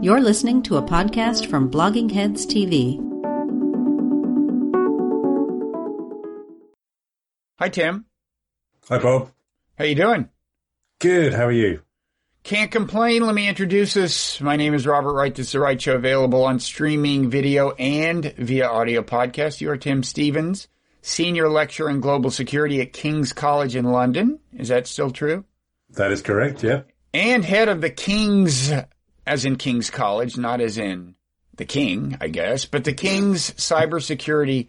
You're 0.00 0.20
listening 0.20 0.62
to 0.62 0.76
a 0.76 0.82
podcast 0.82 1.50
from 1.50 1.72
Blogging 1.72 2.12
Heads 2.12 2.46
TV. 2.46 3.00
Hi, 7.58 7.68
Tim. 7.68 8.04
Hi, 8.88 8.98
Bob. 8.98 9.32
How 9.76 9.84
you 9.86 9.96
doing? 9.96 10.28
Good. 11.00 11.34
How 11.34 11.46
are 11.46 11.52
you? 11.52 11.82
Can't 12.44 12.70
complain. 12.70 13.26
Let 13.26 13.34
me 13.34 13.48
introduce 13.48 13.96
us. 13.96 14.40
My 14.40 14.54
name 14.54 14.72
is 14.72 14.86
Robert 14.86 15.14
Wright. 15.14 15.34
This 15.34 15.46
is 15.46 15.52
the 15.52 15.58
Wright 15.58 15.82
Show, 15.82 15.96
available 15.96 16.44
on 16.44 16.60
streaming 16.60 17.28
video 17.28 17.72
and 17.72 18.32
via 18.36 18.68
audio 18.68 19.02
podcast. 19.02 19.60
You 19.60 19.68
are 19.72 19.76
Tim 19.76 20.04
Stevens, 20.04 20.68
senior 21.02 21.48
lecturer 21.48 21.90
in 21.90 21.98
global 21.98 22.30
security 22.30 22.80
at 22.80 22.92
King's 22.92 23.32
College 23.32 23.74
in 23.74 23.86
London. 23.86 24.38
Is 24.56 24.68
that 24.68 24.86
still 24.86 25.10
true? 25.10 25.44
That 25.90 26.12
is 26.12 26.22
correct. 26.22 26.62
Yeah. 26.62 26.82
And 27.12 27.44
head 27.44 27.68
of 27.68 27.80
the 27.80 27.90
King's, 27.90 28.70
as 29.28 29.44
in 29.44 29.56
King's 29.56 29.90
College, 29.90 30.36
not 30.36 30.60
as 30.60 30.78
in 30.78 31.14
the 31.56 31.64
King, 31.64 32.16
I 32.20 32.28
guess, 32.28 32.64
but 32.64 32.84
the 32.84 32.92
King's 32.92 33.50
Cybersecurity 33.52 34.68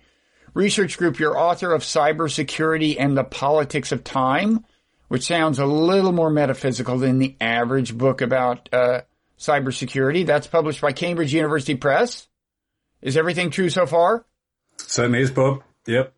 Research 0.53 0.97
Group. 0.97 1.19
You're 1.19 1.37
author 1.37 1.73
of 1.73 1.83
Cybersecurity 1.83 2.95
and 2.99 3.17
the 3.17 3.23
Politics 3.23 3.91
of 3.91 4.03
Time 4.03 4.65
which 5.09 5.25
sounds 5.25 5.59
a 5.59 5.65
little 5.65 6.13
more 6.13 6.29
metaphysical 6.29 6.97
than 6.97 7.17
the 7.17 7.35
average 7.41 7.97
book 7.97 8.21
about 8.21 8.69
uh, 8.71 9.01
cybersecurity. 9.37 10.25
That's 10.25 10.47
published 10.47 10.81
by 10.81 10.93
Cambridge 10.93 11.33
University 11.33 11.75
Press. 11.75 12.27
Is 13.01 13.17
everything 13.17 13.49
true 13.49 13.69
so 13.69 13.85
far? 13.85 14.25
Certainly 14.77 15.21
is, 15.21 15.31
Bob. 15.31 15.63
Yep. 15.87 16.13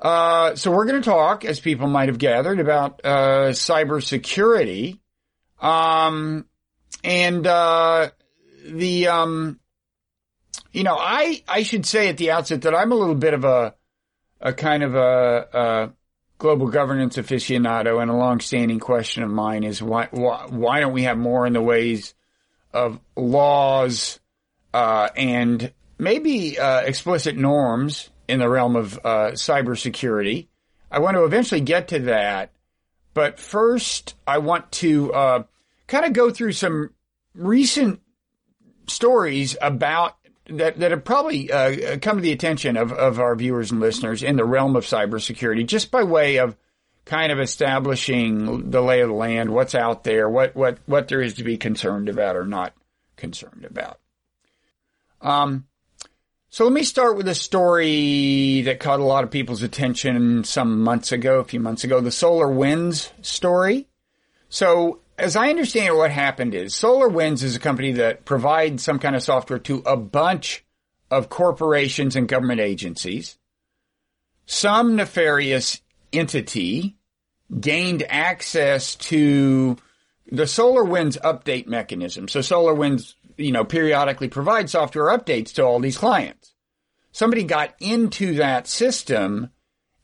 Uh, 0.00 0.56
so 0.56 0.72
we're 0.72 0.84
going 0.84 1.00
to 1.00 1.08
talk, 1.08 1.44
as 1.44 1.60
people 1.60 1.86
might 1.86 2.08
have 2.08 2.18
gathered, 2.18 2.58
about 2.58 3.00
uh, 3.04 3.50
cybersecurity, 3.50 4.98
um, 5.60 6.44
and 7.02 7.46
uh, 7.46 8.10
the 8.66 9.08
um, 9.08 9.60
you 10.72 10.82
know, 10.82 10.96
I 10.98 11.42
I 11.48 11.62
should 11.62 11.86
say 11.86 12.08
at 12.08 12.16
the 12.16 12.32
outset 12.32 12.62
that 12.62 12.74
I'm 12.74 12.92
a 12.92 12.96
little 12.96 13.14
bit 13.14 13.34
of 13.34 13.44
a 13.44 13.74
a 14.40 14.52
kind 14.52 14.82
of 14.82 14.94
a, 14.94 15.48
a 15.52 15.92
global 16.38 16.68
governance 16.68 17.16
aficionado, 17.16 18.02
and 18.02 18.10
a 18.10 18.14
long-standing 18.14 18.80
question 18.80 19.22
of 19.22 19.30
mine 19.30 19.64
is 19.64 19.82
why 19.82 20.08
why, 20.10 20.46
why 20.48 20.80
don't 20.80 20.92
we 20.92 21.04
have 21.04 21.16
more 21.16 21.46
in 21.46 21.52
the 21.52 21.62
ways 21.62 22.14
of 22.72 23.00
laws 23.16 24.18
uh, 24.72 25.08
and 25.16 25.72
maybe 25.96 26.58
uh, 26.58 26.80
explicit 26.80 27.36
norms 27.36 28.10
in 28.26 28.40
the 28.40 28.48
realm 28.48 28.76
of 28.76 28.98
uh, 29.04 29.30
cybersecurity? 29.32 30.48
I 30.90 30.98
want 30.98 31.16
to 31.16 31.24
eventually 31.24 31.60
get 31.60 31.88
to 31.88 32.00
that, 32.00 32.52
but 33.14 33.38
first 33.38 34.14
I 34.26 34.38
want 34.38 34.70
to 34.72 35.12
uh, 35.12 35.42
kind 35.86 36.04
of 36.04 36.12
go 36.12 36.30
through 36.30 36.52
some 36.52 36.90
recent 37.34 38.00
stories 38.88 39.56
about 39.60 40.16
that, 40.46 40.78
that 40.78 40.90
have 40.90 41.04
probably 41.04 41.50
uh, 41.50 41.98
come 41.98 42.16
to 42.16 42.22
the 42.22 42.32
attention 42.32 42.76
of, 42.76 42.92
of 42.92 43.18
our 43.18 43.34
viewers 43.34 43.70
and 43.70 43.80
listeners 43.80 44.22
in 44.22 44.36
the 44.36 44.44
realm 44.44 44.76
of 44.76 44.84
cybersecurity, 44.84 45.66
just 45.66 45.90
by 45.90 46.02
way 46.02 46.36
of 46.38 46.56
kind 47.04 47.32
of 47.32 47.40
establishing 47.40 48.70
the 48.70 48.82
lay 48.82 49.00
of 49.00 49.08
the 49.08 49.14
land, 49.14 49.50
what's 49.50 49.74
out 49.74 50.04
there, 50.04 50.28
what 50.28 50.54
what 50.54 50.78
what 50.86 51.08
there 51.08 51.20
is 51.20 51.34
to 51.34 51.44
be 51.44 51.56
concerned 51.56 52.08
about 52.08 52.36
or 52.36 52.46
not 52.46 52.74
concerned 53.16 53.66
about. 53.68 53.98
Um, 55.20 55.66
so 56.50 56.64
let 56.64 56.72
me 56.72 56.84
start 56.84 57.16
with 57.16 57.26
a 57.26 57.34
story 57.34 58.62
that 58.62 58.80
caught 58.80 59.00
a 59.00 59.04
lot 59.04 59.24
of 59.24 59.30
people's 59.30 59.62
attention 59.62 60.44
some 60.44 60.82
months 60.82 61.10
ago, 61.10 61.40
a 61.40 61.44
few 61.44 61.58
months 61.58 61.84
ago, 61.84 62.00
the 62.00 62.10
SolarWinds 62.10 63.10
story. 63.22 63.88
So 64.48 65.00
as 65.18 65.36
I 65.36 65.48
understand 65.48 65.88
it, 65.88 65.96
what 65.96 66.10
happened 66.10 66.54
is 66.54 66.74
SolarWinds 66.74 67.42
is 67.42 67.56
a 67.56 67.60
company 67.60 67.92
that 67.92 68.24
provides 68.24 68.82
some 68.82 68.98
kind 68.98 69.14
of 69.14 69.22
software 69.22 69.60
to 69.60 69.82
a 69.86 69.96
bunch 69.96 70.64
of 71.10 71.28
corporations 71.28 72.16
and 72.16 72.28
government 72.28 72.60
agencies. 72.60 73.38
Some 74.46 74.96
nefarious 74.96 75.80
entity 76.12 76.96
gained 77.60 78.04
access 78.08 78.96
to 78.96 79.76
the 80.30 80.44
SolarWinds 80.44 81.20
update 81.20 81.66
mechanism. 81.66 82.28
So 82.28 82.40
SolarWinds, 82.40 83.14
you 83.36 83.52
know, 83.52 83.64
periodically 83.64 84.28
provides 84.28 84.72
software 84.72 85.16
updates 85.16 85.52
to 85.54 85.62
all 85.62 85.78
these 85.78 85.98
clients. 85.98 86.54
Somebody 87.12 87.44
got 87.44 87.74
into 87.78 88.34
that 88.34 88.66
system 88.66 89.50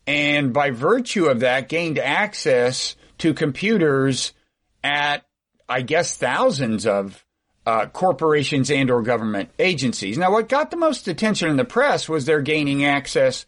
and 0.07 0.53
by 0.53 0.71
virtue 0.71 1.27
of 1.27 1.41
that 1.41 1.69
gained 1.69 1.99
access 1.99 2.97
to 3.19 3.35
computers 3.35 4.33
at, 4.83 5.25
I 5.69 5.83
guess, 5.83 6.17
thousands 6.17 6.87
of 6.87 7.25
uh, 7.67 7.87
corporations 7.87 8.71
and 8.71 8.91
or 8.91 9.03
government 9.03 9.51
agencies. 9.59 10.19
Now, 10.19 10.33
what 10.33 10.49
got 10.49 10.71
the 10.71 10.77
most 10.77 11.09
attention 11.09 11.51
in 11.51 11.57
the 11.57 11.65
press 11.65 12.09
was 12.09 12.25
their 12.25 12.41
gaining 12.41 12.85
access 12.85 13.47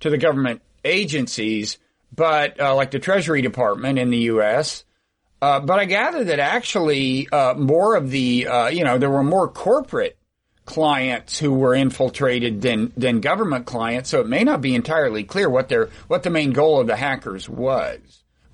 to 0.00 0.10
the 0.10 0.18
government 0.18 0.62
agencies, 0.84 1.78
but 2.14 2.60
uh, 2.60 2.74
like 2.74 2.90
the 2.90 2.98
Treasury 2.98 3.42
Department 3.42 3.98
in 3.98 4.10
the 4.10 4.18
U.S. 4.18 4.84
Uh, 5.40 5.60
but 5.60 5.78
I 5.78 5.86
gather 5.86 6.24
that 6.24 6.38
actually 6.38 7.28
uh, 7.30 7.54
more 7.54 7.96
of 7.96 8.10
the, 8.10 8.46
uh, 8.46 8.68
you 8.68 8.84
know, 8.84 8.98
there 8.98 9.10
were 9.10 9.24
more 9.24 9.48
corporate 9.48 10.18
clients 10.64 11.38
who 11.38 11.52
were 11.52 11.74
infiltrated 11.74 12.62
than 12.62 12.92
than 12.96 13.20
government 13.20 13.66
clients. 13.66 14.08
So 14.08 14.20
it 14.20 14.28
may 14.28 14.44
not 14.44 14.60
be 14.60 14.74
entirely 14.74 15.24
clear 15.24 15.48
what 15.50 15.68
their 15.68 15.90
what 16.06 16.22
the 16.22 16.30
main 16.30 16.52
goal 16.52 16.80
of 16.80 16.86
the 16.86 16.96
hackers 16.96 17.48
was, 17.48 17.98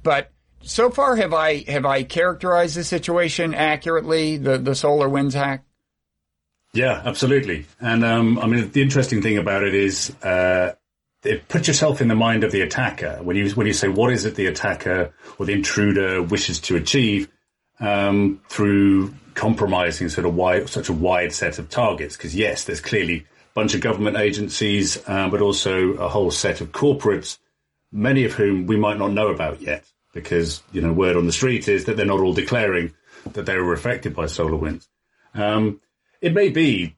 but 0.03 0.33
so 0.63 0.91
far 0.91 1.17
have 1.17 1.33
I 1.33 1.65
have 1.71 1.87
I 1.87 2.03
characterized 2.03 2.77
the 2.77 2.85
situation 2.85 3.55
accurately? 3.55 4.37
The 4.37 4.59
the 4.59 4.73
SolarWinds 4.73 5.35
hack. 5.35 5.65
Yeah, 6.73 7.03
absolutely. 7.05 7.67
And 7.81 8.05
um, 8.05 8.39
I 8.39 8.47
mean, 8.47 8.71
the 8.71 8.83
interesting 8.83 9.23
thing 9.23 9.39
about 9.39 9.65
it 9.65 9.75
is, 9.75 10.11
uh, 10.23 10.75
it, 11.25 11.49
put 11.49 11.67
yourself 11.67 12.01
in 12.01 12.07
the 12.07 12.15
mind 12.15 12.45
of 12.45 12.53
the 12.53 12.61
attacker 12.61 13.19
when 13.23 13.37
you 13.37 13.51
when 13.51 13.67
you 13.67 13.73
say 13.73 13.89
what 13.89 14.13
is 14.13 14.25
it 14.25 14.37
the 14.37 14.47
attacker 14.47 15.13
or 15.39 15.47
the 15.47 15.53
intruder 15.53 16.23
wishes 16.23 16.61
to 16.61 16.77
achieve 16.77 17.29
um, 17.81 18.41
through 18.49 19.15
compromising 19.35 20.09
sort 20.09 20.27
of 20.27 20.35
wide, 20.35 20.69
such 20.69 20.89
a 20.89 20.93
wide 20.93 21.33
set 21.33 21.59
of 21.59 21.69
targets. 21.71 22.17
Because 22.17 22.35
yes, 22.37 22.65
there's 22.65 22.81
clearly 22.81 23.17
a 23.17 23.55
bunch 23.55 23.75
of 23.75 23.81
government 23.81 24.17
agencies, 24.17 25.03
uh, 25.07 25.29
but 25.29 25.41
also 25.41 25.93
a 25.95 26.09
whole 26.09 26.31
set 26.31 26.61
of 26.61 26.71
corporates, 26.73 27.39
many 27.91 28.25
of 28.25 28.35
whom 28.35 28.67
we 28.67 28.77
might 28.77 28.99
not 28.99 29.13
know 29.13 29.29
about 29.29 29.61
yet 29.61 29.85
because, 30.13 30.63
you 30.73 30.81
know, 30.81 30.93
word 30.93 31.17
on 31.17 31.27
the 31.27 31.33
street 31.33 31.69
is 31.69 31.85
that 31.85 31.97
they're 31.97 32.07
not 32.07 32.21
all 32.21 32.35
declaring 32.35 32.95
that 33.33 33.47
they 33.47 33.57
were 33.57 33.73
affected 33.73 34.15
by 34.15 34.25
SolarWinds. 34.25 34.89
Um, 35.35 35.81
it 36.21 36.35
may 36.35 36.49
be 36.49 36.97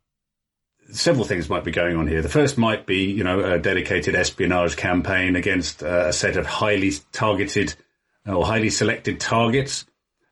several 0.90 1.24
things 1.24 1.48
might 1.48 1.64
be 1.64 1.70
going 1.70 1.96
on 1.96 2.06
here. 2.06 2.22
The 2.22 2.28
first 2.28 2.58
might 2.58 2.86
be, 2.86 3.04
you 3.04 3.24
know, 3.24 3.40
a 3.40 3.58
dedicated 3.58 4.14
espionage 4.14 4.76
campaign 4.76 5.36
against 5.36 5.82
uh, 5.82 6.06
a 6.06 6.12
set 6.12 6.36
of 6.36 6.46
highly 6.46 6.92
targeted 7.12 7.74
uh, 8.26 8.34
or 8.34 8.46
highly 8.46 8.70
selected 8.70 9.20
targets, 9.20 9.84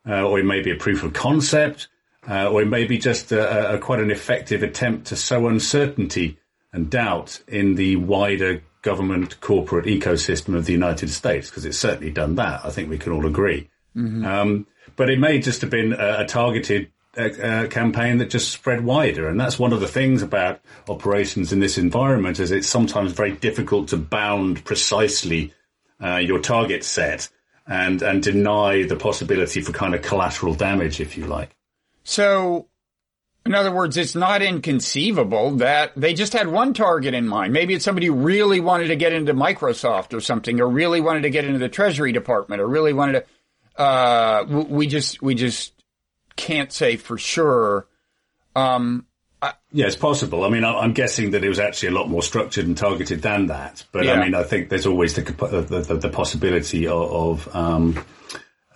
uh, 0.09 0.23
or 0.23 0.39
it 0.39 0.45
may 0.45 0.63
be 0.63 0.71
a 0.71 0.77
proof 0.77 1.03
of 1.03 1.13
concept, 1.13 1.89
uh, 2.29 2.49
or 2.49 2.63
it 2.63 2.69
may 2.69 2.85
be 2.85 2.99
just 2.99 3.33
a, 3.33 3.75
a, 3.75 3.79
quite 3.79 4.01
an 4.01 4.11
effective 4.11 4.63
attempt 4.63 5.09
to 5.09 5.17
sow 5.17 5.49
uncertainty 5.49 6.39
and 6.73 6.91
doubt 6.91 7.43
in 7.49 7.75
the 7.75 7.97
wider 7.97 8.63
government 8.83 9.41
corporate 9.41 9.87
ecosystem 9.87 10.55
of 10.55 10.67
the 10.67 10.73
United 10.73 11.11
States, 11.11 11.49
because 11.49 11.65
it's 11.65 11.79
certainly 11.79 12.11
done 12.11 12.37
that. 12.37 12.65
I 12.65 12.71
think 12.71 12.89
we 12.89 12.99
can 12.99 13.13
all 13.13 13.27
agree. 13.27 13.69
Mm-hmm. 13.97 14.25
Um, 14.25 14.67
but 14.97 15.11
it 15.11 15.19
may 15.19 15.39
just 15.39 15.61
have 15.61 15.71
been 15.71 15.93
a, 15.93 16.21
a 16.21 16.27
targeted 16.27 16.91
uh, 17.17 17.23
uh, 17.23 17.67
campaign 17.67 18.19
that 18.19 18.31
just 18.31 18.51
spread 18.51 18.85
wider. 18.85 19.29
And 19.29 19.39
that's 19.39 19.59
one 19.59 19.73
of 19.73 19.81
the 19.81 19.89
things 19.89 20.23
about 20.23 20.61
operations 20.89 21.53
in 21.53 21.61
this 21.61 21.77
environment 21.77 22.39
is 22.39 22.51
it's 22.51 22.69
sometimes 22.69 23.13
very 23.13 23.33
difficult 23.33 23.89
to 23.89 23.97
bound 23.97 24.65
precisely 24.65 25.53
uh, 26.03 26.17
your 26.17 26.39
target 26.39 26.85
set 26.85 27.29
and, 27.67 28.03
and 28.03 28.23
deny 28.23 28.85
the 28.85 28.97
possibility 28.97 29.61
for 29.61 29.73
kind 29.73 29.95
of 29.95 30.03
collateral 30.03 30.55
damage, 30.55 31.01
if 31.01 31.17
you 31.17 31.27
like. 31.27 31.57
So 32.05 32.69
in 33.47 33.55
other 33.55 33.73
words, 33.73 33.97
it's 33.97 34.15
not 34.15 34.43
inconceivable 34.43 35.53
that 35.57 35.93
they 35.97 36.13
just 36.13 36.35
had 36.35 36.49
one 36.49 36.75
target 36.75 37.15
in 37.15 37.27
mind. 37.27 37.53
Maybe 37.53 37.75
it's 37.75 37.85
somebody 37.85 38.07
who 38.07 38.15
really 38.15 38.61
wanted 38.61 38.89
to 38.89 38.97
get 38.97 39.13
into 39.13 39.33
Microsoft 39.33 40.13
or 40.13 40.21
something, 40.21 40.61
or 40.61 40.69
really 40.69 41.01
wanted 41.01 41.23
to 41.23 41.31
get 41.31 41.45
into 41.45 41.59
the 41.59 41.69
Treasury 41.69 42.13
Department, 42.13 42.61
or 42.61 42.69
really 42.69 42.93
wanted 42.93 43.25
to. 43.77 43.83
Uh, 43.83 44.45
we 44.69 44.87
just 44.87 45.23
we 45.23 45.35
just 45.35 45.73
can't 46.37 46.71
say 46.71 46.97
for 46.97 47.17
sure. 47.17 47.87
Um, 48.55 49.07
I, 49.41 49.55
yeah, 49.73 49.87
it's 49.87 49.97
possible. 49.97 50.45
I 50.45 50.51
mean, 50.51 50.65
I'm 50.65 50.93
guessing 50.93 51.31
that 51.31 51.43
it 51.43 51.49
was 51.49 51.59
actually 51.59 51.89
a 51.89 51.93
lot 51.93 52.11
more 52.11 52.23
structured 52.23 52.67
and 52.67 52.77
targeted 52.77 53.23
than 53.23 53.47
that. 53.47 53.85
But 53.91 54.05
yeah. 54.05 54.13
I 54.13 54.25
mean, 54.25 54.35
I 54.35 54.43
think 54.43 54.69
there's 54.69 54.87
always 54.87 55.15
the 55.15 55.23
the, 55.23 55.81
the, 55.81 55.97
the 55.97 56.09
possibility 56.11 56.87
of, 56.87 57.47
of 57.47 57.57
um, 57.57 58.05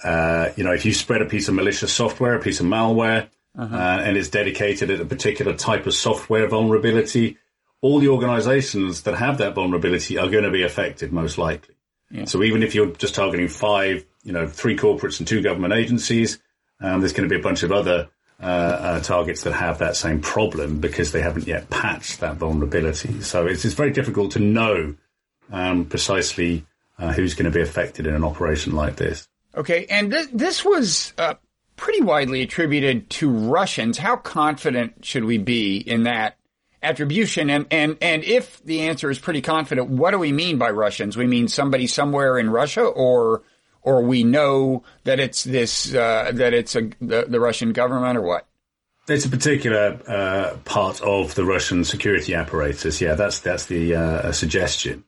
uh, 0.02 0.48
you 0.56 0.64
know, 0.64 0.72
if 0.72 0.86
you 0.86 0.94
spread 0.94 1.20
a 1.20 1.26
piece 1.26 1.48
of 1.48 1.54
malicious 1.54 1.92
software, 1.92 2.34
a 2.34 2.40
piece 2.40 2.60
of 2.60 2.66
malware 2.66 3.28
uh-huh. 3.56 3.74
uh, 3.74 4.02
and 4.04 4.16
it's 4.16 4.28
dedicated 4.28 4.90
at 4.90 5.00
a 5.00 5.04
particular 5.04 5.54
type 5.54 5.86
of 5.86 5.94
software 5.94 6.48
vulnerability, 6.48 7.38
all 7.80 7.98
the 7.98 8.08
organizations 8.08 9.02
that 9.02 9.14
have 9.14 9.38
that 9.38 9.54
vulnerability 9.54 10.18
are 10.18 10.28
going 10.28 10.44
to 10.44 10.50
be 10.50 10.62
affected 10.62 11.12
most 11.12 11.38
likely. 11.38 11.74
Yeah. 12.10 12.24
So 12.24 12.42
even 12.42 12.62
if 12.62 12.74
you're 12.74 12.92
just 12.92 13.14
targeting 13.14 13.48
five, 13.48 14.04
you 14.22 14.32
know, 14.32 14.46
three 14.46 14.76
corporates 14.76 15.18
and 15.18 15.28
two 15.28 15.42
government 15.42 15.74
agencies, 15.74 16.38
um, 16.80 17.00
there's 17.00 17.12
going 17.12 17.28
to 17.28 17.32
be 17.32 17.38
a 17.38 17.42
bunch 17.42 17.62
of 17.62 17.72
other 17.72 18.08
uh, 18.40 18.46
uh, 18.46 19.00
targets 19.00 19.42
that 19.42 19.52
have 19.52 19.78
that 19.78 19.96
same 19.96 20.20
problem 20.20 20.80
because 20.80 21.12
they 21.12 21.22
haven't 21.22 21.46
yet 21.46 21.70
patched 21.70 22.20
that 22.20 22.36
vulnerability. 22.36 23.22
So 23.22 23.46
it's, 23.46 23.64
it's 23.64 23.74
very 23.74 23.90
difficult 23.90 24.32
to 24.32 24.38
know 24.38 24.94
um, 25.52 25.84
precisely 25.84 26.66
uh, 26.98 27.12
who's 27.12 27.34
going 27.34 27.50
to 27.50 27.50
be 27.50 27.62
affected 27.62 28.06
in 28.06 28.14
an 28.14 28.24
operation 28.24 28.74
like 28.74 28.96
this. 28.96 29.28
Okay, 29.56 29.86
and 29.88 30.10
th- 30.10 30.30
this 30.32 30.64
was 30.64 31.12
uh, 31.16 31.34
pretty 31.76 32.02
widely 32.02 32.42
attributed 32.42 33.10
to 33.10 33.30
Russians. 33.30 33.98
How 33.98 34.16
confident 34.16 35.04
should 35.04 35.24
we 35.24 35.38
be 35.38 35.76
in 35.76 36.04
that 36.04 36.36
attribution? 36.82 37.50
And 37.50 37.66
and 37.70 37.96
and 38.00 38.24
if 38.24 38.62
the 38.64 38.82
answer 38.82 39.10
is 39.10 39.18
pretty 39.18 39.40
confident, 39.40 39.88
what 39.88 40.12
do 40.12 40.18
we 40.18 40.32
mean 40.32 40.58
by 40.58 40.70
Russians? 40.70 41.16
We 41.16 41.26
mean 41.26 41.48
somebody 41.48 41.86
somewhere 41.86 42.38
in 42.38 42.50
Russia, 42.50 42.82
or 42.82 43.42
or 43.82 44.02
we 44.02 44.24
know 44.24 44.82
that 45.04 45.20
it's 45.20 45.44
this 45.44 45.94
uh, 45.94 46.30
that 46.34 46.54
it's 46.54 46.74
a 46.74 46.90
the, 47.00 47.26
the, 47.28 47.40
Russian 47.40 47.72
government, 47.72 48.16
or 48.16 48.22
what? 48.22 48.46
It's 49.06 49.26
a 49.26 49.30
particular 49.30 50.00
uh, 50.08 50.56
part 50.64 51.02
of 51.02 51.34
the 51.34 51.44
Russian 51.44 51.84
security 51.84 52.34
apparatus. 52.34 53.00
Yeah, 53.00 53.14
that's 53.14 53.40
that's 53.40 53.66
the 53.66 53.94
uh, 53.94 54.32
suggestion. 54.32 55.04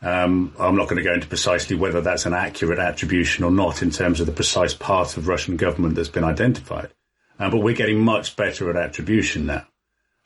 Um, 0.00 0.52
I'm 0.58 0.76
not 0.76 0.88
going 0.88 0.98
to 0.98 1.02
go 1.02 1.14
into 1.14 1.26
precisely 1.26 1.74
whether 1.74 2.00
that's 2.00 2.26
an 2.26 2.32
accurate 2.32 2.78
attribution 2.78 3.44
or 3.44 3.50
not 3.50 3.82
in 3.82 3.90
terms 3.90 4.20
of 4.20 4.26
the 4.26 4.32
precise 4.32 4.74
part 4.74 5.16
of 5.16 5.26
Russian 5.26 5.56
government 5.56 5.96
that's 5.96 6.08
been 6.08 6.24
identified. 6.24 6.90
Uh, 7.38 7.50
but 7.50 7.58
we're 7.58 7.74
getting 7.74 8.00
much 8.00 8.36
better 8.36 8.70
at 8.70 8.76
attribution 8.76 9.46
now. 9.46 9.66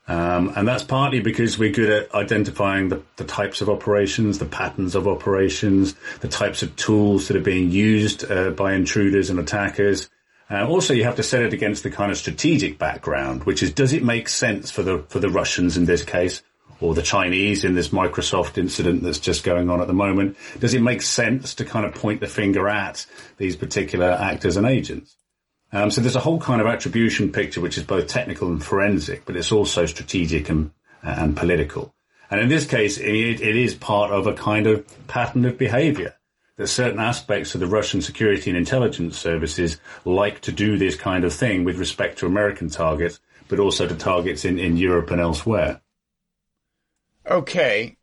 Um, 0.08 0.52
and 0.56 0.66
that's 0.66 0.82
partly 0.82 1.20
because 1.20 1.58
we're 1.58 1.70
good 1.70 1.90
at 1.90 2.14
identifying 2.14 2.88
the, 2.88 3.02
the, 3.16 3.24
types 3.24 3.60
of 3.60 3.68
operations, 3.68 4.38
the 4.38 4.46
patterns 4.46 4.96
of 4.96 5.06
operations, 5.06 5.94
the 6.20 6.28
types 6.28 6.62
of 6.62 6.74
tools 6.74 7.28
that 7.28 7.36
are 7.36 7.40
being 7.40 7.70
used 7.70 8.30
uh, 8.30 8.50
by 8.50 8.74
intruders 8.74 9.30
and 9.30 9.38
attackers. 9.38 10.10
Uh, 10.50 10.66
also, 10.66 10.92
you 10.92 11.04
have 11.04 11.16
to 11.16 11.22
set 11.22 11.42
it 11.42 11.52
against 11.52 11.84
the 11.84 11.90
kind 11.90 12.10
of 12.10 12.18
strategic 12.18 12.78
background, 12.78 13.44
which 13.44 13.62
is 13.62 13.72
does 13.72 13.92
it 13.92 14.02
make 14.02 14.28
sense 14.28 14.72
for 14.72 14.82
the 14.82 15.04
for 15.08 15.20
the 15.20 15.30
Russians 15.30 15.76
in 15.76 15.84
this 15.84 16.02
case 16.02 16.42
or 16.82 16.94
the 16.94 17.02
Chinese 17.02 17.64
in 17.64 17.74
this 17.74 17.88
Microsoft 17.88 18.58
incident 18.58 19.02
that's 19.02 19.20
just 19.20 19.44
going 19.44 19.70
on 19.70 19.80
at 19.80 19.86
the 19.86 19.92
moment? 19.92 20.36
Does 20.58 20.74
it 20.74 20.82
make 20.82 21.02
sense 21.02 21.54
to 21.56 21.64
kind 21.64 21.86
of 21.86 21.94
point 21.94 22.20
the 22.20 22.26
finger 22.26 22.68
at 22.68 23.06
these 23.36 23.56
particular 23.56 24.10
actors 24.10 24.56
and 24.56 24.66
agents? 24.66 25.16
Um, 25.72 25.90
so 25.90 26.00
there's 26.00 26.16
a 26.16 26.20
whole 26.20 26.40
kind 26.40 26.60
of 26.60 26.66
attribution 26.66 27.32
picture, 27.32 27.60
which 27.60 27.78
is 27.78 27.84
both 27.84 28.06
technical 28.06 28.48
and 28.48 28.62
forensic, 28.62 29.24
but 29.24 29.36
it's 29.36 29.52
also 29.52 29.86
strategic 29.86 30.48
and, 30.48 30.70
and 31.02 31.36
political. 31.36 31.94
And 32.30 32.40
in 32.40 32.48
this 32.48 32.66
case, 32.66 32.96
it, 32.96 33.06
it 33.40 33.56
is 33.56 33.74
part 33.74 34.10
of 34.10 34.26
a 34.26 34.32
kind 34.32 34.66
of 34.66 34.86
pattern 35.06 35.44
of 35.44 35.58
behavior 35.58 36.14
that 36.56 36.68
certain 36.68 36.98
aspects 36.98 37.54
of 37.54 37.60
the 37.60 37.66
Russian 37.66 38.00
security 38.00 38.48
and 38.48 38.56
intelligence 38.56 39.18
services 39.18 39.78
like 40.06 40.40
to 40.42 40.52
do 40.52 40.78
this 40.78 40.96
kind 40.96 41.24
of 41.24 41.32
thing 41.34 41.64
with 41.64 41.76
respect 41.76 42.18
to 42.18 42.26
American 42.26 42.70
targets, 42.70 43.20
but 43.48 43.58
also 43.58 43.86
to 43.86 43.94
targets 43.94 44.46
in, 44.46 44.58
in 44.58 44.78
Europe 44.78 45.10
and 45.10 45.20
elsewhere. 45.20 45.81
Okay. 47.28 47.96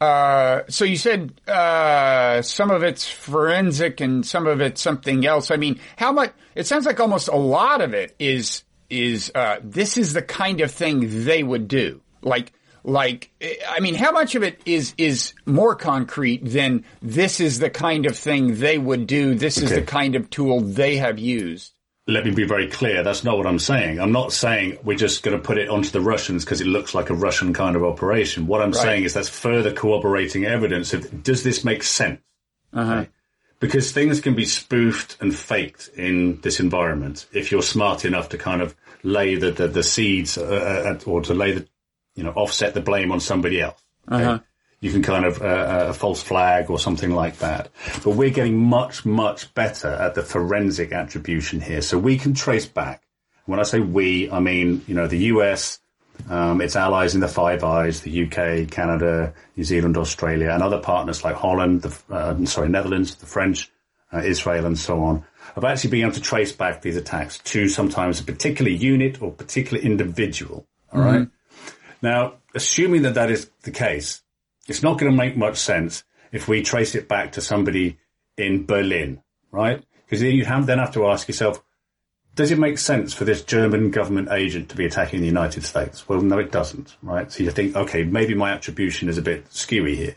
Uh, 0.00 0.62
so 0.68 0.84
you 0.84 0.96
said 0.96 1.38
uh, 1.46 2.40
some 2.40 2.70
of 2.70 2.82
it's 2.82 3.06
forensic 3.06 4.00
and 4.00 4.24
some 4.24 4.46
of 4.46 4.60
it's 4.60 4.80
something 4.80 5.26
else. 5.26 5.50
I 5.50 5.56
mean, 5.56 5.78
how 5.96 6.12
much? 6.12 6.32
It 6.54 6.66
sounds 6.66 6.86
like 6.86 7.00
almost 7.00 7.28
a 7.28 7.36
lot 7.36 7.82
of 7.82 7.92
it 7.92 8.14
is 8.18 8.64
is 8.88 9.30
uh, 9.34 9.56
this 9.62 9.98
is 9.98 10.14
the 10.14 10.22
kind 10.22 10.62
of 10.62 10.70
thing 10.70 11.24
they 11.24 11.42
would 11.42 11.68
do. 11.68 12.00
Like 12.22 12.52
like 12.82 13.30
I 13.68 13.80
mean, 13.80 13.94
how 13.94 14.10
much 14.10 14.34
of 14.34 14.42
it 14.42 14.62
is 14.64 14.94
is 14.96 15.34
more 15.44 15.74
concrete 15.74 16.46
than 16.46 16.84
this 17.02 17.38
is 17.40 17.58
the 17.58 17.70
kind 17.70 18.06
of 18.06 18.16
thing 18.16 18.58
they 18.58 18.78
would 18.78 19.06
do? 19.06 19.34
This 19.34 19.58
is 19.58 19.70
the 19.70 19.82
kind 19.82 20.14
of 20.16 20.30
tool 20.30 20.60
they 20.60 20.96
have 20.96 21.18
used 21.18 21.74
let 22.10 22.24
me 22.24 22.30
be 22.32 22.44
very 22.44 22.68
clear. 22.68 23.02
That's 23.02 23.24
not 23.24 23.36
what 23.36 23.46
I'm 23.46 23.58
saying. 23.58 24.00
I'm 24.00 24.12
not 24.12 24.32
saying 24.32 24.78
we're 24.82 24.96
just 24.96 25.22
going 25.22 25.36
to 25.36 25.42
put 25.42 25.58
it 25.58 25.68
onto 25.68 25.90
the 25.90 26.00
Russians 26.00 26.44
because 26.44 26.60
it 26.60 26.66
looks 26.66 26.94
like 26.94 27.10
a 27.10 27.14
Russian 27.14 27.52
kind 27.52 27.76
of 27.76 27.84
operation. 27.84 28.46
What 28.46 28.60
I'm 28.60 28.72
right. 28.72 28.82
saying 28.82 29.04
is 29.04 29.14
that's 29.14 29.28
further 29.28 29.72
corroborating 29.72 30.44
evidence 30.44 30.92
of 30.92 31.22
does 31.22 31.42
this 31.42 31.64
make 31.64 31.82
sense? 31.82 32.20
Uh-huh. 32.72 32.92
Okay? 32.92 33.10
Because 33.60 33.92
things 33.92 34.20
can 34.20 34.34
be 34.34 34.46
spoofed 34.46 35.18
and 35.20 35.34
faked 35.34 35.88
in 35.94 36.40
this 36.40 36.60
environment 36.60 37.26
if 37.32 37.52
you're 37.52 37.62
smart 37.62 38.04
enough 38.04 38.30
to 38.30 38.38
kind 38.38 38.62
of 38.62 38.74
lay 39.02 39.34
the, 39.36 39.50
the, 39.50 39.68
the 39.68 39.82
seeds 39.82 40.38
uh, 40.38 40.98
uh 41.04 41.10
or 41.10 41.20
to 41.22 41.34
lay 41.34 41.52
the, 41.52 41.68
you 42.14 42.24
know, 42.24 42.30
offset 42.30 42.74
the 42.74 42.80
blame 42.80 43.12
on 43.12 43.20
somebody 43.20 43.60
else. 43.60 43.82
Okay? 44.10 44.24
Uh-huh 44.24 44.38
you 44.80 44.90
can 44.90 45.02
kind 45.02 45.24
of 45.24 45.42
uh, 45.42 45.44
uh, 45.44 45.86
a 45.88 45.92
false 45.92 46.22
flag 46.22 46.70
or 46.70 46.78
something 46.78 47.10
like 47.10 47.38
that. 47.38 47.70
But 48.02 48.16
we're 48.16 48.30
getting 48.30 48.56
much, 48.56 49.04
much 49.04 49.52
better 49.54 49.88
at 49.88 50.14
the 50.14 50.22
forensic 50.22 50.92
attribution 50.92 51.60
here. 51.60 51.82
So 51.82 51.98
we 51.98 52.16
can 52.16 52.32
trace 52.32 52.66
back. 52.66 53.02
When 53.44 53.60
I 53.60 53.64
say 53.64 53.80
we, 53.80 54.30
I 54.30 54.40
mean, 54.40 54.82
you 54.86 54.94
know, 54.94 55.06
the 55.06 55.18
US, 55.18 55.80
um, 56.28 56.60
its 56.60 56.76
allies 56.76 57.14
in 57.14 57.20
the 57.20 57.28
Five 57.28 57.62
Eyes, 57.62 58.00
the 58.00 58.24
UK, 58.24 58.70
Canada, 58.70 59.34
New 59.56 59.64
Zealand, 59.64 59.96
Australia, 59.96 60.50
and 60.50 60.62
other 60.62 60.78
partners 60.78 61.24
like 61.24 61.36
Holland, 61.36 61.82
the, 61.82 62.14
uh, 62.14 62.44
sorry, 62.46 62.68
Netherlands, 62.68 63.14
the 63.16 63.26
French, 63.26 63.70
uh, 64.12 64.18
Israel, 64.18 64.66
and 64.66 64.78
so 64.78 65.02
on, 65.02 65.24
have 65.54 65.64
actually 65.64 65.90
been 65.90 66.02
able 66.02 66.12
to 66.12 66.20
trace 66.20 66.52
back 66.52 66.80
these 66.80 66.96
attacks 66.96 67.38
to 67.38 67.68
sometimes 67.68 68.20
a 68.20 68.24
particular 68.24 68.70
unit 68.70 69.20
or 69.20 69.30
particular 69.30 69.82
individual. 69.82 70.66
All 70.92 71.00
mm-hmm. 71.00 71.16
right. 71.18 71.28
Now, 72.02 72.34
assuming 72.54 73.02
that 73.02 73.14
that 73.14 73.30
is 73.30 73.50
the 73.62 73.70
case, 73.70 74.22
it's 74.70 74.84
not 74.84 74.98
going 74.98 75.10
to 75.10 75.16
make 75.16 75.36
much 75.36 75.56
sense 75.56 76.04
if 76.30 76.46
we 76.46 76.62
trace 76.62 76.94
it 76.94 77.08
back 77.08 77.32
to 77.32 77.40
somebody 77.40 77.98
in 78.36 78.66
Berlin, 78.66 79.20
right? 79.50 79.82
Because 80.04 80.20
then 80.20 80.30
you 80.30 80.44
have, 80.44 80.66
then 80.66 80.78
have 80.78 80.94
to 80.94 81.08
ask 81.08 81.26
yourself, 81.26 81.60
does 82.36 82.52
it 82.52 82.58
make 82.58 82.78
sense 82.78 83.12
for 83.12 83.24
this 83.24 83.42
German 83.42 83.90
government 83.90 84.28
agent 84.30 84.68
to 84.68 84.76
be 84.76 84.86
attacking 84.86 85.20
the 85.20 85.26
United 85.26 85.64
States? 85.64 86.08
Well, 86.08 86.20
no, 86.22 86.38
it 86.38 86.52
doesn't, 86.52 86.96
right? 87.02 87.30
So 87.32 87.42
you 87.42 87.50
think, 87.50 87.74
okay, 87.74 88.04
maybe 88.04 88.34
my 88.34 88.52
attribution 88.52 89.08
is 89.08 89.18
a 89.18 89.22
bit 89.22 89.50
skewy 89.50 89.96
here. 89.96 90.14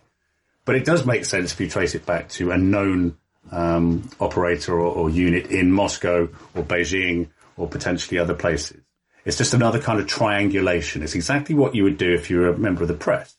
But 0.66 0.76
it 0.76 0.86
does 0.86 1.04
make 1.04 1.26
sense 1.26 1.52
if 1.52 1.60
you 1.60 1.68
trace 1.68 1.96
it 1.96 2.06
back 2.06 2.30
to 2.30 2.52
a 2.52 2.58
known 2.58 3.18
um, 3.52 4.08
operator 4.20 4.74
or, 4.74 4.94
or 4.94 5.10
unit 5.10 5.48
in 5.48 5.72
Moscow 5.72 6.30
or 6.54 6.64
Beijing 6.64 7.30
or 7.58 7.68
potentially 7.68 8.20
other 8.20 8.36
places. 8.36 8.82
It's 9.26 9.38
just 9.38 9.56
another 9.56 9.80
kind 9.80 10.00
of 10.00 10.06
triangulation. 10.06 11.02
It's 11.02 11.16
exactly 11.16 11.56
what 11.56 11.74
you 11.74 11.84
would 11.84 11.98
do 11.98 12.14
if 12.14 12.30
you 12.30 12.38
were 12.38 12.50
a 12.50 12.58
member 12.58 12.84
of 12.84 12.88
the 12.88 12.94
press. 12.94 13.36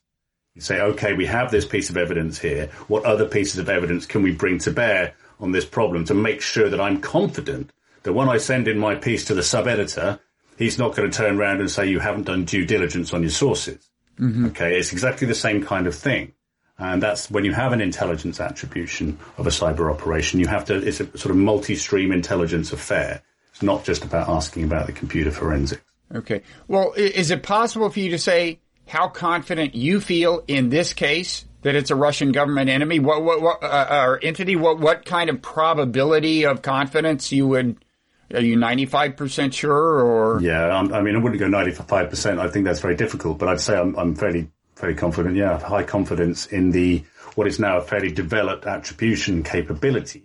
You 0.54 0.60
say, 0.60 0.80
okay, 0.80 1.14
we 1.14 1.26
have 1.26 1.50
this 1.50 1.66
piece 1.66 1.90
of 1.90 1.96
evidence 1.96 2.38
here. 2.38 2.68
What 2.86 3.04
other 3.04 3.26
pieces 3.26 3.58
of 3.58 3.68
evidence 3.68 4.06
can 4.06 4.22
we 4.22 4.30
bring 4.30 4.58
to 4.60 4.70
bear 4.70 5.14
on 5.40 5.50
this 5.50 5.64
problem 5.64 6.04
to 6.04 6.14
make 6.14 6.40
sure 6.40 6.68
that 6.68 6.80
I'm 6.80 7.00
confident 7.00 7.72
that 8.04 8.12
when 8.12 8.28
I 8.28 8.36
send 8.36 8.68
in 8.68 8.78
my 8.78 8.94
piece 8.94 9.24
to 9.26 9.34
the 9.34 9.42
sub 9.42 9.66
editor, 9.66 10.20
he's 10.56 10.78
not 10.78 10.94
going 10.94 11.10
to 11.10 11.16
turn 11.16 11.38
around 11.40 11.58
and 11.60 11.68
say 11.68 11.88
you 11.88 11.98
haven't 11.98 12.26
done 12.26 12.44
due 12.44 12.64
diligence 12.64 13.12
on 13.12 13.22
your 13.22 13.30
sources. 13.30 13.90
Mm-hmm. 14.20 14.46
Okay. 14.46 14.78
It's 14.78 14.92
exactly 14.92 15.26
the 15.26 15.34
same 15.34 15.64
kind 15.64 15.88
of 15.88 15.94
thing. 15.96 16.32
And 16.78 17.02
that's 17.02 17.28
when 17.30 17.44
you 17.44 17.52
have 17.52 17.72
an 17.72 17.80
intelligence 17.80 18.40
attribution 18.40 19.18
of 19.38 19.48
a 19.48 19.50
cyber 19.50 19.92
operation, 19.92 20.38
you 20.38 20.46
have 20.46 20.64
to, 20.66 20.76
it's 20.76 21.00
a 21.00 21.18
sort 21.18 21.30
of 21.30 21.36
multi-stream 21.36 22.12
intelligence 22.12 22.72
affair. 22.72 23.22
It's 23.50 23.62
not 23.62 23.84
just 23.84 24.04
about 24.04 24.28
asking 24.28 24.64
about 24.64 24.86
the 24.86 24.92
computer 24.92 25.32
forensics. 25.32 25.82
Okay. 26.14 26.42
Well, 26.68 26.92
is 26.96 27.32
it 27.32 27.42
possible 27.42 27.90
for 27.90 27.98
you 27.98 28.10
to 28.10 28.18
say, 28.18 28.60
how 28.86 29.08
confident 29.08 29.74
you 29.74 30.00
feel 30.00 30.44
in 30.46 30.68
this 30.70 30.92
case 30.92 31.44
that 31.62 31.74
it's 31.74 31.90
a 31.90 31.96
Russian 31.96 32.32
government 32.32 32.68
enemy, 32.68 32.98
what, 32.98 33.22
what, 33.22 33.40
what 33.40 33.64
uh, 33.64 34.04
or 34.06 34.20
entity? 34.22 34.54
What, 34.54 34.78
what 34.78 35.04
kind 35.04 35.30
of 35.30 35.40
probability 35.42 36.44
of 36.44 36.62
confidence 36.62 37.32
you 37.32 37.46
would? 37.48 37.84
Are 38.32 38.40
you 38.40 38.56
ninety 38.56 38.86
five 38.86 39.16
percent 39.16 39.54
sure, 39.54 40.00
or? 40.02 40.40
Yeah, 40.40 40.74
i 40.74 41.02
mean, 41.02 41.14
I 41.14 41.18
wouldn't 41.18 41.40
go 41.40 41.46
ninety 41.48 41.72
five 41.72 42.10
percent. 42.10 42.40
I 42.40 42.48
think 42.48 42.64
that's 42.64 42.80
very 42.80 42.96
difficult, 42.96 43.38
but 43.38 43.48
I'd 43.48 43.60
say 43.60 43.78
I'm, 43.78 43.96
I'm 43.96 44.14
fairly, 44.14 44.50
fairly 44.76 44.96
confident. 44.96 45.36
Yeah, 45.36 45.58
high 45.58 45.84
confidence 45.84 46.46
in 46.46 46.70
the 46.70 47.04
what 47.34 47.46
is 47.46 47.58
now 47.58 47.78
a 47.78 47.82
fairly 47.82 48.12
developed 48.12 48.66
attribution 48.66 49.42
capability 49.42 50.24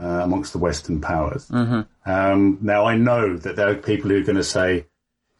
uh, 0.00 0.20
amongst 0.22 0.52
the 0.52 0.58
Western 0.58 1.00
powers. 1.00 1.48
Mm-hmm. 1.48 2.10
Um, 2.10 2.58
now, 2.60 2.84
I 2.84 2.96
know 2.96 3.36
that 3.36 3.56
there 3.56 3.70
are 3.70 3.74
people 3.74 4.10
who 4.10 4.18
are 4.18 4.24
going 4.24 4.36
to 4.36 4.44
say, 4.44 4.86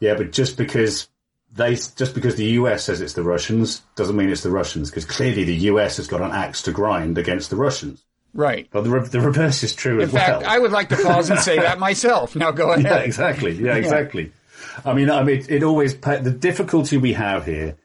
yeah, 0.00 0.14
but 0.14 0.32
just 0.32 0.56
because 0.56 1.08
they 1.54 1.74
just 1.74 2.14
because 2.14 2.36
the 2.36 2.44
US 2.44 2.84
says 2.84 3.00
it's 3.00 3.12
the 3.14 3.22
Russians 3.22 3.82
doesn't 3.96 4.16
mean 4.16 4.30
it's 4.30 4.42
the 4.42 4.50
Russians 4.50 4.90
because 4.90 5.04
clearly 5.04 5.44
the 5.44 5.54
US 5.70 5.96
has 5.98 6.06
got 6.06 6.20
an 6.20 6.32
axe 6.32 6.62
to 6.62 6.72
grind 6.72 7.18
against 7.18 7.50
the 7.50 7.56
Russians. 7.56 8.04
Right. 8.32 8.68
But 8.72 8.82
the, 8.82 8.90
re- 8.90 9.06
the 9.06 9.20
reverse 9.20 9.62
is 9.62 9.74
true 9.74 9.98
In 10.00 10.06
as 10.06 10.12
fact, 10.12 10.42
well. 10.42 10.50
I 10.50 10.58
would 10.58 10.72
like 10.72 10.88
to 10.88 10.96
pause 10.96 11.30
and 11.30 11.38
say 11.38 11.56
that 11.58 11.78
myself. 11.78 12.34
Now 12.34 12.50
go 12.50 12.72
ahead. 12.72 12.84
Yeah, 12.84 12.96
exactly. 12.98 13.52
Yeah, 13.52 13.76
exactly. 13.76 14.24
Yeah. 14.24 14.90
I 14.90 14.94
mean, 14.94 15.08
I 15.10 15.22
mean, 15.22 15.44
it 15.48 15.62
always 15.62 15.96
the 15.96 16.36
difficulty 16.36 16.96
we 16.96 17.12
have 17.12 17.46
here 17.46 17.76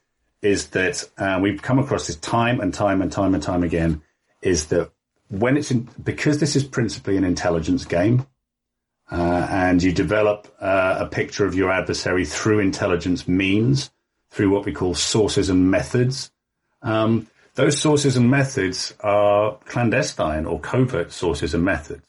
is 0.42 0.70
that 0.70 1.08
uh, 1.18 1.38
we've 1.42 1.62
come 1.62 1.78
across 1.78 2.08
this 2.08 2.16
time 2.16 2.60
and 2.62 2.74
time 2.74 3.02
and 3.02 3.12
time 3.12 3.34
and 3.36 3.44
time 3.44 3.64
again 3.64 4.02
is 4.42 4.68
that 4.68 4.90
when 5.30 5.58
it's 5.58 5.70
in, 5.70 5.88
because 6.02 6.40
this 6.40 6.56
is 6.56 6.64
principally 6.64 7.18
an 7.18 7.24
intelligence 7.24 7.86
game, 7.86 8.26
uh, 9.12 9.48
and 9.50 9.82
you 9.82 9.92
develop 9.92 10.48
uh, 10.60 10.98
a 11.00 11.06
picture 11.08 11.46
of 11.46 11.56
your 11.56 11.72
adversary 11.72 12.26
through 12.26 12.60
intelligence 12.60 13.28
means, 13.28 13.92
through 14.30 14.50
what 14.50 14.66
we 14.66 14.72
call 14.72 14.94
sources 14.94 15.50
and 15.50 15.72
methods. 15.72 16.32
Um, 16.82 17.28
those 17.56 17.78
sources 17.78 18.16
and 18.16 18.30
methods 18.30 18.94
are 19.02 19.58
clandestine 19.66 20.46
or 20.46 20.60
covert 20.60 21.12
sources 21.12 21.54
and 21.54 21.64
methods. 21.64 22.04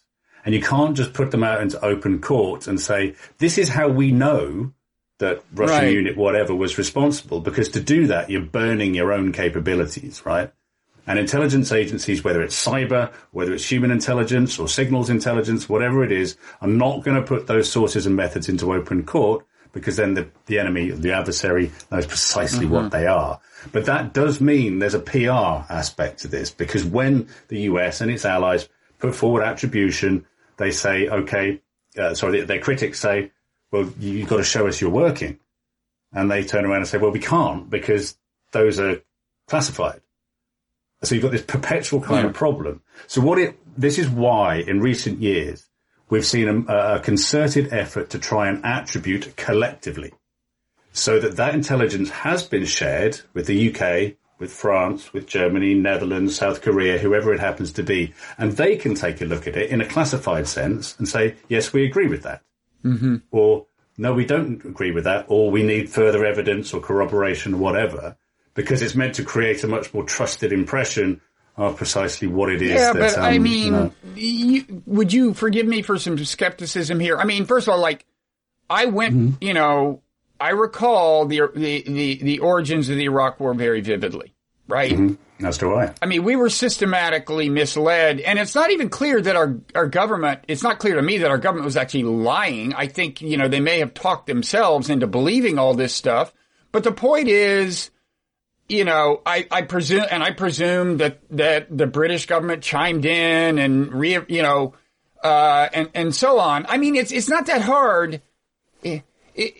And 0.45 0.55
you 0.55 0.61
can't 0.63 0.97
just 0.97 1.13
put 1.13 1.31
them 1.31 1.43
out 1.43 1.61
into 1.61 1.83
open 1.85 2.21
court 2.21 2.67
and 2.67 2.81
say, 2.81 3.15
this 3.39 3.59
is 3.59 3.69
how 3.69 3.89
we 3.89 4.13
know 4.13 4.73
that 5.19 5.43
Russian 5.53 5.85
Right. 5.85 5.93
unit 5.93 6.17
whatever 6.17 6.55
was 6.55 6.79
responsible, 6.79 7.41
because 7.41 7.69
to 7.71 7.81
do 7.81 8.07
that, 8.07 8.31
you're 8.31 8.41
burning 8.41 8.95
your 8.95 9.13
own 9.13 9.33
capabilities, 9.33 10.23
right? 10.25 10.51
And 11.11 11.19
intelligence 11.19 11.73
agencies, 11.73 12.23
whether 12.23 12.41
it's 12.41 12.55
cyber, 12.55 13.13
whether 13.33 13.53
it's 13.53 13.69
human 13.69 13.91
intelligence 13.91 14.61
or 14.61 14.69
signals 14.69 15.11
intelligence, 15.11 15.69
whatever 15.69 16.05
it 16.05 16.13
is, 16.13 16.37
are 16.61 16.69
not 16.69 17.03
going 17.03 17.21
to 17.21 17.27
put 17.27 17.49
those 17.49 17.69
sources 17.69 18.07
and 18.07 18.15
methods 18.15 18.49
into 18.49 18.73
open 18.73 19.03
court 19.03 19.45
because 19.73 19.97
then 19.97 20.15
the, 20.15 20.29
the 20.47 20.61
enemy, 20.61 20.93
the 20.93 21.11
adversary 21.13 21.73
knows 21.91 22.07
precisely 22.07 22.65
what 22.65 22.93
they 22.93 23.09
are. 23.09 23.41
But 23.73 23.87
that 23.87 24.13
does 24.13 24.41
mean 24.41 24.79
there's 24.79 24.95
a 24.95 25.01
PR 25.01 25.67
aspect 25.69 26.21
to 26.21 26.29
this 26.29 26.53
because 26.53 26.85
when 26.85 27.27
the 27.49 27.63
US 27.63 28.01
and 28.01 28.09
its 28.09 28.25
allies 28.25 28.69
put 29.01 29.13
forward 29.13 29.43
attribution, 29.43 30.25
they 30.59 30.71
say, 30.71 31.09
okay, 31.09 31.61
uh, 31.99 32.15
sorry, 32.15 32.43
their 32.43 32.61
critics 32.61 33.01
say, 33.01 33.33
well, 33.73 33.93
you've 33.99 34.29
got 34.29 34.37
to 34.37 34.45
show 34.45 34.69
us 34.69 34.81
you're 34.81 34.91
working. 34.91 35.41
And 36.13 36.31
they 36.31 36.45
turn 36.45 36.65
around 36.65 36.83
and 36.83 36.87
say, 36.87 36.99
well, 36.99 37.11
we 37.11 37.19
can't 37.19 37.69
because 37.69 38.17
those 38.53 38.79
are 38.79 39.03
classified. 39.49 40.03
So 41.03 41.15
you've 41.15 41.23
got 41.23 41.33
this 41.33 41.43
perpetual 41.43 42.01
kind 42.01 42.27
of 42.27 42.35
problem. 42.35 42.83
So 43.07 43.21
what 43.21 43.39
it, 43.39 43.59
this 43.77 43.99
is 43.99 44.09
why 44.09 44.57
in 44.57 44.81
recent 44.81 45.21
years 45.21 45.67
we've 46.11 46.27
seen 46.27 46.67
a, 46.69 46.97
a 46.97 47.01
concerted 47.01 47.73
effort 47.73 48.11
to 48.11 48.19
try 48.19 48.49
and 48.49 48.65
attribute 48.65 49.35
collectively 49.37 50.13
so 50.93 51.19
that 51.21 51.37
that 51.37 51.55
intelligence 51.55 52.11
has 52.11 52.43
been 52.43 52.67
shared 52.67 53.21
with 53.33 53.47
the 53.47 53.71
UK, 53.71 54.17
with 54.39 54.53
France, 54.53 55.13
with 55.13 55.27
Germany, 55.27 55.75
Netherlands, 55.75 56.37
South 56.37 56.61
Korea, 56.63 56.99
whoever 56.99 57.33
it 57.33 57.41
happens 57.41 57.73
to 57.75 57.83
be. 57.83 58.13
And 58.37 58.53
they 58.53 58.77
can 58.77 58.95
take 58.95 59.21
a 59.21 59.25
look 59.25 59.47
at 59.47 59.57
it 59.57 59.71
in 59.71 59.81
a 59.81 59.87
classified 59.87 60.49
sense 60.49 60.99
and 60.99 61.09
say, 61.09 61.37
yes, 61.49 61.73
we 61.73 61.85
agree 61.85 62.09
with 62.09 62.25
that. 62.25 62.43
Mm-hmm. 62.85 63.17
Or 63.31 63.67
no, 63.97 64.13
we 64.13 64.25
don't 64.25 64.65
agree 64.65 64.91
with 64.91 65.05
that. 65.05 65.27
Or 65.29 65.51
we 65.51 65.63
need 65.63 65.89
further 65.91 66.25
evidence 66.25 66.75
or 66.75 66.81
corroboration 66.81 67.55
or 67.55 67.59
whatever 67.59 68.17
because 68.63 68.83
it's 68.83 68.95
meant 68.95 69.15
to 69.17 69.25
create 69.25 69.63
a 69.65 69.67
much 69.67 69.93
more 69.95 70.05
trusted 70.05 70.53
impression 70.53 71.21
of 71.57 71.77
precisely 71.77 72.29
what 72.29 72.51
it 72.51 72.63
is. 72.63 72.71
Yeah, 72.71 72.93
that, 72.93 73.15
but 73.17 73.19
I 73.19 73.37
um, 73.37 73.43
mean, 73.43 73.65
you 73.65 73.71
know- 73.71 73.93
you, 74.15 74.83
would 74.87 75.13
you 75.13 75.35
forgive 75.35 75.67
me 75.67 75.83
for 75.83 75.99
some 75.99 76.17
skepticism 76.25 77.01
here? 77.01 77.19
I 77.19 77.25
mean, 77.25 77.45
first 77.45 77.69
of 77.69 77.75
all, 77.75 77.81
like 77.81 78.07
I 78.69 78.87
went, 78.87 79.15
Mm-hmm. 79.15 79.45
you 79.45 79.55
know, 79.55 80.03
I 80.41 80.51
recall 80.51 81.27
the, 81.27 81.43
the 81.55 81.83
the 81.83 82.15
the 82.23 82.39
origins 82.39 82.89
of 82.89 82.97
the 82.97 83.05
Iraq 83.05 83.39
War 83.41 83.53
very 83.53 83.83
vividly, 83.83 84.33
right? 84.69 84.93
Mm-hmm. 84.93 85.45
as 85.45 85.59
do 85.59 85.75
I. 85.75 85.93
I 86.01 86.07
mean, 86.07 86.25
we 86.25 86.35
were 86.35 86.49
systematically 86.49 87.51
misled, 87.51 88.21
and 88.21 88.39
it's 88.39 88.55
not 88.55 88.71
even 88.71 88.89
clear 88.89 89.21
that 89.21 89.37
our 89.37 89.59
our 89.75 89.87
government. 89.87 90.41
It's 90.49 90.63
not 90.63 90.79
clear 90.79 90.95
to 90.95 91.03
me 91.03 91.19
that 91.19 91.31
our 91.31 91.37
government 91.37 91.67
was 91.67 91.77
actually 91.77 92.05
lying. 92.05 92.73
I 92.73 92.87
think 92.87 93.21
you 93.21 93.37
know 93.37 93.49
they 93.49 93.61
may 93.61 93.81
have 93.81 93.93
talked 93.93 94.27
themselves 94.29 94.89
into 94.89 95.07
believing 95.07 95.59
all 95.59 95.75
this 95.75 95.95
stuff. 95.95 96.33
But 96.73 96.85
the 96.85 96.93
point 96.93 97.29
is, 97.29 97.91
you 98.71 98.85
know, 98.85 99.21
I, 99.27 99.47
I 99.51 99.63
presume, 99.63 100.05
and 100.11 100.23
I 100.23 100.31
presume 100.31 100.99
that 100.99 101.21
that 101.31 101.77
the 101.77 101.87
British 101.87 102.27
government 102.27 102.63
chimed 102.63 103.05
in 103.05 103.59
and 103.59 103.93
re, 103.93 104.19
you 104.29 104.43
know, 104.43 104.75
uh, 105.23 105.69
and 105.73 105.91
and 105.95 106.15
so 106.15 106.39
on. 106.39 106.67
I 106.69 106.77
mean, 106.79 106.97
it's 106.97 107.13
it's 107.13 107.29
not 107.29 107.47
that 107.47 107.63
hard. 107.63 108.23
eh, 108.85 109.01
eh, 109.37 109.51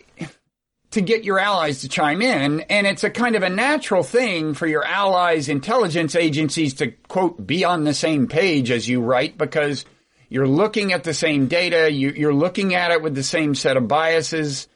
to 0.91 1.01
get 1.01 1.23
your 1.23 1.39
allies 1.39 1.81
to 1.81 1.89
chime 1.89 2.21
in. 2.21 2.61
And 2.61 2.85
it's 2.85 3.03
a 3.03 3.09
kind 3.09 3.35
of 3.35 3.43
a 3.43 3.49
natural 3.49 4.03
thing 4.03 4.53
for 4.53 4.67
your 4.67 4.83
allies' 4.83 5.47
intelligence 5.47 6.15
agencies 6.15 6.75
to 6.75 6.91
quote, 7.07 7.45
be 7.47 7.63
on 7.63 7.85
the 7.85 7.93
same 7.93 8.27
page 8.27 8.69
as 8.71 8.87
you 8.87 9.01
write 9.01 9.37
because 9.37 9.85
you're 10.29 10.47
looking 10.47 10.91
at 10.91 11.03
the 11.03 11.13
same 11.13 11.47
data. 11.47 11.89
You, 11.89 12.11
you're 12.11 12.33
looking 12.33 12.75
at 12.75 12.91
it 12.91 13.01
with 13.01 13.15
the 13.15 13.23
same 13.23 13.55
set 13.55 13.77
of 13.77 13.87
biases. 13.87 14.67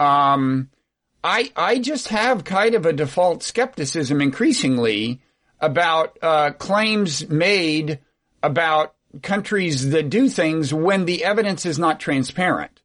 Um, 0.00 0.70
I, 1.22 1.50
I 1.56 1.78
just 1.78 2.08
have 2.08 2.44
kind 2.44 2.74
of 2.74 2.86
a 2.86 2.92
default 2.92 3.42
skepticism 3.42 4.20
increasingly 4.20 5.20
about, 5.60 6.16
uh, 6.22 6.52
claims 6.52 7.28
made 7.28 7.98
about 8.42 8.94
countries 9.22 9.90
that 9.90 10.10
do 10.10 10.28
things 10.28 10.72
when 10.72 11.04
the 11.04 11.24
evidence 11.24 11.66
is 11.66 11.78
not 11.78 12.00
transparent. 12.00 12.82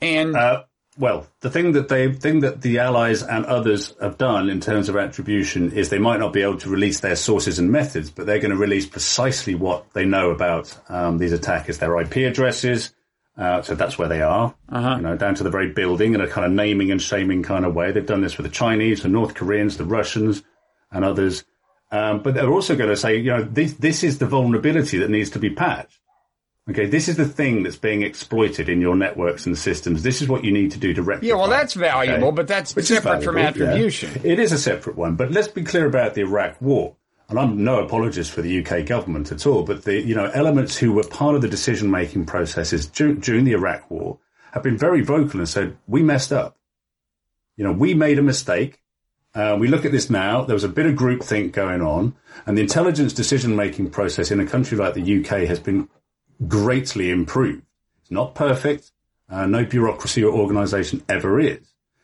And 0.00 0.34
Uh, 0.34 0.64
well, 0.98 1.26
the 1.40 1.50
thing 1.50 1.72
that 1.72 1.88
they 1.88 2.12
thing 2.12 2.40
that 2.40 2.60
the 2.60 2.78
Allies 2.78 3.22
and 3.22 3.46
others 3.46 3.94
have 4.00 4.18
done 4.18 4.50
in 4.50 4.60
terms 4.60 4.88
of 4.88 4.96
attribution 4.96 5.72
is 5.72 5.88
they 5.88 5.98
might 5.98 6.20
not 6.20 6.32
be 6.32 6.42
able 6.42 6.58
to 6.58 6.68
release 6.68 7.00
their 7.00 7.16
sources 7.16 7.58
and 7.58 7.70
methods, 7.70 8.10
but 8.10 8.26
they're 8.26 8.40
going 8.40 8.50
to 8.50 8.56
release 8.56 8.86
precisely 8.86 9.54
what 9.54 9.92
they 9.92 10.04
know 10.04 10.30
about 10.30 10.76
um, 10.88 11.18
these 11.18 11.32
attackers, 11.32 11.78
their 11.78 11.98
IP 12.00 12.16
addresses. 12.16 12.92
Uh, 13.40 13.62
so 13.62 13.74
that's 13.74 13.96
where 13.96 14.08
they 14.08 14.20
are, 14.20 14.54
you 14.70 15.02
know, 15.02 15.16
down 15.16 15.34
to 15.34 15.42
the 15.42 15.48
very 15.48 15.70
building 15.70 16.12
in 16.12 16.20
a 16.20 16.28
kind 16.28 16.44
of 16.44 16.52
naming 16.52 16.90
and 16.90 17.00
shaming 17.00 17.42
kind 17.42 17.64
of 17.64 17.74
way. 17.74 17.90
They've 17.90 18.04
done 18.04 18.20
this 18.20 18.36
with 18.36 18.44
the 18.44 18.52
Chinese, 18.52 19.00
the 19.02 19.08
North 19.08 19.34
Koreans, 19.34 19.78
the 19.78 19.86
Russians, 19.86 20.42
and 20.92 21.06
others. 21.06 21.42
Um, 21.90 22.22
but 22.22 22.34
they're 22.34 22.52
also 22.52 22.76
going 22.76 22.90
to 22.90 22.98
say, 22.98 23.16
you 23.16 23.30
know, 23.30 23.42
this 23.42 23.72
this 23.72 24.04
is 24.04 24.18
the 24.18 24.26
vulnerability 24.26 24.98
that 24.98 25.08
needs 25.08 25.30
to 25.30 25.38
be 25.38 25.48
patched. 25.48 25.98
Okay, 26.68 26.84
this 26.84 27.08
is 27.08 27.16
the 27.16 27.24
thing 27.24 27.62
that's 27.62 27.78
being 27.78 28.02
exploited 28.02 28.68
in 28.68 28.82
your 28.82 28.94
networks 28.94 29.46
and 29.46 29.56
systems. 29.56 30.02
This 30.02 30.20
is 30.20 30.28
what 30.28 30.44
you 30.44 30.52
need 30.52 30.72
to 30.72 30.78
do 30.78 30.92
to 30.92 31.02
rectify. 31.02 31.28
yeah, 31.28 31.34
well, 31.34 31.48
that's 31.48 31.72
valuable, 31.72 32.28
okay? 32.28 32.36
but 32.36 32.46
that's 32.46 32.76
Which 32.76 32.86
separate 32.86 33.24
from 33.24 33.36
valuable, 33.36 33.60
yeah. 33.60 33.66
attribution. 33.68 34.20
It 34.22 34.38
is 34.38 34.52
a 34.52 34.58
separate 34.58 34.96
one, 34.96 35.16
but 35.16 35.32
let's 35.32 35.48
be 35.48 35.62
clear 35.62 35.86
about 35.86 36.12
the 36.12 36.20
Iraq 36.20 36.60
War. 36.60 36.94
And 37.30 37.38
I'm 37.38 37.62
no 37.62 37.78
apologist 37.78 38.32
for 38.32 38.42
the 38.42 38.64
UK 38.64 38.84
government 38.84 39.30
at 39.30 39.46
all, 39.46 39.62
but 39.62 39.84
the 39.84 40.00
you 40.00 40.16
know 40.16 40.30
elements 40.34 40.76
who 40.76 40.92
were 40.92 41.04
part 41.04 41.36
of 41.36 41.42
the 41.42 41.48
decision 41.48 41.88
making 41.88 42.26
processes 42.26 42.86
dur- 42.86 43.14
during 43.14 43.44
the 43.44 43.52
Iraq 43.52 43.88
War 43.88 44.18
have 44.52 44.64
been 44.64 44.76
very 44.76 45.00
vocal 45.00 45.38
and 45.38 45.48
said 45.48 45.76
we 45.86 46.02
messed 46.02 46.32
up. 46.32 46.56
You 47.56 47.64
know, 47.64 47.72
we 47.72 47.94
made 47.94 48.18
a 48.18 48.22
mistake. 48.22 48.80
Uh, 49.32 49.56
we 49.60 49.68
look 49.68 49.84
at 49.84 49.92
this 49.92 50.10
now. 50.10 50.42
There 50.42 50.54
was 50.54 50.64
a 50.64 50.68
bit 50.68 50.86
of 50.86 50.96
groupthink 50.96 51.52
going 51.52 51.82
on, 51.82 52.16
and 52.46 52.58
the 52.58 52.62
intelligence 52.62 53.12
decision 53.12 53.54
making 53.54 53.90
process 53.90 54.32
in 54.32 54.40
a 54.40 54.46
country 54.46 54.76
like 54.76 54.94
the 54.94 55.20
UK 55.20 55.46
has 55.46 55.60
been 55.60 55.88
greatly 56.48 57.10
improved. 57.10 57.62
It's 58.00 58.10
not 58.10 58.34
perfect. 58.34 58.90
Uh, 59.28 59.46
no 59.46 59.64
bureaucracy 59.64 60.24
or 60.24 60.32
organisation 60.32 61.04
ever 61.08 61.38
is, 61.38 61.60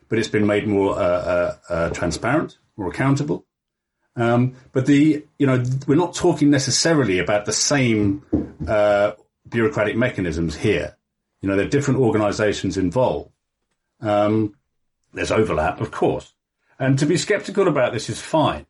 but 0.08 0.20
it's 0.20 0.28
been 0.28 0.46
made 0.46 0.68
more 0.68 0.96
uh, 0.96 1.02
uh, 1.02 1.56
uh, 1.68 1.90
transparent, 1.90 2.58
more 2.76 2.88
accountable. 2.88 3.45
Um, 4.16 4.54
but 4.72 4.86
the 4.86 5.24
you 5.38 5.46
know 5.46 5.62
we're 5.86 5.96
not 5.96 6.14
talking 6.14 6.50
necessarily 6.50 7.18
about 7.18 7.44
the 7.44 7.52
same 7.52 8.22
uh, 8.66 9.12
bureaucratic 9.48 9.96
mechanisms 9.96 10.56
here. 10.56 10.96
You 11.42 11.48
know, 11.48 11.56
there 11.56 11.66
are 11.66 11.70
different 11.70 12.00
organisations 12.00 12.78
involved. 12.78 13.30
Um, 14.00 14.54
there's 15.12 15.30
overlap, 15.30 15.80
of 15.80 15.90
course, 15.90 16.32
and 16.78 16.98
to 16.98 17.06
be 17.06 17.16
sceptical 17.16 17.68
about 17.68 17.92
this 17.92 18.08
is 18.08 18.20
fine. 18.20 18.66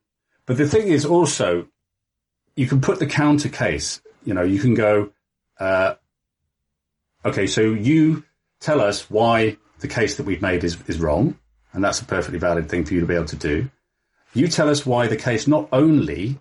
But 0.46 0.58
the 0.58 0.68
thing 0.68 0.88
is 0.88 1.04
also, 1.04 1.68
you 2.54 2.66
can 2.66 2.80
put 2.80 2.98
the 2.98 3.06
counter 3.06 3.48
case. 3.48 4.00
You 4.24 4.34
know, 4.34 4.42
you 4.42 4.60
can 4.60 4.74
go, 4.74 5.10
uh, 5.58 5.94
okay, 7.24 7.46
so 7.46 7.62
you 7.62 8.24
tell 8.60 8.80
us 8.80 9.10
why 9.10 9.56
the 9.80 9.88
case 9.88 10.16
that 10.16 10.26
we've 10.26 10.42
made 10.42 10.64
is, 10.64 10.78
is 10.86 10.98
wrong, 10.98 11.36
and 11.72 11.82
that's 11.82 12.00
a 12.00 12.04
perfectly 12.04 12.38
valid 12.38 12.68
thing 12.68 12.84
for 12.84 12.94
you 12.94 13.00
to 13.00 13.06
be 13.06 13.14
able 13.14 13.26
to 13.26 13.36
do. 13.36 13.70
You 14.36 14.48
tell 14.48 14.68
us 14.68 14.84
why 14.84 15.06
the 15.06 15.16
case 15.16 15.46
not 15.46 15.66
only 15.72 16.38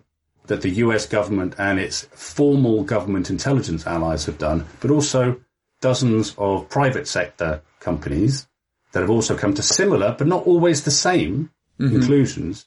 that 0.48 0.60
the 0.60 0.68
US 0.68 1.06
government 1.06 1.54
and 1.58 1.78
its 1.78 2.02
formal 2.12 2.84
government 2.84 3.30
intelligence 3.30 3.86
allies 3.86 4.26
have 4.26 4.36
done, 4.36 4.66
but 4.80 4.90
also 4.90 5.40
dozens 5.80 6.34
of 6.36 6.68
private 6.68 7.08
sector 7.08 7.62
companies 7.80 8.46
that 8.92 9.00
have 9.00 9.08
also 9.08 9.34
come 9.34 9.54
to 9.54 9.62
similar, 9.62 10.14
but 10.16 10.26
not 10.26 10.46
always 10.46 10.84
the 10.84 10.90
same 10.90 11.50
conclusions. 11.78 12.66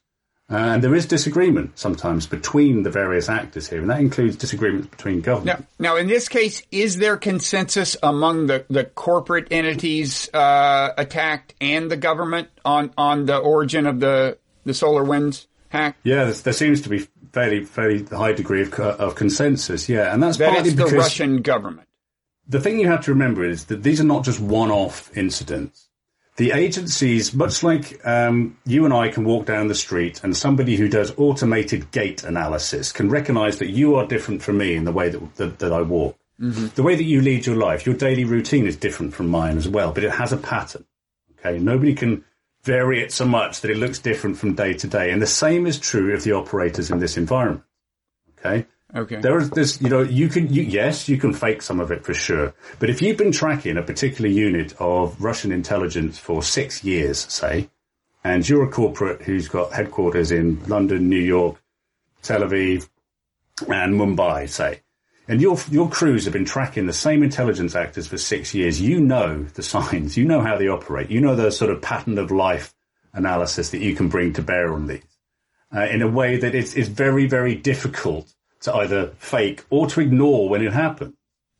Uh, 0.51 0.55
and 0.57 0.83
there 0.83 0.95
is 0.95 1.05
disagreement 1.05 1.77
sometimes 1.77 2.25
between 2.25 2.81
the 2.81 2.89
various 2.89 3.29
actors 3.29 3.69
here, 3.69 3.81
and 3.81 3.89
that 3.91 3.99
includes 3.99 4.35
disagreements 4.35 4.87
between 4.87 5.21
government. 5.21 5.59
Now, 5.77 5.93
now, 5.93 5.97
in 5.97 6.07
this 6.07 6.27
case, 6.27 6.63
is 6.71 6.97
there 6.97 7.17
consensus 7.17 7.95
among 8.01 8.47
the, 8.47 8.65
the 8.67 8.83
corporate 8.83 9.49
entities 9.51 10.27
uh, 10.33 10.91
attacked 10.97 11.53
and 11.61 11.91
the 11.91 11.97
government 11.97 12.49
on, 12.65 12.91
on 12.97 13.27
the 13.27 13.37
origin 13.37 13.85
of 13.85 13.99
the, 13.99 14.39
the 14.69 14.73
SolarWinds 14.73 15.47
hack? 15.69 15.97
Yeah, 16.03 16.25
there, 16.25 16.33
there 16.33 16.53
seems 16.53 16.81
to 16.81 16.89
be 16.89 16.99
fairly 17.33 17.65
fairly 17.65 18.03
high 18.05 18.33
degree 18.33 18.61
of, 18.61 18.73
of 18.73 19.15
consensus. 19.15 19.89
Yeah, 19.89 20.13
and 20.13 20.21
that's 20.23 20.37
That 20.37 20.53
partly 20.53 20.71
the 20.71 20.85
Russian 20.85 21.41
government. 21.41 21.87
the 22.47 22.59
thing 22.59 22.79
you 22.79 22.87
have 22.87 23.03
to 23.05 23.11
remember 23.11 23.43
is 23.43 23.65
that 23.65 23.83
these 23.83 23.99
are 24.01 24.05
not 24.05 24.23
just 24.23 24.39
one-off 24.39 25.15
incidents. 25.17 25.87
The 26.37 26.51
agencies, 26.53 27.33
much 27.33 27.63
like 27.63 27.99
um, 28.07 28.57
you 28.65 28.85
and 28.85 28.93
I 28.93 29.09
can 29.09 29.25
walk 29.25 29.45
down 29.45 29.67
the 29.67 29.75
street 29.75 30.21
and 30.23 30.37
somebody 30.37 30.77
who 30.77 30.87
does 30.87 31.11
automated 31.17 31.91
gait 31.91 32.23
analysis 32.23 32.93
can 32.93 33.09
recognize 33.09 33.59
that 33.59 33.69
you 33.71 33.95
are 33.95 34.07
different 34.07 34.41
from 34.41 34.57
me 34.57 34.73
in 34.75 34.85
the 34.85 34.93
way 34.93 35.09
that, 35.09 35.35
that, 35.35 35.59
that 35.59 35.73
I 35.73 35.81
walk. 35.81 36.15
The 36.39 36.81
way 36.83 36.95
that 36.95 37.03
you 37.03 37.19
lead 37.19 37.45
your 37.45 37.57
life, 37.57 37.85
your 37.85 37.95
daily 37.95 38.23
routine 38.23 38.65
is 38.65 38.77
different 38.77 39.13
from 39.13 39.27
mine 39.27 39.57
as 39.57 39.67
well, 39.67 39.91
but 39.91 40.05
it 40.05 40.11
has 40.11 40.31
a 40.31 40.37
pattern. 40.37 40.85
Okay. 41.39 41.59
Nobody 41.59 41.93
can 41.93 42.23
vary 42.63 43.01
it 43.01 43.11
so 43.11 43.25
much 43.25 43.61
that 43.61 43.71
it 43.71 43.77
looks 43.77 43.99
different 43.99 44.37
from 44.37 44.55
day 44.55 44.73
to 44.73 44.87
day. 44.87 45.11
And 45.11 45.21
the 45.21 45.27
same 45.27 45.65
is 45.65 45.79
true 45.79 46.13
of 46.13 46.23
the 46.23 46.33
operators 46.33 46.91
in 46.91 46.99
this 46.99 47.17
environment. 47.17 47.63
Okay. 48.39 48.65
Okay. 48.95 49.21
There 49.21 49.37
is 49.37 49.51
this, 49.51 49.79
you 49.81 49.89
know, 49.89 50.01
you 50.01 50.29
can, 50.29 50.51
you, 50.51 50.63
yes, 50.63 51.07
you 51.07 51.17
can 51.17 51.31
fake 51.31 51.61
some 51.61 51.79
of 51.79 51.91
it 51.91 52.03
for 52.03 52.15
sure. 52.15 52.55
But 52.79 52.89
if 52.89 53.01
you've 53.01 53.17
been 53.17 53.31
tracking 53.31 53.77
a 53.77 53.83
particular 53.83 54.29
unit 54.29 54.73
of 54.79 55.21
Russian 55.21 55.51
intelligence 55.51 56.17
for 56.17 56.41
six 56.41 56.83
years, 56.83 57.19
say, 57.19 57.69
and 58.23 58.47
you're 58.47 58.63
a 58.63 58.71
corporate 58.71 59.21
who's 59.21 59.47
got 59.47 59.73
headquarters 59.73 60.31
in 60.31 60.63
London, 60.67 61.07
New 61.07 61.19
York, 61.19 61.61
Tel 62.23 62.41
Aviv, 62.41 62.89
and 63.67 63.93
Mumbai, 63.93 64.49
say, 64.49 64.81
and 65.29 65.41
your 65.41 65.57
your 65.71 65.89
crews 65.89 66.25
have 66.25 66.33
been 66.33 66.43
tracking 66.43 66.87
the 66.87 66.93
same 66.93 67.23
intelligence 67.23 67.75
actors 67.75 68.07
for 68.07 68.17
six 68.17 68.53
years. 68.53 68.81
You 68.81 68.99
know 68.99 69.43
the 69.43 69.63
signs. 69.63 70.17
You 70.17 70.25
know 70.25 70.41
how 70.41 70.57
they 70.57 70.67
operate. 70.67 71.09
You 71.09 71.21
know 71.21 71.35
the 71.35 71.51
sort 71.51 71.71
of 71.71 71.81
pattern 71.81 72.17
of 72.17 72.31
life 72.31 72.73
analysis 73.13 73.69
that 73.69 73.79
you 73.79 73.95
can 73.95 74.09
bring 74.09 74.33
to 74.33 74.41
bear 74.41 74.73
on 74.73 74.87
these 74.87 75.03
uh, 75.75 75.81
in 75.81 76.01
a 76.01 76.07
way 76.07 76.37
that 76.37 76.55
it's, 76.55 76.75
it's 76.75 76.87
very, 76.89 77.27
very 77.27 77.55
difficult 77.55 78.33
to 78.61 78.73
either 78.73 79.07
fake 79.19 79.63
or 79.69 79.87
to 79.87 80.01
ignore 80.01 80.49
when 80.49 80.65
it 80.65 80.73
happens. 80.73 81.15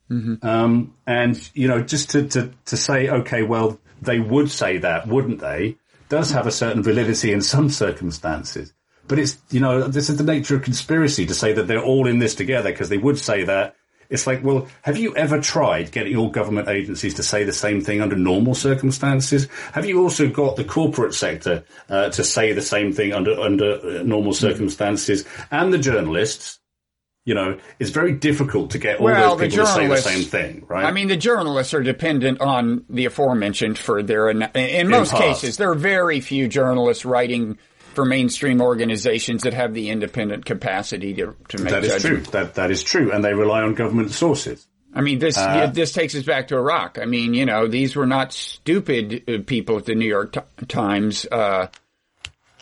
Mm-hmm. 0.09 0.45
Um, 0.45 0.95
and, 1.05 1.49
you 1.53 1.67
know, 1.67 1.81
just 1.81 2.11
to, 2.11 2.27
to, 2.29 2.51
to 2.65 2.77
say, 2.77 3.09
okay, 3.09 3.43
well, 3.43 3.79
they 4.01 4.19
would 4.19 4.49
say 4.49 4.79
that, 4.79 5.07
wouldn't 5.07 5.39
they? 5.39 5.77
Does 6.09 6.31
have 6.31 6.47
a 6.47 6.51
certain 6.51 6.81
validity 6.81 7.31
in 7.31 7.41
some 7.41 7.69
circumstances. 7.69 8.73
But 9.09 9.19
it's, 9.19 9.37
you 9.49 9.59
know, 9.59 9.87
this 9.87 10.09
is 10.09 10.17
the 10.17 10.23
nature 10.23 10.55
of 10.55 10.61
conspiracy 10.61 11.25
to 11.25 11.33
say 11.33 11.51
that 11.51 11.67
they're 11.67 11.83
all 11.83 12.07
in 12.07 12.19
this 12.19 12.35
together 12.35 12.71
because 12.71 12.87
they 12.87 12.97
would 12.97 13.17
say 13.17 13.43
that. 13.43 13.75
It's 14.09 14.25
like, 14.25 14.43
well, 14.43 14.67
have 14.81 14.97
you 14.97 15.15
ever 15.15 15.39
tried 15.39 15.91
getting 15.91 16.15
all 16.15 16.31
government 16.31 16.67
agencies 16.67 17.13
to 17.15 17.23
say 17.23 17.43
the 17.43 17.53
same 17.53 17.81
thing 17.81 18.01
under 18.01 18.15
normal 18.15 18.55
circumstances? 18.55 19.47
Have 19.73 19.85
you 19.85 20.01
also 20.01 20.27
got 20.27 20.55
the 20.55 20.63
corporate 20.63 21.13
sector 21.13 21.63
uh, 21.89 22.09
to 22.09 22.23
say 22.23 22.53
the 22.53 22.61
same 22.61 22.91
thing 22.91 23.13
under 23.13 23.39
under 23.39 23.99
uh, 23.99 24.03
normal 24.03 24.33
circumstances, 24.33 25.25
and 25.51 25.73
the 25.73 25.77
journalists? 25.77 26.59
you 27.25 27.35
know, 27.35 27.59
it's 27.77 27.91
very 27.91 28.13
difficult 28.13 28.71
to 28.71 28.79
get 28.79 28.97
all 28.97 29.05
well, 29.05 29.35
those 29.35 29.51
people 29.51 29.65
to 29.65 29.71
say 29.71 29.87
the 29.87 29.97
same 29.97 30.23
thing, 30.23 30.65
right? 30.67 30.83
I 30.83 30.91
mean, 30.91 31.09
the 31.09 31.17
journalists 31.17 31.75
are 31.75 31.83
dependent 31.83 32.41
on 32.41 32.85
the 32.89 33.05
aforementioned 33.05 33.77
for 33.77 34.01
their, 34.01 34.29
in 34.29 34.87
most 34.87 35.13
in 35.13 35.19
cases, 35.19 35.57
there 35.57 35.69
are 35.69 35.75
very 35.75 36.21
few 36.21 36.47
journalists 36.47 37.05
writing 37.05 37.59
for 37.99 38.05
mainstream 38.05 38.61
organizations 38.61 39.43
that 39.43 39.53
have 39.53 39.73
the 39.73 39.89
independent 39.89 40.45
capacity 40.45 41.13
to, 41.13 41.35
to 41.49 41.61
make 41.61 41.73
That 41.73 41.83
is 41.83 41.91
judgment. 42.01 42.23
true. 42.23 42.31
That, 42.31 42.55
that 42.55 42.71
is 42.71 42.81
true. 42.81 43.11
And 43.11 43.25
they 43.25 43.33
rely 43.33 43.61
on 43.61 43.73
government 43.73 44.11
sources. 44.11 44.65
I 44.93 45.01
mean, 45.01 45.19
this 45.19 45.37
uh, 45.37 45.67
this 45.67 45.91
takes 45.91 46.15
us 46.15 46.23
back 46.23 46.47
to 46.47 46.55
Iraq. 46.55 46.97
I 46.97 47.03
mean, 47.03 47.33
you 47.33 47.45
know, 47.45 47.67
these 47.67 47.97
were 47.97 48.05
not 48.05 48.31
stupid 48.31 49.23
uh, 49.27 49.43
people 49.45 49.77
at 49.77 49.85
the 49.85 49.95
New 49.95 50.07
York 50.07 50.31
T- 50.31 50.65
Times 50.67 51.25
uh, 51.29 51.67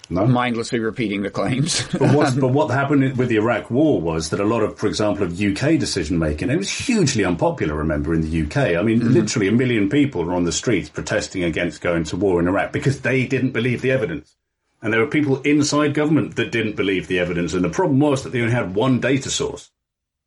no. 0.09 0.25
mindlessly 0.25 0.79
repeating 0.79 1.21
the 1.21 1.29
claims. 1.29 1.87
but, 1.99 2.31
but, 2.39 2.47
what 2.47 2.71
happened 2.71 3.15
with 3.15 3.29
the 3.29 3.35
Iraq 3.35 3.69
War 3.69 4.01
was 4.01 4.31
that 4.31 4.39
a 4.39 4.43
lot 4.43 4.63
of, 4.63 4.79
for 4.79 4.87
example, 4.87 5.23
of 5.23 5.39
UK 5.39 5.79
decision 5.79 6.17
making, 6.17 6.49
it 6.49 6.57
was 6.57 6.71
hugely 6.71 7.23
unpopular. 7.23 7.75
Remember 7.75 8.11
in 8.15 8.21
the 8.21 8.41
UK, 8.41 8.75
I 8.75 8.81
mean, 8.81 9.01
mm-hmm. 9.01 9.13
literally 9.13 9.49
a 9.49 9.51
million 9.51 9.87
people 9.87 10.25
were 10.25 10.33
on 10.33 10.45
the 10.45 10.51
streets 10.51 10.89
protesting 10.89 11.43
against 11.43 11.79
going 11.79 12.05
to 12.05 12.17
war 12.17 12.39
in 12.39 12.47
Iraq 12.47 12.71
because 12.73 13.01
they 13.01 13.27
didn't 13.27 13.51
believe 13.51 13.83
the 13.83 13.91
evidence. 13.91 14.35
And 14.81 14.93
there 14.93 14.99
were 14.99 15.07
people 15.07 15.41
inside 15.41 15.93
government 15.93 16.35
that 16.35 16.51
didn't 16.51 16.75
believe 16.75 17.07
the 17.07 17.19
evidence. 17.19 17.53
And 17.53 17.63
the 17.63 17.69
problem 17.69 17.99
was 17.99 18.23
that 18.23 18.29
they 18.29 18.41
only 18.41 18.53
had 18.53 18.75
one 18.75 18.99
data 18.99 19.29
source. 19.29 19.71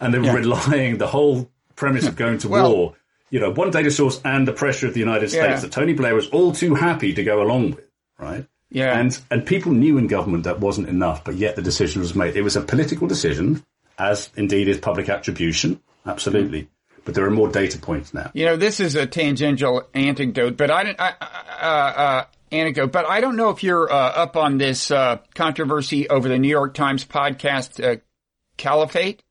and 0.00 0.12
they 0.12 0.18
were 0.18 0.26
yeah. 0.26 0.34
relying 0.34 0.98
the 0.98 1.06
whole 1.06 1.50
premise 1.76 2.06
of 2.06 2.16
going 2.16 2.38
to 2.38 2.48
well, 2.48 2.74
war, 2.74 2.94
you 3.30 3.40
know, 3.40 3.50
one 3.50 3.70
data 3.70 3.90
source 3.90 4.20
and 4.24 4.46
the 4.46 4.52
pressure 4.52 4.86
of 4.86 4.94
the 4.94 5.00
United 5.00 5.30
States 5.30 5.44
yeah. 5.44 5.60
that 5.60 5.72
Tony 5.72 5.94
Blair 5.94 6.14
was 6.14 6.28
all 6.28 6.52
too 6.52 6.74
happy 6.74 7.14
to 7.14 7.24
go 7.24 7.42
along 7.42 7.72
with, 7.72 7.90
right? 8.18 8.46
Yeah. 8.70 8.98
And, 8.98 9.18
and 9.30 9.46
people 9.46 9.72
knew 9.72 9.96
in 9.96 10.06
government 10.06 10.44
that 10.44 10.60
wasn't 10.60 10.88
enough, 10.88 11.24
but 11.24 11.36
yet 11.36 11.56
the 11.56 11.62
decision 11.62 12.02
was 12.02 12.14
made. 12.14 12.36
It 12.36 12.42
was 12.42 12.56
a 12.56 12.60
political 12.60 13.08
decision, 13.08 13.64
as 13.98 14.30
indeed 14.36 14.68
is 14.68 14.78
public 14.78 15.08
attribution. 15.08 15.80
Absolutely. 16.04 16.68
But 17.04 17.14
there 17.14 17.24
are 17.24 17.30
more 17.30 17.48
data 17.48 17.78
points 17.78 18.14
now. 18.14 18.30
You 18.34 18.44
know, 18.44 18.56
this 18.56 18.80
is 18.80 18.94
a 18.94 19.06
tangential 19.06 19.88
anecdote, 19.94 20.56
but 20.56 20.70
I, 20.70 20.94
I, 20.98 21.14
uh, 21.60 22.00
uh, 22.00 22.24
anecdote, 22.52 22.92
but 22.92 23.06
I 23.06 23.20
don't 23.20 23.36
know 23.36 23.50
if 23.50 23.62
you're 23.62 23.90
uh, 23.90 23.94
up 23.94 24.36
on 24.36 24.58
this 24.58 24.90
uh, 24.90 25.18
controversy 25.34 26.08
over 26.08 26.28
the 26.28 26.38
New 26.38 26.48
York 26.48 26.74
Times 26.74 27.04
podcast 27.04 27.82
uh, 27.82 28.00
Caliphate. 28.56 29.22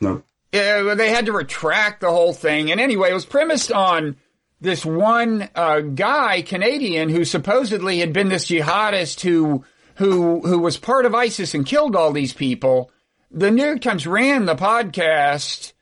No. 0.00 0.22
Yeah, 0.52 0.94
they 0.94 1.10
had 1.10 1.26
to 1.26 1.32
retract 1.32 2.00
the 2.00 2.10
whole 2.10 2.32
thing, 2.32 2.70
and 2.70 2.80
anyway, 2.80 3.10
it 3.10 3.14
was 3.14 3.26
premised 3.26 3.72
on 3.72 4.16
this 4.60 4.86
one 4.86 5.48
uh, 5.54 5.80
guy, 5.80 6.42
Canadian, 6.42 7.08
who 7.08 7.24
supposedly 7.24 7.98
had 7.98 8.12
been 8.12 8.28
this 8.28 8.46
jihadist 8.46 9.20
who 9.20 9.64
who 9.96 10.40
who 10.40 10.58
was 10.58 10.78
part 10.78 11.04
of 11.04 11.14
ISIS 11.14 11.54
and 11.54 11.66
killed 11.66 11.96
all 11.96 12.12
these 12.12 12.32
people. 12.32 12.90
The 13.30 13.50
New 13.50 13.64
York 13.64 13.80
Times 13.80 14.06
ran 14.06 14.46
the 14.46 14.54
podcast, 14.54 15.72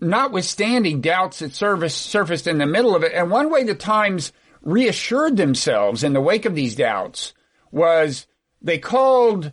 notwithstanding 0.00 1.00
doubts 1.00 1.40
that 1.40 1.54
surfaced 1.54 2.46
in 2.46 2.58
the 2.58 2.66
middle 2.66 2.94
of 2.94 3.02
it. 3.02 3.12
And 3.12 3.30
one 3.30 3.50
way 3.50 3.64
the 3.64 3.74
Times 3.74 4.32
reassured 4.62 5.36
themselves 5.36 6.04
in 6.04 6.12
the 6.12 6.20
wake 6.20 6.44
of 6.44 6.54
these 6.54 6.74
doubts 6.74 7.34
was 7.70 8.26
they 8.60 8.78
called 8.78 9.52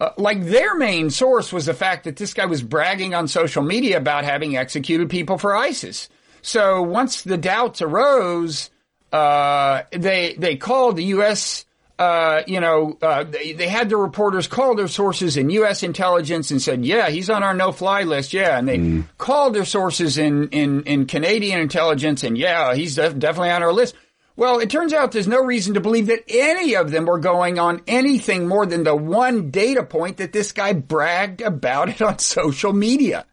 uh, 0.00 0.10
like 0.16 0.44
their 0.44 0.74
main 0.76 1.10
source 1.10 1.52
was 1.52 1.66
the 1.66 1.74
fact 1.74 2.04
that 2.04 2.16
this 2.16 2.34
guy 2.34 2.46
was 2.46 2.62
bragging 2.62 3.14
on 3.14 3.28
social 3.28 3.62
media 3.62 3.96
about 3.96 4.24
having 4.24 4.56
executed 4.56 5.08
people 5.08 5.38
for 5.38 5.56
ISIS. 5.56 6.08
So 6.42 6.82
once 6.82 7.22
the 7.22 7.36
doubts 7.38 7.80
arose, 7.80 8.70
uh, 9.12 9.82
they 9.92 10.34
they 10.36 10.56
called 10.56 10.96
the 10.96 11.04
U.S. 11.04 11.64
Uh, 11.96 12.42
you 12.48 12.60
know, 12.60 12.98
uh, 13.00 13.22
they, 13.22 13.52
they 13.52 13.68
had 13.68 13.88
the 13.88 13.96
reporters 13.96 14.48
call 14.48 14.74
their 14.74 14.88
sources 14.88 15.36
in 15.36 15.48
U.S. 15.50 15.84
intelligence 15.84 16.50
and 16.50 16.60
said, 16.60 16.84
"Yeah, 16.84 17.08
he's 17.08 17.30
on 17.30 17.44
our 17.44 17.54
no-fly 17.54 18.02
list." 18.02 18.32
Yeah, 18.32 18.58
and 18.58 18.68
they 18.68 18.78
mm. 18.78 19.04
called 19.16 19.54
their 19.54 19.64
sources 19.64 20.18
in, 20.18 20.48
in 20.48 20.82
in 20.82 21.06
Canadian 21.06 21.60
intelligence, 21.60 22.24
and 22.24 22.36
yeah, 22.36 22.74
he's 22.74 22.96
def- 22.96 23.18
definitely 23.18 23.50
on 23.50 23.62
our 23.62 23.72
list. 23.72 23.94
Well, 24.36 24.58
it 24.58 24.68
turns 24.68 24.92
out 24.92 25.12
there's 25.12 25.28
no 25.28 25.44
reason 25.44 25.74
to 25.74 25.80
believe 25.80 26.06
that 26.08 26.24
any 26.28 26.74
of 26.74 26.90
them 26.90 27.06
were 27.06 27.20
going 27.20 27.58
on 27.58 27.82
anything 27.86 28.48
more 28.48 28.66
than 28.66 28.82
the 28.82 28.96
one 28.96 29.50
data 29.50 29.84
point 29.84 30.16
that 30.16 30.32
this 30.32 30.50
guy 30.52 30.72
bragged 30.72 31.40
about 31.40 31.88
it 31.88 32.02
on 32.02 32.18
social 32.18 32.72
media. 32.72 33.26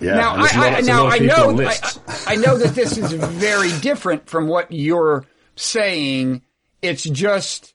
Yeah, 0.00 0.14
now, 0.14 0.34
I, 0.36 0.48
I, 0.52 0.80
now 0.80 1.06
I 1.06 1.18
know, 1.18 1.60
I, 1.60 1.78
I 2.26 2.36
know 2.36 2.58
that 2.58 2.74
this 2.74 2.98
is 2.98 3.12
very 3.12 3.70
different 3.80 4.28
from 4.28 4.48
what 4.48 4.70
you're 4.70 5.24
saying. 5.56 6.42
It's 6.82 7.04
just, 7.04 7.74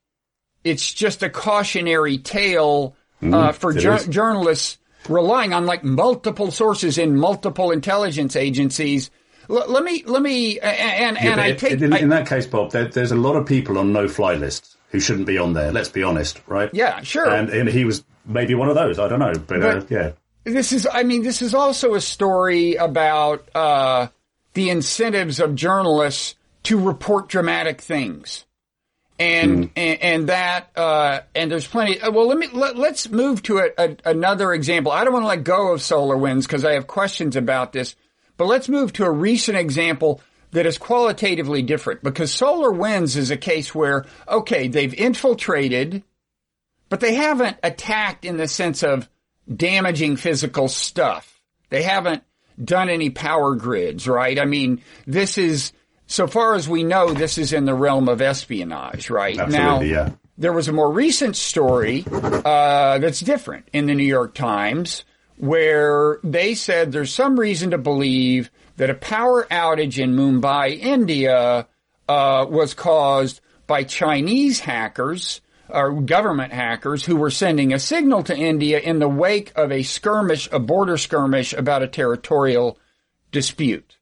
it's 0.64 0.94
just 0.94 1.24
a 1.24 1.30
cautionary 1.30 2.18
tale 2.18 2.96
mm, 3.22 3.34
uh, 3.34 3.52
for 3.54 3.74
ju- 3.74 4.06
journalists 4.10 4.78
relying 5.08 5.54
on 5.54 5.66
like 5.66 5.84
multiple 5.84 6.52
sources 6.52 6.98
in 6.98 7.18
multiple 7.18 7.72
intelligence 7.72 8.36
agencies 8.36 9.10
let 9.50 9.84
me 9.84 10.04
let 10.06 10.22
me 10.22 10.60
and 10.60 11.18
and, 11.18 11.38
yeah, 11.38 11.44
I 11.44 11.54
take 11.54 11.74
in, 11.74 11.94
in, 11.94 12.10
that 12.10 12.28
case, 12.28 12.46
Bob. 12.46 12.72
There, 12.72 12.86
there's 12.86 13.12
a 13.12 13.16
lot 13.16 13.36
of 13.36 13.46
people 13.48 13.78
on 13.78 13.92
no-fly 13.92 14.36
lists 14.36 14.78
who 14.90 15.00
shouldn't 15.00 15.28
be 15.28 15.38
on 15.38 15.54
there. 15.54 15.72
Let's 15.72 15.90
be 15.90 16.04
honest, 16.04 16.42
right? 16.48 16.70
Yeah, 16.74 17.02
sure. 17.02 17.30
And, 17.30 17.50
and 17.50 17.68
he 17.68 17.86
was 17.86 18.04
maybe 18.26 18.56
one 18.56 18.70
of 18.70 18.76
those. 18.76 19.00
I 19.00 19.08
don't 19.08 19.20
know, 19.20 19.34
but, 19.34 19.60
but 19.62 19.78
uh, 19.78 19.86
yeah. 19.90 20.12
This 20.44 20.72
is. 20.72 20.88
I 20.92 21.04
mean, 21.04 21.24
this 21.24 21.42
is 21.42 21.54
also 21.54 21.96
a 21.96 22.02
story 22.02 22.76
about 22.76 23.50
uh, 23.56 24.08
the 24.54 24.70
incentives 24.70 25.40
of 25.40 25.56
journalists 25.56 26.36
to 26.64 26.80
report 26.80 27.28
dramatic 27.28 27.82
things. 27.82 28.46
And, 29.18 29.66
mm. 29.66 29.72
and, 29.76 30.02
and 30.02 30.30
that 30.30 30.70
uh, 30.78 31.22
and 31.36 31.52
there's 31.52 31.68
plenty. 31.68 32.00
Uh, 32.00 32.12
well, 32.12 32.28
let 32.28 32.38
me 32.38 32.48
let, 32.54 32.78
us 32.78 33.10
move 33.10 33.44
to 33.44 33.58
a, 33.58 33.70
a, 33.78 33.98
another 34.06 34.54
example. 34.54 34.94
I 34.94 35.04
don't 35.04 35.12
want 35.12 35.24
to 35.24 35.28
let 35.28 35.44
go 35.44 35.74
of 35.74 35.82
SolarWinds 35.82 36.44
because 36.44 36.64
I 36.64 36.74
have 36.74 36.88
questions 36.88 37.36
about 37.36 37.74
this. 37.74 37.96
But 38.40 38.48
let's 38.48 38.70
move 38.70 38.94
to 38.94 39.04
a 39.04 39.12
recent 39.12 39.58
example 39.58 40.22
that 40.52 40.66
is 40.66 40.78
qualitatively 40.78 41.62
different 41.62 42.02
because 42.02 42.32
SolarWinds 42.32 43.18
is 43.18 43.32
a 43.32 43.38
case 43.38 43.76
where, 43.76 44.06
okay, 44.30 44.70
they've 44.70 44.94
infiltrated, 44.94 46.04
but 46.88 47.02
they 47.02 47.16
haven't 47.16 47.58
attacked 47.64 48.24
in 48.24 48.38
the 48.38 48.48
sense 48.48 48.82
of 48.82 49.10
damaging 49.54 50.16
physical 50.16 50.70
stuff. 50.70 51.42
They 51.70 51.84
haven't 51.84 52.24
done 52.64 52.88
any 52.88 53.10
power 53.10 53.56
grids, 53.56 54.08
right? 54.08 54.40
I 54.40 54.46
mean, 54.46 54.84
this 55.06 55.38
is, 55.38 55.74
so 56.08 56.26
far 56.26 56.56
as 56.56 56.70
we 56.70 56.84
know, 56.84 57.14
this 57.14 57.38
is 57.38 57.52
in 57.52 57.66
the 57.66 57.76
realm 57.76 58.08
of 58.08 58.22
espionage, 58.22 59.10
right? 59.10 59.38
Absolutely, 59.38 59.60
now, 59.60 59.82
yeah. 59.82 60.12
there 60.38 60.54
was 60.54 60.70
a 60.70 60.74
more 60.74 60.90
recent 60.90 61.36
story 61.36 62.06
uh, 62.10 63.00
that's 63.00 63.20
different 63.20 63.68
in 63.74 63.88
the 63.88 63.96
New 63.96 64.04
York 64.06 64.34
Times 64.34 65.04
where 65.40 66.20
they 66.22 66.54
said 66.54 66.92
there's 66.92 67.14
some 67.14 67.40
reason 67.40 67.72
to 67.72 67.78
believe 67.78 68.52
that 68.76 68.90
a 68.90 68.94
power 68.94 69.48
outage 69.50 69.98
in 69.98 70.14
Mumbai, 70.14 70.78
India, 70.78 71.66
uh, 72.10 72.46
was 72.50 72.74
caused 72.74 73.40
by 73.66 73.84
Chinese 73.84 74.60
hackers 74.60 75.40
or 75.70 76.02
government 76.02 76.52
hackers 76.52 77.06
who 77.06 77.16
were 77.16 77.30
sending 77.32 77.72
a 77.72 77.80
signal 77.80 78.22
to 78.24 78.36
India 78.36 78.80
in 78.80 79.00
the 79.00 79.08
wake 79.08 79.54
of 79.56 79.72
a 79.72 79.84
skirmish, 79.84 80.50
a 80.52 80.60
border 80.60 80.98
skirmish 80.98 81.54
about 81.54 81.84
a 81.84 81.88
territorial 81.88 82.78
dispute. 83.32 83.98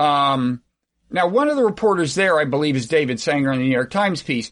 Um, 0.00 0.62
now, 1.10 1.28
one 1.28 1.48
of 1.48 1.56
the 1.56 1.64
reporters 1.64 2.16
there, 2.16 2.40
I 2.40 2.44
believe, 2.44 2.74
is 2.74 2.88
David 2.88 3.20
Sanger 3.20 3.52
in 3.52 3.60
the 3.60 3.66
New 3.66 3.70
York 3.70 3.90
Times 3.90 4.22
piece. 4.22 4.50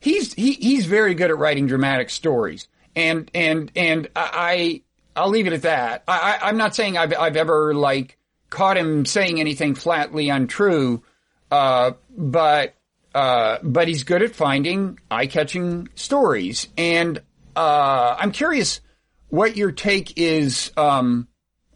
He's 0.00 0.32
he, 0.32 0.52
he's 0.52 0.86
very 0.86 1.12
good 1.12 1.30
at 1.30 1.36
writing 1.36 1.66
dramatic 1.66 2.08
stories, 2.08 2.68
and 2.94 3.30
and 3.34 3.72
and 3.74 4.08
I 4.14 4.82
I'll 5.16 5.30
leave 5.30 5.46
it 5.46 5.52
at 5.54 5.62
that. 5.62 6.04
I, 6.06 6.38
I, 6.40 6.48
I'm 6.48 6.56
not 6.56 6.74
saying 6.74 6.96
I've, 6.98 7.14
I've 7.18 7.36
ever 7.36 7.74
like 7.74 8.18
caught 8.50 8.76
him 8.76 9.04
saying 9.06 9.40
anything 9.40 9.74
flatly 9.74 10.28
untrue, 10.28 11.02
uh, 11.50 11.92
but 12.16 12.74
uh, 13.14 13.58
but 13.62 13.88
he's 13.88 14.04
good 14.04 14.22
at 14.22 14.34
finding 14.34 15.00
eye-catching 15.10 15.88
stories. 15.94 16.68
And 16.76 17.18
uh, 17.56 18.16
I'm 18.18 18.30
curious 18.30 18.80
what 19.28 19.56
your 19.56 19.72
take 19.72 20.18
is 20.18 20.70
um, 20.76 21.28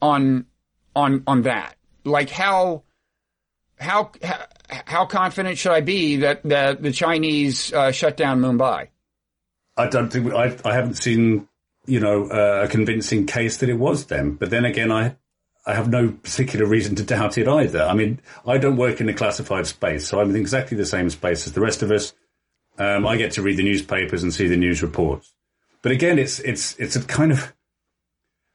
on 0.03 0.47
on 0.95 1.23
on 1.27 1.43
that. 1.43 1.77
Like 2.05 2.31
how 2.31 2.83
how 3.79 4.13
how 4.69 5.07
confident 5.07 5.59
should 5.59 5.73
I 5.73 5.81
be 5.81 6.17
that 6.17 6.43
that 6.45 6.83
the 6.83 6.93
Chinese 6.93 7.73
uh, 7.73 7.91
shut 7.93 8.17
down 8.17 8.41
Mumbai? 8.41 8.89
I 9.77 9.87
don't 9.89 10.11
think 10.11 10.33
I 10.35 10.57
I 10.65 10.75
haven't 10.75 10.95
seen 10.95 11.49
you 11.87 12.01
know 12.01 12.27
uh, 12.27 12.65
a 12.65 12.69
convincing 12.69 13.27
case 13.27 13.59
that 13.59 13.69
it 13.69 13.79
was 13.79 14.07
them. 14.07 14.37
But 14.37 14.51
then 14.51 14.65
again, 14.65 14.93
I 14.93 15.17
I 15.67 15.75
have 15.75 15.89
no 15.89 16.11
particular 16.11 16.67
reason 16.67 16.95
to 16.97 17.03
doubt 17.03 17.39
it 17.39 17.49
either. 17.49 17.83
I 17.83 17.95
mean, 17.95 18.21
I 18.47 18.59
don't 18.59 18.77
work 18.77 19.01
in 19.01 19.07
the 19.07 19.15
classified 19.15 19.67
space, 19.67 20.07
so 20.07 20.21
I'm 20.21 20.31
in 20.31 20.37
exactly 20.37 20.77
the 20.77 20.87
same 20.87 21.11
space 21.11 21.47
as 21.47 21.53
the 21.53 21.61
rest 21.61 21.83
of 21.83 21.91
us. 21.91 22.13
Um, 22.79 23.07
I 23.07 23.17
get 23.17 23.33
to 23.33 23.43
read 23.43 23.59
the 23.59 23.63
newspapers 23.63 24.23
and 24.23 24.33
see 24.33 24.49
the 24.49 24.57
news 24.57 24.83
reports. 24.83 25.35
But 25.83 25.93
again, 25.93 26.19
it's 26.19 26.41
it's 26.41 26.77
it's 26.79 26.97
a 26.97 27.03
kind 27.03 27.33
of 27.33 27.53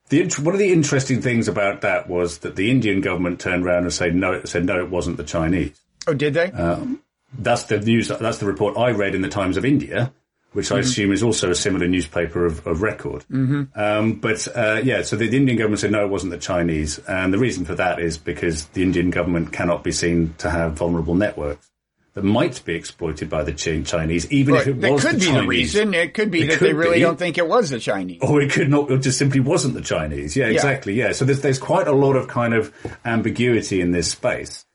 the 0.09 0.23
one 0.41 0.53
of 0.53 0.59
the 0.59 0.71
interesting 0.71 1.21
things 1.21 1.47
about 1.47 1.81
that 1.81 2.09
was 2.09 2.39
that 2.39 2.55
the 2.55 2.69
Indian 2.69 3.01
government 3.01 3.39
turned 3.39 3.65
around 3.65 3.83
and 3.83 3.93
said 3.93 4.15
no, 4.15 4.43
said 4.43 4.65
no, 4.65 4.79
it 4.79 4.89
wasn't 4.89 5.17
the 5.17 5.23
Chinese. 5.23 5.79
Oh, 6.07 6.13
did 6.13 6.33
they? 6.33 6.51
Um, 6.51 7.01
that's 7.37 7.63
the 7.63 7.79
news. 7.79 8.07
That's 8.07 8.37
the 8.37 8.45
report 8.45 8.77
I 8.77 8.91
read 8.91 9.15
in 9.15 9.21
the 9.21 9.29
Times 9.29 9.57
of 9.57 9.65
India, 9.65 10.13
which 10.55 10.71
I 10.71 10.75
mm-hmm. 10.75 10.81
assume 10.81 11.11
is 11.11 11.21
also 11.21 11.51
a 11.51 11.55
similar 11.55 11.85
newspaper 11.85 12.45
of, 12.45 12.65
of 12.65 12.81
record. 12.81 13.25
Mm-hmm. 13.29 13.63
Um, 13.75 14.13
but 14.13 14.47
uh, 14.55 14.81
yeah, 14.83 15.01
so 15.01 15.17
the, 15.17 15.27
the, 15.27 15.35
Indian 15.35 15.57
government 15.57 15.81
said 15.81 15.91
no, 15.91 16.05
it 16.05 16.09
wasn't 16.09 16.31
the 16.31 16.37
Chinese, 16.37 16.97
and 16.99 17.33
the 17.33 17.37
reason 17.37 17.65
for 17.65 17.75
that 17.75 17.99
is 17.99 18.17
because 18.17 18.67
the 18.67 18.81
Indian 18.81 19.09
government 19.09 19.51
cannot 19.51 19.83
be 19.83 19.91
seen 19.91 20.33
to 20.37 20.49
have 20.49 20.73
vulnerable 20.73 21.13
networks 21.13 21.69
that 22.13 22.23
might 22.23 22.63
be 22.63 22.73
exploited 22.73 23.29
by 23.29 23.43
the 23.43 23.51
Chinese, 23.51 24.31
even 24.31 24.55
if 24.55 24.67
it 24.67 24.77
was 24.77 25.03
the 25.03 25.09
Chinese. 25.09 25.11
It 25.11 25.11
could 25.11 25.15
the 25.15 25.19
be 25.19 25.25
Chinese. 25.25 25.41
the 25.41 25.47
reason. 25.47 25.93
It 25.93 26.13
could 26.13 26.31
be 26.31 26.43
it 26.43 26.47
that 26.47 26.57
could 26.59 26.69
they 26.69 26.73
really 26.73 26.95
be. 26.95 27.01
don't 27.01 27.19
think 27.19 27.37
it 27.37 27.47
was 27.47 27.69
the 27.69 27.79
Chinese, 27.79 28.19
or 28.21 28.41
it 28.41 28.49
could 28.49 28.69
not. 28.69 28.89
It 28.89 28.99
just 28.99 29.17
simply 29.17 29.41
wasn't 29.41 29.73
the 29.73 29.81
Chinese. 29.81 30.37
Yeah, 30.37 30.47
exactly. 30.47 30.93
Yeah. 30.93 31.07
yeah. 31.07 31.11
So 31.11 31.25
there's 31.25 31.41
there's 31.41 31.59
quite 31.59 31.87
a 31.87 31.93
lot 31.93 32.15
of 32.15 32.29
kind 32.29 32.53
of 32.53 32.73
ambiguity 33.03 33.81
in 33.81 33.91
this 33.91 34.09
space. 34.09 34.65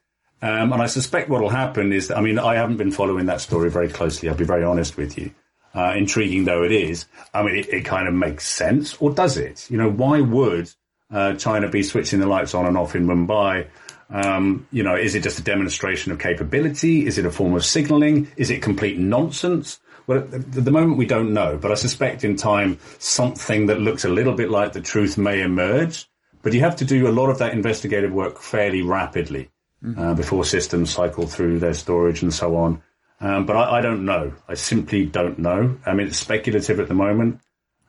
Um, 0.43 0.73
and 0.73 0.83
I 0.83 0.87
suspect 0.87 1.29
what 1.29 1.43
will 1.43 1.51
happen 1.51 1.93
is 1.93 2.09
that, 2.09 2.17
I 2.17 2.23
mean, 2.23 2.39
I 2.39 2.55
haven't 2.55 2.79
been 2.79 2.93
following 2.93 3.27
that 3.27 3.43
story 3.43 3.71
very 3.71 3.89
closely. 3.89 4.29
I'll 4.29 4.35
be 4.35 4.45
very 4.45 4.65
honest 4.65 4.97
with 4.97 5.19
you. 5.19 5.33
Uh, 5.73 5.95
intriguing 5.97 6.45
though 6.45 6.65
it 6.65 6.73
is, 6.73 7.07
I 7.33 7.45
mean, 7.45 7.55
it, 7.55 7.69
it, 7.69 7.85
kind 7.85 8.09
of 8.09 8.15
makes 8.15 8.45
sense, 8.45 8.97
or 8.99 9.13
does 9.13 9.37
it? 9.37 9.71
You 9.71 9.79
know, 9.79 9.89
why 9.89 10.21
would 10.21 10.69
uh, 11.13 11.35
China 11.35 11.69
be 11.69 11.85
switching 11.85 12.19
the 12.19 12.27
lights 12.27 12.55
on 12.55 12.67
and 12.67 12.77
off 12.77 12.97
in 12.97 13.07
Mumbai? 13.07 13.69
Um, 14.13 14.67
you 14.73 14.83
know, 14.83 14.97
is 14.97 15.15
it 15.15 15.23
just 15.23 15.39
a 15.39 15.43
demonstration 15.43 16.11
of 16.11 16.19
capability? 16.19 17.07
Is 17.07 17.19
it 17.19 17.25
a 17.25 17.31
form 17.31 17.55
of 17.55 17.65
signaling? 17.65 18.29
Is 18.37 18.51
it 18.51 18.63
complete 18.63 18.99
nonsense? 18.99 19.79
Well, 20.07 20.19
at 20.19 20.53
the 20.53 20.73
moment 20.73 20.99
we 20.99 21.07
don't 21.07 21.33
know, 21.33 21.57
but 21.57 21.71
I 21.71 21.75
suspect 21.75 22.25
in 22.25 22.35
time 22.35 22.79
something 22.99 23.67
that 23.67 23.81
looks 23.81 24.05
a 24.05 24.09
little 24.09 24.35
bit 24.35 24.51
like 24.51 24.73
the 24.73 24.81
truth 24.81 25.17
may 25.17 25.41
emerge. 25.41 26.09
But 26.43 26.53
you 26.53 26.61
have 26.61 26.77
to 26.77 26.85
do 26.85 27.07
a 27.07 27.13
lot 27.13 27.31
of 27.31 27.39
that 27.39 27.53
investigative 27.53 28.13
work 28.13 28.41
fairly 28.41 28.83
rapidly 28.83 29.51
mm-hmm. 29.85 30.01
uh, 30.01 30.15
before 30.15 30.45
systems 30.45 30.91
cycle 30.91 31.27
through 31.27 31.61
their 31.61 31.75
storage 31.75 32.23
and 32.23 32.33
so 32.33 32.57
on. 32.57 32.83
Um, 33.21 33.45
but 33.45 33.57
I, 33.57 33.79
I, 33.79 33.81
don't 33.83 34.05
know. 34.05 34.33
I 34.49 34.55
simply 34.55 35.05
don't 35.05 35.39
know. 35.39 35.77
I 35.85 35.93
mean, 35.93 36.07
it's 36.07 36.17
speculative 36.17 36.81
at 36.81 36.89
the 36.89 36.95
moment. 36.95 37.41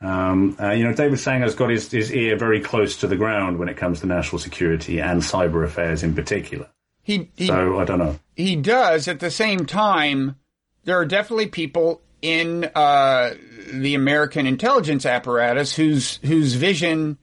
Um, 0.02 0.56
uh, 0.60 0.70
you 0.72 0.84
know, 0.84 0.92
David 0.92 1.18
Sanger's 1.18 1.54
got 1.54 1.70
his, 1.70 1.90
his 1.90 2.12
ear 2.12 2.36
very 2.36 2.60
close 2.60 2.98
to 2.98 3.06
the 3.06 3.16
ground 3.16 3.58
when 3.58 3.68
it 3.68 3.76
comes 3.76 4.00
to 4.00 4.06
national 4.06 4.40
security 4.40 5.00
and 5.00 5.22
cyber 5.22 5.64
affairs 5.64 6.02
in 6.02 6.14
particular. 6.14 6.68
He, 7.02 7.30
he, 7.36 7.46
so 7.46 7.78
I 7.78 7.84
don't 7.84 7.98
know. 7.98 8.18
He 8.36 8.56
does. 8.56 9.08
At 9.08 9.20
the 9.20 9.30
same 9.30 9.64
time, 9.66 10.36
there 10.84 10.98
are 10.98 11.06
definitely 11.06 11.46
people 11.46 12.02
in 12.20 12.70
uh, 12.74 13.34
the 13.72 13.94
American 13.94 14.46
intelligence 14.46 15.04
apparatus 15.04 15.74
whose 15.74 16.16
whose 16.18 16.54
vision 16.54 17.18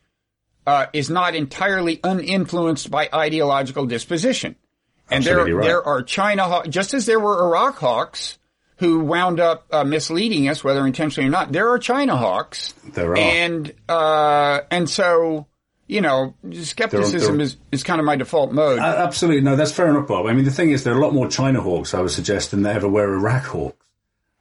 uh, 0.68 0.88
is 0.92 1.10
not 1.10 1.36
entirely 1.36 2.00
uninfluenced 2.04 2.92
by 2.92 3.10
ideological 3.14 3.86
disposition. 3.86 4.56
And 5.12 5.24
there, 5.24 5.44
right. 5.44 5.64
there 5.64 5.84
are 5.84 6.04
China, 6.04 6.44
Hawks 6.44 6.70
just 6.70 6.94
as 6.94 7.06
there 7.06 7.20
were 7.20 7.46
Iraq 7.46 7.78
hawks 7.78 8.38
who 8.78 9.02
wound 9.02 9.40
up 9.40 9.66
uh, 9.72 9.84
misleading 9.84 10.48
us, 10.48 10.64
whether 10.64 10.86
intentionally 10.88 11.28
or 11.28 11.32
not. 11.32 11.52
There 11.52 11.70
are 11.70 11.80
China 11.80 12.16
hawks. 12.16 12.74
There 12.94 13.12
are. 13.12 13.18
And, 13.18 13.74
uh, 13.90 14.62
and 14.72 14.90
so, 14.90 15.48
you 15.86 16.00
know, 16.00 16.36
skepticism 16.54 17.38
there 17.38 17.42
are, 17.42 17.48
is, 17.48 17.58
is 17.74 17.84
kind 17.84 18.00
of 18.00 18.06
my 18.06 18.16
default 18.16 18.54
mode. 18.54 18.80
Uh, 18.80 18.84
absolutely. 18.84 19.42
No, 19.42 19.58
that's 19.58 19.74
fair 19.74 19.90
enough, 19.90 20.08
Bob. 20.08 20.28
I 20.28 20.34
mean, 20.34 20.46
the 20.46 20.52
thing 20.52 20.72
is, 20.72 20.86
there 20.86 20.94
are 20.94 20.98
a 20.98 21.02
lot 21.02 21.14
more 21.14 21.28
China 21.28 21.62
hawks, 21.62 21.94
I 21.94 22.00
would 22.00 22.12
suggest, 22.12 22.52
than 22.52 22.62
there 22.62 22.76
ever 22.76 22.88
were 22.88 23.14
Iraq 23.14 23.44
hawks. 23.44 23.86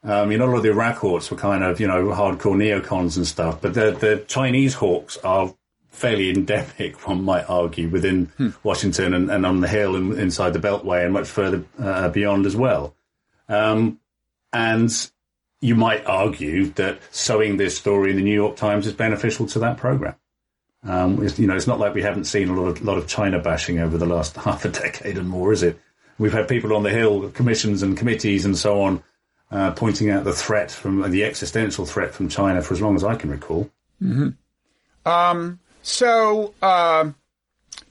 Um, 0.05 0.31
you 0.31 0.39
know, 0.39 0.45
a 0.45 0.51
lot 0.51 0.57
of 0.59 0.63
the 0.63 0.71
Iraq 0.71 0.99
hawks 0.99 1.31
were 1.31 1.37
kind 1.37 1.65
of, 1.65 1.81
you 1.81 1.89
know, 1.89 2.05
hardcore 2.07 2.55
neocons 2.55 3.17
and 3.17 3.27
stuff, 3.27 3.61
but 3.61 3.75
the, 3.75 3.91
the 3.91 4.25
Chinese 4.29 4.75
hawks 4.75 5.17
are 5.19 5.53
fairly 5.99 6.31
endemic, 6.31 7.07
one 7.09 7.23
might 7.23 7.49
argue, 7.49 7.89
within 7.89 8.27
hmm. 8.37 8.51
Washington 8.63 9.15
and, 9.15 9.31
and, 9.31 9.45
on 9.45 9.61
the 9.61 9.69
Hill 9.69 9.97
and 9.97 10.19
inside 10.19 10.53
the 10.53 10.59
Beltway 10.61 11.05
and 11.05 11.13
much 11.13 11.29
further 11.29 11.65
uh, 11.79 12.09
beyond 12.09 12.47
as 12.47 12.57
well. 12.57 12.95
Um, 13.49 14.01
and 14.53 14.91
you 15.61 15.75
might 15.75 16.07
argue 16.07 16.67
that 16.71 17.01
sowing 17.11 17.57
this 17.57 17.77
story 17.77 18.11
in 18.11 18.17
the 18.17 18.23
New 18.23 18.35
York 18.35 18.57
Times 18.57 18.87
is 18.87 18.93
beneficial 18.93 19.47
to 19.49 19.59
that 19.61 19.77
program. 19.77 20.15
Um, 20.85 21.27
you 21.37 21.47
know, 21.47 21.57
it's 21.57 21.67
not 21.67 21.81
like 21.81 21.95
we 21.95 22.03
haven't 22.03 22.25
seen 22.25 22.49
a 22.49 22.59
lot 22.59 22.69
of, 22.69 22.83
lot 22.83 22.99
of 22.99 23.09
China 23.09 23.41
bashing 23.41 23.81
over 23.81 23.99
the 23.99 24.07
last 24.07 24.37
half 24.45 24.65
a 24.65 24.69
decade 24.69 25.19
and 25.19 25.29
more, 25.29 25.53
is 25.53 25.63
it? 25.63 25.79
We've 26.19 26.33
had 26.33 26.49
people 26.49 26.75
on 26.75 26.83
the 26.83 26.91
Hill, 26.91 27.31
commissions 27.31 27.83
and 27.83 27.97
committees 27.97 28.45
and 28.45 28.57
so 28.57 28.83
on, 28.83 29.03
uh, 29.51 29.73
pointing 29.73 30.11
out 30.11 30.25
the 30.25 30.33
threat 30.33 30.71
from 30.71 31.11
the 31.11 31.25
existential 31.25 31.87
threat 31.87 32.13
from 32.13 32.29
China 32.29 32.63
for 32.63 32.75
as 32.75 32.81
long 32.81 32.97
as 32.97 33.05
I 33.05 33.15
can 33.15 33.31
recall. 33.31 33.71
Mm-hmm. 34.03 35.09
Um, 35.09 35.61
so, 35.89 36.55
uh, 36.61 37.11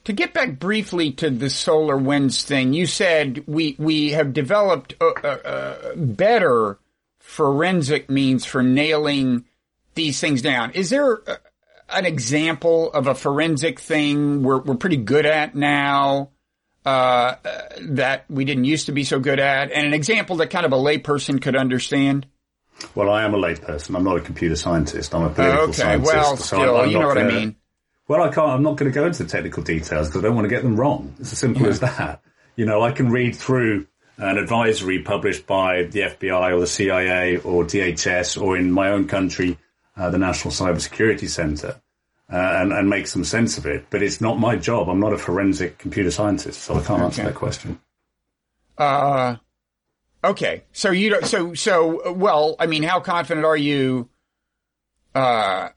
to 0.04 0.12
get 0.12 0.32
back 0.32 0.58
briefly 0.58 1.12
to 1.12 1.30
the 1.30 1.46
SolarWinds 1.46 2.42
thing, 2.44 2.72
you 2.72 2.86
said 2.86 3.44
we 3.46 3.76
we 3.78 4.12
have 4.12 4.32
developed 4.32 4.94
uh, 5.00 5.10
uh, 5.22 5.26
uh, 5.26 5.96
better 5.96 6.78
forensic 7.18 8.08
means 8.08 8.44
for 8.46 8.62
nailing 8.62 9.44
these 9.94 10.20
things 10.20 10.40
down. 10.42 10.70
Is 10.70 10.90
there 10.90 11.28
uh, 11.28 11.36
an 11.90 12.06
example 12.06 12.90
of 12.92 13.06
a 13.06 13.14
forensic 13.14 13.80
thing 13.80 14.42
we're 14.42 14.60
we're 14.60 14.76
pretty 14.76 14.96
good 14.96 15.26
at 15.26 15.54
now 15.54 16.30
uh, 16.86 17.34
that 17.82 18.24
we 18.30 18.44
didn't 18.44 18.64
used 18.64 18.86
to 18.86 18.92
be 18.92 19.04
so 19.04 19.18
good 19.18 19.40
at, 19.40 19.72
and 19.72 19.86
an 19.86 19.92
example 19.92 20.36
that 20.36 20.50
kind 20.50 20.64
of 20.64 20.72
a 20.72 20.76
layperson 20.76 21.42
could 21.42 21.56
understand? 21.56 22.26
Well, 22.94 23.10
I 23.10 23.24
am 23.24 23.34
a 23.34 23.38
layperson. 23.38 23.96
I'm 23.96 24.04
not 24.04 24.16
a 24.16 24.20
computer 24.20 24.56
scientist. 24.56 25.14
I'm 25.14 25.24
a 25.24 25.30
political 25.30 25.64
okay, 25.64 25.72
scientist. 25.72 26.14
Well, 26.14 26.36
so 26.36 26.44
still, 26.56 26.76
I'm, 26.76 26.84
I'm 26.84 26.90
you 26.90 26.98
know 26.98 27.08
what 27.08 27.18
I 27.18 27.24
mean. 27.24 27.56
Well, 28.08 28.22
I 28.22 28.30
can't. 28.30 28.50
I'm 28.50 28.62
not 28.62 28.76
going 28.76 28.90
to 28.90 28.94
go 28.94 29.06
into 29.06 29.22
the 29.22 29.28
technical 29.28 29.62
details 29.62 30.08
because 30.08 30.24
I 30.24 30.26
don't 30.26 30.34
want 30.34 30.46
to 30.46 30.48
get 30.48 30.62
them 30.62 30.76
wrong. 30.76 31.14
It's 31.20 31.32
as 31.32 31.38
simple 31.38 31.62
yeah. 31.62 31.68
as 31.68 31.80
that. 31.80 32.22
You 32.56 32.64
know, 32.64 32.82
I 32.82 32.90
can 32.90 33.10
read 33.10 33.36
through 33.36 33.86
an 34.16 34.38
advisory 34.38 35.00
published 35.00 35.46
by 35.46 35.84
the 35.84 36.00
FBI 36.00 36.56
or 36.56 36.60
the 36.60 36.66
CIA 36.66 37.36
or 37.36 37.64
DHS 37.64 38.40
or 38.40 38.56
in 38.56 38.72
my 38.72 38.90
own 38.90 39.06
country, 39.06 39.58
uh, 39.96 40.10
the 40.10 40.18
National 40.18 40.52
Cybersecurity 40.52 41.28
Center, 41.28 41.80
uh, 42.32 42.36
and, 42.36 42.72
and 42.72 42.88
make 42.88 43.06
some 43.06 43.24
sense 43.24 43.58
of 43.58 43.66
it. 43.66 43.86
But 43.90 44.02
it's 44.02 44.20
not 44.20 44.40
my 44.40 44.56
job. 44.56 44.88
I'm 44.88 45.00
not 45.00 45.12
a 45.12 45.18
forensic 45.18 45.78
computer 45.78 46.10
scientist, 46.10 46.62
so 46.62 46.74
I 46.74 46.78
can't 46.78 46.90
okay. 46.90 47.04
answer 47.04 47.22
that 47.24 47.34
question. 47.34 47.78
Uh, 48.78 49.36
okay. 50.24 50.64
So 50.72 50.90
you 50.90 51.10
don't, 51.10 51.26
so, 51.26 51.52
so, 51.52 52.12
well, 52.12 52.56
I 52.58 52.66
mean, 52.66 52.82
how 52.82 53.00
confident 53.00 53.44
are 53.44 53.56
you, 53.56 54.08
uh, 55.14 55.68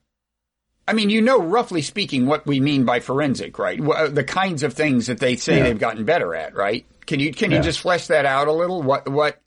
I 0.87 0.93
mean, 0.93 1.09
you 1.09 1.21
know, 1.21 1.39
roughly 1.39 1.81
speaking, 1.81 2.25
what 2.25 2.45
we 2.45 2.59
mean 2.59 2.85
by 2.85 2.99
forensic, 2.99 3.59
right? 3.59 3.79
Uh, 3.79 4.07
the 4.07 4.23
kinds 4.23 4.63
of 4.63 4.73
things 4.73 5.07
that 5.07 5.19
they 5.19 5.35
say 5.35 5.57
yeah. 5.57 5.63
they've 5.63 5.79
gotten 5.79 6.05
better 6.05 6.35
at, 6.35 6.55
right? 6.55 6.85
Can 7.05 7.19
you 7.19 7.33
can 7.33 7.51
yeah. 7.51 7.57
you 7.57 7.63
just 7.63 7.79
flesh 7.79 8.07
that 8.07 8.25
out 8.25 8.47
a 8.47 8.51
little? 8.51 8.81
What 8.81 9.07
what 9.09 9.41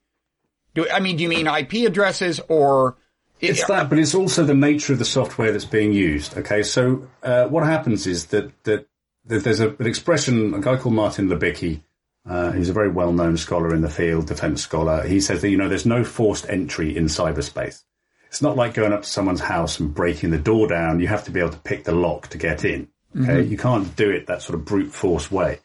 do 0.74 0.88
I 0.90 1.00
mean? 1.00 1.16
Do 1.16 1.22
you 1.22 1.28
mean 1.28 1.46
IP 1.46 1.86
addresses 1.86 2.40
or? 2.48 2.96
It's 3.40 3.66
that, 3.66 3.90
but 3.90 3.98
it's 3.98 4.14
also 4.14 4.44
the 4.44 4.54
nature 4.54 4.94
of 4.94 4.98
the 4.98 5.04
software 5.04 5.52
that's 5.52 5.66
being 5.66 5.92
used. 5.92 6.38
Okay, 6.38 6.62
so 6.62 7.08
uh, 7.22 7.46
what 7.48 7.64
happens 7.64 8.06
is 8.06 8.26
that 8.26 8.50
that, 8.64 8.86
that 9.26 9.44
there's 9.44 9.60
a, 9.60 9.70
an 9.70 9.86
expression. 9.86 10.54
A 10.54 10.60
guy 10.60 10.76
called 10.76 10.94
Martin 10.94 11.28
Libicki, 11.28 11.82
uh, 12.26 12.52
he's 12.52 12.70
a 12.70 12.72
very 12.72 12.88
well-known 12.88 13.36
scholar 13.36 13.74
in 13.74 13.82
the 13.82 13.90
field, 13.90 14.26
defense 14.26 14.62
scholar. 14.62 15.06
He 15.06 15.20
says 15.20 15.42
that 15.42 15.50
you 15.50 15.58
know 15.58 15.68
there's 15.68 15.84
no 15.84 16.04
forced 16.04 16.48
entry 16.48 16.96
in 16.96 17.06
cyberspace. 17.06 17.84
It's 18.34 18.42
not 18.42 18.56
like 18.56 18.74
going 18.74 18.92
up 18.92 19.02
to 19.02 19.08
someone's 19.08 19.38
house 19.38 19.78
and 19.78 19.94
breaking 19.94 20.32
the 20.32 20.38
door 20.38 20.66
down. 20.66 20.98
You 20.98 21.06
have 21.06 21.22
to 21.26 21.30
be 21.30 21.38
able 21.38 21.52
to 21.52 21.58
pick 21.58 21.84
the 21.84 21.94
lock 21.94 22.26
to 22.30 22.36
get 22.36 22.64
in. 22.64 22.88
Okay. 23.16 23.28
Mm-hmm. 23.28 23.48
You 23.52 23.56
can't 23.56 23.94
do 23.94 24.10
it 24.10 24.26
that 24.26 24.42
sort 24.42 24.58
of 24.58 24.64
brute 24.64 24.92
force 24.92 25.30
way. 25.30 25.60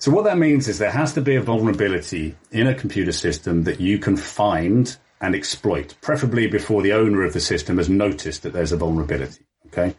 So 0.00 0.10
what 0.10 0.24
that 0.24 0.38
means 0.38 0.66
is 0.66 0.78
there 0.78 0.90
has 0.90 1.12
to 1.12 1.20
be 1.20 1.36
a 1.36 1.40
vulnerability 1.40 2.34
in 2.50 2.66
a 2.66 2.74
computer 2.74 3.12
system 3.12 3.62
that 3.62 3.78
you 3.78 4.00
can 4.00 4.16
find 4.16 4.96
and 5.20 5.36
exploit, 5.36 5.94
preferably 6.00 6.48
before 6.48 6.82
the 6.82 6.94
owner 6.94 7.22
of 7.22 7.32
the 7.32 7.38
system 7.38 7.78
has 7.78 7.88
noticed 7.88 8.42
that 8.42 8.52
there's 8.52 8.72
a 8.72 8.76
vulnerability. 8.76 9.46
Okay. 9.68 9.94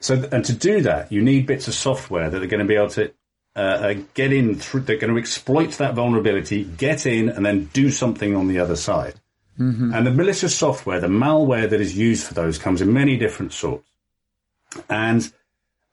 So, 0.00 0.26
and 0.32 0.42
to 0.46 0.54
do 0.54 0.80
that, 0.80 1.12
you 1.12 1.20
need 1.20 1.46
bits 1.46 1.68
of 1.68 1.74
software 1.74 2.30
that 2.30 2.42
are 2.42 2.46
going 2.46 2.66
to 2.66 2.66
be 2.66 2.76
able 2.76 2.88
to 2.88 3.12
uh, 3.54 3.58
uh, 3.58 3.94
get 4.14 4.32
in 4.32 4.54
through, 4.54 4.80
they're 4.80 4.96
going 4.96 5.12
to 5.12 5.20
exploit 5.20 5.72
that 5.72 5.94
vulnerability, 5.94 6.64
get 6.64 7.04
in, 7.04 7.28
and 7.28 7.44
then 7.44 7.66
do 7.74 7.90
something 7.90 8.34
on 8.34 8.48
the 8.48 8.58
other 8.58 8.76
side. 8.76 9.20
Mm-hmm. 9.58 9.92
And 9.92 10.06
the 10.06 10.12
malicious 10.12 10.54
software, 10.54 11.00
the 11.00 11.08
malware 11.08 11.68
that 11.68 11.80
is 11.80 11.96
used 11.96 12.26
for 12.26 12.34
those 12.34 12.58
comes 12.58 12.80
in 12.80 12.92
many 12.92 13.16
different 13.16 13.52
sorts. 13.52 13.88
And 14.88 15.32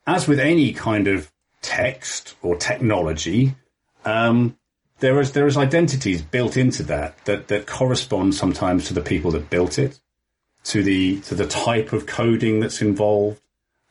as 0.05 0.27
with 0.27 0.39
any 0.39 0.73
kind 0.73 1.07
of 1.07 1.31
text 1.61 2.35
or 2.41 2.55
technology, 2.55 3.55
um, 4.03 4.57
there 4.99 5.19
is 5.19 5.31
there 5.31 5.47
is 5.47 5.57
identities 5.57 6.21
built 6.21 6.57
into 6.57 6.83
that, 6.83 7.23
that 7.25 7.47
that 7.47 7.65
correspond 7.65 8.35
sometimes 8.35 8.87
to 8.87 8.93
the 8.93 9.01
people 9.01 9.31
that 9.31 9.49
built 9.49 9.79
it, 9.79 9.99
to 10.65 10.83
the 10.83 11.19
to 11.21 11.35
the 11.35 11.47
type 11.47 11.91
of 11.91 12.05
coding 12.05 12.59
that's 12.59 12.81
involved, 12.81 13.41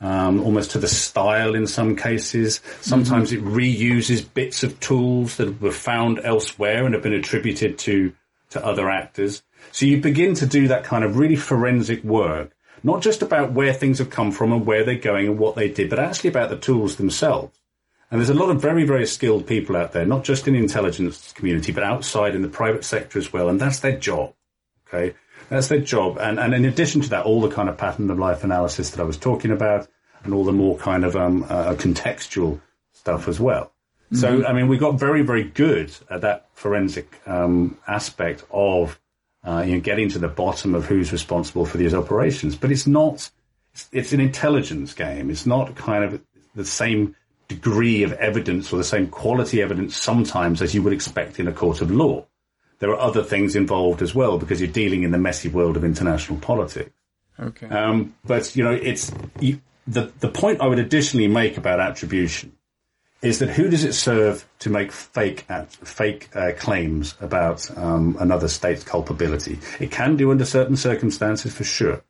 um, 0.00 0.42
almost 0.42 0.70
to 0.72 0.78
the 0.78 0.88
style 0.88 1.54
in 1.54 1.66
some 1.66 1.96
cases. 1.96 2.60
Sometimes 2.80 3.32
mm-hmm. 3.32 3.48
it 3.48 3.52
reuses 3.52 4.26
bits 4.32 4.62
of 4.62 4.78
tools 4.80 5.36
that 5.36 5.60
were 5.60 5.72
found 5.72 6.20
elsewhere 6.22 6.84
and 6.84 6.94
have 6.94 7.02
been 7.02 7.12
attributed 7.12 7.78
to 7.78 8.12
to 8.50 8.64
other 8.64 8.88
actors. 8.88 9.42
So 9.74 9.86
you 9.86 10.00
begin 10.00 10.34
to 10.34 10.46
do 10.46 10.68
that 10.68 10.84
kind 10.84 11.02
of 11.02 11.18
really 11.18 11.34
forensic 11.34 12.04
work, 12.04 12.52
not 12.84 13.02
just 13.02 13.22
about 13.22 13.50
where 13.50 13.72
things 13.72 13.98
have 13.98 14.08
come 14.08 14.30
from 14.30 14.52
and 14.52 14.64
where 14.64 14.84
they're 14.84 14.94
going 14.94 15.26
and 15.26 15.36
what 15.36 15.56
they 15.56 15.68
did, 15.68 15.90
but 15.90 15.98
actually 15.98 16.30
about 16.30 16.50
the 16.50 16.56
tools 16.56 16.94
themselves. 16.94 17.58
And 18.08 18.20
there's 18.20 18.30
a 18.30 18.34
lot 18.34 18.50
of 18.50 18.62
very, 18.62 18.84
very 18.84 19.04
skilled 19.04 19.48
people 19.48 19.74
out 19.74 19.90
there, 19.90 20.06
not 20.06 20.22
just 20.22 20.46
in 20.46 20.54
the 20.54 20.60
intelligence 20.60 21.32
community, 21.32 21.72
but 21.72 21.82
outside 21.82 22.36
in 22.36 22.42
the 22.42 22.48
private 22.48 22.84
sector 22.84 23.18
as 23.18 23.32
well. 23.32 23.48
And 23.48 23.60
that's 23.60 23.80
their 23.80 23.98
job. 23.98 24.34
Okay. 24.86 25.16
That's 25.48 25.66
their 25.66 25.80
job. 25.80 26.18
And, 26.20 26.38
and 26.38 26.54
in 26.54 26.64
addition 26.66 27.00
to 27.00 27.10
that, 27.10 27.26
all 27.26 27.40
the 27.40 27.50
kind 27.50 27.68
of 27.68 27.76
pattern 27.76 28.08
of 28.12 28.16
life 28.16 28.44
analysis 28.44 28.90
that 28.90 29.00
I 29.00 29.04
was 29.04 29.16
talking 29.16 29.50
about 29.50 29.88
and 30.22 30.32
all 30.32 30.44
the 30.44 30.52
more 30.52 30.78
kind 30.78 31.04
of, 31.04 31.16
um, 31.16 31.46
uh, 31.48 31.74
contextual 31.74 32.60
stuff 32.92 33.26
as 33.26 33.40
well. 33.40 33.72
Mm-hmm. 34.12 34.16
So, 34.18 34.46
I 34.46 34.52
mean, 34.52 34.68
we 34.68 34.78
got 34.78 35.00
very, 35.00 35.22
very 35.22 35.42
good 35.42 35.92
at 36.08 36.20
that 36.20 36.46
forensic, 36.52 37.20
um, 37.26 37.76
aspect 37.88 38.44
of, 38.52 39.00
uh, 39.46 39.62
you 39.66 39.74
know, 39.74 39.80
getting 39.80 40.08
to 40.10 40.18
the 40.18 40.28
bottom 40.28 40.74
of 40.74 40.86
who's 40.86 41.12
responsible 41.12 41.66
for 41.66 41.76
these 41.78 41.94
operations. 41.94 42.56
But 42.56 42.72
it's 42.72 42.86
not, 42.86 43.30
it's, 43.72 43.88
it's 43.92 44.12
an 44.12 44.20
intelligence 44.20 44.94
game. 44.94 45.30
It's 45.30 45.46
not 45.46 45.74
kind 45.74 46.04
of 46.04 46.22
the 46.54 46.64
same 46.64 47.14
degree 47.48 48.02
of 48.02 48.12
evidence 48.14 48.72
or 48.72 48.76
the 48.76 48.84
same 48.84 49.06
quality 49.08 49.60
evidence 49.60 49.96
sometimes 49.96 50.62
as 50.62 50.74
you 50.74 50.82
would 50.82 50.92
expect 50.92 51.38
in 51.38 51.46
a 51.46 51.52
court 51.52 51.80
of 51.80 51.90
law. 51.90 52.26
There 52.78 52.90
are 52.90 52.98
other 52.98 53.22
things 53.22 53.54
involved 53.54 54.02
as 54.02 54.14
well 54.14 54.38
because 54.38 54.60
you're 54.60 54.70
dealing 54.70 55.02
in 55.02 55.10
the 55.10 55.18
messy 55.18 55.48
world 55.48 55.76
of 55.76 55.84
international 55.84 56.38
politics. 56.38 56.90
Okay. 57.38 57.68
Um, 57.68 58.14
but 58.24 58.54
you 58.56 58.64
know, 58.64 58.72
it's 58.72 59.12
you, 59.40 59.60
the 59.86 60.12
the 60.20 60.28
point 60.28 60.60
I 60.60 60.66
would 60.66 60.78
additionally 60.78 61.28
make 61.28 61.56
about 61.56 61.80
attribution 61.80 62.52
is 63.24 63.38
that 63.38 63.50
who 63.50 63.68
does 63.68 63.84
it 63.84 63.94
serve 63.94 64.46
to 64.60 64.70
make 64.70 64.92
fake 64.92 65.44
at, 65.48 65.72
fake 65.72 66.28
uh, 66.34 66.52
claims 66.58 67.16
about 67.20 67.68
um, 67.78 68.16
another 68.20 68.48
state's 68.48 68.84
culpability? 68.84 69.58
It 69.80 69.90
can 69.90 70.16
do 70.16 70.30
under 70.30 70.44
certain 70.44 70.76
circumstances 70.76 71.54
for 71.54 71.64
sure, 71.64 72.04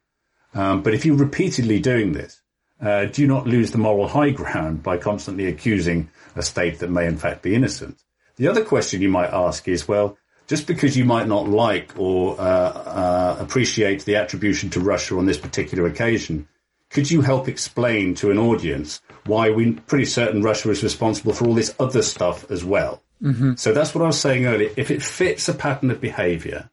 um, 0.54 0.82
but 0.82 0.94
if 0.94 1.04
you're 1.04 1.16
repeatedly 1.16 1.80
doing 1.80 2.12
this, 2.12 2.40
uh, 2.80 3.06
do 3.06 3.26
not 3.26 3.46
lose 3.46 3.70
the 3.70 3.78
moral 3.78 4.08
high 4.08 4.30
ground 4.30 4.82
by 4.82 4.96
constantly 4.96 5.46
accusing 5.46 6.10
a 6.36 6.42
state 6.42 6.80
that 6.80 6.90
may 6.90 7.06
in 7.06 7.16
fact 7.16 7.42
be 7.42 7.54
innocent? 7.54 8.02
The 8.36 8.48
other 8.48 8.64
question 8.64 9.00
you 9.00 9.08
might 9.08 9.30
ask 9.30 9.68
is, 9.68 9.86
well, 9.86 10.18
just 10.46 10.66
because 10.66 10.96
you 10.96 11.04
might 11.04 11.28
not 11.28 11.48
like 11.48 11.92
or 11.96 12.38
uh, 12.38 12.42
uh, 12.42 13.36
appreciate 13.38 14.04
the 14.04 14.16
attribution 14.16 14.70
to 14.70 14.80
Russia 14.80 15.16
on 15.16 15.26
this 15.26 15.38
particular 15.38 15.86
occasion, 15.86 16.48
could 16.94 17.10
you 17.10 17.20
help 17.20 17.48
explain 17.48 18.14
to 18.14 18.30
an 18.30 18.38
audience 18.38 19.02
why 19.26 19.50
we're 19.50 19.74
pretty 19.86 20.06
certain 20.06 20.42
Russia 20.42 20.70
is 20.70 20.82
responsible 20.82 21.34
for 21.34 21.46
all 21.46 21.54
this 21.54 21.74
other 21.78 22.00
stuff 22.02 22.50
as 22.50 22.64
well? 22.64 23.02
Mm-hmm. 23.22 23.54
So 23.56 23.72
that's 23.72 23.94
what 23.94 24.02
I 24.02 24.06
was 24.06 24.20
saying 24.20 24.46
earlier. 24.46 24.70
If 24.76 24.90
it 24.90 25.02
fits 25.02 25.48
a 25.48 25.54
pattern 25.54 25.90
of 25.90 26.00
behavior 26.00 26.70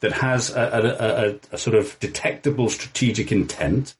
that 0.00 0.12
has 0.12 0.50
a, 0.50 0.60
a, 0.60 1.28
a, 1.30 1.38
a 1.52 1.58
sort 1.58 1.76
of 1.76 1.98
detectable 2.00 2.68
strategic 2.68 3.32
intent, 3.32 3.94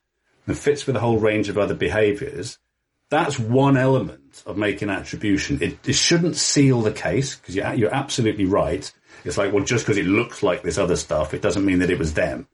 and 0.47 0.59
fits 0.59 0.87
with 0.87 0.97
a 0.97 1.01
whole 1.01 1.19
range 1.19 1.49
of 1.49 1.57
other 1.57 1.75
behaviors, 1.75 2.59
that's 3.09 3.39
one 3.39 3.77
element 3.77 4.43
of 4.47 4.57
making 4.57 4.91
attribution. 4.91 5.59
It, 5.63 5.79
it 5.89 5.95
shouldn't 5.95 6.37
seal 6.37 6.83
the 6.83 6.93
case 6.93 7.37
because 7.37 7.55
you're, 7.55 7.75
you're 7.75 7.95
absolutely 7.95 8.45
right. 8.45 8.91
It's 9.25 9.39
like, 9.39 9.53
well, 9.53 9.65
just 9.65 9.85
because 9.85 9.99
it 9.99 10.07
looks 10.07 10.43
like 10.43 10.63
this 10.63 10.79
other 10.79 10.97
stuff, 10.97 11.35
it 11.35 11.43
doesn't 11.43 11.65
mean 11.65 11.81
that 11.81 11.91
it 11.91 11.99
was 11.99 12.15
them. 12.15 12.49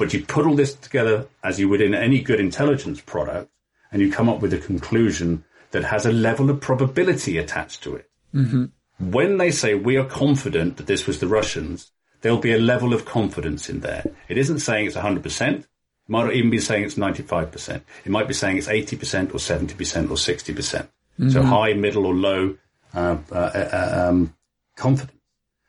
But 0.00 0.14
you 0.14 0.24
put 0.24 0.46
all 0.46 0.56
this 0.56 0.74
together 0.74 1.28
as 1.44 1.60
you 1.60 1.68
would 1.68 1.82
in 1.82 1.94
any 1.94 2.22
good 2.22 2.40
intelligence 2.40 3.02
product 3.02 3.50
and 3.92 4.00
you 4.00 4.10
come 4.10 4.30
up 4.30 4.40
with 4.40 4.54
a 4.54 4.58
conclusion 4.58 5.44
that 5.72 5.84
has 5.84 6.06
a 6.06 6.12
level 6.12 6.48
of 6.48 6.60
probability 6.60 7.36
attached 7.36 7.82
to 7.82 7.96
it. 7.96 8.10
Mm-hmm. 8.34 8.64
When 9.10 9.36
they 9.36 9.50
say 9.50 9.74
we 9.74 9.98
are 9.98 10.06
confident 10.06 10.78
that 10.78 10.86
this 10.86 11.06
was 11.06 11.20
the 11.20 11.28
Russians, 11.28 11.92
there'll 12.22 12.38
be 12.38 12.54
a 12.54 12.58
level 12.58 12.94
of 12.94 13.04
confidence 13.04 13.68
in 13.68 13.80
there. 13.80 14.04
It 14.26 14.38
isn't 14.38 14.60
saying 14.60 14.86
it's 14.86 14.96
100% 14.96 15.66
might 16.08 16.24
not 16.24 16.34
even 16.34 16.50
be 16.50 16.58
saying 16.58 16.84
it's 16.84 16.96
95%. 16.96 17.82
It 18.04 18.10
might 18.10 18.26
be 18.26 18.34
saying 18.34 18.56
it's 18.56 18.68
80% 18.68 19.28
or 19.28 19.38
70% 19.38 20.10
or 20.10 20.16
60%. 20.16 20.56
percent 20.56 20.90
mm 21.18 21.24
hmm 21.24 21.30
So 21.30 21.42
high, 21.42 21.74
middle 21.74 22.06
or 22.06 22.14
low 22.14 22.56
uh, 22.94 23.18
uh, 23.30 23.34
uh, 23.34 24.08
um, 24.08 24.34
confidence. 24.76 25.20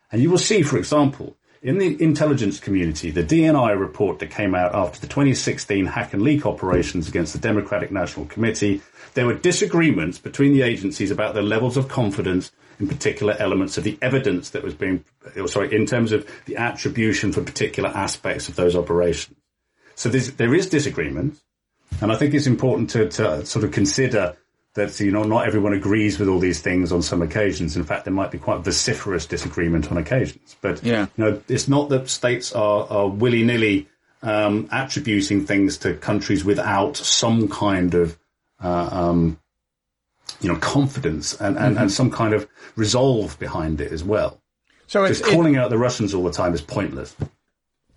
And 0.09 0.21
you 0.21 0.29
will 0.31 0.37
see, 0.37 0.61
for 0.63 0.77
example, 0.77 1.35
in 1.61 1.77
the 1.77 2.01
intelligence 2.01 2.59
community, 2.59 3.11
the 3.11 3.23
DNI 3.23 3.79
report 3.79 4.19
that 4.19 4.31
came 4.31 4.55
out 4.55 4.73
after 4.73 4.99
the 4.99 5.07
2016 5.07 5.85
hack 5.85 6.13
and 6.13 6.23
leak 6.23 6.45
operations 6.45 7.07
against 7.07 7.33
the 7.33 7.39
Democratic 7.39 7.91
National 7.91 8.25
Committee, 8.25 8.81
there 9.13 9.27
were 9.27 9.35
disagreements 9.35 10.17
between 10.17 10.53
the 10.53 10.63
agencies 10.63 11.11
about 11.11 11.35
the 11.35 11.41
levels 11.41 11.77
of 11.77 11.87
confidence 11.87 12.51
in 12.79 12.87
particular 12.87 13.35
elements 13.37 13.77
of 13.77 13.83
the 13.83 13.95
evidence 14.01 14.49
that 14.49 14.63
was 14.63 14.73
being, 14.73 15.05
oh, 15.37 15.45
sorry, 15.45 15.73
in 15.75 15.85
terms 15.85 16.11
of 16.11 16.27
the 16.45 16.57
attribution 16.57 17.31
for 17.31 17.43
particular 17.43 17.89
aspects 17.89 18.49
of 18.49 18.55
those 18.55 18.75
operations. 18.75 19.37
So 19.93 20.09
there 20.09 20.55
is 20.55 20.67
disagreement, 20.67 21.39
and 22.01 22.11
I 22.11 22.15
think 22.15 22.33
it's 22.33 22.47
important 22.47 22.89
to, 22.91 23.07
to 23.09 23.45
sort 23.45 23.63
of 23.63 23.71
consider 23.71 24.35
that 24.73 24.97
you 24.99 25.11
know 25.11 25.23
not 25.23 25.47
everyone 25.47 25.73
agrees 25.73 26.17
with 26.17 26.27
all 26.27 26.39
these 26.39 26.61
things 26.61 26.91
on 26.91 27.01
some 27.01 27.21
occasions. 27.21 27.75
In 27.75 27.83
fact, 27.83 28.05
there 28.05 28.13
might 28.13 28.31
be 28.31 28.37
quite 28.37 28.61
vociferous 28.61 29.25
disagreement 29.25 29.91
on 29.91 29.97
occasions. 29.97 30.55
But 30.61 30.83
yeah. 30.83 31.07
you 31.17 31.23
know, 31.23 31.41
it's 31.47 31.67
not 31.67 31.89
that 31.89 32.09
states 32.09 32.53
are, 32.53 32.87
are 32.89 33.07
willy 33.09 33.43
nilly 33.43 33.87
um, 34.21 34.69
attributing 34.71 35.45
things 35.45 35.77
to 35.79 35.95
countries 35.95 36.45
without 36.45 36.95
some 36.95 37.47
kind 37.49 37.93
of 37.93 38.17
uh, 38.63 38.89
um, 38.91 39.39
you 40.39 40.51
know 40.51 40.59
confidence 40.59 41.39
and, 41.39 41.57
and, 41.57 41.75
mm-hmm. 41.75 41.83
and 41.83 41.91
some 41.91 42.09
kind 42.09 42.33
of 42.33 42.47
resolve 42.75 43.37
behind 43.39 43.81
it 43.81 43.91
as 43.91 44.03
well. 44.03 44.41
So 44.87 45.03
it's 45.03 45.21
calling 45.21 45.55
it, 45.55 45.57
out 45.57 45.69
the 45.69 45.77
Russians 45.77 46.13
all 46.13 46.23
the 46.23 46.31
time 46.31 46.53
is 46.53 46.61
pointless. 46.61 47.15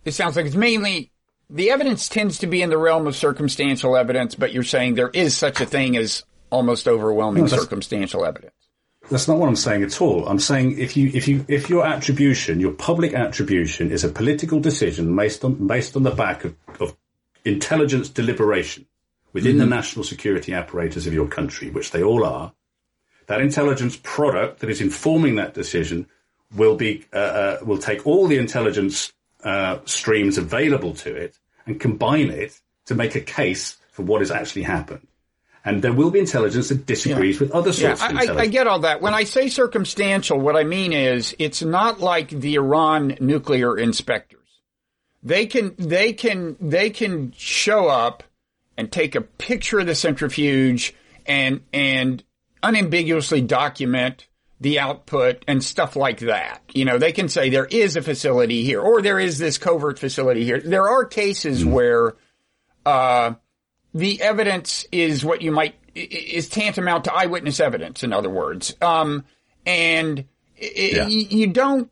It 0.04 0.12
sounds 0.12 0.36
like 0.36 0.46
it's 0.46 0.54
mainly 0.54 1.10
the 1.50 1.70
evidence 1.70 2.08
tends 2.08 2.38
to 2.38 2.46
be 2.46 2.62
in 2.62 2.70
the 2.70 2.78
realm 2.78 3.06
of 3.06 3.16
circumstantial 3.16 3.96
evidence, 3.96 4.34
but 4.34 4.52
you're 4.52 4.62
saying 4.62 4.94
there 4.94 5.10
is 5.10 5.36
such 5.36 5.60
a 5.60 5.66
thing 5.66 5.96
as 5.96 6.24
almost 6.54 6.88
overwhelming 6.88 7.44
no, 7.44 7.48
circumstantial 7.48 8.24
evidence. 8.24 8.54
That's 9.10 9.28
not 9.28 9.38
what 9.38 9.48
I'm 9.48 9.56
saying 9.56 9.82
at 9.82 10.00
all. 10.00 10.26
I'm 10.26 10.38
saying 10.38 10.78
if 10.78 10.96
you 10.96 11.10
if 11.12 11.28
you 11.28 11.44
if 11.46 11.68
your 11.68 11.86
attribution, 11.86 12.60
your 12.60 12.72
public 12.72 13.12
attribution, 13.12 13.90
is 13.90 14.02
a 14.02 14.08
political 14.08 14.60
decision 14.60 15.14
based 15.14 15.44
on 15.44 15.66
based 15.66 15.96
on 15.96 16.04
the 16.04 16.10
back 16.10 16.44
of, 16.44 16.56
of 16.80 16.96
intelligence 17.44 18.08
deliberation 18.08 18.86
within 19.34 19.52
mm-hmm. 19.52 19.60
the 19.60 19.66
national 19.66 20.04
security 20.04 20.54
apparatus 20.54 21.06
of 21.06 21.12
your 21.12 21.26
country, 21.26 21.70
which 21.70 21.90
they 21.90 22.02
all 22.02 22.24
are, 22.24 22.52
that 23.26 23.40
intelligence 23.40 23.98
product 24.02 24.60
that 24.60 24.70
is 24.70 24.80
informing 24.80 25.36
that 25.36 25.52
decision 25.52 26.06
will 26.56 26.76
be 26.76 27.04
uh, 27.12 27.16
uh, 27.16 27.58
will 27.62 27.78
take 27.78 28.06
all 28.06 28.26
the 28.26 28.38
intelligence 28.38 29.12
uh, 29.42 29.78
streams 29.84 30.38
available 30.38 30.94
to 30.94 31.14
it 31.14 31.38
and 31.66 31.78
combine 31.78 32.30
it 32.30 32.58
to 32.86 32.94
make 32.94 33.14
a 33.14 33.20
case 33.20 33.76
for 33.90 34.02
what 34.02 34.20
has 34.20 34.30
actually 34.30 34.62
happened. 34.62 35.06
And 35.64 35.80
there 35.80 35.94
will 35.94 36.10
be 36.10 36.18
intelligence 36.18 36.68
that 36.68 36.84
disagrees 36.84 37.36
yeah. 37.36 37.40
with 37.40 37.52
other 37.52 37.72
sorts 37.72 38.02
yeah. 38.02 38.12
I, 38.12 38.36
I 38.40 38.46
get 38.46 38.66
all 38.66 38.80
that. 38.80 39.00
When 39.00 39.14
I 39.14 39.24
say 39.24 39.48
circumstantial, 39.48 40.38
what 40.38 40.56
I 40.56 40.64
mean 40.64 40.92
is 40.92 41.34
it's 41.38 41.62
not 41.62 42.00
like 42.00 42.28
the 42.28 42.56
Iran 42.56 43.16
nuclear 43.18 43.78
inspectors. 43.78 44.40
They 45.22 45.46
can, 45.46 45.74
they 45.78 46.12
can, 46.12 46.56
they 46.60 46.90
can 46.90 47.32
show 47.34 47.88
up 47.88 48.24
and 48.76 48.92
take 48.92 49.14
a 49.14 49.22
picture 49.22 49.78
of 49.80 49.86
the 49.86 49.94
centrifuge 49.94 50.94
and, 51.24 51.62
and 51.72 52.22
unambiguously 52.62 53.40
document 53.40 54.26
the 54.60 54.80
output 54.80 55.44
and 55.48 55.64
stuff 55.64 55.96
like 55.96 56.20
that. 56.20 56.62
You 56.74 56.84
know, 56.84 56.98
they 56.98 57.12
can 57.12 57.28
say 57.30 57.48
there 57.48 57.66
is 57.66 57.96
a 57.96 58.02
facility 58.02 58.64
here 58.64 58.80
or 58.80 59.00
there 59.00 59.18
is 59.18 59.38
this 59.38 59.56
covert 59.56 59.98
facility 59.98 60.44
here. 60.44 60.60
There 60.60 60.88
are 60.88 61.04
cases 61.04 61.64
mm. 61.64 61.72
where, 61.72 62.14
uh, 62.84 63.34
the 63.94 64.20
evidence 64.20 64.84
is 64.90 65.24
what 65.24 65.40
you 65.40 65.52
might, 65.52 65.76
is 65.94 66.48
tantamount 66.48 67.04
to 67.04 67.14
eyewitness 67.14 67.60
evidence, 67.60 68.02
in 68.02 68.12
other 68.12 68.28
words. 68.28 68.74
Um, 68.82 69.24
and 69.64 70.24
yeah. 70.60 71.06
you 71.06 71.46
don't, 71.46 71.90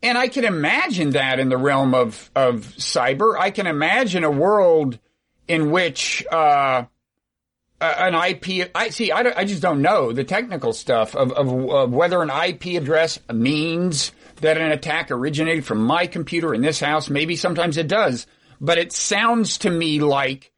and 0.00 0.16
I 0.16 0.28
can 0.28 0.44
imagine 0.44 1.10
that 1.10 1.40
in 1.40 1.48
the 1.48 1.56
realm 1.56 1.92
of, 1.92 2.30
of 2.36 2.60
cyber. 2.76 3.36
I 3.36 3.50
can 3.50 3.66
imagine 3.66 4.22
a 4.22 4.30
world 4.30 4.98
in 5.48 5.72
which, 5.72 6.24
uh, 6.30 6.84
uh, 7.80 7.94
an 7.98 8.14
IP. 8.14 8.70
I 8.74 8.90
see. 8.90 9.12
I, 9.12 9.20
I 9.36 9.44
just 9.44 9.62
don't 9.62 9.82
know 9.82 10.12
the 10.12 10.24
technical 10.24 10.72
stuff 10.72 11.14
of, 11.14 11.32
of, 11.32 11.48
of 11.70 11.92
whether 11.92 12.22
an 12.22 12.30
IP 12.30 12.80
address 12.80 13.20
means 13.32 14.12
that 14.40 14.58
an 14.58 14.72
attack 14.72 15.10
originated 15.10 15.64
from 15.64 15.82
my 15.82 16.06
computer 16.06 16.54
in 16.54 16.60
this 16.60 16.80
house. 16.80 17.08
Maybe 17.08 17.36
sometimes 17.36 17.76
it 17.76 17.88
does, 17.88 18.26
but 18.60 18.78
it 18.78 18.92
sounds 18.92 19.58
to 19.58 19.70
me 19.70 20.00
like 20.00 20.52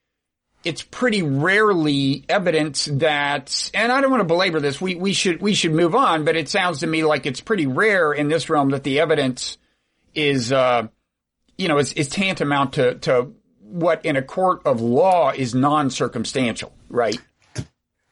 it's 0.62 0.82
pretty 0.82 1.22
rarely 1.22 2.24
evidence 2.28 2.86
that, 2.92 3.70
and 3.72 3.90
I 3.90 4.00
don't 4.00 4.10
want 4.10 4.20
to 4.20 4.26
belabor 4.26 4.60
this. 4.60 4.80
We, 4.80 4.94
we 4.94 5.12
should, 5.12 5.40
we 5.40 5.54
should 5.54 5.72
move 5.72 5.94
on, 5.94 6.24
but 6.24 6.36
it 6.36 6.48
sounds 6.48 6.80
to 6.80 6.86
me 6.86 7.02
like 7.04 7.26
it's 7.26 7.40
pretty 7.40 7.66
rare 7.66 8.12
in 8.12 8.28
this 8.28 8.50
realm 8.50 8.70
that 8.70 8.84
the 8.84 9.00
evidence 9.00 9.56
is, 10.14 10.52
uh, 10.52 10.88
you 11.56 11.68
know, 11.68 11.78
is, 11.78 11.92
is 11.94 12.08
tantamount 12.08 12.74
to, 12.74 12.96
to 12.96 13.32
what 13.62 14.04
in 14.04 14.16
a 14.16 14.22
court 14.22 14.62
of 14.66 14.80
law 14.80 15.30
is 15.30 15.54
non-circumstantial, 15.54 16.72
right? 16.88 17.18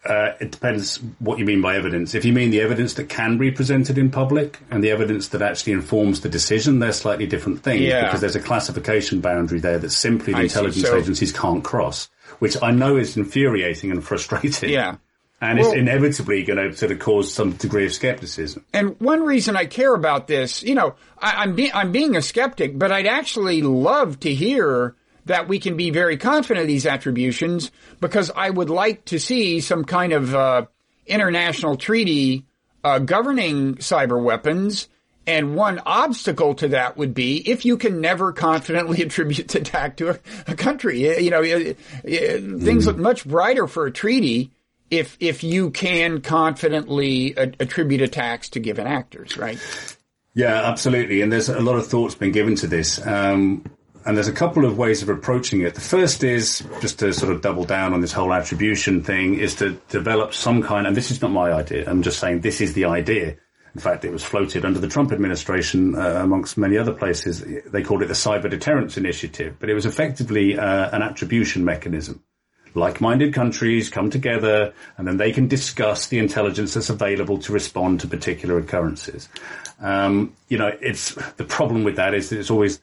Uh, 0.05 0.33
it 0.41 0.53
depends 0.53 0.99
what 1.19 1.39
you 1.39 1.45
mean 1.45 1.61
by 1.61 1.77
evidence. 1.77 2.15
If 2.15 2.25
you 2.25 2.33
mean 2.33 2.51
the 2.51 2.61
evidence 2.61 2.95
that 2.95 3.09
can 3.11 3.37
be 3.37 3.51
presented 3.51 3.99
in 3.99 4.11
public 4.11 4.59
and 4.71 4.83
the 4.83 4.91
evidence 4.91 5.29
that 5.29 5.43
actually 5.43 5.73
informs 5.75 6.21
the 6.21 6.29
decision, 6.29 6.79
they're 6.79 6.93
slightly 6.93 7.27
different 7.27 7.63
things 7.63 7.83
Yeah. 7.83 8.05
because 8.05 8.21
there's 8.21 8.37
a 8.37 8.41
classification 8.41 9.21
boundary 9.21 9.59
there 9.59 9.79
that 9.79 9.91
simply 9.91 10.33
the 10.33 10.39
I 10.39 10.43
intelligence 10.45 10.87
So- 10.87 10.97
agencies 10.97 11.33
can't 11.33 11.63
cross, 11.65 12.09
which 12.39 12.57
I 12.63 12.71
know 12.71 12.97
is 12.97 13.17
infuriating 13.17 13.91
and 13.91 14.03
frustrating. 14.05 14.71
Yeah. 14.71 14.97
And 15.41 15.59
Well- 15.59 15.69
it's 15.69 15.79
inevitably 15.79 16.43
going 16.43 16.59
to 16.71 16.77
sort 16.77 16.91
of 16.93 16.99
cause 16.99 17.33
some 17.33 17.53
degree 17.53 17.87
of 17.87 17.93
skepticism. 17.93 18.65
And 18.73 18.99
one 19.01 19.23
reason 19.23 19.57
I 19.57 19.67
care 19.67 19.95
about 19.95 20.27
this, 20.27 20.63
you 20.63 20.75
know, 20.75 20.95
I, 21.19 21.43
I'm 21.43 21.55
be, 21.55 21.73
I'm 21.73 21.93
being 21.93 22.17
a 22.17 22.23
skeptic, 22.23 22.77
but 22.79 22.91
I'd 22.91 23.07
actually 23.07 23.63
love 23.63 24.19
to 24.21 24.35
hear 24.35 24.97
that 25.27 25.47
we 25.47 25.61
can 25.61 25.77
be 25.77 25.91
very 25.91 26.17
confident 26.17 26.63
of 26.63 26.67
these 26.69 26.87
attributions 26.87 27.71
because 28.01 28.31
I 28.35 28.51
would 28.51 28.71
like 28.71 29.05
to 29.07 29.21
see 29.21 29.61
some 29.61 29.85
kind 29.85 30.13
of 30.13 30.35
uh, 30.35 30.67
international 31.07 31.77
treaty 31.77 32.45
uh, 32.83 32.99
governing 32.99 33.77
cyber 33.77 34.21
weapons. 34.23 34.89
And 35.29 35.55
one 35.55 35.79
obstacle 35.85 36.55
to 36.55 36.69
that 36.69 36.97
would 36.97 37.13
be 37.13 37.37
if 37.37 37.67
you 37.67 37.77
can 37.77 38.01
never 38.01 38.33
confidently 38.33 39.03
attribute 39.03 39.49
the 39.49 39.59
attack 39.59 39.99
to 39.99 40.09
a, 40.09 40.19
a 40.47 40.55
country. 40.57 41.23
You 41.23 41.31
know, 41.31 41.43
things 41.45 42.87
look 42.87 42.97
much 42.97 43.29
brighter 43.29 43.67
for 43.67 43.85
a 43.85 43.93
treaty 43.93 44.51
if 44.91 45.19
if 45.21 45.45
you 45.45 45.71
can 45.71 46.23
confidently 46.23 47.35
a- 47.37 47.53
attribute 47.61 48.01
attacks 48.01 48.49
to 48.51 48.61
given 48.61 48.87
actors, 48.87 49.37
right? 49.37 49.59
Yeah, 50.33 50.63
absolutely. 50.71 51.21
And 51.21 51.31
there's 51.31 51.51
a 51.51 51.61
lot 51.61 51.77
of 51.77 51.87
thoughts 51.87 52.15
been 52.15 52.33
given 52.33 52.55
to 52.57 52.67
this. 52.67 53.05
Um, 53.07 53.65
and 54.07 54.17
there's 54.17 54.29
a 54.29 54.33
couple 54.33 54.65
of 54.65 54.79
ways 54.79 55.03
of 55.03 55.11
approaching 55.11 55.61
it. 55.61 55.75
The 55.75 55.83
first 55.83 56.25
is 56.25 56.67
just 56.81 57.01
to 57.01 57.13
sort 57.13 57.33
of 57.33 57.43
double 57.43 57.65
down 57.65 57.93
on 57.93 58.01
this 58.01 58.13
whole 58.13 58.33
attribution 58.33 59.03
thing 59.03 59.35
is 59.35 59.57
to 59.57 59.73
develop 59.91 60.33
some 60.33 60.63
kind, 60.63 60.87
and 60.87 60.97
this 60.97 61.11
is 61.11 61.21
not 61.21 61.33
my 61.33 61.53
idea. 61.53 61.85
I'm 61.87 62.03
just 62.03 62.19
saying 62.19 62.41
this 62.41 62.63
is 62.63 62.73
the 62.73 62.87
idea. 62.87 63.37
In 63.79 63.83
fact, 63.83 64.05
it 64.05 64.11
was 64.11 64.25
floated 64.25 64.65
under 64.65 64.81
the 64.81 64.89
Trump 64.89 65.13
administration, 65.13 65.95
uh, 65.95 66.21
amongst 66.21 66.59
many 66.59 66.77
other 66.77 66.93
places. 66.93 67.45
They 67.67 67.81
called 67.81 68.03
it 68.03 68.07
the 68.07 68.13
Cyber 68.15 68.51
Deterrence 68.51 68.97
Initiative, 68.97 69.55
but 69.61 69.71
it 69.71 69.75
was 69.75 69.87
effectively 69.87 70.59
uh, 70.59 70.91
an 70.91 71.01
attribution 71.01 71.65
mechanism 71.65 72.25
like-minded 72.75 73.33
countries 73.33 73.89
come 73.89 74.11
together 74.11 74.75
and 74.97 75.07
then 75.07 75.17
they 75.17 75.31
can 75.33 75.47
discuss 75.47 76.09
the 76.09 76.19
intelligence 76.19 76.75
that's 76.75 76.91
available 76.91 77.39
to 77.39 77.53
respond 77.53 78.01
to 78.01 78.09
particular 78.09 78.59
occurrences. 78.59 79.29
Um, 79.81 80.35
you 80.49 80.59
know, 80.59 80.73
it's 80.81 81.15
the 81.37 81.45
problem 81.45 81.85
with 81.85 81.97
that 81.97 82.15
is 82.15 82.31
that 82.31 82.39
it's 82.41 82.51
always 82.51 82.81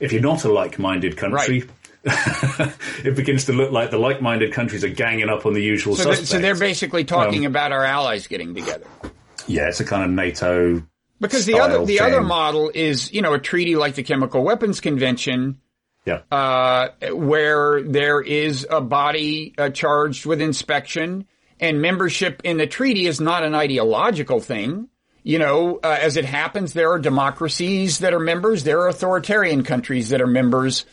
if 0.00 0.12
you're 0.12 0.20
not 0.22 0.44
a 0.44 0.52
like-minded 0.52 1.16
country. 1.16 1.64
it 2.04 3.16
begins 3.16 3.46
to 3.46 3.52
look 3.52 3.72
like 3.72 3.90
the 3.90 3.98
like-minded 3.98 4.52
countries 4.52 4.84
are 4.84 4.88
ganging 4.88 5.28
up 5.28 5.44
on 5.44 5.54
the 5.54 5.62
usual 5.62 5.96
So, 5.96 6.04
th- 6.04 6.18
suspects. 6.18 6.30
so 6.30 6.38
they're 6.38 6.54
basically 6.54 7.04
talking 7.04 7.46
about 7.46 7.72
our 7.72 7.84
allies 7.84 8.28
getting 8.28 8.54
together. 8.54 8.86
Yeah, 9.46 9.68
it's 9.68 9.80
a 9.80 9.84
kind 9.84 10.04
of 10.04 10.10
NATO. 10.10 10.82
Because 11.20 11.46
the 11.46 11.60
other 11.60 11.84
the 11.84 12.00
other 12.00 12.22
model 12.22 12.70
is, 12.74 13.12
you 13.12 13.22
know, 13.22 13.32
a 13.32 13.38
treaty 13.38 13.74
like 13.76 13.94
the 13.94 14.02
Chemical 14.02 14.42
Weapons 14.44 14.80
Convention, 14.80 15.60
Yeah, 16.04 16.20
uh, 16.30 16.88
where 17.12 17.82
there 17.82 18.20
is 18.20 18.66
a 18.68 18.80
body 18.80 19.54
uh, 19.56 19.70
charged 19.70 20.26
with 20.26 20.42
inspection, 20.42 21.26
and 21.58 21.80
membership 21.80 22.42
in 22.44 22.58
the 22.58 22.66
treaty 22.66 23.06
is 23.06 23.20
not 23.20 23.44
an 23.44 23.54
ideological 23.54 24.40
thing. 24.40 24.88
You 25.22 25.38
know, 25.40 25.80
uh, 25.82 25.96
as 26.00 26.16
it 26.16 26.24
happens, 26.24 26.72
there 26.72 26.92
are 26.92 26.98
democracies 26.98 27.98
that 28.00 28.14
are 28.14 28.20
members, 28.20 28.62
there 28.62 28.80
are 28.82 28.88
authoritarian 28.88 29.64
countries 29.64 30.10
that 30.10 30.20
are 30.20 30.26
members, 30.26 30.84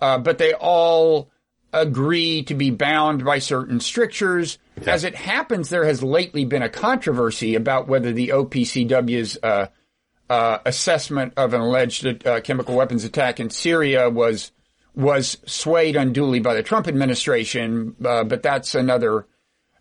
uh, 0.00 0.18
but 0.18 0.38
they 0.38 0.54
all 0.54 1.30
agree 1.72 2.42
to 2.44 2.54
be 2.54 2.70
bound 2.70 3.24
by 3.24 3.38
certain 3.38 3.78
strictures. 3.78 4.58
As 4.84 5.04
it 5.04 5.14
happens, 5.14 5.70
there 5.70 5.84
has 5.84 6.02
lately 6.02 6.44
been 6.44 6.62
a 6.62 6.68
controversy 6.68 7.54
about 7.54 7.88
whether 7.88 8.12
the 8.12 8.28
OPCW's 8.28 9.38
uh, 9.42 9.68
uh, 10.28 10.58
assessment 10.66 11.32
of 11.36 11.54
an 11.54 11.60
alleged 11.60 12.26
uh, 12.26 12.40
chemical 12.40 12.76
weapons 12.76 13.04
attack 13.04 13.40
in 13.40 13.50
Syria 13.50 14.10
was 14.10 14.52
was 14.94 15.36
swayed 15.46 15.94
unduly 15.94 16.40
by 16.40 16.54
the 16.54 16.62
Trump 16.62 16.88
administration. 16.88 17.96
Uh, 18.04 18.24
but 18.24 18.42
that's 18.42 18.74
another. 18.74 19.26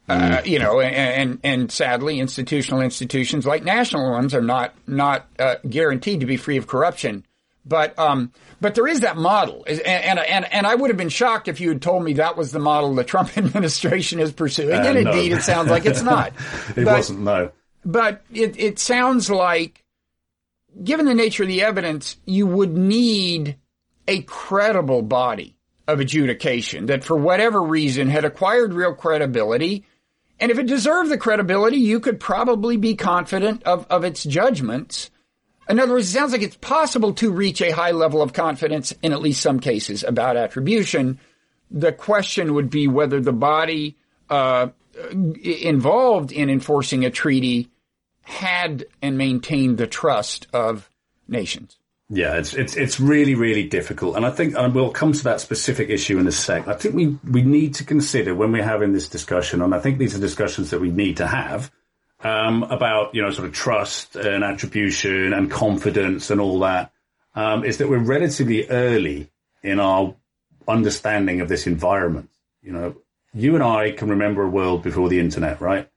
Uh, 0.07 0.41
you 0.45 0.59
know, 0.59 0.79
and, 0.79 0.95
and 0.95 1.39
and 1.43 1.71
sadly, 1.71 2.19
institutional 2.19 2.81
institutions 2.81 3.43
like 3.45 3.63
national 3.63 4.11
ones 4.11 4.35
are 4.35 4.41
not 4.41 4.75
not 4.87 5.27
uh, 5.39 5.55
guaranteed 5.67 6.19
to 6.19 6.27
be 6.27 6.37
free 6.37 6.57
of 6.57 6.67
corruption. 6.67 7.25
But 7.65 7.97
um, 7.97 8.31
but 8.61 8.75
there 8.75 8.87
is 8.87 8.99
that 8.99 9.17
model, 9.17 9.63
and, 9.67 9.79
and 9.81 10.19
and 10.19 10.45
and 10.53 10.67
I 10.67 10.75
would 10.75 10.91
have 10.91 10.97
been 10.97 11.09
shocked 11.09 11.47
if 11.47 11.59
you 11.59 11.69
had 11.69 11.81
told 11.81 12.03
me 12.03 12.13
that 12.13 12.37
was 12.37 12.51
the 12.51 12.59
model 12.59 12.93
the 12.93 13.03
Trump 13.03 13.35
administration 13.37 14.19
is 14.19 14.31
pursuing. 14.31 14.75
Uh, 14.75 14.83
and 14.83 15.03
no. 15.03 15.11
indeed, 15.11 15.31
it 15.31 15.41
sounds 15.41 15.69
like 15.71 15.85
it's 15.85 16.03
not. 16.03 16.27
it 16.69 16.85
But- 16.85 16.85
wasn't. 16.85 17.21
No. 17.21 17.51
but 17.83 18.21
it, 18.31 18.59
it 18.59 18.77
sounds 18.79 19.31
like, 19.31 19.83
given 20.83 21.07
the 21.07 21.15
nature 21.15 21.43
of 21.43 21.49
the 21.49 21.63
evidence, 21.63 22.17
you 22.25 22.45
would 22.45 22.75
need 22.77 23.57
a 24.07 24.21
credible 24.21 25.01
body 25.01 25.55
of 25.87 25.99
adjudication 25.99 26.87
that 26.87 27.03
for 27.03 27.15
whatever 27.17 27.61
reason 27.61 28.07
had 28.09 28.25
acquired 28.25 28.73
real 28.73 28.93
credibility. 28.93 29.85
And 30.39 30.51
if 30.51 30.59
it 30.59 30.67
deserved 30.67 31.09
the 31.09 31.17
credibility, 31.17 31.77
you 31.77 31.99
could 31.99 32.19
probably 32.19 32.77
be 32.77 32.95
confident 32.95 33.63
of, 33.63 33.87
of 33.89 34.03
its 34.03 34.23
judgments. 34.23 35.09
In 35.67 35.79
other 35.79 35.93
words, 35.93 36.09
it 36.09 36.17
sounds 36.17 36.31
like 36.31 36.41
it's 36.41 36.57
possible 36.57 37.13
to 37.13 37.31
reach 37.31 37.61
a 37.61 37.71
high 37.71 37.91
level 37.91 38.21
of 38.21 38.33
confidence 38.33 38.93
in 39.01 39.13
at 39.13 39.21
least 39.21 39.41
some 39.41 39.59
cases 39.59 40.03
about 40.03 40.37
attribution. 40.37 41.19
The 41.71 41.91
question 41.91 42.53
would 42.53 42.69
be 42.69 42.87
whether 42.87 43.19
the 43.19 43.33
body 43.33 43.97
uh, 44.29 44.67
involved 45.43 46.31
in 46.31 46.49
enforcing 46.49 47.05
a 47.05 47.09
treaty 47.09 47.69
had 48.21 48.85
and 49.01 49.17
maintained 49.17 49.77
the 49.77 49.87
trust 49.87 50.47
of 50.53 50.89
nations. 51.27 51.77
Yeah, 52.07 52.37
it's 52.37 52.53
it's 52.53 52.75
it's 52.75 52.99
really 52.99 53.33
really 53.33 53.63
difficult, 53.67 54.15
and 54.15 54.27
I 54.27 54.29
think 54.29 54.55
and 54.55 54.75
we'll 54.75 54.91
come 54.91 55.13
to 55.13 55.23
that 55.23 55.41
specific 55.41 55.89
issue 55.89 56.19
in 56.19 56.27
a 56.27 56.31
sec. 56.31 56.67
I 56.67 56.75
think 56.75 56.93
we 56.93 57.17
we 57.29 57.41
need 57.41 57.73
to 57.75 57.83
consider 57.83 58.35
when 58.35 58.51
we're 58.51 58.63
having 58.63 58.93
this 58.93 59.09
discussion, 59.09 59.63
and 59.63 59.73
I 59.73 59.79
think 59.79 59.97
these 59.97 60.15
are 60.15 60.19
discussions 60.19 60.69
that 60.69 60.79
we 60.79 60.91
need 60.91 61.17
to 61.17 61.25
have 61.25 61.71
um, 62.25 62.63
about 62.63 63.13
you 63.13 63.21
know 63.21 63.29
sort 63.29 63.47
of 63.47 63.53
trust 63.53 64.15
and 64.15 64.43
attribution 64.43 65.31
and 65.31 65.51
confidence 65.51 66.31
and 66.31 66.41
all 66.41 66.59
that. 66.59 66.91
Um, 67.35 67.63
is 67.63 67.77
that 67.77 67.89
we're 67.89 67.99
relatively 67.99 68.67
early 68.67 69.29
in 69.61 69.79
our 69.79 70.15
understanding 70.67 71.41
of 71.41 71.49
this 71.49 71.67
environment. 71.67 72.29
You 72.63 72.71
know, 72.71 72.95
you 73.33 73.53
and 73.55 73.63
I 73.63 73.91
can 73.91 74.09
remember 74.09 74.43
a 74.43 74.49
world 74.49 74.81
before 74.81 75.09
the 75.09 75.19
internet, 75.19 75.61
right? 75.61 75.87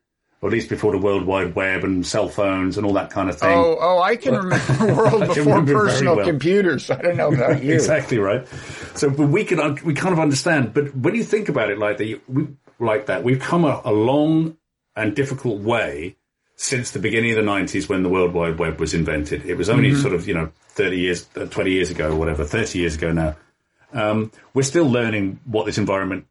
Or 0.40 0.48
at 0.48 0.52
least 0.52 0.68
before 0.68 0.92
the 0.92 0.98
World 0.98 1.24
Wide 1.24 1.54
Web 1.54 1.82
and 1.82 2.06
cell 2.06 2.28
phones 2.28 2.76
and 2.76 2.84
all 2.86 2.92
that 2.92 3.10
kind 3.10 3.30
of 3.30 3.38
thing. 3.38 3.56
Oh, 3.56 3.78
oh, 3.80 4.02
I 4.02 4.16
can 4.16 4.34
remember 4.34 4.74
a 4.80 4.94
world 4.94 5.20
before 5.28 5.44
remember 5.44 5.86
personal 5.86 6.16
well. 6.16 6.26
computers. 6.26 6.90
I 6.90 7.00
don't 7.00 7.16
know 7.16 7.32
about 7.32 7.62
you. 7.62 7.72
exactly 7.72 8.18
right. 8.18 8.46
So, 8.94 9.08
but 9.08 9.28
we 9.28 9.44
can 9.44 9.76
we 9.82 9.94
kind 9.94 10.12
of 10.12 10.18
understand. 10.18 10.74
But 10.74 10.94
when 10.94 11.14
you 11.14 11.24
think 11.24 11.48
about 11.48 11.70
it 11.70 11.78
like 11.78 11.96
that, 11.98 12.20
we, 12.28 12.48
like 12.78 13.06
that, 13.06 13.24
we've 13.24 13.40
come 13.40 13.64
a, 13.64 13.80
a 13.84 13.92
long 13.92 14.58
and 14.94 15.14
difficult 15.14 15.60
way 15.60 16.16
since 16.58 16.90
the 16.90 16.98
beginning 16.98 17.30
of 17.30 17.36
the 17.36 17.42
nineties 17.42 17.88
when 17.88 18.02
the 18.02 18.08
World 18.08 18.34
Wide 18.34 18.58
Web 18.58 18.80
was 18.80 18.92
invented. 18.92 19.46
It 19.46 19.54
was 19.54 19.70
only 19.70 19.94
sort 19.94 20.12
of 20.12 20.28
you 20.28 20.34
know 20.34 20.50
thirty 20.70 20.98
years, 20.98 21.26
uh, 21.36 21.46
twenty 21.46 21.70
years 21.70 21.90
ago, 21.90 22.10
or 22.10 22.16
whatever, 22.16 22.44
thirty 22.44 22.80
years 22.80 22.96
ago 22.96 23.12
now. 23.12 23.36
Um, 23.92 24.32
we're 24.52 24.64
still 24.64 24.90
learning 24.90 25.40
what 25.46 25.64
this 25.64 25.78
environment 25.78 26.26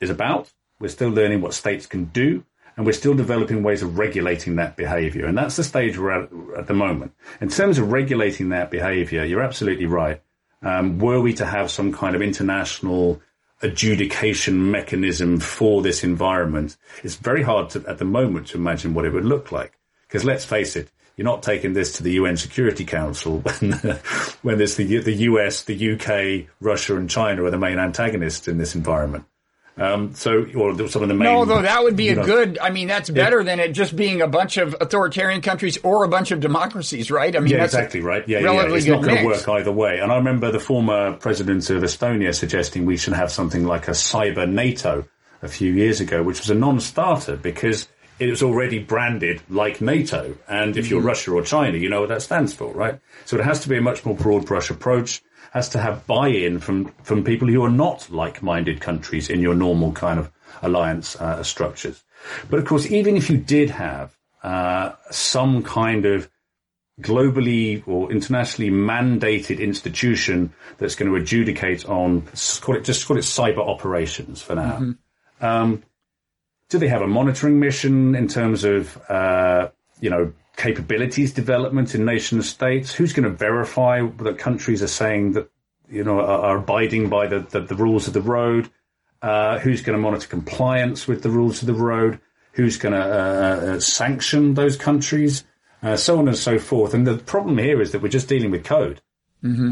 is 0.00 0.10
about. 0.10 0.52
We're 0.78 0.88
still 0.88 1.08
learning 1.08 1.40
what 1.40 1.54
states 1.54 1.86
can 1.86 2.04
do. 2.04 2.44
And 2.76 2.84
we're 2.84 2.92
still 2.92 3.14
developing 3.14 3.62
ways 3.62 3.82
of 3.82 3.98
regulating 3.98 4.56
that 4.56 4.74
behavior. 4.76 5.26
And 5.26 5.38
that's 5.38 5.54
the 5.54 5.62
stage 5.62 5.96
we're 5.96 6.10
at 6.10 6.28
at 6.58 6.66
the 6.66 6.74
moment. 6.74 7.12
In 7.40 7.48
terms 7.48 7.78
of 7.78 7.92
regulating 7.92 8.48
that 8.48 8.68
behavior, 8.68 9.24
you're 9.24 9.42
absolutely 9.42 9.86
right. 9.86 10.20
Um, 10.60 10.98
were 10.98 11.20
we 11.20 11.34
to 11.34 11.46
have 11.46 11.70
some 11.70 11.92
kind 11.92 12.16
of 12.16 12.22
international 12.22 13.22
adjudication 13.64 14.70
mechanism 14.70 15.40
for 15.40 15.82
this 15.82 16.04
environment, 16.04 16.76
it's 17.02 17.16
very 17.16 17.42
hard 17.42 17.70
to, 17.70 17.84
at 17.88 17.98
the 17.98 18.04
moment 18.04 18.48
to 18.48 18.58
imagine 18.58 18.94
what 18.94 19.04
it 19.04 19.12
would 19.12 19.24
look 19.24 19.50
like. 19.50 19.72
Because 20.06 20.24
let's 20.24 20.44
face 20.44 20.76
it, 20.76 20.90
you're 21.16 21.24
not 21.24 21.42
taking 21.42 21.72
this 21.72 21.92
to 21.94 22.02
the 22.02 22.12
UN 22.12 22.36
Security 22.36 22.84
Council 22.84 23.38
when, 23.60 23.72
when 24.42 24.58
there's 24.58 24.76
the, 24.76 24.98
the 24.98 25.14
US, 25.14 25.64
the 25.64 25.92
UK, 25.92 26.48
Russia 26.60 26.96
and 26.96 27.08
China 27.08 27.44
are 27.44 27.50
the 27.50 27.58
main 27.58 27.78
antagonists 27.78 28.46
in 28.46 28.58
this 28.58 28.74
environment. 28.74 29.24
Um, 29.76 30.14
so, 30.14 30.46
or 30.54 30.88
some 30.88 31.02
of 31.02 31.08
the 31.08 31.14
main. 31.14 31.24
No, 31.24 31.44
though 31.44 31.62
that 31.62 31.82
would 31.82 31.96
be 31.96 32.10
a 32.10 32.14
know, 32.14 32.24
good. 32.24 32.58
I 32.60 32.70
mean, 32.70 32.86
that's 32.86 33.10
better 33.10 33.42
than 33.42 33.58
it 33.58 33.72
just 33.72 33.96
being 33.96 34.22
a 34.22 34.28
bunch 34.28 34.56
of 34.56 34.76
authoritarian 34.80 35.40
countries 35.40 35.78
or 35.82 36.04
a 36.04 36.08
bunch 36.08 36.30
of 36.30 36.38
democracies, 36.38 37.10
right? 37.10 37.34
I 37.34 37.40
mean, 37.40 37.50
Yeah, 37.50 37.58
that's 37.58 37.74
exactly 37.74 38.00
right. 38.00 38.26
Yeah, 38.28 38.38
yeah. 38.38 38.72
It's 38.72 38.86
not 38.86 39.02
going 39.02 39.18
to 39.18 39.24
work 39.24 39.48
either 39.48 39.72
way. 39.72 39.98
And 39.98 40.12
I 40.12 40.16
remember 40.16 40.52
the 40.52 40.60
former 40.60 41.14
president 41.14 41.68
of 41.70 41.82
Estonia 41.82 42.32
suggesting 42.32 42.86
we 42.86 42.96
should 42.96 43.14
have 43.14 43.32
something 43.32 43.64
like 43.64 43.88
a 43.88 43.92
cyber 43.92 44.48
NATO 44.48 45.06
a 45.42 45.48
few 45.48 45.72
years 45.72 46.00
ago, 46.00 46.22
which 46.22 46.38
was 46.38 46.50
a 46.50 46.54
non-starter 46.54 47.36
because 47.36 47.88
it 48.20 48.30
was 48.30 48.44
already 48.44 48.78
branded 48.78 49.42
like 49.50 49.80
NATO. 49.80 50.36
And 50.48 50.76
if 50.76 50.88
you're 50.88 51.00
Mm-hmm. 51.00 51.08
Russia 51.08 51.32
or 51.32 51.42
China, 51.42 51.78
you 51.78 51.88
know 51.88 52.00
what 52.00 52.10
that 52.10 52.22
stands 52.22 52.54
for, 52.54 52.72
right? 52.72 53.00
So 53.24 53.36
it 53.36 53.44
has 53.44 53.58
to 53.60 53.68
be 53.68 53.76
a 53.76 53.80
much 53.80 54.04
more 54.04 54.14
broad 54.14 54.46
brush 54.46 54.70
approach. 54.70 55.20
Has 55.54 55.70
to 55.70 55.78
have 55.78 56.06
buy-in 56.06 56.58
from 56.58 56.92
from 57.02 57.24
people 57.24 57.48
who 57.48 57.64
are 57.64 57.70
not 57.70 58.10
like-minded 58.10 58.80
countries 58.80 59.30
in 59.30 59.40
your 59.40 59.54
normal 59.54 59.92
kind 59.92 60.18
of 60.18 60.30
alliance 60.62 61.16
uh, 61.16 61.42
structures. 61.42 62.02
But 62.50 62.58
of 62.58 62.66
course, 62.66 62.90
even 62.90 63.16
if 63.16 63.30
you 63.30 63.38
did 63.38 63.70
have 63.70 64.16
uh, 64.42 64.92
some 65.10 65.62
kind 65.62 66.04
of 66.04 66.28
globally 67.00 67.82
or 67.88 68.12
internationally 68.12 68.70
mandated 68.70 69.58
institution 69.58 70.52
that's 70.78 70.94
going 70.94 71.10
to 71.10 71.16
adjudicate 71.16 71.84
on 71.88 72.22
call 72.60 72.76
it 72.76 72.84
just 72.84 73.06
call 73.06 73.16
it 73.16 73.22
cyber 73.22 73.66
operations 73.66 74.42
for 74.42 74.54
now. 74.54 74.94
Um, 75.40 75.82
do 76.68 76.78
they 76.78 76.88
have 76.88 77.02
a 77.02 77.08
monitoring 77.08 77.58
mission 77.58 78.14
in 78.14 78.28
terms 78.28 78.64
of 78.64 78.96
uh, 79.10 79.68
you 80.04 80.10
know 80.10 80.32
capabilities 80.56 81.32
development 81.32 81.94
in 81.94 82.04
nation 82.04 82.42
states? 82.42 82.92
Who's 82.92 83.14
going 83.14 83.24
to 83.24 83.36
verify 83.36 84.06
that 84.18 84.38
countries 84.38 84.82
are 84.82 84.94
saying 85.02 85.32
that 85.32 85.50
you 85.88 86.04
know 86.04 86.20
are, 86.20 86.40
are 86.40 86.58
abiding 86.58 87.08
by 87.08 87.26
the, 87.26 87.40
the, 87.40 87.60
the 87.60 87.74
rules 87.74 88.06
of 88.06 88.12
the 88.12 88.20
road? 88.20 88.70
Uh, 89.22 89.58
who's 89.58 89.80
going 89.80 89.96
to 89.96 90.02
monitor 90.02 90.28
compliance 90.28 91.08
with 91.08 91.22
the 91.22 91.30
rules 91.30 91.62
of 91.62 91.66
the 91.66 91.74
road? 91.74 92.20
Who's 92.52 92.76
going 92.76 92.92
to 92.92 93.00
uh, 93.00 93.74
uh, 93.76 93.80
sanction 93.80 94.52
those 94.52 94.76
countries? 94.76 95.44
Uh, 95.82 95.96
so 95.96 96.18
on 96.18 96.28
and 96.28 96.36
so 96.36 96.58
forth. 96.58 96.92
And 96.92 97.06
the 97.06 97.16
problem 97.16 97.56
here 97.56 97.80
is 97.80 97.92
that 97.92 98.02
we're 98.02 98.08
just 98.08 98.28
dealing 98.28 98.50
with 98.50 98.64
code. 98.64 99.00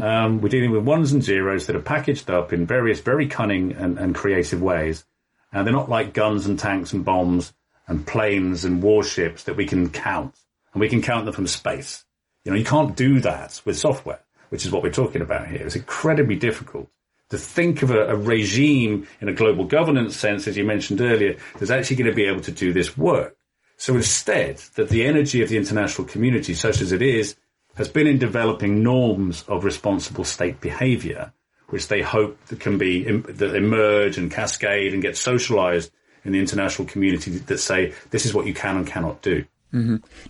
Um, 0.03 0.41
we're 0.41 0.49
dealing 0.49 0.71
with 0.71 0.83
ones 0.83 1.11
and 1.11 1.23
zeros 1.23 1.67
that 1.67 1.75
are 1.75 1.81
packaged 1.81 2.29
up 2.29 2.51
in 2.53 2.65
various 2.65 2.99
very 2.99 3.27
cunning 3.27 3.73
and, 3.73 3.99
and 3.99 4.15
creative 4.15 4.61
ways. 4.61 5.05
And 5.51 5.65
they're 5.65 5.73
not 5.73 5.89
like 5.89 6.13
guns 6.13 6.47
and 6.47 6.57
tanks 6.57 6.93
and 6.93 7.05
bombs 7.05 7.53
and 7.87 8.05
planes 8.07 8.65
and 8.65 8.81
warships 8.81 9.43
that 9.43 9.57
we 9.57 9.65
can 9.65 9.89
count. 9.89 10.35
And 10.73 10.81
we 10.81 10.89
can 10.89 11.01
count 11.01 11.25
them 11.25 11.33
from 11.33 11.47
space. 11.47 12.03
You 12.43 12.51
know, 12.51 12.57
you 12.57 12.65
can't 12.65 12.95
do 12.95 13.19
that 13.21 13.61
with 13.65 13.77
software, 13.77 14.21
which 14.49 14.65
is 14.65 14.71
what 14.71 14.83
we're 14.83 14.91
talking 14.91 15.21
about 15.21 15.47
here. 15.47 15.65
It's 15.65 15.75
incredibly 15.75 16.35
difficult 16.35 16.89
to 17.33 17.37
think 17.39 17.81
of 17.81 17.89
a, 17.89 18.09
a 18.09 18.15
regime 18.15 19.07
in 19.19 19.27
a 19.27 19.33
global 19.33 19.65
governance 19.65 20.15
sense, 20.15 20.47
as 20.47 20.55
you 20.55 20.63
mentioned 20.63 21.01
earlier, 21.01 21.35
that's 21.57 21.71
actually 21.71 21.95
going 21.95 22.09
to 22.09 22.15
be 22.15 22.25
able 22.25 22.41
to 22.41 22.51
do 22.51 22.71
this 22.71 22.95
work. 22.95 23.35
So 23.77 23.95
instead, 23.95 24.57
that 24.75 24.89
the 24.89 25.03
energy 25.03 25.41
of 25.41 25.49
the 25.49 25.57
international 25.57 26.07
community, 26.07 26.53
such 26.53 26.79
as 26.79 26.91
it 26.91 27.01
is, 27.01 27.35
has 27.75 27.87
been 27.87 28.05
in 28.05 28.19
developing 28.19 28.83
norms 28.83 29.43
of 29.47 29.63
responsible 29.63 30.23
state 30.23 30.61
behavior, 30.61 31.33
which 31.69 31.87
they 31.87 32.03
hope 32.03 32.37
that 32.45 32.59
can 32.59 32.77
be 32.77 33.03
that 33.03 33.55
emerge 33.55 34.19
and 34.19 34.31
cascade 34.31 34.93
and 34.93 35.01
get 35.01 35.17
socialized 35.17 35.91
in 36.25 36.31
the 36.31 36.39
international 36.39 36.87
community 36.87 37.31
that 37.31 37.57
say 37.57 37.93
this 38.11 38.25
is 38.25 38.33
what 38.33 38.45
you 38.45 38.53
can 38.53 38.77
and 38.77 38.87
cannot 38.87 39.21
do. 39.21 39.45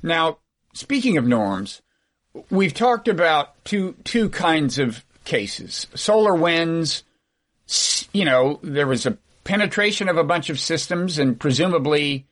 Now, 0.01 0.37
speaking 0.73 1.17
of 1.17 1.25
norms, 1.25 1.81
we've 2.49 2.73
talked 2.73 3.07
about 3.07 3.63
two 3.65 3.95
two 4.03 4.29
kinds 4.29 4.79
of 4.79 5.03
cases. 5.25 5.87
SolarWinds, 5.93 7.03
you 8.13 8.25
know, 8.25 8.59
there 8.63 8.87
was 8.87 9.05
a 9.05 9.17
penetration 9.43 10.09
of 10.09 10.17
a 10.17 10.23
bunch 10.23 10.49
of 10.49 10.59
systems 10.59 11.19
and 11.19 11.39
presumably 11.39 12.25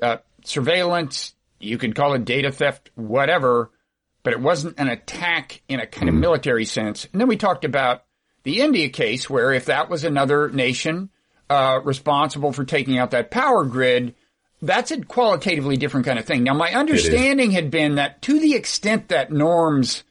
uh, 0.00 0.18
surveillance, 0.44 1.34
you 1.58 1.78
could 1.78 1.94
call 1.94 2.14
it 2.14 2.24
data 2.24 2.50
theft, 2.50 2.90
whatever, 2.94 3.70
but 4.22 4.32
it 4.32 4.40
wasn't 4.40 4.78
an 4.78 4.88
attack 4.88 5.62
in 5.68 5.80
a 5.80 5.86
kind 5.86 6.08
of 6.08 6.14
military 6.14 6.64
sense. 6.64 7.06
And 7.12 7.20
then 7.20 7.28
we 7.28 7.36
talked 7.36 7.64
about 7.64 8.04
the 8.42 8.60
India 8.60 8.88
case 8.88 9.30
where 9.30 9.52
if 9.52 9.66
that 9.66 9.88
was 9.88 10.04
another 10.04 10.50
nation 10.50 11.10
uh, 11.50 11.80
responsible 11.82 12.52
for 12.52 12.64
taking 12.64 12.96
out 12.96 13.10
that 13.10 13.30
power 13.30 13.64
grid, 13.64 14.14
that's 14.62 14.90
a 14.90 15.02
qualitatively 15.02 15.76
different 15.76 16.06
kind 16.06 16.18
of 16.18 16.24
thing. 16.24 16.44
Now, 16.44 16.54
my 16.54 16.72
understanding 16.72 17.50
had 17.50 17.70
been 17.70 17.96
that 17.96 18.22
to 18.22 18.38
the 18.38 18.54
extent 18.54 19.08
that 19.08 19.32
norms 19.32 20.04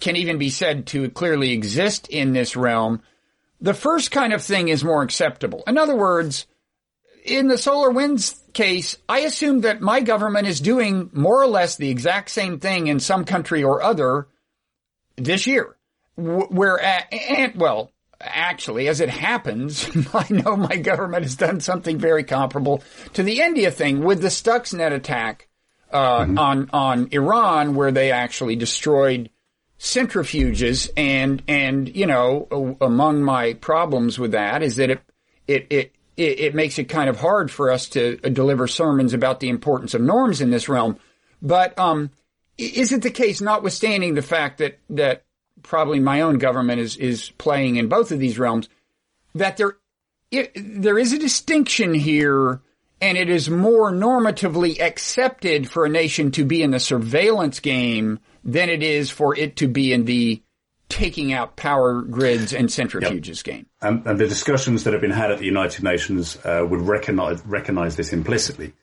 can 0.00 0.16
even 0.16 0.38
be 0.38 0.50
said 0.50 0.86
to 0.88 1.08
clearly 1.10 1.52
exist 1.52 2.08
in 2.08 2.32
this 2.32 2.56
realm, 2.56 3.02
the 3.60 3.74
first 3.74 4.10
kind 4.10 4.32
of 4.32 4.42
thing 4.42 4.68
is 4.68 4.82
more 4.82 5.02
acceptable. 5.02 5.62
In 5.66 5.78
other 5.78 5.94
words, 5.94 6.46
in 7.24 7.46
the 7.46 7.54
SolarWinds 7.54 8.52
case, 8.52 8.96
I 9.08 9.20
assume 9.20 9.60
that 9.60 9.80
my 9.80 10.00
government 10.00 10.48
is 10.48 10.60
doing 10.60 11.10
more 11.12 11.40
or 11.40 11.46
less 11.46 11.76
the 11.76 11.90
exact 11.90 12.30
same 12.30 12.58
thing 12.58 12.88
in 12.88 12.98
some 12.98 13.24
country 13.24 13.62
or 13.62 13.80
other 13.80 14.26
this 15.16 15.46
year. 15.46 15.76
Where, 16.16 16.80
and 17.12 17.54
well, 17.54 17.92
actually, 18.22 18.88
as 18.88 19.00
it 19.00 19.08
happens, 19.08 19.88
I 20.14 20.26
know 20.30 20.56
my 20.56 20.76
government 20.76 21.24
has 21.24 21.36
done 21.36 21.60
something 21.60 21.98
very 21.98 22.24
comparable 22.24 22.82
to 23.14 23.22
the 23.22 23.40
India 23.40 23.70
thing 23.70 24.02
with 24.04 24.22
the 24.22 24.28
Stuxnet 24.28 24.92
attack 24.92 25.48
uh, 25.92 26.26
on 26.36 26.70
on 26.72 27.08
Iran, 27.12 27.74
where 27.74 27.92
they 27.92 28.10
actually 28.10 28.56
destroyed 28.56 29.30
centrifuges 29.78 30.88
and 30.96 31.42
and 31.48 31.94
you 31.94 32.06
know 32.06 32.46
a- 32.50 32.84
among 32.84 33.22
my 33.22 33.54
problems 33.54 34.18
with 34.18 34.30
that 34.32 34.62
is 34.62 34.76
that 34.76 34.90
it 34.90 35.00
it 35.48 35.66
it 35.70 35.92
it, 36.16 36.40
it 36.40 36.54
makes 36.54 36.78
it 36.78 36.84
kind 36.84 37.10
of 37.10 37.18
hard 37.18 37.50
for 37.50 37.70
us 37.70 37.88
to 37.88 38.18
uh, 38.22 38.28
deliver 38.28 38.68
sermons 38.68 39.12
about 39.12 39.40
the 39.40 39.48
importance 39.48 39.92
of 39.94 40.00
norms 40.00 40.40
in 40.40 40.50
this 40.50 40.68
realm. 40.68 40.98
But 41.42 41.76
um 41.78 42.10
is 42.58 42.92
it 42.92 43.02
the 43.02 43.10
case 43.10 43.40
notwithstanding 43.40 44.14
the 44.14 44.22
fact 44.22 44.58
that 44.58 44.78
that 44.90 45.24
probably 45.62 46.00
my 46.00 46.20
own 46.20 46.38
government 46.38 46.80
is 46.80 46.96
is 46.96 47.30
playing 47.38 47.76
in 47.76 47.88
both 47.88 48.12
of 48.12 48.18
these 48.18 48.38
realms 48.38 48.68
that 49.34 49.56
there 49.56 49.76
it, 50.30 50.52
there 50.54 50.98
is 50.98 51.12
a 51.12 51.18
distinction 51.18 51.94
here 51.94 52.60
and 53.00 53.18
it 53.18 53.28
is 53.28 53.50
more 53.50 53.90
normatively 53.90 54.80
accepted 54.80 55.68
for 55.68 55.84
a 55.84 55.88
nation 55.88 56.30
to 56.30 56.44
be 56.44 56.62
in 56.62 56.70
the 56.70 56.80
surveillance 56.80 57.60
game 57.60 58.20
than 58.44 58.68
it 58.68 58.82
is 58.82 59.10
for 59.10 59.36
it 59.36 59.56
to 59.56 59.68
be 59.68 59.92
in 59.92 60.04
the 60.04 60.40
taking 60.88 61.32
out 61.32 61.56
power 61.56 62.02
grids 62.02 62.52
and 62.52 62.68
centrifuges 62.68 63.42
game. 63.42 63.66
And, 63.80 64.06
and 64.06 64.18
the 64.18 64.28
discussions 64.28 64.84
that 64.84 64.92
have 64.92 65.00
been 65.00 65.10
had 65.10 65.30
at 65.30 65.38
the 65.38 65.46
United 65.46 65.82
Nations 65.82 66.36
uh, 66.44 66.64
would 66.68 66.82
recognize, 66.82 67.44
recognize 67.46 67.96
this 67.96 68.12
implicitly. 68.12 68.74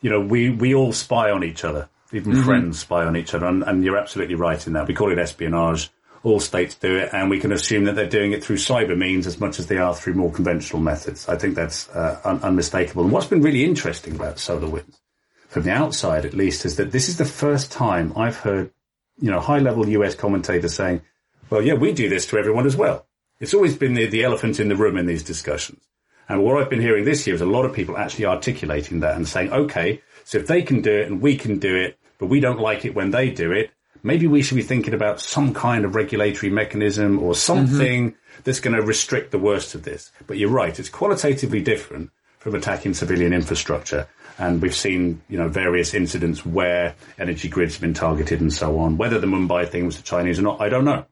You 0.00 0.10
know, 0.10 0.20
we, 0.20 0.50
we 0.50 0.74
all 0.74 0.92
spy 0.92 1.30
on 1.30 1.44
each 1.44 1.64
other. 1.64 1.88
Even 2.12 2.42
friends 2.42 2.80
spy 2.80 3.04
on 3.04 3.16
each 3.16 3.34
other. 3.34 3.46
And, 3.46 3.62
and 3.62 3.84
you're 3.84 3.98
absolutely 3.98 4.36
right 4.36 4.64
in 4.66 4.72
that. 4.72 4.88
We 4.88 4.94
call 4.94 5.12
it 5.12 5.18
espionage. 5.18 5.90
All 6.22 6.40
states 6.40 6.74
do 6.74 6.96
it. 6.96 7.10
And 7.12 7.30
we 7.30 7.40
can 7.40 7.52
assume 7.52 7.84
that 7.84 7.94
they're 7.94 8.08
doing 8.08 8.32
it 8.32 8.44
through 8.44 8.56
cyber 8.56 8.96
means 8.96 9.26
as 9.26 9.40
much 9.40 9.58
as 9.58 9.66
they 9.66 9.78
are 9.78 9.94
through 9.94 10.14
more 10.14 10.30
conventional 10.30 10.82
methods. 10.82 11.28
I 11.28 11.36
think 11.36 11.54
that's 11.54 11.88
uh, 11.90 12.20
un- 12.24 12.42
unmistakable. 12.42 13.04
And 13.04 13.12
what's 13.12 13.26
been 13.26 13.42
really 13.42 13.64
interesting 13.64 14.16
about 14.16 14.36
SolarWinds, 14.36 15.00
from 15.48 15.62
the 15.62 15.72
outside 15.72 16.24
at 16.24 16.34
least, 16.34 16.64
is 16.64 16.76
that 16.76 16.92
this 16.92 17.08
is 17.08 17.16
the 17.16 17.24
first 17.24 17.72
time 17.72 18.12
I've 18.16 18.36
heard, 18.36 18.70
you 19.18 19.30
know, 19.30 19.40
high 19.40 19.60
level 19.60 19.88
US 19.88 20.14
commentators 20.14 20.74
saying, 20.74 21.02
well, 21.48 21.62
yeah, 21.62 21.74
we 21.74 21.92
do 21.92 22.08
this 22.08 22.26
to 22.26 22.38
everyone 22.38 22.66
as 22.66 22.76
well. 22.76 23.06
It's 23.40 23.54
always 23.54 23.76
been 23.76 23.94
the, 23.94 24.06
the 24.06 24.22
elephant 24.22 24.60
in 24.60 24.68
the 24.68 24.76
room 24.76 24.98
in 24.98 25.06
these 25.06 25.22
discussions. 25.22 25.82
And 26.28 26.44
what 26.44 26.62
I've 26.62 26.70
been 26.70 26.80
hearing 26.80 27.04
this 27.04 27.26
year 27.26 27.34
is 27.34 27.40
a 27.40 27.46
lot 27.46 27.64
of 27.64 27.74
people 27.74 27.96
actually 27.96 28.26
articulating 28.26 29.00
that 29.00 29.16
and 29.16 29.26
saying, 29.26 29.52
okay, 29.52 30.00
so 30.24 30.38
if 30.38 30.46
they 30.46 30.62
can 30.62 30.80
do 30.80 30.92
it 30.92 31.08
and 31.08 31.20
we 31.20 31.36
can 31.36 31.58
do 31.58 31.74
it, 31.74 31.98
but 32.18 32.26
we 32.26 32.38
don't 32.38 32.60
like 32.60 32.84
it 32.84 32.94
when 32.94 33.10
they 33.10 33.30
do 33.30 33.50
it, 33.50 33.72
maybe 34.02 34.26
we 34.26 34.42
should 34.42 34.56
be 34.56 34.62
thinking 34.62 34.94
about 34.94 35.20
some 35.20 35.54
kind 35.54 35.84
of 35.84 35.94
regulatory 35.94 36.50
mechanism 36.50 37.18
or 37.18 37.34
something 37.34 38.14
that's 38.44 38.60
going 38.60 38.76
to 38.76 38.82
restrict 38.82 39.30
the 39.30 39.38
worst 39.38 39.74
of 39.74 39.82
this. 39.82 40.10
But 40.26 40.38
you're 40.38 40.50
right, 40.50 40.78
it's 40.78 40.88
qualitatively 40.88 41.62
different 41.62 42.10
from 42.38 42.54
attacking 42.54 42.94
civilian 42.94 43.32
infrastructure. 43.32 44.08
And 44.38 44.62
we've 44.62 44.74
seen, 44.74 45.20
you 45.28 45.36
know, 45.36 45.48
various 45.48 45.92
incidents 45.92 46.46
where 46.46 46.94
energy 47.18 47.48
grids 47.48 47.74
have 47.74 47.82
been 47.82 47.94
targeted 47.94 48.40
and 48.40 48.52
so 48.52 48.78
on. 48.78 48.96
Whether 48.96 49.18
the 49.18 49.26
Mumbai 49.26 49.68
thing 49.68 49.84
was 49.84 49.96
the 49.96 50.02
Chinese 50.02 50.38
or 50.38 50.42
not, 50.42 50.60
I 50.60 50.70
don't 50.70 50.86
know. 50.86 51.04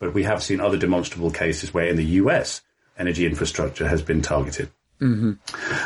But 0.00 0.14
we 0.14 0.24
have 0.24 0.42
seen 0.42 0.60
other 0.60 0.76
demonstrable 0.76 1.30
cases 1.30 1.72
where 1.72 1.86
in 1.86 1.96
the 1.96 2.04
US, 2.04 2.60
energy 2.98 3.24
infrastructure 3.24 3.86
has 3.86 4.02
been 4.02 4.22
targeted. 4.22 4.70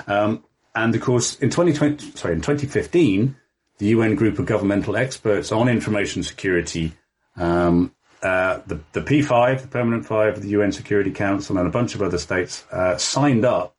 Um, 0.07 0.45
and 0.75 0.95
of 0.95 1.01
course, 1.03 1.37
in 1.37 1.51
2020, 1.51 2.13
sorry, 2.17 2.35
in 2.35 2.41
2015, 2.41 3.37
the 3.79 3.87
UN 3.87 4.15
group 4.15 4.39
of 4.39 4.47
governmental 4.47 4.97
experts 4.97 5.53
on 5.53 5.69
information 5.69 6.23
security, 6.23 6.93
um, 7.37 7.95
uh, 8.23 8.61
the, 8.67 8.81
the 8.93 9.01
P5, 9.01 9.63
the 9.63 9.69
Permanent 9.69 10.07
Five 10.07 10.37
of 10.37 10.43
the 10.43 10.49
UN 10.51 10.73
Security 10.73 11.11
Council, 11.11 11.59
and 11.59 11.67
a 11.67 11.71
bunch 11.71 11.95
of 11.95 12.03
other 12.03 12.19
states 12.19 12.65
uh, 12.73 12.97
signed 12.97 13.45
up 13.45 13.77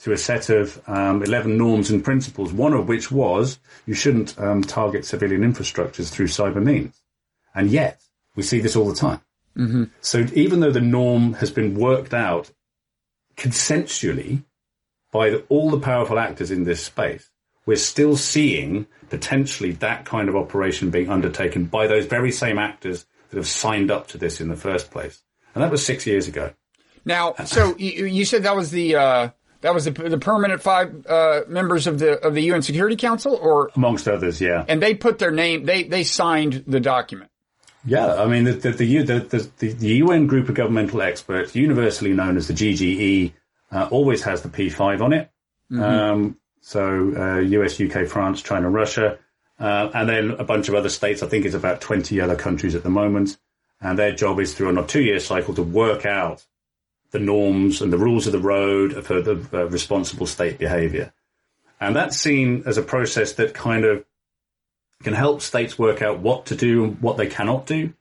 to 0.00 0.12
a 0.12 0.18
set 0.18 0.50
of 0.50 0.80
um, 0.88 1.22
11 1.22 1.56
norms 1.56 1.90
and 1.90 2.04
principles, 2.04 2.52
one 2.52 2.72
of 2.72 2.88
which 2.88 3.10
was 3.10 3.58
you 3.86 3.94
shouldn't 3.94 4.38
um, 4.38 4.62
target 4.62 5.04
civilian 5.04 5.40
infrastructures 5.42 6.10
through 6.10 6.26
cyber 6.26 6.62
means. 6.62 7.00
And 7.54 7.70
yet, 7.70 8.02
we 8.34 8.42
see 8.42 8.60
this 8.60 8.76
all 8.76 8.88
the 8.88 8.94
time. 8.94 9.20
So 10.02 10.26
even 10.34 10.60
though 10.60 10.72
the 10.72 10.80
norm 10.82 11.34
has 11.34 11.50
been 11.50 11.74
worked 11.74 12.12
out 12.12 12.50
consensually 13.36 14.44
by 15.12 15.30
the, 15.30 15.44
all 15.48 15.70
the 15.70 15.80
powerful 15.80 16.18
actors 16.18 16.50
in 16.50 16.64
this 16.64 16.84
space, 16.84 17.30
we're 17.66 17.76
still 17.76 18.16
seeing 18.16 18.86
potentially 19.10 19.72
that 19.72 20.04
kind 20.04 20.28
of 20.28 20.36
operation 20.36 20.90
being 20.90 21.10
undertaken 21.10 21.64
by 21.64 21.86
those 21.86 22.06
very 22.06 22.32
same 22.32 22.58
actors 22.58 23.06
that 23.30 23.36
have 23.36 23.46
signed 23.46 23.90
up 23.90 24.08
to 24.08 24.18
this 24.18 24.40
in 24.40 24.48
the 24.48 24.56
first 24.56 24.90
place. 24.90 25.22
And 25.54 25.62
that 25.62 25.70
was 25.70 25.84
six 25.84 26.06
years 26.06 26.28
ago. 26.28 26.52
Now, 27.04 27.34
so 27.44 27.76
you, 27.76 28.06
you 28.06 28.24
said 28.24 28.44
that 28.44 28.56
was 28.56 28.70
the 28.70 28.96
uh, 28.96 29.30
that 29.62 29.74
was 29.74 29.84
the, 29.84 29.90
the 29.90 30.18
permanent 30.18 30.62
five 30.62 31.06
uh, 31.06 31.40
members 31.48 31.86
of 31.86 31.98
the 31.98 32.24
of 32.24 32.34
the 32.34 32.42
UN 32.42 32.62
Security 32.62 32.96
Council, 32.96 33.34
or 33.34 33.70
amongst 33.74 34.06
others, 34.06 34.40
yeah. 34.40 34.64
And 34.68 34.80
they 34.80 34.94
put 34.94 35.18
their 35.18 35.30
name. 35.30 35.64
They 35.64 35.84
they 35.84 36.04
signed 36.04 36.64
the 36.66 36.80
document. 36.80 37.30
Yeah, 37.84 38.14
I 38.14 38.26
mean 38.26 38.44
the 38.44 38.52
the 38.52 38.70
the, 38.70 39.02
the, 39.02 39.50
the, 39.58 39.72
the 39.72 39.88
UN 39.96 40.26
group 40.26 40.48
of 40.48 40.54
governmental 40.54 41.02
experts, 41.02 41.54
universally 41.54 42.12
known 42.12 42.36
as 42.36 42.48
the 42.48 42.54
GGE, 42.54 43.32
uh, 43.72 43.88
always 43.90 44.22
has 44.24 44.42
the 44.42 44.48
P5 44.48 45.00
on 45.00 45.12
it. 45.12 45.30
Mm-hmm. 45.70 45.82
Um, 45.82 46.36
so 46.66 47.12
uh, 47.16 47.38
US, 47.38 47.80
UK, 47.80 48.08
France, 48.08 48.42
China, 48.42 48.68
Russia, 48.68 49.20
uh, 49.60 49.88
and 49.94 50.08
then 50.08 50.30
a 50.32 50.42
bunch 50.42 50.68
of 50.68 50.74
other 50.74 50.88
states. 50.88 51.22
I 51.22 51.28
think 51.28 51.44
it's 51.44 51.54
about 51.54 51.80
20 51.80 52.20
other 52.20 52.34
countries 52.34 52.74
at 52.74 52.82
the 52.82 52.90
moment. 52.90 53.38
And 53.80 53.96
their 53.96 54.12
job 54.12 54.40
is 54.40 54.52
through 54.52 54.76
a 54.76 54.84
two-year 54.84 55.20
cycle 55.20 55.54
to 55.54 55.62
work 55.62 56.04
out 56.04 56.44
the 57.12 57.20
norms 57.20 57.82
and 57.82 57.92
the 57.92 57.98
rules 57.98 58.26
of 58.26 58.32
the 58.32 58.40
road 58.40 59.06
for 59.06 59.22
the 59.22 59.46
uh, 59.52 59.66
responsible 59.68 60.26
state 60.26 60.58
behavior. 60.58 61.12
And 61.80 61.94
that's 61.94 62.16
seen 62.16 62.64
as 62.66 62.78
a 62.78 62.82
process 62.82 63.34
that 63.34 63.54
kind 63.54 63.84
of 63.84 64.04
can 65.04 65.14
help 65.14 65.42
states 65.42 65.78
work 65.78 66.02
out 66.02 66.18
what 66.18 66.46
to 66.46 66.56
do 66.56 66.82
and 66.82 67.00
what 67.00 67.16
they 67.16 67.28
cannot 67.28 67.66
do, 67.66 67.92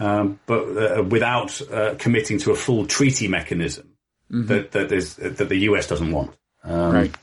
um, 0.00 0.40
but 0.46 0.64
uh, 0.76 1.04
without 1.04 1.62
uh, 1.70 1.94
committing 1.96 2.38
to 2.38 2.50
a 2.50 2.56
full 2.56 2.86
treaty 2.86 3.28
mechanism 3.28 3.92
mm-hmm. 4.32 4.48
that 4.48 4.72
that, 4.72 4.90
is, 4.90 5.14
that 5.14 5.48
the 5.48 5.58
US 5.58 5.86
doesn't 5.86 6.10
want. 6.10 6.34
Um, 6.64 6.92
right. 6.92 7.14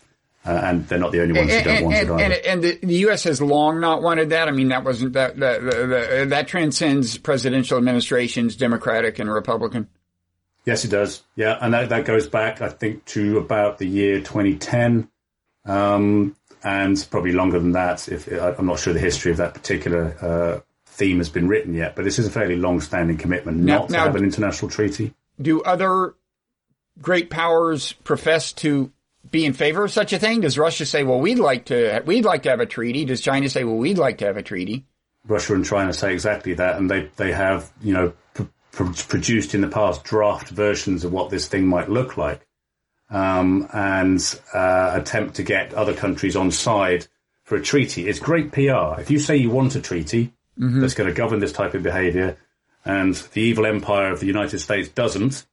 Uh, 0.43 0.49
and 0.63 0.87
they're 0.87 0.97
not 0.97 1.11
the 1.11 1.21
only 1.21 1.39
ones 1.39 1.51
and, 1.51 1.61
who 1.61 1.69
don't 1.69 1.77
and, 1.77 1.85
want 1.85 1.95
and, 1.95 2.33
it 2.33 2.39
either. 2.39 2.49
And, 2.49 2.63
the, 2.63 2.79
the, 2.81 2.95
U.S. 2.95 3.25
has 3.25 3.41
long 3.41 3.79
not 3.79 4.01
wanted 4.01 4.31
that. 4.31 4.47
I 4.47 4.51
mean, 4.51 4.69
that 4.69 4.83
wasn't 4.83 5.13
that 5.13 5.37
that, 5.37 6.29
that 6.29 6.47
transcends 6.47 7.17
presidential 7.19 7.77
administrations, 7.77 8.55
Democratic 8.55 9.19
and 9.19 9.31
Republican. 9.31 9.87
Yes, 10.65 10.83
it 10.83 10.89
does. 10.89 11.21
Yeah, 11.35 11.57
and 11.59 11.73
that, 11.73 11.89
that 11.89 12.05
goes 12.05 12.27
back, 12.27 12.61
I 12.61 12.69
think, 12.69 13.05
to 13.05 13.37
about 13.37 13.77
the 13.77 13.85
year 13.87 14.17
2010, 14.17 15.09
um, 15.65 16.35
and 16.63 17.07
probably 17.11 17.31
longer 17.31 17.59
than 17.59 17.73
that. 17.73 18.07
If 18.07 18.27
I'm 18.31 18.65
not 18.65 18.79
sure 18.79 18.93
the 18.93 18.99
history 18.99 19.31
of 19.31 19.37
that 19.37 19.53
particular 19.53 20.15
uh, 20.21 20.59
theme 20.85 21.17
has 21.17 21.29
been 21.29 21.47
written 21.47 21.73
yet, 21.73 21.95
but 21.95 22.03
this 22.03 22.17
is 22.17 22.27
a 22.27 22.31
fairly 22.31 22.55
long-standing 22.55 23.17
commitment 23.17 23.57
now, 23.57 23.79
not 23.79 23.89
to 23.89 23.97
have 23.97 24.15
an 24.15 24.23
international 24.23 24.69
treaty. 24.69 25.13
Do 25.39 25.61
other 25.61 26.15
great 26.99 27.29
powers 27.29 27.93
profess 27.93 28.53
to 28.53 28.91
be 29.30 29.45
in 29.45 29.53
favor 29.53 29.84
of 29.84 29.91
such 29.91 30.13
a 30.13 30.19
thing? 30.19 30.41
Does 30.41 30.57
Russia 30.57 30.86
say, 30.86 31.03
"Well, 31.03 31.19
we'd 31.19 31.39
like 31.39 31.65
to 31.65 32.01
we'd 32.05 32.26
like 32.26 32.43
to 32.43 32.49
have 32.49 32.59
a 32.59 32.65
treaty"? 32.65 33.05
Does 33.05 33.22
China 33.22 33.49
say, 33.49 33.63
"Well, 33.63 33.78
we'd 33.78 33.97
like 33.97 34.19
to 34.19 34.26
have 34.26 34.38
a 34.38 34.43
treaty"? 34.43 34.86
Russia 35.28 35.53
and 35.53 35.65
China 35.65 35.93
say 35.93 36.13
exactly 36.13 36.53
that, 36.55 36.78
and 36.78 36.89
they 36.89 37.09
they 37.17 37.32
have 37.32 37.72
you 37.82 37.93
know 37.93 38.13
pr- 38.34 38.43
pr- 38.72 39.07
produced 39.07 39.53
in 39.53 39.61
the 39.61 39.67
past 39.67 40.03
draft 40.03 40.49
versions 40.49 41.03
of 41.03 41.11
what 41.11 41.30
this 41.30 41.47
thing 41.47 41.67
might 41.67 41.89
look 41.89 42.17
like, 42.17 42.45
um, 43.09 43.67
and 43.74 44.39
uh, 44.53 44.91
attempt 44.95 45.36
to 45.36 45.43
get 45.43 45.74
other 45.74 45.93
countries 45.93 46.36
on 46.36 46.51
side 46.51 47.07
for 47.43 47.55
a 47.55 47.61
treaty. 47.61 48.07
It's 48.07 48.19
great 48.19 48.51
PR. 48.51 48.99
If 48.99 49.11
you 49.11 49.19
say 49.19 49.36
you 49.38 49.49
want 49.49 49.76
a 49.76 49.82
treaty 49.82 50.34
mm-hmm. 50.59 50.82
that's 50.82 50.93
going 50.93 51.09
to 51.09 51.15
govern 51.15 51.39
this 51.39 51.53
type 51.53 51.74
of 51.74 51.84
behaviour, 51.84 52.38
and 52.84 53.13
the 53.34 53.41
evil 53.41 53.65
empire 53.65 54.11
of 54.11 54.19
the 54.19 54.26
United 54.26 54.59
States 54.59 54.89
doesn't, 54.89 55.45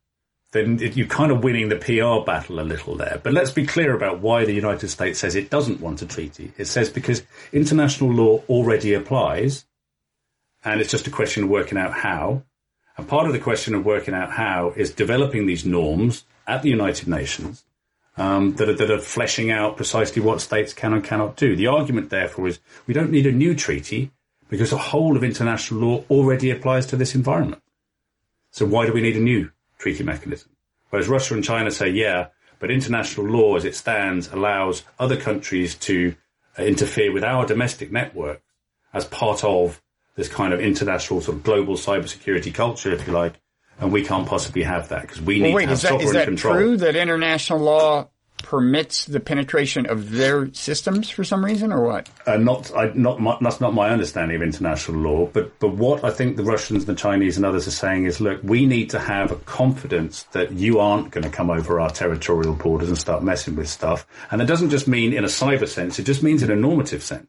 then 0.52 0.80
it, 0.80 0.96
you're 0.96 1.06
kind 1.06 1.30
of 1.30 1.44
winning 1.44 1.68
the 1.68 1.76
PR 1.76 2.24
battle 2.24 2.60
a 2.60 2.62
little 2.62 2.96
there. 2.96 3.20
But 3.22 3.34
let's 3.34 3.50
be 3.50 3.66
clear 3.66 3.94
about 3.94 4.20
why 4.20 4.44
the 4.44 4.54
United 4.54 4.88
States 4.88 5.18
says 5.18 5.34
it 5.34 5.50
doesn't 5.50 5.80
want 5.80 6.02
a 6.02 6.06
treaty. 6.06 6.52
It 6.56 6.66
says 6.66 6.88
because 6.88 7.22
international 7.52 8.12
law 8.12 8.42
already 8.48 8.94
applies, 8.94 9.66
and 10.64 10.80
it's 10.80 10.90
just 10.90 11.06
a 11.06 11.10
question 11.10 11.44
of 11.44 11.50
working 11.50 11.78
out 11.78 11.92
how. 11.92 12.44
And 12.96 13.06
part 13.06 13.26
of 13.26 13.32
the 13.32 13.38
question 13.38 13.74
of 13.74 13.84
working 13.84 14.14
out 14.14 14.32
how 14.32 14.72
is 14.74 14.90
developing 14.90 15.46
these 15.46 15.64
norms 15.64 16.24
at 16.46 16.62
the 16.62 16.70
United 16.70 17.06
Nations 17.08 17.64
um, 18.16 18.54
that, 18.56 18.68
are, 18.68 18.74
that 18.74 18.90
are 18.90 18.98
fleshing 18.98 19.50
out 19.50 19.76
precisely 19.76 20.20
what 20.20 20.40
states 20.40 20.72
can 20.72 20.92
and 20.92 21.04
cannot 21.04 21.36
do. 21.36 21.54
The 21.54 21.68
argument, 21.68 22.10
therefore, 22.10 22.48
is 22.48 22.58
we 22.86 22.94
don't 22.94 23.12
need 23.12 23.26
a 23.26 23.32
new 23.32 23.54
treaty 23.54 24.10
because 24.48 24.70
the 24.70 24.78
whole 24.78 25.16
of 25.16 25.22
international 25.22 25.80
law 25.80 26.04
already 26.10 26.50
applies 26.50 26.86
to 26.86 26.96
this 26.96 27.14
environment. 27.14 27.62
So 28.50 28.66
why 28.66 28.86
do 28.86 28.92
we 28.92 29.02
need 29.02 29.16
a 29.16 29.20
new 29.20 29.50
treaty 29.78 30.02
mechanism. 30.02 30.50
Whereas 30.90 31.08
Russia 31.08 31.34
and 31.34 31.44
China 31.44 31.70
say, 31.70 31.88
yeah, 31.88 32.28
but 32.58 32.70
international 32.70 33.26
law 33.26 33.56
as 33.56 33.64
it 33.64 33.74
stands 33.74 34.28
allows 34.28 34.82
other 34.98 35.16
countries 35.16 35.74
to 35.76 36.14
uh, 36.58 36.62
interfere 36.62 37.12
with 37.12 37.24
our 37.24 37.46
domestic 37.46 37.92
networks 37.92 38.42
as 38.92 39.04
part 39.04 39.44
of 39.44 39.80
this 40.16 40.28
kind 40.28 40.52
of 40.52 40.60
international 40.60 41.20
sort 41.20 41.36
of 41.36 41.44
global 41.44 41.74
cybersecurity 41.74 42.52
culture, 42.52 42.92
if 42.92 43.06
you 43.06 43.12
like. 43.12 43.34
And 43.80 43.92
we 43.92 44.02
can't 44.02 44.26
possibly 44.26 44.64
have 44.64 44.88
that 44.88 45.02
because 45.02 45.20
we 45.20 45.38
need 45.38 45.54
well, 45.54 45.54
wait, 45.54 45.62
to 45.62 45.68
have 45.68 45.76
is 45.76 45.82
that, 45.82 45.88
sovereign 45.88 46.06
is 46.08 46.12
that 46.14 46.24
control. 46.24 46.54
true 46.54 46.76
that 46.78 46.96
international 46.96 47.60
law 47.60 48.08
permits 48.42 49.04
the 49.04 49.20
penetration 49.20 49.86
of 49.86 50.10
their 50.10 50.52
systems 50.52 51.10
for 51.10 51.24
some 51.24 51.44
reason, 51.44 51.72
or 51.72 51.82
what? 51.82 52.08
Uh, 52.26 52.36
not, 52.36 52.74
I, 52.74 52.92
not 52.94 53.20
my, 53.20 53.36
that's 53.40 53.60
not 53.60 53.74
my 53.74 53.90
understanding 53.90 54.36
of 54.36 54.42
international 54.42 54.98
law. 54.98 55.26
But 55.26 55.58
but 55.58 55.74
what 55.74 56.04
I 56.04 56.10
think 56.10 56.36
the 56.36 56.44
Russians, 56.44 56.88
and 56.88 56.96
the 56.96 57.00
Chinese, 57.00 57.36
and 57.36 57.44
others 57.44 57.66
are 57.66 57.72
saying 57.72 58.04
is, 58.04 58.20
look, 58.20 58.40
we 58.42 58.66
need 58.66 58.90
to 58.90 58.98
have 58.98 59.30
a 59.32 59.36
confidence 59.36 60.24
that 60.32 60.52
you 60.52 60.80
aren't 60.80 61.10
going 61.10 61.24
to 61.24 61.30
come 61.30 61.50
over 61.50 61.80
our 61.80 61.90
territorial 61.90 62.54
borders 62.54 62.88
and 62.88 62.98
start 62.98 63.22
messing 63.22 63.56
with 63.56 63.68
stuff. 63.68 64.06
And 64.30 64.40
that 64.40 64.46
doesn't 64.46 64.70
just 64.70 64.88
mean 64.88 65.12
in 65.12 65.24
a 65.24 65.28
cyber 65.28 65.68
sense; 65.68 65.98
it 65.98 66.04
just 66.04 66.22
means 66.22 66.42
in 66.42 66.50
a 66.50 66.56
normative 66.56 67.02
sense. 67.02 67.28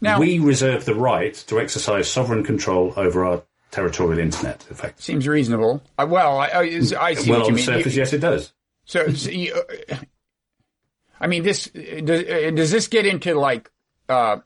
Now, 0.00 0.18
we 0.18 0.38
reserve 0.38 0.86
the 0.86 0.94
right 0.94 1.34
to 1.48 1.60
exercise 1.60 2.10
sovereign 2.10 2.42
control 2.42 2.94
over 2.96 3.24
our 3.24 3.42
territorial 3.70 4.18
internet. 4.18 4.66
Effect 4.70 5.02
seems 5.02 5.28
reasonable. 5.28 5.82
Uh, 5.98 6.06
well, 6.08 6.38
I, 6.38 6.46
I, 6.46 6.60
I 6.60 6.70
see 6.80 6.98
well, 6.98 7.00
what 7.04 7.24
you 7.24 7.32
on 7.32 7.46
mean. 7.46 7.54
the 7.54 7.62
surface, 7.62 7.94
you, 7.94 8.00
yes, 8.00 8.12
it 8.12 8.20
does. 8.20 8.52
So, 8.84 9.12
so 9.12 9.30
you, 9.30 9.62
I 11.20 11.26
mean, 11.26 11.42
this 11.42 11.66
does, 11.66 12.24
does 12.54 12.70
this 12.70 12.88
get 12.88 13.06
into 13.06 13.34
like 13.34 13.70
uh, 14.08 14.38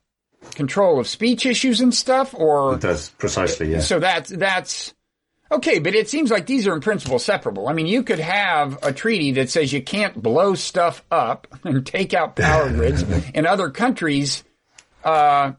control 0.54 0.98
of 0.98 1.06
speech 1.06 1.46
issues 1.46 1.80
and 1.80 1.94
stuff, 1.94 2.34
or 2.34 2.74
it 2.74 2.80
does 2.80 3.10
precisely? 3.10 3.70
Yeah. 3.72 3.80
So 3.80 4.00
that's 4.00 4.30
that's 4.30 4.94
okay, 5.50 5.78
but 5.78 5.94
it 5.94 6.08
seems 6.08 6.30
like 6.30 6.46
these 6.46 6.66
are 6.66 6.74
in 6.74 6.80
principle 6.80 7.18
separable. 7.18 7.68
I 7.68 7.72
mean, 7.72 7.86
you 7.86 8.02
could 8.02 8.18
have 8.18 8.78
a 8.82 8.92
treaty 8.92 9.32
that 9.32 9.50
says 9.50 9.72
you 9.72 9.82
can't 9.82 10.20
blow 10.20 10.54
stuff 10.54 11.04
up 11.10 11.46
and 11.64 11.86
take 11.86 12.14
out 12.14 12.36
power 12.36 12.70
grids 12.74 13.02
in 13.34 13.46
other 13.46 13.70
countries. 13.70 14.44
Uh, 15.04 15.52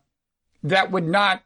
that 0.64 0.92
would 0.92 1.06
not 1.06 1.44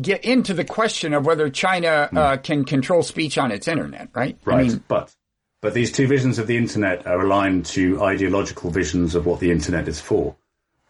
get 0.00 0.24
into 0.24 0.54
the 0.54 0.64
question 0.64 1.12
of 1.12 1.26
whether 1.26 1.50
China 1.50 1.88
uh, 1.88 2.14
mm. 2.14 2.42
can 2.42 2.64
control 2.64 3.02
speech 3.02 3.38
on 3.38 3.52
its 3.52 3.68
internet, 3.68 4.08
right? 4.14 4.38
Right, 4.44 4.58
I 4.58 4.62
mean, 4.62 4.84
but 4.88 5.14
but 5.60 5.74
these 5.74 5.90
two 5.92 6.06
visions 6.06 6.38
of 6.38 6.46
the 6.46 6.56
internet 6.56 7.06
are 7.06 7.20
aligned 7.20 7.66
to 7.66 8.02
ideological 8.02 8.70
visions 8.70 9.14
of 9.14 9.26
what 9.26 9.40
the 9.40 9.50
internet 9.50 9.88
is 9.88 10.00
for. 10.00 10.36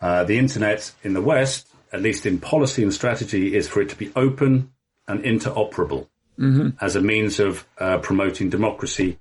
Uh, 0.00 0.24
the 0.24 0.38
internet 0.38 0.92
in 1.02 1.14
the 1.14 1.22
West, 1.22 1.68
at 1.92 2.02
least 2.02 2.26
in 2.26 2.38
policy 2.38 2.82
and 2.82 2.92
strategy, 2.92 3.56
is 3.56 3.68
for 3.68 3.80
it 3.80 3.88
to 3.88 3.96
be 3.96 4.12
open 4.14 4.70
and 5.06 5.22
interoperable 5.24 6.08
mm-hmm. 6.38 6.68
as 6.80 6.96
a 6.96 7.00
means 7.00 7.40
of 7.40 7.66
uh, 7.78 7.98
promoting 7.98 8.50
democracy 8.50 9.18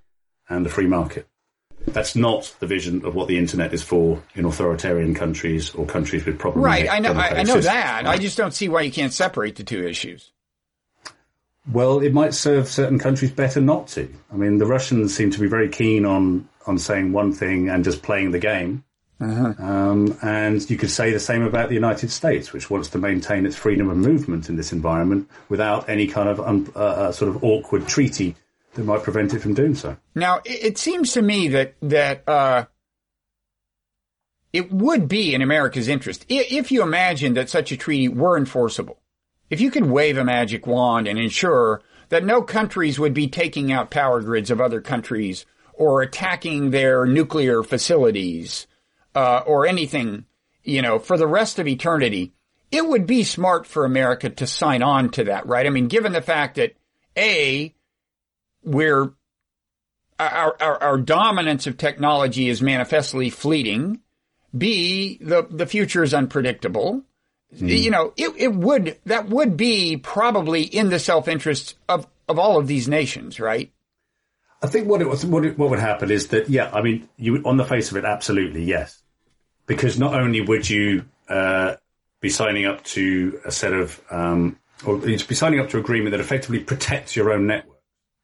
and 0.49 0.65
the 0.65 0.69
free 0.69 0.87
market. 0.87 1.27
That's 1.85 2.15
not 2.17 2.53
the 2.59 2.67
vision 2.67 3.05
of 3.05 3.15
what 3.15 3.29
the 3.29 3.37
internet 3.37 3.73
is 3.73 3.81
for 3.81 4.21
in 4.35 4.43
authoritarian 4.43 5.15
countries 5.15 5.73
or 5.73 5.85
countries 5.85 6.25
with 6.25 6.37
problems. 6.37 6.65
Right, 6.65 6.89
I 6.89 6.99
know, 6.99 7.13
I, 7.13 7.39
I 7.39 7.43
know 7.43 7.61
that. 7.61 8.05
I 8.05 8.17
just 8.17 8.37
don't 8.37 8.53
see 8.53 8.67
why 8.67 8.81
you 8.81 8.91
can't 8.91 9.13
separate 9.13 9.55
the 9.55 9.63
two 9.63 9.87
issues. 9.87 10.31
Well, 11.71 11.99
it 11.99 12.13
might 12.13 12.33
serve 12.33 12.67
certain 12.67 12.97
countries 12.97 13.31
better 13.31 13.59
not 13.59 13.87
to. 13.89 14.13
I 14.31 14.35
mean, 14.35 14.57
the 14.57 14.65
Russians 14.65 15.15
seem 15.15 15.31
to 15.31 15.39
be 15.39 15.47
very 15.47 15.69
keen 15.69 16.05
on 16.05 16.47
on 16.65 16.77
saying 16.77 17.13
one 17.13 17.31
thing 17.31 17.69
and 17.69 17.83
just 17.83 18.01
playing 18.01 18.31
the 18.31 18.39
game. 18.39 18.83
Uh-huh. 19.19 19.53
Um, 19.57 20.17
and 20.21 20.69
you 20.69 20.77
could 20.77 20.91
say 20.91 21.11
the 21.11 21.19
same 21.19 21.41
about 21.41 21.69
the 21.69 21.75
United 21.75 22.11
States, 22.11 22.53
which 22.53 22.69
wants 22.69 22.89
to 22.89 22.99
maintain 22.99 23.45
its 23.45 23.55
freedom 23.55 23.89
of 23.89 23.97
movement 23.97 24.47
in 24.47 24.57
this 24.57 24.71
environment 24.71 25.29
without 25.49 25.89
any 25.89 26.07
kind 26.07 26.29
of 26.29 26.39
um, 26.39 26.71
uh, 26.75 26.79
uh, 26.79 27.11
sort 27.11 27.35
of 27.35 27.43
awkward 27.43 27.87
treaty 27.87 28.35
that 28.75 28.83
might 28.83 29.01
prevent 29.01 29.33
it 29.33 29.39
from 29.39 29.55
doing 29.55 29.73
so. 29.73 29.97
Now, 30.13 30.37
it, 30.45 30.63
it 30.63 30.77
seems 30.77 31.13
to 31.13 31.21
me 31.21 31.47
that 31.49 31.75
that 31.81 32.29
uh, 32.29 32.65
it 34.53 34.71
would 34.71 35.07
be 35.07 35.33
in 35.33 35.41
America's 35.41 35.87
interest 35.87 36.25
if 36.29 36.71
you 36.71 36.83
imagine 36.83 37.33
that 37.33 37.49
such 37.49 37.71
a 37.71 37.77
treaty 37.77 38.07
were 38.07 38.37
enforceable. 38.37 38.99
If 39.49 39.61
you 39.61 39.71
could 39.71 39.85
wave 39.85 40.17
a 40.17 40.23
magic 40.23 40.67
wand 40.67 41.07
and 41.07 41.17
ensure 41.17 41.81
that 42.09 42.25
no 42.25 42.41
countries 42.41 42.99
would 42.99 43.13
be 43.13 43.27
taking 43.27 43.71
out 43.71 43.91
power 43.91 44.21
grids 44.21 44.51
of 44.51 44.61
other 44.61 44.81
countries 44.81 45.45
or 45.73 46.01
attacking 46.01 46.71
their 46.71 47.05
nuclear 47.05 47.63
facilities 47.63 48.67
uh, 49.15 49.39
or 49.45 49.65
anything, 49.65 50.25
you 50.63 50.81
know, 50.81 50.99
for 50.99 51.17
the 51.17 51.27
rest 51.27 51.59
of 51.59 51.67
eternity, 51.67 52.33
it 52.71 52.85
would 52.85 53.07
be 53.07 53.23
smart 53.23 53.65
for 53.65 53.85
America 53.85 54.29
to 54.29 54.47
sign 54.47 54.81
on 54.81 55.09
to 55.11 55.25
that, 55.25 55.47
right? 55.47 55.65
I 55.65 55.69
mean, 55.69 55.87
given 55.87 56.11
the 56.11 56.21
fact 56.21 56.55
that 56.55 56.75
A, 57.15 57.73
we're 58.63 59.13
our, 60.19 60.57
our, 60.59 60.83
our 60.83 60.97
dominance 60.97 61.67
of 61.67 61.77
technology 61.77 62.49
is 62.49 62.61
manifestly 62.61 63.29
fleeting. 63.29 64.01
B, 64.57 65.19
the, 65.21 65.45
the 65.49 65.67
future 65.67 66.03
is 66.03 66.13
unpredictable. 66.13 67.03
Mm. 67.55 67.79
You 67.79 67.91
know, 67.91 68.13
it, 68.17 68.33
it 68.37 68.53
would, 68.53 68.97
that 69.05 69.29
would 69.29 69.55
be 69.55 69.97
probably 69.97 70.63
in 70.63 70.89
the 70.89 70.99
self-interest 70.99 71.75
of, 71.87 72.07
of 72.27 72.39
all 72.39 72.59
of 72.59 72.67
these 72.67 72.87
nations, 72.87 73.39
right? 73.39 73.71
I 74.61 74.67
think 74.67 74.87
what 74.87 75.01
it 75.01 75.07
was, 75.07 75.25
what, 75.25 75.45
it, 75.45 75.57
what 75.57 75.69
would 75.69 75.79
happen 75.79 76.11
is 76.11 76.29
that, 76.29 76.49
yeah, 76.49 76.69
I 76.73 76.81
mean, 76.81 77.07
you, 77.17 77.41
on 77.45 77.57
the 77.57 77.65
face 77.65 77.91
of 77.91 77.97
it, 77.97 78.05
absolutely, 78.05 78.63
yes. 78.63 79.01
Because 79.65 79.97
not 79.97 80.13
only 80.13 80.41
would 80.41 80.69
you, 80.69 81.05
uh, 81.29 81.75
be 82.19 82.29
signing 82.29 82.65
up 82.65 82.83
to 82.83 83.39
a 83.45 83.51
set 83.51 83.73
of, 83.73 84.01
um, 84.09 84.57
or 84.85 84.97
you'd 85.07 85.27
be 85.27 85.35
signing 85.35 85.59
up 85.59 85.69
to 85.69 85.77
an 85.77 85.83
agreement 85.83 86.11
that 86.11 86.19
effectively 86.19 86.59
protects 86.59 87.15
your 87.15 87.31
own 87.31 87.45
network, 87.47 87.77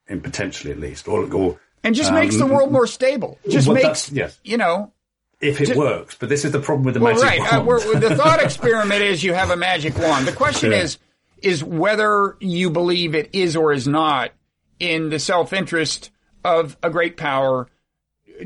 in 0.07 0.19
potentially 0.19 0.71
at 0.71 0.79
least, 0.79 1.07
or, 1.07 1.31
or 1.33 1.59
and 1.83 1.93
just 1.93 2.09
um, 2.09 2.15
makes 2.15 2.37
the 2.37 2.45
world 2.45 2.71
more 2.71 2.87
stable. 2.87 3.37
Just 3.47 3.69
makes, 3.69 4.11
yes. 4.11 4.39
you 4.43 4.57
know, 4.57 4.91
if 5.43 5.61
it 5.61 5.75
works. 5.75 6.15
But 6.19 6.29
this 6.29 6.45
is 6.45 6.51
the 6.51 6.59
problem 6.59 6.85
with 6.85 6.95
the 6.95 6.99
well, 6.99 7.13
magic 7.13 7.41
right. 7.41 7.53
Uh, 7.53 7.63
wand. 7.63 7.83
Uh, 7.95 7.99
the 7.99 8.15
thought 8.23 8.41
experiment 8.41 9.01
is 9.01 9.23
you 9.23 9.33
have 9.33 9.49
a 9.49 9.57
magic 9.57 9.97
wand. 9.97 10.27
The 10.27 10.33
question 10.33 10.71
yeah. 10.71 10.79
is 10.79 10.97
is 11.41 11.63
whether 11.63 12.37
you 12.39 12.69
believe 12.69 13.15
it 13.15 13.29
is 13.33 13.55
or 13.55 13.73
is 13.73 13.87
not 13.87 14.31
in 14.79 15.09
the 15.09 15.19
self 15.19 15.53
interest 15.53 16.11
of 16.43 16.77
a 16.81 16.89
great 16.89 17.17
power 17.17 17.67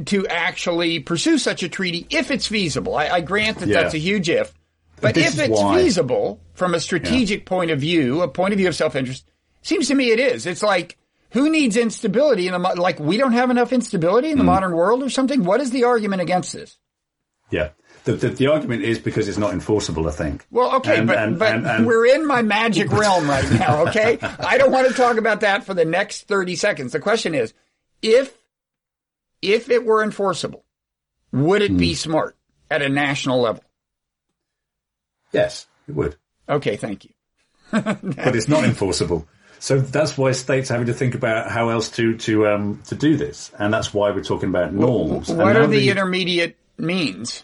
to 0.05 0.27
actually 0.27 0.99
pursue 0.99 1.37
such 1.37 1.63
a 1.63 1.69
treaty 1.69 2.05
if 2.09 2.31
it's 2.31 2.47
feasible. 2.47 2.95
I, 2.95 3.07
I 3.07 3.21
grant 3.21 3.59
that 3.59 3.69
yeah. 3.69 3.81
that's 3.81 3.93
a 3.93 3.99
huge 3.99 4.29
if. 4.29 4.53
But, 4.99 5.13
but 5.13 5.17
if 5.17 5.39
it's 5.39 5.61
why. 5.61 5.83
feasible 5.83 6.41
from 6.53 6.73
a 6.73 6.79
strategic 6.79 7.41
yeah. 7.41 7.49
point 7.49 7.71
of 7.71 7.79
view, 7.79 8.21
a 8.21 8.27
point 8.27 8.53
of 8.53 8.57
view 8.57 8.67
of 8.67 8.75
self 8.75 8.95
interest, 8.95 9.29
seems 9.61 9.87
to 9.89 9.95
me 9.95 10.11
it 10.11 10.19
is. 10.19 10.45
It's 10.45 10.63
like 10.63 10.97
who 11.31 11.49
needs 11.49 11.77
instability 11.77 12.47
in 12.47 12.53
the 12.53 12.59
like 12.59 12.99
we 12.99 13.17
don't 13.17 13.33
have 13.33 13.51
enough 13.51 13.73
instability 13.73 14.31
in 14.31 14.37
the 14.37 14.43
mm. 14.43 14.47
modern 14.47 14.71
world 14.71 15.03
or 15.03 15.09
something? 15.09 15.43
What 15.43 15.61
is 15.61 15.71
the 15.71 15.83
argument 15.83 16.21
against 16.21 16.53
this? 16.53 16.77
Yeah. 17.49 17.69
The, 18.03 18.13
the, 18.13 18.29
the, 18.29 18.47
argument 18.47 18.83
is 18.83 18.99
because 18.99 19.27
it's 19.27 19.37
not 19.37 19.51
enforceable, 19.51 20.07
I 20.07 20.11
think. 20.11 20.45
Well, 20.49 20.77
okay, 20.77 20.97
and, 20.97 21.07
but, 21.07 21.17
and, 21.17 21.37
but 21.37 21.53
and, 21.53 21.85
we're 21.85 22.05
in 22.05 22.25
my 22.25 22.41
magic 22.41 22.89
realm 22.89 23.29
right 23.29 23.51
now, 23.51 23.87
okay? 23.87 24.17
I 24.21 24.57
don't 24.57 24.71
want 24.71 24.87
to 24.87 24.93
talk 24.93 25.17
about 25.17 25.41
that 25.41 25.65
for 25.65 25.73
the 25.73 25.83
next 25.83 26.27
30 26.27 26.55
seconds. 26.55 26.93
The 26.93 27.01
question 27.01 27.35
is, 27.35 27.53
if, 28.01 28.33
if 29.41 29.69
it 29.69 29.85
were 29.85 30.03
enforceable, 30.03 30.63
would 31.33 31.61
it 31.61 31.75
be 31.75 31.89
hmm. 31.89 31.95
smart 31.95 32.37
at 32.71 32.81
a 32.81 32.87
national 32.87 33.41
level? 33.41 33.63
Yes, 35.33 35.67
it 35.87 35.95
would. 35.95 36.15
Okay, 36.47 36.77
thank 36.77 37.03
you. 37.03 37.11
but 37.71 38.35
it's 38.35 38.47
not 38.47 38.63
enforceable. 38.63 39.27
So 39.59 39.79
that's 39.79 40.17
why 40.17 40.31
states 40.31 40.71
are 40.71 40.75
having 40.75 40.87
to 40.87 40.93
think 40.93 41.15
about 41.15 41.51
how 41.51 41.69
else 41.69 41.89
to 41.91 42.15
to 42.17 42.47
um, 42.47 42.81
to 42.85 42.95
do 42.95 43.17
this, 43.17 43.51
and 43.57 43.73
that's 43.73 43.93
why 43.93 44.11
we're 44.11 44.23
talking 44.23 44.49
about 44.49 44.71
norms. 44.71 45.29
What 45.29 45.55
are 45.55 45.65
the, 45.65 45.79
the, 45.79 45.89
intermediate 45.89 46.57
means? 46.77 47.43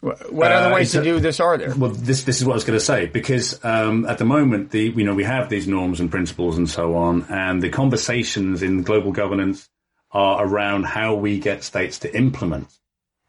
What 0.00 0.50
other 0.50 0.72
uh, 0.72 0.74
ways 0.74 0.92
to 0.92 1.02
do 1.02 1.20
this 1.20 1.40
are 1.40 1.58
there? 1.58 1.74
Well, 1.74 1.90
this 1.90 2.22
this 2.22 2.40
is 2.40 2.46
what 2.46 2.52
I 2.52 2.54
was 2.54 2.64
going 2.64 2.78
to 2.78 2.84
say 2.84 3.06
because 3.06 3.62
um, 3.62 4.06
at 4.06 4.16
the 4.16 4.24
moment, 4.24 4.70
the 4.70 4.84
you 4.84 5.04
know 5.04 5.14
we 5.14 5.24
have 5.24 5.50
these 5.50 5.68
norms 5.68 6.00
and 6.00 6.10
principles 6.10 6.56
and 6.56 6.68
so 6.68 6.96
on, 6.96 7.26
and 7.28 7.62
the 7.62 7.68
conversations 7.68 8.62
in 8.62 8.82
global 8.82 9.12
governance 9.12 9.68
are 10.10 10.44
around 10.44 10.84
how 10.84 11.14
we 11.14 11.38
get 11.38 11.62
states 11.62 11.98
to 12.00 12.16
implement 12.16 12.68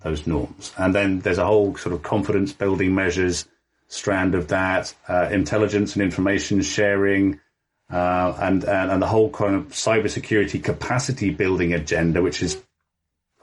those 0.02 0.26
norms, 0.26 0.72
and 0.78 0.96
then 0.96 1.20
there's 1.20 1.38
a 1.38 1.46
whole 1.46 1.76
sort 1.76 1.94
of 1.94 2.04
confidence 2.04 2.54
building 2.54 2.96
measures 2.96 3.46
strand 3.92 4.36
of 4.36 4.48
that, 4.48 4.94
uh, 5.08 5.28
intelligence 5.32 5.94
and 5.94 6.02
information 6.02 6.62
sharing, 6.62 7.40
uh, 7.92 8.34
and, 8.40 8.64
and, 8.64 8.90
and 8.90 9.02
the 9.02 9.08
whole 9.08 9.30
kind 9.30 9.54
of 9.54 9.68
cybersecurity 9.68 10.64
capacity 10.64 11.30
building 11.30 11.74
agenda, 11.74 12.22
which 12.22 12.42
is 12.42 12.64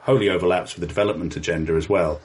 wholly 0.09 0.29
overlaps 0.29 0.73
with 0.73 0.81
the 0.81 0.87
development 0.87 1.35
agenda 1.35 1.73
as 1.73 1.87
well, 1.87 2.19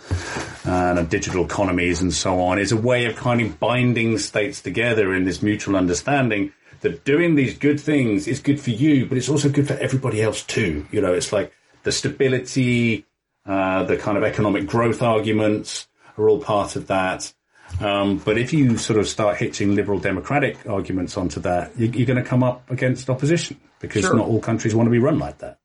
and 0.65 1.11
digital 1.11 1.45
economies 1.45 2.01
and 2.01 2.15
so 2.15 2.41
on, 2.41 2.59
is 2.59 2.73
a 2.73 2.77
way 2.77 3.05
of 3.05 3.15
kind 3.15 3.43
of 3.43 3.61
binding 3.61 4.17
states 4.17 4.63
together 4.63 5.15
in 5.15 5.27
this 5.27 5.43
mutual 5.43 5.77
understanding 5.77 6.51
that 6.81 7.05
doing 7.05 7.35
these 7.35 7.59
good 7.59 7.79
things 7.79 8.27
is 8.27 8.41
good 8.41 8.59
for 8.59 8.71
you, 8.71 9.05
but 9.05 9.19
it's 9.19 9.29
also 9.29 9.51
good 9.51 9.69
for 9.69 9.75
everybody 9.75 10.23
else 10.23 10.43
too. 10.45 10.87
You 10.91 11.03
know, 11.03 11.13
it's 11.13 11.31
like 11.31 11.53
the 11.83 11.93
stability, 11.93 13.05
uh, 13.45 13.85
the 13.85 13.99
kind 13.99 14.17
of 14.17 14.25
economic 14.25 14.67
growth 14.67 15.03
arguments 15.03 15.87
are 16.17 16.27
all 16.27 16.41
part 16.41 16.77
of 16.77 16.87
that. 16.87 17.35
Um, 17.81 18.17
but 18.17 18.39
if 18.39 18.55
you 18.55 18.79
sort 18.79 18.99
of 18.99 19.07
start 19.07 19.37
hitching 19.37 19.75
liberal 19.75 19.99
democratic 19.99 20.67
arguments 20.67 21.19
onto 21.19 21.41
that, 21.41 21.79
you, 21.79 21.89
are 22.03 22.07
going 22.07 22.23
to 22.23 22.25
come 22.25 22.43
up 22.43 22.71
against 22.71 23.11
opposition 23.11 23.61
because 23.81 24.05
sure. 24.05 24.15
not 24.15 24.27
all 24.27 24.41
countries 24.41 24.75
want 24.75 24.87
to 24.87 24.91
be 24.91 24.99
run 24.99 25.19
like 25.19 25.39
that. 25.39 25.59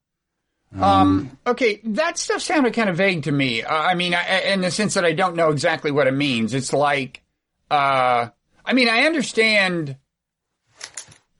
Um, 0.75 0.83
um, 0.83 1.37
okay, 1.47 1.81
that 1.83 2.17
stuff 2.17 2.41
sounded 2.41 2.73
kind 2.73 2.89
of 2.89 2.97
vague 2.97 3.23
to 3.23 3.31
me. 3.31 3.63
Uh, 3.63 3.73
I 3.73 3.95
mean, 3.95 4.13
I, 4.13 4.41
in 4.41 4.61
the 4.61 4.71
sense 4.71 4.93
that 4.93 5.05
I 5.05 5.13
don't 5.13 5.35
know 5.35 5.49
exactly 5.49 5.91
what 5.91 6.07
it 6.07 6.13
means. 6.13 6.53
It's 6.53 6.73
like, 6.73 7.23
uh, 7.71 8.29
I 8.63 8.73
mean, 8.73 8.87
I 8.87 9.05
understand 9.05 9.97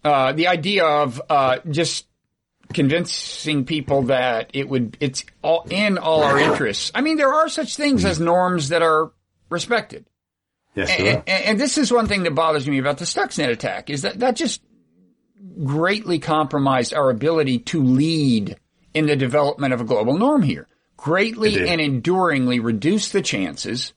uh, 0.04 0.34
the 0.34 0.48
idea 0.48 0.86
of 0.86 1.22
uh, 1.30 1.60
just 1.70 2.08
convincing 2.74 3.66
people 3.66 4.04
that 4.04 4.52
it 4.54 4.70
would 4.70 4.96
it's 5.00 5.26
all 5.42 5.66
in 5.70 5.98
all 5.98 6.24
our 6.24 6.40
interests. 6.40 6.92
I 6.96 7.02
mean, 7.02 7.18
there 7.18 7.34
are 7.34 7.50
such 7.50 7.76
things 7.76 8.06
as 8.06 8.20
norms 8.20 8.70
that 8.70 8.82
are 8.82 9.12
respected. 9.50 10.06
Yes, 10.76 10.90
and, 10.90 11.08
and, 11.08 11.28
and, 11.28 11.60
this 11.60 11.78
is 11.80 11.92
one 11.92 12.08
thing 12.08 12.24
that 12.24 12.36
bothers 12.36 12.68
me 12.68 12.78
about 12.78 13.00
the 13.00 13.06
Stuxnet 13.06 13.50
attack 13.50 13.90
is 13.90 14.04
that 14.04 14.20
that 14.20 14.36
just 14.36 14.62
greatly 15.64 16.20
compromised 16.20 16.94
our 16.94 17.10
ability 17.10 17.60
to 17.60 17.84
lead 17.84 18.58
in 18.94 19.06
the 19.06 19.16
development 19.16 19.74
of 19.74 19.82
a 19.82 19.84
global 19.84 20.18
norm 20.18 20.42
here. 20.42 20.68
Greatly 20.98 21.68
and 21.70 21.80
enduringly 21.80 22.60
reduce 22.60 23.10
the 23.10 23.22
chances 23.22 23.94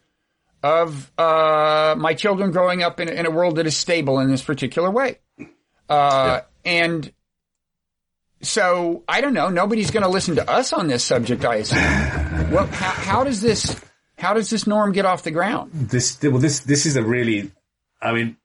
of 0.62 1.11
uh, 1.18 1.97
my 1.99 2.14
children 2.14 2.53
growing 2.53 2.82
up 2.82 3.01
in, 3.01 3.09
in, 3.09 3.26
a 3.26 3.30
world 3.30 3.57
that 3.57 3.66
is 3.66 3.76
stable 3.76 4.20
in 4.20 4.30
this 4.30 4.43
particular 4.43 4.90
way. 4.90 5.18
Uh, 5.40 5.45
yeah. 5.88 6.40
And 6.64 7.12
so 8.40 9.03
I 9.09 9.20
don't 9.20 9.34
know. 9.34 9.49
Nobody's 9.49 9.90
going 9.90 10.05
to 10.05 10.09
listen 10.09 10.36
to 10.36 10.49
us 10.49 10.72
on 10.72 10.86
this 10.86 11.03
subject. 11.03 11.45
I 11.45 11.57
assume. 11.57 11.80
well, 12.53 12.66
how, 12.66 12.90
how 12.90 13.24
does 13.24 13.40
this 13.40 13.80
how 14.18 14.34
does 14.34 14.51
this 14.51 14.66
norm 14.66 14.93
get 14.93 15.05
off 15.05 15.24
the 15.24 15.32
ground? 15.32 15.72
This 15.72 16.20
well, 16.22 16.38
this 16.38 16.61
this 16.61 16.86
is 16.86 16.97
a 16.97 17.03
really, 17.03 17.51
I 18.01 18.12
mean, 18.12 18.36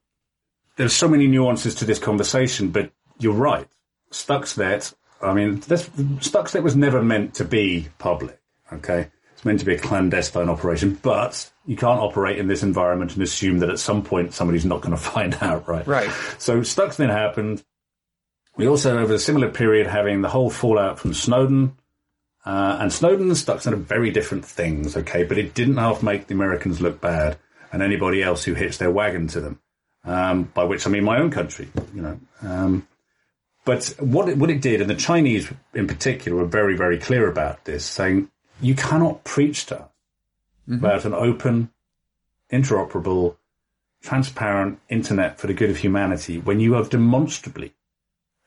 there's 0.76 0.94
so 0.94 1.08
many 1.08 1.28
nuances 1.28 1.76
to 1.76 1.86
this 1.86 2.00
conversation, 2.00 2.70
but 2.70 2.92
you're 3.20 3.34
right. 3.34 3.68
Stuxnet, 4.12 4.94
I 5.22 5.34
mean, 5.34 5.60
this, 5.62 5.90
Stuxnet 5.90 6.64
was 6.64 6.76
never 6.76 7.02
meant 7.02 7.36
to 7.36 7.46
be 7.46 7.88
public. 7.98 8.40
Okay, 8.72 9.08
it's 9.34 9.46
meant 9.46 9.60
to 9.60 9.66
be 9.66 9.76
a 9.76 9.80
clandestine 9.80 10.50
operation, 10.50 11.00
but 11.02 11.52
you 11.66 11.76
can't 11.76 12.00
operate 12.00 12.38
in 12.38 12.48
this 12.48 12.64
environment 12.64 13.14
and 13.14 13.24
assume 13.24 13.60
that 13.60 13.70
at 13.70 13.80
some 13.80 14.04
point 14.04 14.34
somebody's 14.34 14.66
not 14.66 14.82
going 14.82 14.92
to 14.96 15.02
find 15.02 15.38
out, 15.42 15.68
right? 15.68 15.88
Right. 15.88 16.10
So 16.38 16.62
Stuxnet 16.62 17.10
happened. 17.10 17.64
We 18.56 18.68
also, 18.68 18.98
over 18.98 19.14
a 19.14 19.20
similar 19.20 19.50
period, 19.50 19.86
having 19.86 20.22
the 20.22 20.30
whole 20.30 20.50
fallout 20.50 21.00
from 21.00 21.14
Snowden, 21.14 21.78
uh, 22.46 22.78
and 22.80 22.92
Snowden 22.92 23.28
and 23.28 23.36
Stuxnet 23.36 23.74
are 23.74 23.76
very 23.76 24.10
different 24.10 24.46
things, 24.46 24.98
okay? 24.98 25.24
But 25.24 25.38
it 25.38 25.54
didn't 25.54 25.78
half 25.78 26.02
make 26.02 26.28
the 26.28 26.34
Americans 26.34 26.82
look 26.82 27.00
bad 27.00 27.38
and 27.72 27.84
anybody 27.84 28.24
else 28.24 28.44
who 28.44 28.54
hitched 28.54 28.80
their 28.80 28.90
wagon 28.90 29.28
to 29.28 29.42
them. 29.42 29.60
Um, 30.04 30.44
by 30.44 30.64
which 30.64 30.88
I 30.88 30.90
mean 30.90 31.04
my 31.04 31.20
own 31.20 31.30
country, 31.30 31.68
you 31.94 32.02
know. 32.02 32.20
Um, 32.42 32.88
but 33.68 33.94
what 34.00 34.30
it, 34.30 34.38
what 34.38 34.50
it 34.50 34.62
did, 34.62 34.80
and 34.80 34.90
the 34.90 34.96
Chinese 34.96 35.52
in 35.74 35.88
particular 35.88 36.38
were 36.38 36.48
very, 36.48 36.78
very 36.78 36.98
clear 36.98 37.28
about 37.28 37.66
this, 37.66 37.84
saying 37.84 38.30
you 38.62 38.76
cannot 38.76 39.26
preach 39.26 39.66
to 39.66 39.82
us 39.82 39.90
mm-hmm. 40.70 40.76
about 40.76 41.04
an 41.04 41.14
open, 41.14 41.70
interoperable, 42.50 43.36
transparent 44.02 44.80
internet 44.88 45.38
for 45.38 45.48
the 45.48 45.54
good 45.54 45.70
of 45.70 45.76
humanity 45.76 46.40
when 46.40 46.62
you 46.62 46.76
have 46.76 46.90
demonstrably 46.90 47.74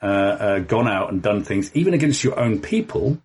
uh, 0.01 0.07
uh, 0.07 0.59
gone 0.61 0.89
out 0.89 1.13
and 1.13 1.21
done 1.21 1.45
things, 1.45 1.71
even 1.75 1.93
against 1.93 2.25
your 2.25 2.41
own 2.41 2.59
people, 2.59 3.21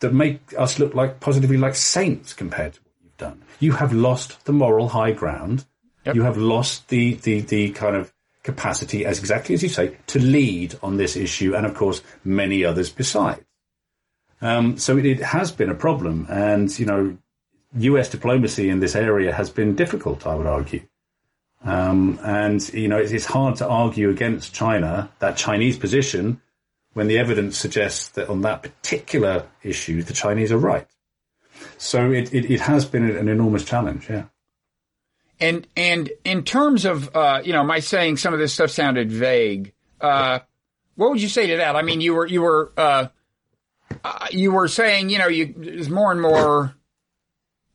that 0.00 0.14
make 0.14 0.40
us 0.56 0.78
look 0.78 0.94
like 0.94 1.20
positively 1.20 1.58
like 1.58 1.74
saints 1.74 2.32
compared 2.32 2.72
to 2.72 2.80
what 2.80 2.94
you've 3.02 3.16
done. 3.18 3.42
You 3.60 3.72
have 3.72 3.92
lost 3.92 4.46
the 4.46 4.52
moral 4.54 4.88
high 4.88 5.12
ground. 5.12 5.66
Yep. 6.06 6.14
You 6.14 6.22
have 6.22 6.38
lost 6.38 6.88
the, 6.88 7.16
the, 7.16 7.40
the 7.42 7.70
kind 7.72 7.96
of 7.96 8.14
capacity, 8.42 9.04
as 9.04 9.18
exactly 9.18 9.54
as 9.54 9.62
you 9.62 9.68
say, 9.68 9.96
to 10.08 10.18
lead 10.18 10.76
on 10.82 10.96
this 10.96 11.16
issue, 11.16 11.54
and 11.54 11.64
of 11.66 11.74
course 11.74 12.02
many 12.24 12.64
others 12.64 12.90
besides. 12.90 13.44
Um, 14.40 14.76
so 14.76 14.98
it, 14.98 15.06
it, 15.06 15.22
has 15.22 15.52
been 15.52 15.70
a 15.70 15.74
problem, 15.74 16.26
and 16.28 16.76
you 16.78 16.86
know, 16.86 17.16
U.S. 17.76 18.08
diplomacy 18.08 18.68
in 18.68 18.80
this 18.80 18.96
area 18.96 19.32
has 19.32 19.50
been 19.50 19.76
difficult. 19.76 20.26
I 20.26 20.34
would 20.34 20.48
argue, 20.48 20.82
um, 21.64 22.18
and 22.24 22.66
you 22.74 22.88
know, 22.88 22.98
it's, 22.98 23.12
it's 23.12 23.26
hard 23.26 23.56
to 23.56 23.68
argue 23.68 24.10
against 24.10 24.52
China 24.52 25.10
that 25.20 25.36
Chinese 25.36 25.78
position 25.78 26.40
when 26.94 27.06
the 27.06 27.18
evidence 27.18 27.56
suggests 27.56 28.08
that 28.10 28.28
on 28.28 28.42
that 28.42 28.62
particular 28.62 29.46
issue, 29.62 30.02
the 30.02 30.12
Chinese 30.12 30.52
are 30.52 30.58
right. 30.58 30.86
So 31.78 32.10
it, 32.10 32.34
it, 32.34 32.50
it 32.50 32.60
has 32.60 32.84
been 32.84 33.08
an 33.08 33.28
enormous 33.28 33.64
challenge, 33.64 34.10
yeah. 34.10 34.24
And 35.42 35.66
and 35.76 36.10
in 36.24 36.44
terms 36.44 36.84
of 36.86 37.14
uh, 37.14 37.42
you 37.44 37.52
know, 37.52 37.64
my 37.64 37.80
saying 37.80 38.16
some 38.16 38.32
of 38.32 38.40
this 38.40 38.54
stuff 38.54 38.70
sounded 38.70 39.10
vague. 39.12 39.72
Uh, 40.00 40.38
what 40.94 41.10
would 41.10 41.20
you 41.22 41.28
say 41.28 41.48
to 41.48 41.56
that? 41.58 41.74
I 41.76 41.82
mean, 41.82 42.00
you 42.00 42.14
were 42.14 42.26
you 42.26 42.42
were 42.42 42.72
uh, 42.76 43.06
uh, 44.04 44.26
you 44.30 44.52
were 44.52 44.68
saying, 44.68 45.10
you 45.10 45.18
know, 45.18 45.28
you, 45.28 45.52
there's 45.56 45.88
more 45.90 46.12
and 46.12 46.20
more, 46.20 46.74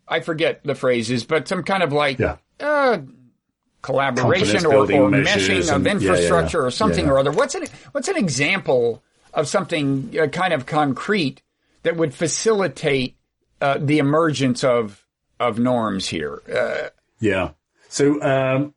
I 0.08 0.20
forget 0.22 0.64
the 0.64 0.76
phrases, 0.76 1.26
but 1.26 1.48
some 1.48 1.64
kind 1.64 1.84
of 1.84 1.92
like, 1.94 2.20
Yeah. 2.20 2.38
uh, 2.60 3.00
collaboration 3.82 4.66
or, 4.66 4.76
or 4.78 4.86
meshing 5.12 5.60
of 5.74 5.86
and- 5.86 5.86
yeah, 5.86 5.86
yeah, 5.86 5.92
infrastructure 5.92 6.60
yeah. 6.62 6.66
or 6.68 6.72
something 6.72 7.06
Yeah, 7.06 7.12
or 7.12 7.20
other. 7.20 7.32
What's 7.32 7.56
an, 7.56 7.66
what's 7.92 8.08
an 8.08 8.18
example 8.18 9.04
of 9.34 9.48
something 9.48 10.14
uh, 10.20 10.28
kind 10.28 10.54
of 10.54 10.66
concrete 10.66 11.42
that 11.84 11.96
would 11.98 12.14
facilitate 12.14 13.16
uh, 13.62 13.78
the 13.80 14.00
emergence 14.00 14.64
of, 14.64 15.06
of 15.40 15.60
norms 15.60 16.08
here? 16.08 16.42
Uh, 16.52 16.90
Yeah. 17.20 17.52
So, 17.90 18.22
um, 18.22 18.74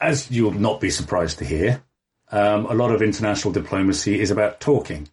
as 0.00 0.30
you'll 0.30 0.52
not 0.52 0.80
be 0.80 0.90
surprised 0.90 1.38
to 1.38 1.44
hear, 1.44 1.82
um, 2.30 2.66
a 2.66 2.74
lot 2.74 2.90
of 2.90 3.02
international 3.02 3.52
diplomacy 3.52 4.20
is 4.20 4.30
about 4.30 4.60
talking 4.60 5.08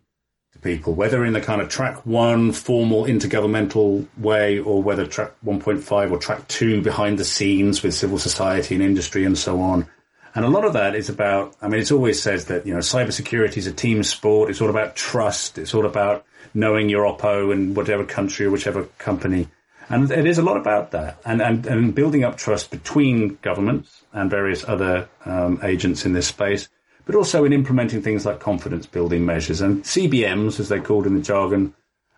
to 0.54 0.60
people, 0.60 0.94
whether 0.94 1.24
in 1.26 1.34
the 1.34 1.42
kind 1.42 1.62
of 1.62 1.70
track 1.70 2.06
one 2.06 2.52
formal 2.52 3.04
intergovernmental 3.04 4.08
way 4.18 4.60
or 4.60 4.82
whether 4.82 5.06
track 5.06 5.34
1.5 5.46 6.12
or 6.12 6.18
track 6.18 6.48
two 6.48 6.82
behind 6.82 7.20
the 7.20 7.26
scenes 7.26 7.84
with 7.84 7.94
civil 7.94 8.18
society 8.18 8.76
and 8.76 8.84
industry 8.84 9.26
and 9.26 9.38
so 9.38 9.62
on. 9.62 9.88
And 10.36 10.46
a 10.46 10.50
lot 10.50 10.64
of 10.64 10.74
that 10.74 10.96
is 10.96 11.10
about, 11.10 11.56
I 11.62 11.68
mean, 11.68 11.82
it 11.82 11.92
always 11.92 12.22
says 12.22 12.46
that, 12.46 12.66
you 12.66 12.74
know, 12.74 12.80
cybersecurity 12.80 13.58
is 13.58 13.68
a 13.68 13.74
team 13.74 14.04
sport. 14.04 14.50
It's 14.50 14.62
all 14.62 14.70
about 14.70 14.96
trust. 14.96 15.58
It's 15.58 15.74
all 15.74 15.86
about 15.86 16.26
knowing 16.54 16.90
your 16.90 17.04
oppo 17.04 17.52
in 17.52 17.74
whatever 17.74 18.06
country 18.06 18.46
or 18.46 18.52
whichever 18.52 18.86
company. 18.98 19.48
And 19.90 20.12
it 20.12 20.28
is 20.28 20.38
a 20.38 20.44
lot 20.44 20.58
about 20.58 20.92
that 20.92 21.18
and, 21.26 21.42
and, 21.42 21.66
and 21.66 21.96
building 21.96 22.24
up 22.24 22.38
trust 22.38 22.70
between 22.70 23.40
governments 23.42 24.04
and 24.14 24.30
various 24.30 24.68
other 24.68 25.10
um, 25.26 25.60
agents 25.64 26.06
in 26.06 26.14
this 26.14 26.28
space, 26.28 26.70
but 27.06 27.16
also 27.16 27.44
in 27.44 27.54
implementing 27.54 28.04
things 28.04 28.24
like 28.24 28.40
confidence 28.40 28.86
building 28.86 29.26
measures 29.26 29.62
and 29.62 29.84
CBMs, 29.84 30.60
as 30.60 30.70
they're 30.70 30.82
called 30.82 31.08
in 31.08 31.16
the 31.16 31.22
jargon, 31.22 31.74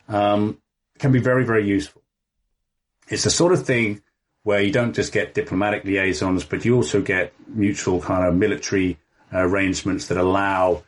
um, 0.09 0.57
can 0.99 1.13
be 1.13 1.19
very, 1.19 1.45
very 1.45 1.65
useful. 1.65 2.01
It's 3.07 3.23
the 3.23 3.29
sort 3.29 3.53
of 3.53 3.65
thing 3.65 4.01
where 4.43 4.61
you 4.61 4.71
don't 4.71 4.93
just 4.93 5.13
get 5.13 5.33
diplomatic 5.33 5.85
liaisons, 5.85 6.43
but 6.43 6.65
you 6.65 6.75
also 6.75 7.01
get 7.01 7.33
mutual 7.47 8.01
kind 8.01 8.27
of 8.27 8.35
military 8.35 8.97
uh, 9.33 9.39
arrangements 9.39 10.07
that 10.07 10.17
allow, 10.17 10.83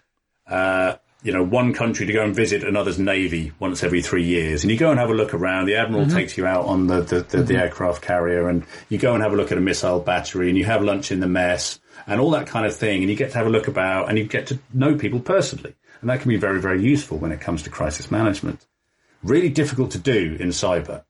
uh, 0.48 0.96
you 1.24 1.32
know, 1.32 1.42
one 1.42 1.74
country 1.74 2.06
to 2.06 2.14
go 2.14 2.24
and 2.24 2.36
visit 2.36 2.64
another's 2.64 3.00
navy 3.00 3.54
once 3.58 3.82
every 3.82 4.02
three 4.02 4.26
years. 4.26 4.64
And 4.64 4.72
you 4.72 4.78
go 4.78 4.92
and 4.92 5.00
have 5.00 5.10
a 5.10 5.14
look 5.14 5.34
around. 5.34 5.66
The 5.66 5.76
admiral 5.76 6.06
mm-hmm. 6.06 6.16
takes 6.16 6.38
you 6.38 6.46
out 6.46 6.66
on 6.66 6.88
the, 6.88 7.02
the, 7.02 7.16
the, 7.22 7.22
the 7.22 7.38
mm-hmm. 7.38 7.56
aircraft 7.56 8.02
carrier 8.02 8.50
and 8.50 8.66
you 8.90 8.98
go 8.98 9.14
and 9.14 9.24
have 9.24 9.32
a 9.32 9.36
look 9.36 9.52
at 9.52 9.58
a 9.58 9.62
missile 9.62 10.02
battery 10.02 10.50
and 10.50 10.58
you 10.58 10.66
have 10.66 10.84
lunch 10.84 11.12
in 11.12 11.22
the 11.22 11.28
mess 11.28 11.80
and 12.06 12.20
all 12.20 12.32
that 12.32 12.48
kind 12.48 12.66
of 12.66 12.76
thing. 12.76 13.02
And 13.02 13.10
you 13.10 13.16
get 13.16 13.32
to 13.32 13.38
have 13.38 13.48
a 13.48 13.52
look 13.52 13.70
about 13.70 14.10
and 14.10 14.18
you 14.18 14.26
get 14.26 14.48
to 14.48 14.60
know 14.74 14.96
people 14.96 15.22
personally. 15.22 15.74
And 16.02 16.10
that 16.10 16.20
can 16.20 16.28
be 16.28 16.38
very, 16.38 16.60
very 16.60 16.84
useful 16.84 17.18
when 17.18 17.32
it 17.32 17.40
comes 17.40 17.64
to 17.64 17.70
crisis 17.70 18.12
management. 18.12 18.66
Really 19.24 19.50
difficult 19.50 19.92
to 19.92 20.00
do 20.00 20.36
in 20.38 20.50
cyber 20.50 21.06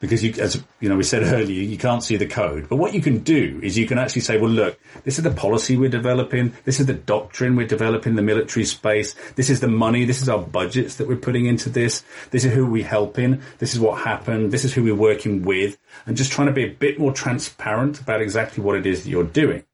because 0.00 0.24
you, 0.24 0.32
as 0.38 0.62
you 0.80 0.88
know, 0.88 0.96
we 0.96 1.02
said 1.02 1.22
earlier, 1.22 1.62
you 1.62 1.76
can't 1.76 2.02
see 2.02 2.16
the 2.16 2.26
code. 2.26 2.68
But 2.68 2.76
what 2.76 2.94
you 2.94 3.02
can 3.02 3.18
do 3.18 3.60
is 3.62 3.76
you 3.76 3.86
can 3.86 3.98
actually 3.98 4.22
say, 4.22 4.38
well, 4.38 4.50
look, 4.50 4.80
this 5.04 5.18
is 5.18 5.24
the 5.24 5.30
policy 5.30 5.76
we're 5.76 5.90
developing. 5.90 6.54
This 6.64 6.80
is 6.80 6.86
the 6.86 6.94
doctrine 6.94 7.54
we're 7.54 7.66
developing, 7.66 8.14
the 8.14 8.22
military 8.22 8.64
space. 8.64 9.14
This 9.36 9.50
is 9.50 9.60
the 9.60 9.68
money. 9.68 10.06
This 10.06 10.22
is 10.22 10.28
our 10.30 10.38
budgets 10.38 10.96
that 10.96 11.06
we're 11.06 11.16
putting 11.16 11.44
into 11.44 11.68
this. 11.68 12.02
This 12.30 12.46
is 12.46 12.52
who 12.54 12.66
we're 12.66 12.82
helping. 12.82 13.42
This 13.58 13.74
is 13.74 13.80
what 13.80 14.00
happened. 14.00 14.52
This 14.52 14.64
is 14.64 14.72
who 14.72 14.82
we're 14.82 14.94
working 14.94 15.42
with 15.42 15.76
and 16.06 16.16
just 16.16 16.32
trying 16.32 16.48
to 16.48 16.54
be 16.54 16.64
a 16.64 16.70
bit 16.70 16.98
more 16.98 17.12
transparent 17.12 18.00
about 18.00 18.22
exactly 18.22 18.64
what 18.64 18.76
it 18.76 18.86
is 18.86 19.04
that 19.04 19.10
you're 19.10 19.24
doing. 19.24 19.64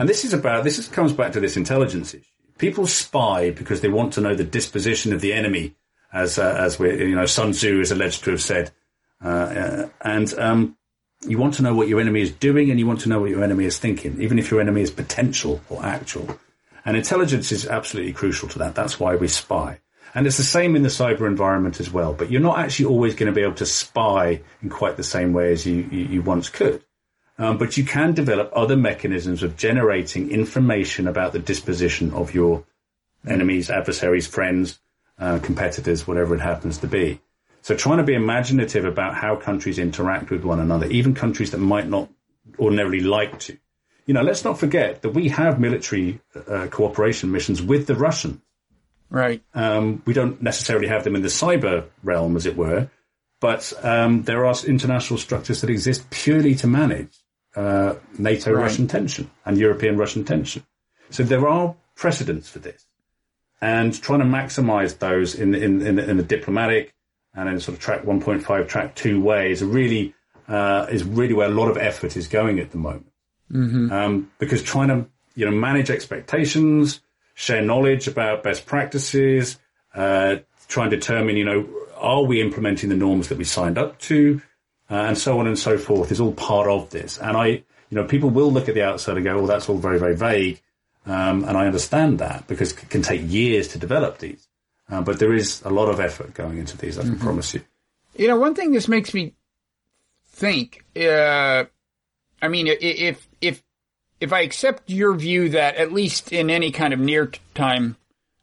And 0.00 0.08
this 0.08 0.24
is 0.24 0.32
about, 0.34 0.64
this 0.64 0.78
is, 0.80 0.88
comes 0.88 1.12
back 1.12 1.30
to 1.32 1.40
this 1.40 1.56
intelligence 1.56 2.12
issue. 2.12 2.24
People 2.58 2.88
spy 2.88 3.50
because 3.50 3.82
they 3.82 3.88
want 3.88 4.14
to 4.14 4.20
know 4.20 4.34
the 4.34 4.42
disposition 4.42 5.12
of 5.12 5.20
the 5.20 5.32
enemy, 5.32 5.76
as, 6.12 6.38
uh, 6.40 6.56
as 6.58 6.78
we, 6.78 7.08
you 7.08 7.14
know, 7.14 7.24
Sun 7.24 7.52
Tzu 7.52 7.80
is 7.80 7.92
alleged 7.92 8.24
to 8.24 8.32
have 8.32 8.42
said. 8.42 8.72
Uh, 9.22 9.86
and 10.00 10.32
um, 10.38 10.76
you 11.26 11.38
want 11.38 11.54
to 11.54 11.62
know 11.62 11.74
what 11.74 11.88
your 11.88 12.00
enemy 12.00 12.22
is 12.22 12.30
doing 12.30 12.70
and 12.70 12.78
you 12.78 12.86
want 12.86 13.00
to 13.00 13.08
know 13.08 13.20
what 13.20 13.30
your 13.30 13.44
enemy 13.44 13.64
is 13.64 13.78
thinking, 13.78 14.20
even 14.20 14.38
if 14.38 14.50
your 14.50 14.60
enemy 14.60 14.82
is 14.82 14.90
potential 14.90 15.60
or 15.68 15.84
actual. 15.84 16.38
And 16.84 16.96
intelligence 16.96 17.52
is 17.52 17.66
absolutely 17.66 18.12
crucial 18.12 18.48
to 18.48 18.58
that. 18.60 18.74
That's 18.74 18.98
why 18.98 19.16
we 19.16 19.28
spy. 19.28 19.80
And 20.14 20.26
it's 20.26 20.38
the 20.38 20.42
same 20.42 20.74
in 20.74 20.82
the 20.82 20.88
cyber 20.88 21.26
environment 21.26 21.78
as 21.78 21.90
well. 21.92 22.14
But 22.14 22.30
you're 22.30 22.40
not 22.40 22.58
actually 22.58 22.86
always 22.86 23.14
going 23.14 23.32
to 23.32 23.36
be 23.36 23.42
able 23.42 23.54
to 23.56 23.66
spy 23.66 24.40
in 24.62 24.70
quite 24.70 24.96
the 24.96 25.04
same 25.04 25.32
way 25.32 25.52
as 25.52 25.66
you, 25.66 25.88
you, 25.90 26.04
you 26.06 26.22
once 26.22 26.48
could. 26.48 26.82
Um, 27.38 27.58
but 27.58 27.76
you 27.76 27.84
can 27.84 28.12
develop 28.12 28.50
other 28.54 28.76
mechanisms 28.76 29.42
of 29.42 29.56
generating 29.56 30.30
information 30.30 31.06
about 31.06 31.32
the 31.32 31.38
disposition 31.38 32.12
of 32.12 32.34
your 32.34 32.64
enemies, 33.26 33.70
adversaries, 33.70 34.26
friends, 34.26 34.78
uh, 35.18 35.38
competitors, 35.38 36.06
whatever 36.06 36.34
it 36.34 36.40
happens 36.40 36.78
to 36.78 36.86
be. 36.86 37.20
So 37.62 37.76
trying 37.76 37.98
to 37.98 38.04
be 38.04 38.14
imaginative 38.14 38.84
about 38.84 39.14
how 39.14 39.36
countries 39.36 39.78
interact 39.78 40.30
with 40.30 40.44
one 40.44 40.60
another, 40.60 40.86
even 40.86 41.14
countries 41.14 41.50
that 41.50 41.58
might 41.58 41.88
not 41.88 42.08
ordinarily 42.58 43.00
like 43.00 43.38
to. 43.40 43.56
You 44.06 44.14
know, 44.14 44.22
let's 44.22 44.44
not 44.44 44.58
forget 44.58 45.02
that 45.02 45.10
we 45.10 45.28
have 45.28 45.60
military 45.60 46.20
uh, 46.48 46.66
cooperation 46.70 47.30
missions 47.30 47.62
with 47.62 47.86
the 47.86 47.94
Russians. 47.94 48.40
right. 49.10 49.42
Um, 49.54 50.02
we 50.06 50.14
don't 50.14 50.40
necessarily 50.42 50.88
have 50.88 51.04
them 51.04 51.14
in 51.14 51.22
the 51.22 51.28
cyber 51.28 51.84
realm, 52.02 52.36
as 52.36 52.46
it 52.46 52.56
were, 52.56 52.90
but 53.40 53.72
um, 53.82 54.22
there 54.22 54.46
are 54.46 54.54
international 54.66 55.18
structures 55.18 55.60
that 55.60 55.70
exist 55.70 56.10
purely 56.10 56.54
to 56.56 56.66
manage 56.66 57.14
uh, 57.56 57.94
NATO 58.18 58.52
Right. 58.52 58.62
Russian 58.62 58.86
tension 58.86 59.30
and 59.44 59.58
European 59.58 59.96
Russian 59.96 60.24
tension. 60.24 60.64
So 61.10 61.22
there 61.22 61.46
are 61.48 61.74
precedents 61.94 62.48
for 62.48 62.60
this, 62.60 62.86
and 63.60 64.00
trying 64.00 64.20
to 64.20 64.24
maximise 64.24 64.98
those 64.98 65.34
in 65.34 65.54
in 65.54 65.82
in, 65.86 65.98
in 65.98 66.16
the 66.16 66.22
diplomatic 66.22 66.94
and 67.34 67.48
then 67.48 67.60
sort 67.60 67.76
of 67.76 67.82
track 67.82 68.02
1.5, 68.02 68.68
track 68.68 68.94
two 68.94 69.20
way 69.20 69.50
is 69.50 69.62
a 69.62 69.66
really 69.66 70.14
uh, 70.48 70.86
is 70.90 71.04
really 71.04 71.32
where 71.32 71.46
a 71.46 71.52
lot 71.52 71.68
of 71.68 71.76
effort 71.76 72.16
is 72.16 72.26
going 72.26 72.58
at 72.58 72.72
the 72.72 72.78
moment. 72.78 73.12
Um, 73.92 74.30
because 74.38 74.62
trying 74.62 74.88
to 74.88 75.06
you 75.34 75.46
know 75.46 75.52
manage 75.52 75.90
expectations, 75.90 77.00
share 77.34 77.62
knowledge 77.62 78.08
about 78.08 78.42
best 78.42 78.66
practices, 78.66 79.58
uh, 79.94 80.36
try 80.68 80.84
and 80.84 80.90
determine 80.90 81.36
you 81.36 81.44
know 81.44 81.68
are 81.96 82.22
we 82.22 82.40
implementing 82.40 82.88
the 82.88 82.96
norms 82.96 83.28
that 83.28 83.38
we 83.38 83.44
signed 83.44 83.78
up 83.78 83.98
to, 84.00 84.40
uh, 84.90 84.94
and 84.94 85.18
so 85.18 85.38
on 85.38 85.46
and 85.46 85.58
so 85.58 85.78
forth 85.78 86.10
is 86.10 86.20
all 86.20 86.32
part 86.32 86.68
of 86.68 86.90
this. 86.90 87.18
And 87.18 87.36
I 87.36 87.46
you 87.46 87.64
know 87.92 88.04
people 88.04 88.30
will 88.30 88.52
look 88.52 88.68
at 88.68 88.74
the 88.74 88.82
outside 88.82 89.16
and 89.16 89.24
go, 89.24 89.36
well 89.36 89.46
that's 89.46 89.68
all 89.68 89.78
very 89.78 89.98
very 89.98 90.16
vague, 90.16 90.60
um, 91.06 91.44
and 91.44 91.56
I 91.56 91.66
understand 91.66 92.18
that 92.18 92.46
because 92.48 92.72
it 92.72 92.90
can 92.90 93.02
take 93.02 93.22
years 93.24 93.68
to 93.68 93.78
develop 93.78 94.18
these. 94.18 94.48
Uh, 94.90 95.00
but 95.00 95.18
there 95.18 95.32
is 95.32 95.62
a 95.62 95.70
lot 95.70 95.88
of 95.88 96.00
effort 96.00 96.34
going 96.34 96.58
into 96.58 96.76
these, 96.76 96.98
I 96.98 97.02
can 97.02 97.18
promise 97.18 97.54
you. 97.54 97.62
You 98.16 98.28
know, 98.28 98.36
one 98.36 98.54
thing 98.54 98.72
this 98.72 98.88
makes 98.88 99.14
me 99.14 99.34
think, 100.32 100.84
uh, 100.96 101.64
I 102.42 102.48
mean, 102.48 102.66
if, 102.66 103.26
if, 103.40 103.62
if 104.20 104.32
I 104.32 104.40
accept 104.40 104.90
your 104.90 105.14
view 105.14 105.50
that 105.50 105.76
at 105.76 105.92
least 105.92 106.32
in 106.32 106.50
any 106.50 106.72
kind 106.72 106.92
of 106.92 106.98
near 106.98 107.30
time, 107.54 107.96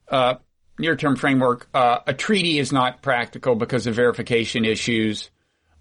uh, 0.09 0.35
near 0.79 0.95
term 0.95 1.15
framework, 1.15 1.67
uh, 1.73 1.99
a 2.07 2.13
treaty 2.13 2.59
is 2.59 2.71
not 2.71 3.01
practical 3.01 3.55
because 3.55 3.87
of 3.87 3.95
verification 3.95 4.63
issues. 4.63 5.29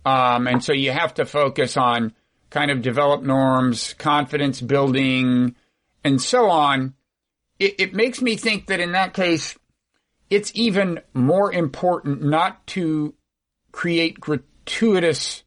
Um, 0.04 0.46
and 0.46 0.62
so 0.62 0.72
you 0.72 0.90
have 0.90 1.14
to 1.14 1.26
focus 1.26 1.76
on 1.76 2.12
kind 2.50 2.70
of 2.70 2.82
develop 2.82 3.22
norms, 3.22 3.94
confidence 3.94 4.60
building, 4.60 5.54
and 6.04 6.20
so 6.20 6.50
on. 6.50 6.94
It, 7.58 7.74
it 7.78 7.94
makes 7.94 8.20
me 8.20 8.36
think 8.36 8.66
that 8.66 8.80
in 8.80 8.92
that 8.92 9.14
case, 9.14 9.56
it's 10.30 10.52
even 10.54 11.00
more 11.14 11.52
important 11.52 12.22
not 12.22 12.66
to 12.68 13.14
create 13.72 14.20
gratuitous 14.20 15.44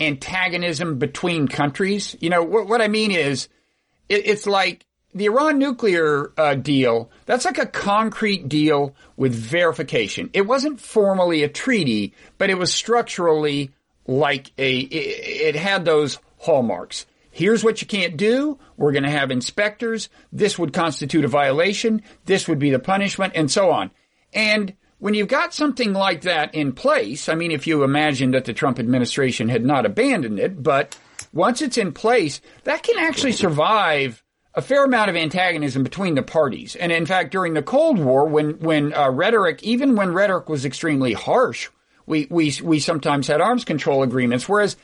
antagonism 0.00 0.98
between 0.98 1.48
countries. 1.48 2.16
You 2.20 2.30
know, 2.30 2.42
what, 2.42 2.68
what 2.68 2.80
I 2.80 2.88
mean 2.88 3.10
is, 3.10 3.48
it, 4.08 4.26
it's 4.26 4.46
like 4.46 4.86
the 5.14 5.26
Iran 5.26 5.58
nuclear 5.58 6.32
uh, 6.36 6.54
deal, 6.54 7.10
that's 7.26 7.44
like 7.44 7.58
a 7.58 7.66
concrete 7.66 8.48
deal 8.48 8.94
with 9.16 9.34
verification. 9.34 10.30
It 10.32 10.46
wasn't 10.46 10.80
formally 10.80 11.42
a 11.42 11.48
treaty, 11.48 12.14
but 12.38 12.50
it 12.50 12.58
was 12.58 12.72
structurally 12.72 13.70
like 14.06 14.52
a, 14.58 14.78
it, 14.78 15.54
it 15.54 15.56
had 15.56 15.84
those 15.84 16.18
hallmarks. 16.38 17.06
Here's 17.30 17.64
what 17.64 17.80
you 17.80 17.86
can't 17.88 18.16
do. 18.16 18.58
We're 18.76 18.92
going 18.92 19.04
to 19.04 19.10
have 19.10 19.30
inspectors. 19.30 20.08
This 20.32 20.58
would 20.58 20.72
constitute 20.72 21.24
a 21.24 21.28
violation. 21.28 22.02
This 22.26 22.46
would 22.46 22.58
be 22.58 22.70
the 22.70 22.78
punishment 22.78 23.32
and 23.34 23.50
so 23.50 23.70
on. 23.70 23.90
And 24.34 24.74
when 24.98 25.14
you've 25.14 25.28
got 25.28 25.54
something 25.54 25.92
like 25.92 26.22
that 26.22 26.54
in 26.54 26.72
place, 26.72 27.28
I 27.28 27.34
mean, 27.34 27.50
if 27.50 27.66
you 27.66 27.84
imagine 27.84 28.32
that 28.32 28.44
the 28.44 28.52
Trump 28.52 28.78
administration 28.78 29.48
had 29.48 29.64
not 29.64 29.86
abandoned 29.86 30.38
it, 30.38 30.62
but 30.62 30.98
once 31.32 31.62
it's 31.62 31.78
in 31.78 31.92
place, 31.92 32.40
that 32.64 32.82
can 32.82 32.98
actually 32.98 33.32
survive 33.32 34.22
a 34.54 34.62
fair 34.62 34.84
amount 34.84 35.10
of 35.10 35.16
antagonism 35.16 35.82
between 35.82 36.14
the 36.14 36.22
parties. 36.22 36.76
And 36.76 36.92
in 36.92 37.06
fact, 37.06 37.32
during 37.32 37.54
the 37.54 37.62
Cold 37.62 37.98
War, 37.98 38.26
when, 38.26 38.60
when 38.60 38.94
uh, 38.94 39.10
rhetoric, 39.10 39.62
even 39.62 39.96
when 39.96 40.12
rhetoric 40.12 40.48
was 40.48 40.64
extremely 40.64 41.12
harsh, 41.12 41.68
we, 42.06 42.26
we, 42.30 42.54
we 42.62 42.78
sometimes 42.78 43.26
had 43.26 43.40
arms 43.40 43.64
control 43.64 44.02
agreements, 44.02 44.48
whereas 44.48 44.76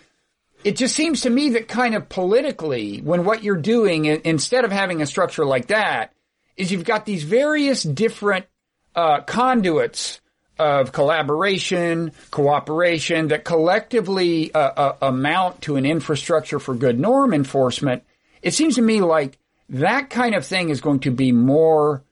it 0.65 0.77
just 0.77 0.95
seems 0.95 1.23
to 1.23 1.31
me 1.31 1.51
that 1.51 1.69
kind 1.69 1.95
of 1.95 2.09
politically, 2.09 2.99
when 2.99 3.25
what 3.25 3.43
you're 3.43 3.57
doing, 3.57 4.05
instead 4.05 4.65
of 4.65 4.73
having 4.73 5.01
a 5.01 5.07
structure 5.07 5.45
like 5.45 5.69
that, 5.69 6.13
is 6.57 6.71
you've 6.71 6.85
got 6.85 7.07
these 7.07 7.23
various 7.23 7.83
different 7.83 8.47
uh, 8.95 9.21
conduits 9.23 10.21
of 10.59 10.93
collaboration, 10.93 12.13
cooperation 12.31 13.29
that 13.29 13.45
collectively 13.45 14.53
uh, 14.53 14.59
uh, 14.59 14.97
amount 15.01 15.63
to 15.63 15.77
an 15.77 15.87
infrastructure 15.87 16.59
for 16.59 16.75
good 16.75 16.99
norm 16.99 17.33
enforcement, 17.33 18.03
it 18.43 18.53
seems 18.53 18.75
to 18.75 18.83
me 18.83 19.01
like 19.01 19.39
that 19.71 20.11
kind 20.11 20.35
of 20.35 20.45
thing 20.45 20.69
is 20.69 20.81
going 20.81 21.01
to 21.01 21.11
be 21.11 21.33
more 21.33 22.05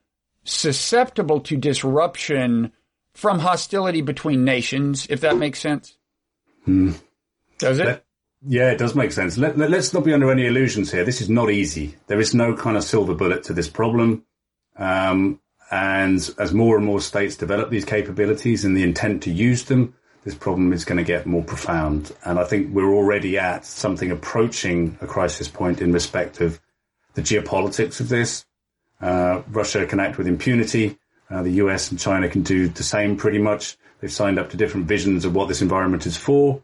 susceptible 0.45 1.41
to 1.41 1.57
disruption 1.57 2.73
from 3.13 3.39
hostility 3.39 4.01
between 4.01 4.45
nations, 4.45 5.07
if 5.11 5.21
that 5.23 5.37
makes 5.37 5.59
sense. 5.59 5.97
Hmm. 6.65 6.93
Does 7.59 7.81
it? 7.81 7.85
That, 7.85 8.05
yeah, 8.47 8.71
it 8.71 8.79
does 8.79 8.95
make 8.95 9.11
sense. 9.13 9.37
Let, 9.37 9.59
let, 9.59 9.71
let's 9.71 9.93
not 9.93 10.05
be 10.05 10.15
under 10.15 10.31
any 10.31 10.47
illusions 10.47 10.93
here. 10.93 11.05
This 11.05 11.21
is 11.21 11.29
not 11.29 11.51
easy. 11.51 11.97
There 12.07 12.21
is 12.21 12.33
no 12.35 12.55
kind 12.55 12.77
of 12.77 12.85
silver 12.85 13.15
bullet 13.15 13.45
to 13.45 13.53
this 13.53 13.69
problem. 13.69 14.25
Um, 14.77 15.41
and 15.71 16.35
as 16.39 16.53
more 16.53 16.77
and 16.77 16.87
more 16.87 17.01
states 17.01 17.37
develop 17.37 17.71
these 17.71 17.85
capabilities 17.85 18.65
and 18.65 18.77
the 18.77 18.83
intent 18.83 19.23
to 19.25 19.31
use 19.31 19.65
them, 19.65 19.95
this 20.25 20.35
problem 20.35 20.73
is 20.73 20.85
going 20.85 20.99
to 20.99 21.05
get 21.05 21.27
more 21.27 21.43
profound. 21.43 22.13
And 22.25 22.39
I 22.39 22.45
think 22.45 22.75
we're 22.75 22.93
already 22.93 23.39
at 23.39 23.65
something 23.65 24.11
approaching 24.11 24.99
a 25.01 25.07
crisis 25.07 25.49
point 25.49 25.81
in 25.81 25.93
respect 25.93 26.41
of 26.41 26.61
the 27.15 27.23
geopolitics 27.23 28.01
of 28.01 28.09
this. 28.09 28.45
Uh, 29.01 29.43
Russia 29.51 29.87
can 29.87 30.01
act 30.01 30.19
with 30.19 30.27
impunity. 30.27 30.99
Uh, 31.31 31.43
the 31.43 31.53
US 31.53 31.91
and 31.91 32.01
China 32.01 32.29
can 32.29 32.43
do 32.43 32.69
the 32.69 32.83
same 32.83 33.17
pretty 33.17 33.39
much. 33.39 33.77
They've 34.01 34.13
signed 34.13 34.39
up 34.39 34.51
to 34.51 34.57
different 34.57 34.87
visions 34.87 35.25
of 35.25 35.35
what 35.35 35.49
this 35.49 35.63
environment 35.63 36.07
is 36.07 36.17
for. 36.17 36.63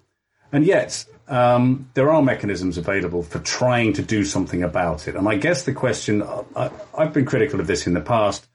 And 0.53 0.65
yet, 0.65 1.05
um, 1.29 1.91
there 1.95 2.13
are 2.13 2.23
mechanisms 2.23 2.79
available 2.79 3.23
for 3.23 3.39
trying 3.41 3.93
to 3.95 4.03
do 4.03 4.25
something 4.25 4.63
about 4.63 5.09
it. 5.09 5.17
And 5.17 5.29
I 5.29 5.37
guess 5.37 5.65
the 5.65 5.73
question, 5.73 6.23
I, 6.57 6.71
have 6.97 7.13
been 7.13 7.25
critical 7.25 7.61
of 7.61 7.67
this 7.67 7.87
in 7.87 7.95
the 7.95 8.01
past 8.01 8.47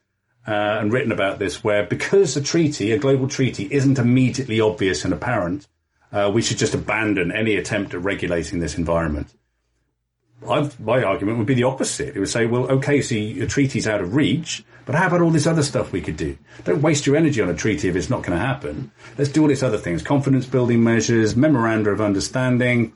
uh, 0.47 0.51
and 0.51 0.91
written 0.91 1.11
about 1.11 1.39
this, 1.39 1.63
where 1.63 1.85
because 1.85 2.35
a 2.37 2.41
treaty, 2.41 2.91
a 2.91 2.97
global 2.97 3.27
treaty, 3.27 3.67
isn't 3.71 3.99
immediately 3.99 4.59
obvious 4.59 5.05
and 5.05 5.13
apparent, 5.13 5.67
uh, 6.11 6.31
we 6.33 6.41
should 6.41 6.57
just 6.57 6.73
abandon 6.73 7.31
any 7.31 7.55
attempt 7.55 7.93
at 7.93 8.01
regulating 8.01 8.59
this 8.59 8.77
environment. 8.77 9.33
I've, 10.47 10.79
my 10.79 11.03
argument 11.03 11.37
would 11.37 11.47
be 11.47 11.53
the 11.53 11.65
opposite. 11.65 12.15
It 12.15 12.19
would 12.19 12.29
say, 12.29 12.45
well, 12.45 12.71
okay, 12.71 13.01
so 13.01 13.15
a 13.15 13.45
treaty's 13.45 13.87
out 13.87 14.01
of 14.01 14.15
reach, 14.15 14.63
but 14.85 14.95
how 14.95 15.07
about 15.07 15.21
all 15.21 15.31
this 15.31 15.45
other 15.45 15.63
stuff 15.63 15.91
we 15.91 16.01
could 16.01 16.17
do? 16.17 16.37
Don't 16.63 16.81
waste 16.81 17.05
your 17.05 17.17
energy 17.17 17.41
on 17.41 17.49
a 17.49 17.53
treaty 17.53 17.89
if 17.89 17.95
it's 17.95 18.09
not 18.09 18.23
going 18.23 18.37
to 18.37 18.43
happen. 18.43 18.91
Let's 19.17 19.31
do 19.31 19.41
all 19.41 19.47
these 19.47 19.63
other 19.63 19.77
things: 19.77 20.01
confidence 20.01 20.45
building 20.45 20.83
measures, 20.83 21.35
memoranda 21.35 21.89
of 21.91 21.99
understanding, 21.99 22.93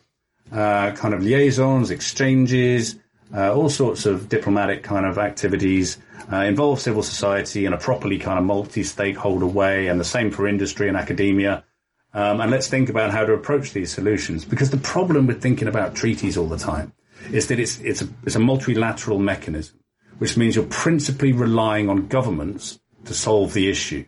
uh, 0.52 0.92
kind 0.92 1.14
of 1.14 1.22
liaisons, 1.22 1.92
exchanges, 1.92 2.96
uh, 3.36 3.54
all 3.54 3.70
sorts 3.70 4.06
of 4.06 4.30
diplomatic 4.30 4.84
kind 4.84 5.06
of 5.06 5.18
activities. 5.18 5.98
Uh, 6.32 6.38
involve 6.38 6.80
civil 6.80 7.04
society 7.04 7.66
in 7.66 7.74
a 7.74 7.78
properly 7.78 8.18
kind 8.18 8.40
of 8.40 8.46
multi-stakeholder 8.46 9.46
way, 9.46 9.88
and 9.88 10.00
the 10.00 10.06
same 10.06 10.32
for 10.32 10.48
industry 10.48 10.88
and 10.88 10.96
academia. 10.96 11.64
Um, 12.14 12.40
and 12.40 12.52
let's 12.52 12.68
think 12.68 12.90
about 12.90 13.12
how 13.12 13.26
to 13.26 13.34
approach 13.34 13.74
these 13.74 13.92
solutions. 13.92 14.46
Because 14.46 14.70
the 14.70 14.78
problem 14.78 15.28
with 15.28 15.42
thinking 15.42 15.68
about 15.68 15.96
treaties 15.96 16.38
all 16.38 16.48
the 16.48 16.58
time 16.58 16.94
is 17.32 17.48
that 17.48 17.60
it's 17.60 17.80
it's 17.80 18.02
a, 18.02 18.08
it's 18.26 18.36
a 18.36 18.40
multilateral 18.40 19.20
mechanism, 19.20 19.80
which 20.20 20.38
means 20.38 20.56
you're 20.56 20.66
principally 20.66 21.34
relying 21.34 21.90
on 21.90 22.08
governments 22.08 22.80
to 23.06 23.14
solve 23.14 23.54
the 23.54 23.70
issue. 23.70 24.06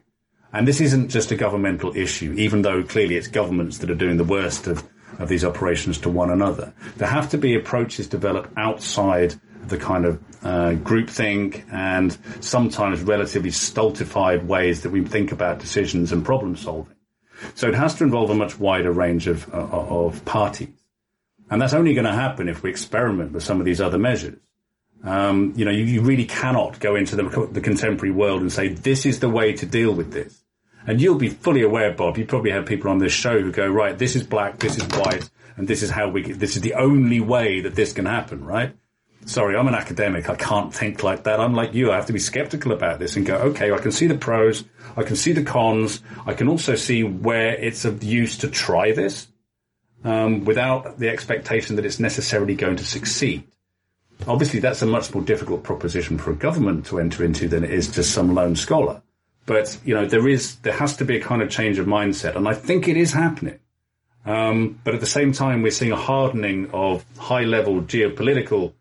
And 0.53 0.65
this 0.65 0.79
isn't 0.79 1.09
just 1.09 1.31
a 1.31 1.35
governmental 1.35 1.95
issue, 1.97 2.33
even 2.37 2.61
though 2.61 2.81
clearly 2.83 3.17
it's 3.17 3.27
governments 3.27 3.79
that 3.79 3.89
are 3.89 3.95
doing 3.95 4.15
the 4.15 4.23
worst 4.23 4.67
of, 4.67 4.87
of 5.19 5.27
these 5.27 5.43
operations 5.43 5.97
to 5.99 6.09
one 6.09 6.29
another. 6.29 6.73
There 6.95 7.09
have 7.09 7.29
to 7.31 7.37
be 7.37 7.55
approaches 7.55 8.07
developed 8.07 8.51
outside 8.55 9.35
the 9.69 9.77
kind 9.77 10.05
of 10.05 10.21
uh, 10.43 10.71
groupthink 10.75 11.65
and 11.71 12.17
sometimes 12.39 13.01
relatively 13.01 13.51
stultified 13.51 14.47
ways 14.47 14.83
that 14.83 14.91
we 14.91 15.03
think 15.03 15.31
about 15.31 15.59
decisions 15.59 16.11
and 16.11 16.23
problem 16.23 16.55
solving. 16.55 16.95
So 17.55 17.67
it 17.67 17.75
has 17.75 17.95
to 17.95 18.03
involve 18.03 18.29
a 18.29 18.35
much 18.35 18.59
wider 18.59 18.91
range 18.91 19.27
of, 19.27 19.53
uh, 19.53 19.57
of 19.57 20.23
parties. 20.25 20.69
And 21.49 21.61
that's 21.61 21.73
only 21.73 21.93
going 21.93 22.05
to 22.05 22.13
happen 22.13 22.49
if 22.49 22.63
we 22.63 22.69
experiment 22.69 23.31
with 23.31 23.43
some 23.43 23.59
of 23.59 23.65
these 23.65 23.81
other 23.81 23.97
measures. 23.97 24.39
Um, 25.03 25.53
you 25.55 25.65
know, 25.65 25.71
you, 25.71 25.83
you, 25.83 26.01
really 26.01 26.25
cannot 26.25 26.79
go 26.79 26.95
into 26.95 27.15
the, 27.15 27.47
the, 27.51 27.61
contemporary 27.61 28.11
world 28.11 28.41
and 28.41 28.51
say, 28.51 28.69
this 28.69 29.05
is 29.05 29.19
the 29.19 29.29
way 29.29 29.53
to 29.53 29.65
deal 29.65 29.93
with 29.93 30.11
this. 30.11 30.41
And 30.87 30.99
you'll 30.99 31.19
be 31.19 31.29
fully 31.29 31.61
aware, 31.61 31.91
Bob, 31.91 32.17
you 32.17 32.25
probably 32.25 32.49
have 32.51 32.65
people 32.65 32.89
on 32.89 32.97
this 32.97 33.11
show 33.11 33.39
who 33.39 33.51
go, 33.51 33.67
right, 33.67 33.95
this 33.95 34.15
is 34.15 34.23
black, 34.23 34.57
this 34.57 34.77
is 34.77 34.83
white, 34.97 35.29
and 35.57 35.67
this 35.67 35.83
is 35.83 35.91
how 35.91 36.09
we, 36.09 36.31
this 36.31 36.55
is 36.55 36.63
the 36.63 36.73
only 36.73 37.19
way 37.19 37.61
that 37.61 37.75
this 37.75 37.93
can 37.93 38.05
happen, 38.05 38.43
right? 38.43 38.75
Sorry, 39.25 39.57
I'm 39.57 39.67
an 39.67 39.73
academic. 39.73 40.29
I 40.29 40.35
can't 40.35 40.73
think 40.73 41.01
like 41.01 41.23
that. 41.23 41.39
I'm 41.39 41.53
like 41.53 41.73
you. 41.73 41.91
I 41.91 41.95
have 41.95 42.05
to 42.05 42.13
be 42.13 42.19
skeptical 42.19 42.71
about 42.71 42.99
this 42.99 43.15
and 43.15 43.25
go, 43.25 43.35
okay, 43.37 43.71
I 43.71 43.79
can 43.79 43.91
see 43.91 44.05
the 44.05 44.17
pros. 44.17 44.63
I 44.95 45.01
can 45.01 45.15
see 45.15 45.31
the 45.33 45.43
cons. 45.43 46.01
I 46.27 46.33
can 46.33 46.47
also 46.47 46.75
see 46.75 47.03
where 47.03 47.55
it's 47.55 47.85
of 47.85 48.03
use 48.03 48.37
to 48.39 48.47
try 48.47 48.91
this 48.91 49.27
um, 50.03 50.45
without 50.45 50.99
the 50.99 51.09
expectation 51.09 51.75
that 51.75 51.85
it's 51.85 51.99
necessarily 51.99 52.53
going 52.53 52.77
to 52.77 52.85
succeed. 52.85 53.43
Obviously, 54.27 54.59
that's 54.59 54.83
a 54.83 54.85
much 54.85 55.13
more 55.13 55.23
difficult 55.23 55.63
proposition 55.63 56.19
for 56.19 56.31
a 56.31 56.35
government 56.35 56.85
to 56.85 56.99
enter 56.99 57.23
into 57.23 57.47
than 57.47 57.63
it 57.63 57.71
is 57.71 57.91
just 57.91 58.11
some 58.11 58.35
lone 58.35 58.55
scholar. 58.55 59.01
But 59.47 59.77
you 59.83 59.95
know, 59.95 60.05
there 60.05 60.27
is 60.27 60.55
there 60.57 60.73
has 60.73 60.97
to 60.97 61.05
be 61.05 61.17
a 61.17 61.21
kind 61.21 61.41
of 61.41 61.49
change 61.49 61.79
of 61.79 61.87
mindset, 61.87 62.35
and 62.35 62.47
I 62.47 62.53
think 62.53 62.87
it 62.87 62.95
is 62.95 63.11
happening. 63.11 63.59
Um, 64.25 64.79
but 64.83 64.93
at 64.93 65.01
the 65.01 65.07
same 65.07 65.33
time, 65.33 65.61
we're 65.61 65.71
seeing 65.71 65.91
a 65.91 65.97
hardening 65.97 66.71
of 66.71 67.05
high-level 67.17 67.81
geopolitical 67.83 68.69
uh, 68.69 68.73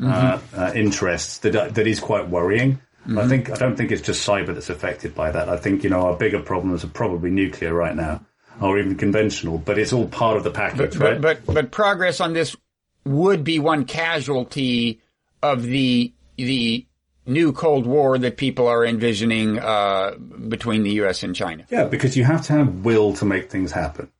mm-hmm. 0.00 0.60
uh, 0.60 0.72
interests 0.74 1.38
that 1.38 1.74
that 1.74 1.86
is 1.86 2.00
quite 2.00 2.28
worrying. 2.28 2.80
Mm-hmm. 3.06 3.18
I 3.18 3.28
think 3.28 3.50
I 3.50 3.54
don't 3.56 3.76
think 3.76 3.90
it's 3.90 4.02
just 4.02 4.26
cyber 4.26 4.54
that's 4.54 4.70
affected 4.70 5.14
by 5.14 5.30
that. 5.30 5.48
I 5.48 5.56
think 5.56 5.84
you 5.84 5.90
know 5.90 6.02
our 6.02 6.16
bigger 6.16 6.40
problems 6.40 6.84
are 6.84 6.88
probably 6.88 7.30
nuclear 7.30 7.74
right 7.74 7.94
now 7.94 8.20
or 8.60 8.78
even 8.78 8.96
conventional, 8.96 9.58
but 9.58 9.78
it's 9.78 9.92
all 9.92 10.06
part 10.06 10.36
of 10.36 10.44
the 10.44 10.50
package, 10.50 10.98
but, 10.98 11.04
right? 11.04 11.20
But, 11.20 11.46
but, 11.46 11.54
but 11.54 11.70
progress 11.70 12.20
on 12.20 12.32
this 12.32 12.56
would 13.04 13.44
be 13.44 13.58
one 13.58 13.84
casualty 13.84 15.00
of 15.42 15.62
the, 15.62 16.12
the 16.36 16.86
new 17.26 17.52
Cold 17.52 17.86
War 17.86 18.18
that 18.18 18.36
people 18.36 18.68
are 18.68 18.84
envisioning, 18.84 19.58
uh, 19.58 20.12
between 20.48 20.82
the 20.82 20.90
U.S. 20.94 21.22
and 21.22 21.34
China. 21.34 21.64
Yeah, 21.70 21.84
because 21.84 22.16
you 22.16 22.24
have 22.24 22.42
to 22.46 22.52
have 22.52 22.84
will 22.84 23.12
to 23.14 23.24
make 23.24 23.50
things 23.50 23.72
happen. 23.72 24.10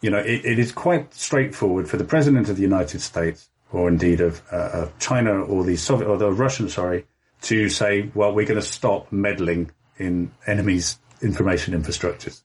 You 0.00 0.10
know, 0.10 0.18
it, 0.18 0.44
it 0.44 0.58
is 0.58 0.72
quite 0.72 1.14
straightforward 1.14 1.88
for 1.88 1.96
the 1.96 2.04
President 2.04 2.48
of 2.48 2.56
the 2.56 2.62
United 2.62 3.00
States, 3.00 3.48
or 3.72 3.88
indeed 3.88 4.20
of, 4.20 4.42
uh, 4.52 4.70
of 4.72 4.98
China 4.98 5.42
or 5.42 5.64
the 5.64 5.76
Soviet, 5.76 6.06
or 6.06 6.18
the 6.18 6.30
Russian, 6.30 6.68
sorry, 6.68 7.06
to 7.42 7.68
say, 7.68 8.10
well, 8.14 8.32
we're 8.32 8.46
going 8.46 8.60
to 8.60 8.66
stop 8.66 9.10
meddling 9.10 9.70
in 9.98 10.30
enemies' 10.46 10.98
information 11.22 11.74
infrastructures. 11.74 12.42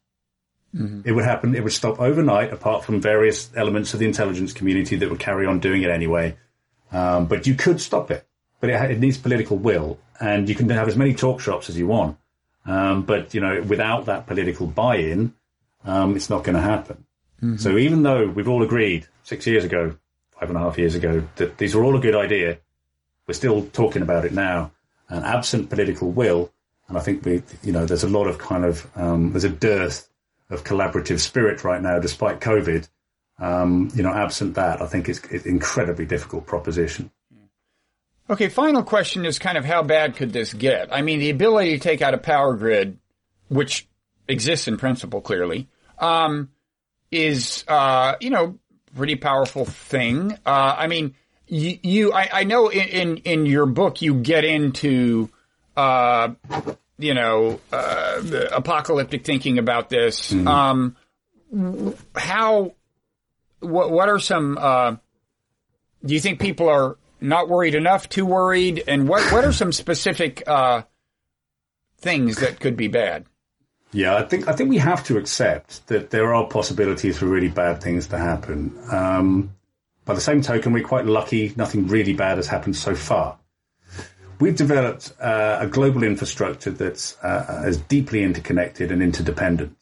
Mm-hmm. 0.74 1.02
It 1.04 1.12
would 1.12 1.24
happen. 1.24 1.54
It 1.54 1.62
would 1.62 1.72
stop 1.72 2.00
overnight, 2.00 2.52
apart 2.52 2.84
from 2.84 3.00
various 3.00 3.50
elements 3.56 3.94
of 3.94 4.00
the 4.00 4.06
intelligence 4.06 4.52
community 4.52 4.96
that 4.96 5.08
would 5.08 5.18
carry 5.18 5.46
on 5.46 5.60
doing 5.60 5.82
it 5.82 5.90
anyway. 5.90 6.36
Um, 6.92 7.26
but 7.26 7.46
you 7.46 7.54
could 7.54 7.80
stop 7.80 8.10
it. 8.10 8.26
But 8.60 8.70
it, 8.70 8.90
it, 8.90 8.98
needs 8.98 9.16
political 9.18 9.56
will, 9.56 9.98
and 10.20 10.48
you 10.48 10.54
can 10.54 10.68
have 10.70 10.88
as 10.88 10.96
many 10.96 11.14
talk 11.14 11.40
shops 11.40 11.70
as 11.70 11.78
you 11.78 11.86
want. 11.86 12.18
Um, 12.66 13.02
but 13.02 13.32
you 13.32 13.40
know, 13.40 13.62
without 13.62 14.06
that 14.06 14.26
political 14.26 14.66
buy-in, 14.66 15.32
um, 15.84 16.16
it's 16.16 16.28
not 16.28 16.44
going 16.44 16.56
to 16.56 16.62
happen. 16.62 17.06
Mm-hmm. 17.42 17.56
So 17.56 17.78
even 17.78 18.02
though 18.02 18.26
we've 18.26 18.48
all 18.48 18.62
agreed 18.62 19.06
six 19.22 19.46
years 19.46 19.64
ago, 19.64 19.96
five 20.38 20.48
and 20.48 20.58
a 20.58 20.60
half 20.60 20.78
years 20.78 20.94
ago, 20.94 21.26
that 21.36 21.58
these 21.58 21.74
were 21.74 21.84
all 21.84 21.96
a 21.96 22.00
good 22.00 22.14
idea, 22.14 22.58
we're 23.26 23.34
still 23.34 23.66
talking 23.66 24.02
about 24.02 24.24
it 24.24 24.32
now. 24.32 24.72
And 25.08 25.24
absent 25.24 25.70
political 25.70 26.10
will, 26.10 26.52
and 26.86 26.98
I 26.98 27.00
think 27.00 27.24
we, 27.24 27.42
you 27.62 27.72
know, 27.72 27.86
there's 27.86 28.04
a 28.04 28.08
lot 28.08 28.26
of 28.26 28.38
kind 28.38 28.64
of 28.64 28.86
um, 28.94 29.32
there's 29.32 29.44
a 29.44 29.48
dearth 29.48 30.08
of 30.50 30.64
collaborative 30.64 31.18
spirit 31.20 31.64
right 31.64 31.80
now, 31.80 31.98
despite 31.98 32.40
COVID. 32.40 32.88
Um, 33.38 33.90
you 33.94 34.02
know, 34.02 34.12
absent 34.12 34.54
that, 34.54 34.82
I 34.82 34.86
think 34.86 35.08
it's, 35.08 35.20
an 35.20 35.42
incredibly 35.44 36.04
difficult 36.06 36.46
proposition. 36.46 37.10
Okay, 38.28 38.48
final 38.48 38.82
question 38.82 39.24
is 39.24 39.38
kind 39.38 39.56
of 39.56 39.64
how 39.64 39.82
bad 39.82 40.16
could 40.16 40.32
this 40.32 40.52
get? 40.52 40.92
I 40.92 41.02
mean, 41.02 41.20
the 41.20 41.30
ability 41.30 41.72
to 41.72 41.78
take 41.78 42.02
out 42.02 42.14
a 42.14 42.18
power 42.18 42.54
grid, 42.56 42.98
which 43.48 43.88
exists 44.26 44.68
in 44.68 44.76
principle 44.76 45.20
clearly, 45.20 45.68
um, 45.98 46.50
is, 47.10 47.64
uh, 47.68 48.16
you 48.20 48.30
know, 48.30 48.58
pretty 48.94 49.16
powerful 49.16 49.64
thing. 49.64 50.32
Uh, 50.44 50.74
I 50.78 50.86
mean, 50.86 51.14
you, 51.46 51.78
you 51.82 52.12
I, 52.12 52.28
I, 52.32 52.44
know 52.44 52.68
in, 52.68 52.88
in, 52.88 53.16
in, 53.18 53.46
your 53.46 53.66
book 53.66 54.02
you 54.02 54.14
get 54.14 54.44
into, 54.44 55.30
uh, 55.76 56.30
you 56.98 57.14
know, 57.14 57.60
uh, 57.72 58.22
apocalyptic 58.52 59.24
thinking 59.24 59.58
about 59.58 59.88
this. 59.88 60.32
Mm-hmm. 60.32 60.48
Um, 60.48 60.96
how, 62.14 62.74
what, 63.60 63.90
what 63.90 64.08
are 64.08 64.18
some, 64.18 64.58
uh, 64.60 64.96
do 66.04 66.14
you 66.14 66.20
think 66.20 66.40
people 66.40 66.68
are 66.68 66.96
not 67.20 67.48
worried 67.48 67.74
enough, 67.74 68.08
too 68.08 68.26
worried? 68.26 68.84
And 68.86 69.08
what, 69.08 69.32
what 69.32 69.44
are 69.44 69.52
some 69.52 69.72
specific, 69.72 70.42
uh, 70.46 70.82
things 71.98 72.36
that 72.38 72.60
could 72.60 72.76
be 72.76 72.88
bad? 72.88 73.24
Yeah, 73.92 74.16
I 74.16 74.22
think 74.22 74.48
I 74.48 74.52
think 74.52 74.70
we 74.70 74.78
have 74.78 75.04
to 75.04 75.16
accept 75.16 75.86
that 75.86 76.10
there 76.10 76.34
are 76.34 76.46
possibilities 76.46 77.18
for 77.18 77.26
really 77.26 77.48
bad 77.48 77.82
things 77.82 78.08
to 78.08 78.18
happen. 78.18 78.76
Um, 78.90 79.54
by 80.04 80.14
the 80.14 80.20
same 80.20 80.42
token, 80.42 80.72
we're 80.72 80.84
quite 80.84 81.06
lucky; 81.06 81.54
nothing 81.56 81.88
really 81.88 82.12
bad 82.12 82.36
has 82.36 82.46
happened 82.46 82.76
so 82.76 82.94
far. 82.94 83.38
We've 84.40 84.56
developed 84.56 85.12
uh, 85.20 85.58
a 85.60 85.66
global 85.66 86.02
infrastructure 86.02 86.70
that's 86.70 87.16
uh, 87.22 87.62
as 87.64 87.76
deeply 87.78 88.22
interconnected 88.22 88.92
and 88.92 89.02
interdependent 89.02 89.76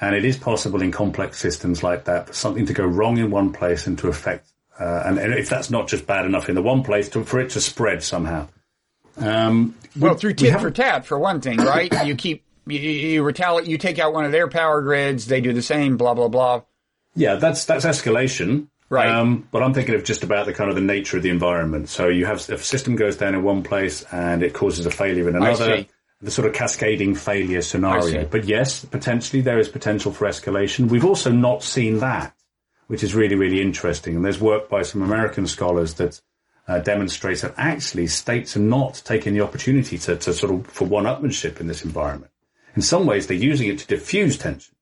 And 0.00 0.16
it 0.16 0.24
is 0.24 0.36
possible 0.36 0.82
in 0.82 0.90
complex 0.90 1.38
systems 1.38 1.84
like 1.84 2.04
that 2.06 2.26
for 2.26 2.32
something 2.32 2.66
to 2.66 2.72
go 2.72 2.84
wrong 2.84 3.18
in 3.18 3.30
one 3.30 3.52
place 3.52 3.86
and 3.86 3.96
to 4.00 4.08
affect, 4.08 4.50
uh, 4.80 5.04
and, 5.04 5.18
and, 5.18 5.32
if 5.34 5.48
that's 5.48 5.70
not 5.70 5.86
just 5.86 6.06
bad 6.06 6.26
enough 6.26 6.48
in 6.48 6.56
the 6.56 6.62
one 6.62 6.82
place, 6.82 7.08
to, 7.10 7.22
for 7.22 7.40
it 7.40 7.50
to 7.50 7.60
spread 7.60 8.02
somehow. 8.02 8.48
Um, 9.18 9.76
well, 9.96 10.14
we, 10.14 10.18
through 10.18 10.34
tit 10.34 10.60
for 10.60 10.72
tat, 10.72 11.06
for 11.06 11.18
one 11.18 11.40
thing, 11.40 11.58
right? 11.58 12.04
you 12.04 12.16
keep 12.16 12.42
you, 12.66 12.78
you 12.78 13.22
retaliate, 13.22 13.68
you 13.68 13.78
take 13.78 13.98
out 13.98 14.12
one 14.12 14.24
of 14.24 14.32
their 14.32 14.48
power 14.48 14.80
grids, 14.82 15.26
they 15.26 15.40
do 15.40 15.52
the 15.52 15.62
same, 15.62 15.96
blah 15.96 16.14
blah 16.14 16.28
blah. 16.28 16.62
Yeah, 17.14 17.36
that's 17.36 17.64
that's 17.64 17.84
escalation. 17.84 18.68
Right. 18.88 19.08
Um, 19.08 19.48
but 19.50 19.62
I'm 19.62 19.72
thinking 19.72 19.94
of 19.94 20.04
just 20.04 20.22
about 20.22 20.44
the 20.44 20.52
kind 20.52 20.68
of 20.68 20.76
the 20.76 20.82
nature 20.82 21.16
of 21.16 21.22
the 21.22 21.30
environment. 21.30 21.88
So 21.88 22.08
you 22.08 22.26
have 22.26 22.38
if 22.38 22.50
a 22.50 22.58
system 22.58 22.94
goes 22.94 23.16
down 23.16 23.34
in 23.34 23.42
one 23.42 23.62
place 23.62 24.02
and 24.12 24.42
it 24.42 24.52
causes 24.52 24.84
a 24.84 24.90
failure 24.90 25.30
in 25.30 25.36
another, 25.36 25.86
the 26.20 26.30
sort 26.30 26.46
of 26.46 26.52
cascading 26.52 27.14
failure 27.14 27.62
scenario. 27.62 28.26
But 28.26 28.44
yes, 28.44 28.84
potentially 28.84 29.40
there 29.40 29.58
is 29.58 29.70
potential 29.70 30.12
for 30.12 30.28
escalation. 30.28 30.88
We've 30.90 31.06
also 31.06 31.32
not 31.32 31.62
seen 31.62 32.00
that, 32.00 32.34
which 32.88 33.02
is 33.02 33.14
really 33.14 33.34
really 33.34 33.62
interesting. 33.62 34.14
And 34.16 34.24
there's 34.24 34.40
work 34.40 34.68
by 34.68 34.82
some 34.82 35.00
American 35.00 35.46
scholars 35.46 35.94
that 35.94 36.20
uh, 36.68 36.80
demonstrates 36.80 37.40
that 37.40 37.54
actually 37.56 38.06
states 38.08 38.56
are 38.56 38.60
not 38.60 39.00
taking 39.04 39.34
the 39.34 39.40
opportunity 39.40 39.98
to, 39.98 40.16
to 40.16 40.32
sort 40.32 40.54
of 40.54 40.66
for 40.66 40.84
one-upmanship 40.84 41.60
in 41.60 41.66
this 41.66 41.82
environment. 41.84 42.31
In 42.74 42.82
some 42.82 43.06
ways, 43.06 43.26
they're 43.26 43.36
using 43.36 43.68
it 43.68 43.78
to 43.80 43.86
diffuse 43.86 44.38
tension. 44.38 44.74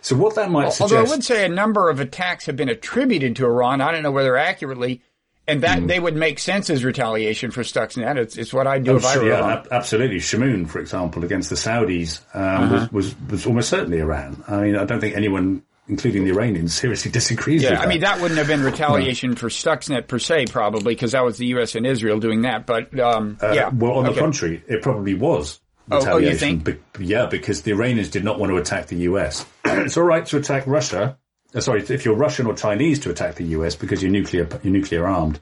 So 0.00 0.16
what 0.16 0.36
that 0.36 0.50
might 0.50 0.62
well, 0.62 0.70
suggest, 0.70 0.92
although 0.92 1.06
I 1.06 1.10
would 1.10 1.24
say 1.24 1.44
a 1.44 1.48
number 1.48 1.90
of 1.90 2.00
attacks 2.00 2.46
have 2.46 2.56
been 2.56 2.68
attributed 2.68 3.36
to 3.36 3.46
Iran, 3.46 3.80
I 3.80 3.92
don't 3.92 4.02
know 4.02 4.12
whether 4.12 4.36
accurately, 4.36 5.02
and 5.46 5.62
that 5.62 5.80
mm. 5.80 5.88
they 5.88 5.98
would 5.98 6.14
make 6.14 6.38
sense 6.38 6.70
as 6.70 6.84
retaliation 6.84 7.50
for 7.50 7.62
Stuxnet. 7.62 8.16
It's, 8.16 8.36
it's 8.36 8.52
what 8.52 8.66
I 8.66 8.78
do 8.78 8.92
oh, 8.92 8.96
if 8.96 9.04
I 9.04 9.18
were 9.18 9.28
yeah, 9.28 9.46
ab- 9.46 9.68
absolutely. 9.70 10.18
Shamoon, 10.18 10.68
for 10.68 10.78
example, 10.78 11.24
against 11.24 11.50
the 11.50 11.56
Saudis 11.56 12.20
um, 12.34 12.42
uh-huh. 12.42 12.88
was, 12.92 13.14
was, 13.14 13.30
was 13.30 13.46
almost 13.46 13.70
certainly 13.70 13.98
Iran. 13.98 14.42
I 14.46 14.60
mean, 14.60 14.76
I 14.76 14.84
don't 14.84 15.00
think 15.00 15.16
anyone 15.16 15.62
including 15.88 16.24
the 16.24 16.30
Iranians, 16.30 16.74
seriously 16.74 17.10
disagrees 17.10 17.62
yeah, 17.62 17.70
with 17.70 17.78
that. 17.78 17.86
I 17.86 17.88
mean, 17.88 18.00
that 18.02 18.20
wouldn't 18.20 18.38
have 18.38 18.46
been 18.46 18.62
retaliation 18.62 19.30
no. 19.30 19.36
for 19.36 19.48
Stuxnet 19.48 20.06
per 20.06 20.18
se, 20.18 20.46
probably, 20.46 20.94
because 20.94 21.12
that 21.12 21.24
was 21.24 21.38
the 21.38 21.46
U.S. 21.46 21.74
and 21.74 21.86
Israel 21.86 22.20
doing 22.20 22.42
that. 22.42 22.66
But, 22.66 22.98
um, 23.00 23.38
uh, 23.42 23.52
yeah. 23.52 23.70
Well, 23.70 23.92
on 23.92 24.04
okay. 24.04 24.14
the 24.14 24.20
contrary, 24.20 24.62
it 24.68 24.82
probably 24.82 25.14
was 25.14 25.60
retaliation. 25.90 26.12
Oh, 26.12 26.14
oh 26.14 26.18
you 26.18 26.36
think? 26.36 26.64
Be- 26.64 27.04
yeah, 27.04 27.26
because 27.26 27.62
the 27.62 27.72
Iranians 27.72 28.10
did 28.10 28.24
not 28.24 28.38
want 28.38 28.50
to 28.50 28.56
attack 28.56 28.86
the 28.86 28.96
US. 28.96 29.44
it's 29.64 29.96
all 29.96 30.04
right 30.04 30.24
to 30.26 30.36
attack 30.36 30.66
Russia. 30.66 31.18
Uh, 31.54 31.60
sorry, 31.60 31.82
if 31.82 32.04
you're 32.04 32.14
Russian 32.14 32.46
or 32.46 32.54
Chinese 32.54 33.00
to 33.00 33.10
attack 33.10 33.36
the 33.36 33.44
US 33.44 33.74
because 33.74 34.02
you're 34.02 34.12
nuclear 34.12 34.48
you're 34.62 34.72
nuclear 34.72 35.06
armed, 35.06 35.40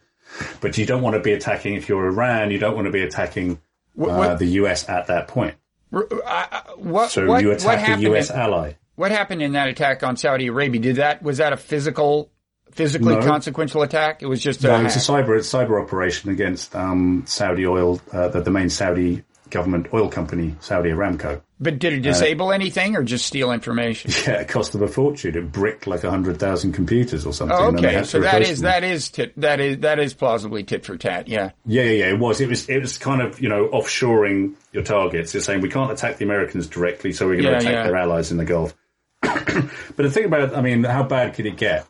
but 0.60 0.78
you 0.78 0.86
don't 0.86 1.02
want 1.02 1.14
to 1.14 1.20
be 1.20 1.32
attacking 1.32 1.74
if 1.74 1.88
you're 1.88 2.06
Iran. 2.06 2.50
You 2.50 2.58
don't 2.58 2.74
want 2.74 2.86
to 2.86 2.92
be 2.92 3.02
attacking 3.02 3.60
what, 3.94 4.10
what, 4.10 4.30
uh, 4.30 4.34
the 4.36 4.46
US 4.60 4.88
at 4.88 5.08
that 5.08 5.28
point. 5.28 5.56
Uh, 5.92 6.60
what, 6.76 7.10
so 7.10 7.38
you 7.38 7.52
attack 7.52 7.88
a 7.88 8.00
US 8.12 8.30
in, 8.30 8.36
ally. 8.36 8.72
What 8.94 9.10
happened 9.10 9.42
in 9.42 9.52
that 9.52 9.68
attack 9.68 10.02
on 10.02 10.16
Saudi 10.16 10.46
Arabia? 10.46 10.80
Did 10.80 10.96
that 10.96 11.22
was 11.22 11.38
that 11.38 11.52
a 11.52 11.56
physical 11.56 12.30
physically 12.70 13.14
no. 13.14 13.22
consequential 13.22 13.82
attack? 13.82 14.22
It 14.22 14.26
was 14.26 14.40
just 14.40 14.64
a 14.64 14.68
no, 14.68 14.80
it 14.80 14.84
was 14.84 14.96
a 14.96 15.00
cyber 15.00 15.38
cyber 15.38 15.82
operation 15.82 16.30
against 16.30 16.74
um, 16.76 17.24
Saudi 17.26 17.66
oil, 17.66 18.00
uh, 18.12 18.28
the, 18.28 18.42
the 18.42 18.50
main 18.50 18.70
Saudi 18.70 19.22
government 19.50 19.88
oil 19.92 20.08
company, 20.08 20.54
Saudi 20.60 20.90
Aramco. 20.90 21.40
But 21.58 21.78
did 21.78 21.94
it 21.94 22.00
disable 22.00 22.48
uh, 22.48 22.52
anything 22.52 22.96
or 22.96 23.02
just 23.02 23.26
steal 23.26 23.50
information? 23.50 24.10
Yeah, 24.26 24.40
it 24.40 24.48
cost 24.48 24.72
them 24.72 24.82
a 24.82 24.88
fortune. 24.88 25.36
It 25.36 25.52
bricked 25.52 25.86
like 25.86 26.02
hundred 26.02 26.38
thousand 26.38 26.72
computers 26.72 27.24
or 27.24 27.32
something. 27.32 27.56
Oh, 27.56 27.68
okay, 27.68 28.02
so 28.04 28.20
that 28.20 28.42
is, 28.42 28.60
that 28.60 28.82
is, 28.84 29.08
tit, 29.08 29.32
that 29.40 29.60
is, 29.60 29.78
that 29.78 29.98
is 29.98 30.14
plausibly 30.14 30.64
tit 30.64 30.84
for 30.84 30.96
tat. 30.96 31.28
Yeah. 31.28 31.50
Yeah, 31.64 31.82
yeah, 31.84 31.90
yeah. 31.90 32.08
It 32.10 32.18
was. 32.18 32.40
It 32.40 32.48
was. 32.48 32.68
It 32.68 32.80
was 32.80 32.98
kind 32.98 33.22
of 33.22 33.40
you 33.40 33.48
know 33.48 33.68
offshoring 33.68 34.54
your 34.72 34.82
targets. 34.82 35.34
It's 35.34 35.46
saying 35.46 35.60
we 35.60 35.70
can't 35.70 35.92
attack 35.92 36.18
the 36.18 36.24
Americans 36.24 36.66
directly, 36.66 37.12
so 37.12 37.26
we're 37.26 37.40
going 37.40 37.44
to 37.44 37.50
yeah, 37.52 37.58
attack 37.58 37.72
yeah. 37.72 37.82
their 37.84 37.96
allies 37.96 38.30
in 38.30 38.36
the 38.36 38.44
Gulf. 38.44 38.74
but 39.22 39.96
the 39.96 40.10
thing 40.10 40.24
about, 40.24 40.54
I 40.54 40.60
mean, 40.60 40.84
how 40.84 41.02
bad 41.02 41.34
could 41.34 41.46
it 41.46 41.56
get? 41.56 41.86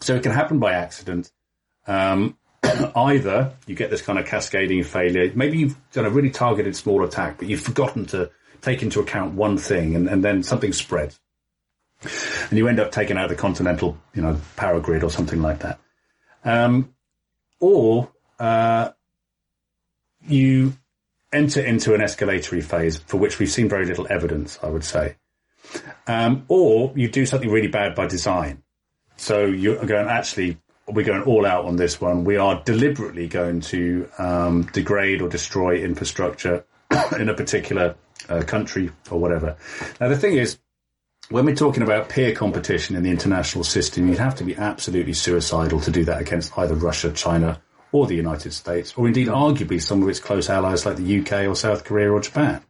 So 0.00 0.14
it 0.14 0.22
can 0.22 0.32
happen 0.32 0.58
by 0.58 0.72
accident. 0.72 1.32
Um, 1.86 2.36
either 2.96 3.52
you 3.66 3.74
get 3.74 3.90
this 3.90 4.02
kind 4.02 4.18
of 4.18 4.26
cascading 4.26 4.82
failure. 4.84 5.30
Maybe 5.34 5.58
you've 5.58 5.76
done 5.92 6.06
a 6.06 6.10
really 6.10 6.30
targeted 6.30 6.76
small 6.76 7.04
attack, 7.04 7.38
but 7.38 7.48
you've 7.48 7.60
forgotten 7.60 8.06
to 8.06 8.30
take 8.60 8.82
into 8.82 9.00
account 9.00 9.34
one 9.34 9.58
thing, 9.58 9.94
and, 9.94 10.08
and 10.08 10.24
then 10.24 10.42
something 10.42 10.72
spreads, 10.72 11.20
and 12.48 12.58
you 12.58 12.66
end 12.68 12.80
up 12.80 12.92
taking 12.92 13.16
out 13.16 13.28
the 13.28 13.34
continental, 13.34 13.98
you 14.14 14.22
know, 14.22 14.40
power 14.56 14.80
grid 14.80 15.04
or 15.04 15.10
something 15.10 15.42
like 15.42 15.60
that. 15.60 15.78
Um, 16.44 16.94
or 17.60 18.10
uh, 18.38 18.90
you 20.26 20.74
enter 21.32 21.60
into 21.60 21.94
an 21.94 22.00
escalatory 22.00 22.62
phase 22.62 22.96
for 22.98 23.16
which 23.16 23.38
we've 23.38 23.50
seen 23.50 23.68
very 23.68 23.86
little 23.86 24.06
evidence, 24.08 24.58
I 24.62 24.68
would 24.68 24.84
say. 24.84 25.16
Um, 26.06 26.44
or 26.48 26.92
you 26.94 27.08
do 27.08 27.26
something 27.26 27.50
really 27.50 27.68
bad 27.68 27.94
by 27.94 28.06
design. 28.06 28.62
So 29.16 29.46
you're 29.46 29.84
going, 29.84 30.08
actually, 30.08 30.58
we're 30.86 31.04
going 31.04 31.22
all 31.22 31.46
out 31.46 31.64
on 31.64 31.76
this 31.76 32.00
one. 32.00 32.24
We 32.24 32.36
are 32.36 32.62
deliberately 32.64 33.28
going 33.28 33.60
to 33.62 34.08
um, 34.18 34.62
degrade 34.72 35.22
or 35.22 35.28
destroy 35.28 35.76
infrastructure 35.76 36.64
in 37.18 37.28
a 37.28 37.34
particular 37.34 37.96
uh, 38.28 38.42
country 38.42 38.90
or 39.10 39.18
whatever. 39.18 39.56
Now, 40.00 40.08
the 40.08 40.18
thing 40.18 40.36
is, 40.36 40.58
when 41.30 41.46
we're 41.46 41.54
talking 41.54 41.82
about 41.82 42.10
peer 42.10 42.34
competition 42.34 42.96
in 42.96 43.02
the 43.02 43.10
international 43.10 43.64
system, 43.64 44.08
you'd 44.08 44.18
have 44.18 44.34
to 44.36 44.44
be 44.44 44.54
absolutely 44.56 45.14
suicidal 45.14 45.80
to 45.80 45.90
do 45.90 46.04
that 46.04 46.20
against 46.20 46.56
either 46.58 46.74
Russia, 46.74 47.10
China, 47.12 47.62
or 47.92 48.06
the 48.06 48.14
United 48.14 48.52
States, 48.52 48.92
or 48.96 49.06
indeed 49.06 49.28
arguably 49.28 49.80
some 49.80 50.02
of 50.02 50.08
its 50.08 50.20
close 50.20 50.50
allies 50.50 50.84
like 50.84 50.96
the 50.96 51.20
UK 51.20 51.48
or 51.48 51.54
South 51.54 51.84
Korea 51.84 52.10
or 52.10 52.20
Japan. 52.20 52.62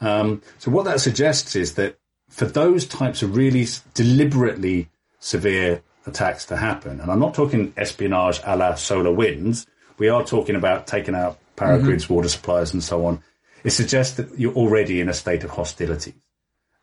Um, 0.00 0.42
so 0.58 0.70
what 0.70 0.84
that 0.84 1.00
suggests 1.00 1.56
is 1.56 1.74
that 1.74 1.98
for 2.28 2.44
those 2.44 2.86
types 2.86 3.22
of 3.22 3.36
really 3.36 3.66
deliberately 3.94 4.90
severe 5.18 5.82
attacks 6.08 6.46
to 6.46 6.56
happen. 6.56 7.00
And 7.00 7.10
I'm 7.10 7.20
not 7.20 7.34
talking 7.34 7.72
espionage 7.76 8.40
a 8.44 8.56
la 8.56 8.72
SolarWinds. 8.72 9.66
We 9.98 10.08
are 10.08 10.24
talking 10.24 10.56
about 10.56 10.86
taking 10.86 11.14
out 11.14 11.38
power 11.56 11.76
mm-hmm. 11.76 11.86
grids, 11.86 12.08
water 12.08 12.28
supplies, 12.28 12.72
and 12.72 12.82
so 12.82 13.06
on. 13.06 13.22
It 13.64 13.70
suggests 13.70 14.16
that 14.16 14.38
you're 14.38 14.54
already 14.54 15.00
in 15.00 15.08
a 15.08 15.14
state 15.14 15.44
of 15.44 15.50
hostility. 15.50 16.14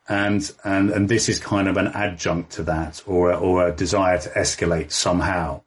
And, 0.07 0.51
and, 0.63 0.91
and 0.91 1.09
this 1.09 1.29
is 1.29 1.39
kind 1.39 1.67
of 1.67 1.77
an 1.77 1.87
adjunct 1.87 2.51
to 2.53 2.63
that 2.63 3.01
or, 3.07 3.33
or 3.33 3.67
a 3.67 3.71
desire 3.71 4.19
to 4.19 4.29
escalate 4.29 4.91
somehow. 4.91 5.61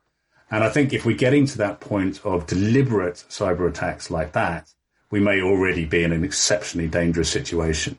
And 0.50 0.62
I 0.62 0.70
think 0.70 0.92
if 0.92 1.04
we're 1.04 1.16
getting 1.16 1.46
to 1.46 1.58
that 1.58 1.80
point 1.80 2.24
of 2.24 2.46
deliberate 2.46 3.24
cyber 3.28 3.68
attacks 3.68 4.10
like 4.10 4.32
that, 4.32 4.72
we 5.10 5.20
may 5.20 5.40
already 5.40 5.84
be 5.84 6.04
in 6.04 6.12
an 6.12 6.24
exceptionally 6.24 6.88
dangerous 6.88 7.30
situation. 7.30 7.98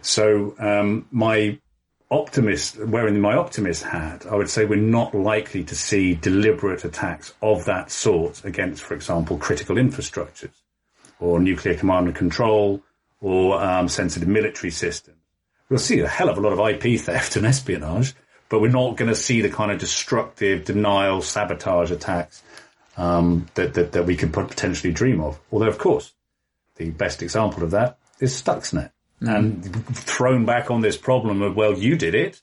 So 0.00 0.54
um, 0.58 1.06
my 1.10 1.58
optimist, 2.12 2.78
wearing 2.78 3.18
my 3.20 3.34
optimist 3.34 3.84
hat, 3.84 4.26
I 4.30 4.34
would 4.34 4.50
say 4.50 4.66
we're 4.66 4.76
not 4.76 5.14
likely 5.14 5.64
to 5.64 5.74
see 5.74 6.14
deliberate 6.14 6.84
attacks 6.84 7.32
of 7.40 7.64
that 7.64 7.90
sort 7.90 8.44
against, 8.44 8.82
for 8.82 8.94
example, 8.94 9.38
critical 9.38 9.76
infrastructures 9.76 10.52
or 11.18 11.40
nuclear 11.40 11.74
command 11.74 12.08
and 12.08 12.14
control 12.14 12.82
or 13.20 13.62
um, 13.62 13.88
sensitive 13.88 14.28
military 14.28 14.70
systems. 14.70 15.16
We'll 15.70 15.78
see 15.78 16.00
a 16.00 16.08
hell 16.08 16.28
of 16.28 16.36
a 16.36 16.40
lot 16.40 16.52
of 16.52 16.60
IP 16.60 17.00
theft 17.00 17.36
and 17.36 17.46
espionage, 17.46 18.14
but 18.50 18.60
we're 18.60 18.68
not 18.68 18.96
going 18.96 19.08
to 19.08 19.14
see 19.14 19.40
the 19.40 19.48
kind 19.48 19.72
of 19.72 19.78
destructive 19.78 20.66
denial, 20.66 21.22
sabotage 21.22 21.90
attacks 21.90 22.42
um, 22.98 23.46
that, 23.54 23.72
that, 23.74 23.92
that 23.92 24.04
we 24.04 24.16
could 24.16 24.34
potentially 24.34 24.92
dream 24.92 25.22
of. 25.22 25.40
Although, 25.50 25.68
of 25.68 25.78
course, 25.78 26.12
the 26.76 26.90
best 26.90 27.22
example 27.22 27.62
of 27.62 27.70
that 27.70 27.96
is 28.20 28.34
Stuxnet 28.34 28.90
mm. 29.22 29.34
and 29.34 29.86
thrown 29.96 30.44
back 30.44 30.70
on 30.70 30.80
this 30.80 30.96
problem 30.96 31.42
of, 31.42 31.56
well, 31.56 31.74
you 31.74 31.96
did 31.96 32.14
it. 32.14 32.42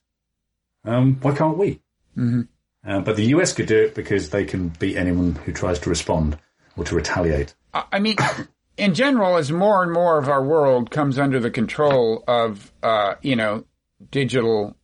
Um, 0.85 1.17
why 1.21 1.35
can't 1.35 1.57
we? 1.57 1.81
Mm-hmm. 2.17 2.41
Uh, 2.87 3.01
but 3.01 3.15
the 3.15 3.25
US 3.25 3.53
could 3.53 3.67
do 3.67 3.77
it 3.77 3.95
because 3.95 4.29
they 4.29 4.45
can 4.45 4.69
beat 4.69 4.95
anyone 4.95 5.35
who 5.35 5.51
tries 5.51 5.79
to 5.79 5.89
respond 5.89 6.37
or 6.77 6.85
to 6.85 6.95
retaliate. 6.95 7.53
I 7.73 7.99
mean, 7.99 8.15
in 8.77 8.93
general, 8.93 9.37
as 9.37 9.51
more 9.51 9.83
and 9.83 9.91
more 9.91 10.17
of 10.17 10.29
our 10.29 10.43
world 10.43 10.89
comes 10.89 11.19
under 11.19 11.39
the 11.39 11.51
control 11.51 12.23
of, 12.27 12.71
uh, 12.81 13.15
you 13.21 13.35
know, 13.35 13.65
digital 14.11 14.75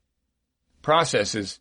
processes, 0.82 1.60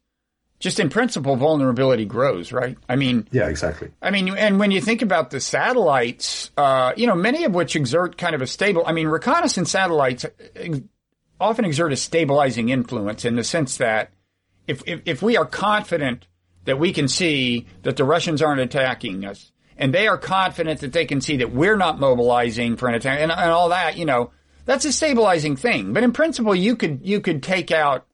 just 0.64 0.80
in 0.80 0.88
principle, 0.88 1.36
vulnerability 1.36 2.06
grows, 2.06 2.50
right? 2.50 2.78
I 2.88 2.96
mean, 2.96 3.28
yeah, 3.30 3.48
exactly. 3.48 3.90
I 4.00 4.10
mean, 4.10 4.34
and 4.34 4.58
when 4.58 4.70
you 4.70 4.80
think 4.80 5.02
about 5.02 5.28
the 5.28 5.38
satellites, 5.38 6.50
uh, 6.56 6.94
you 6.96 7.06
know, 7.06 7.14
many 7.14 7.44
of 7.44 7.54
which 7.54 7.76
exert 7.76 8.16
kind 8.16 8.34
of 8.34 8.40
a 8.40 8.46
stable, 8.46 8.82
I 8.86 8.92
mean, 8.92 9.06
reconnaissance 9.06 9.70
satellites 9.70 10.24
often 11.38 11.66
exert 11.66 11.92
a 11.92 11.96
stabilizing 11.96 12.70
influence 12.70 13.26
in 13.26 13.36
the 13.36 13.44
sense 13.44 13.76
that 13.76 14.10
if, 14.66 14.82
if, 14.86 15.02
if 15.04 15.20
we 15.20 15.36
are 15.36 15.44
confident 15.44 16.26
that 16.64 16.78
we 16.78 16.94
can 16.94 17.08
see 17.08 17.66
that 17.82 17.98
the 17.98 18.04
Russians 18.04 18.40
aren't 18.40 18.62
attacking 18.62 19.26
us 19.26 19.52
and 19.76 19.92
they 19.92 20.08
are 20.08 20.16
confident 20.16 20.80
that 20.80 20.94
they 20.94 21.04
can 21.04 21.20
see 21.20 21.36
that 21.36 21.52
we're 21.52 21.76
not 21.76 22.00
mobilizing 22.00 22.78
for 22.78 22.88
an 22.88 22.94
attack 22.94 23.20
and, 23.20 23.30
and 23.30 23.50
all 23.50 23.68
that, 23.68 23.98
you 23.98 24.06
know, 24.06 24.30
that's 24.64 24.86
a 24.86 24.92
stabilizing 24.92 25.56
thing. 25.56 25.92
But 25.92 26.04
in 26.04 26.12
principle, 26.12 26.54
you 26.54 26.74
could, 26.74 27.00
you 27.02 27.20
could 27.20 27.42
take 27.42 27.70
out 27.70 28.06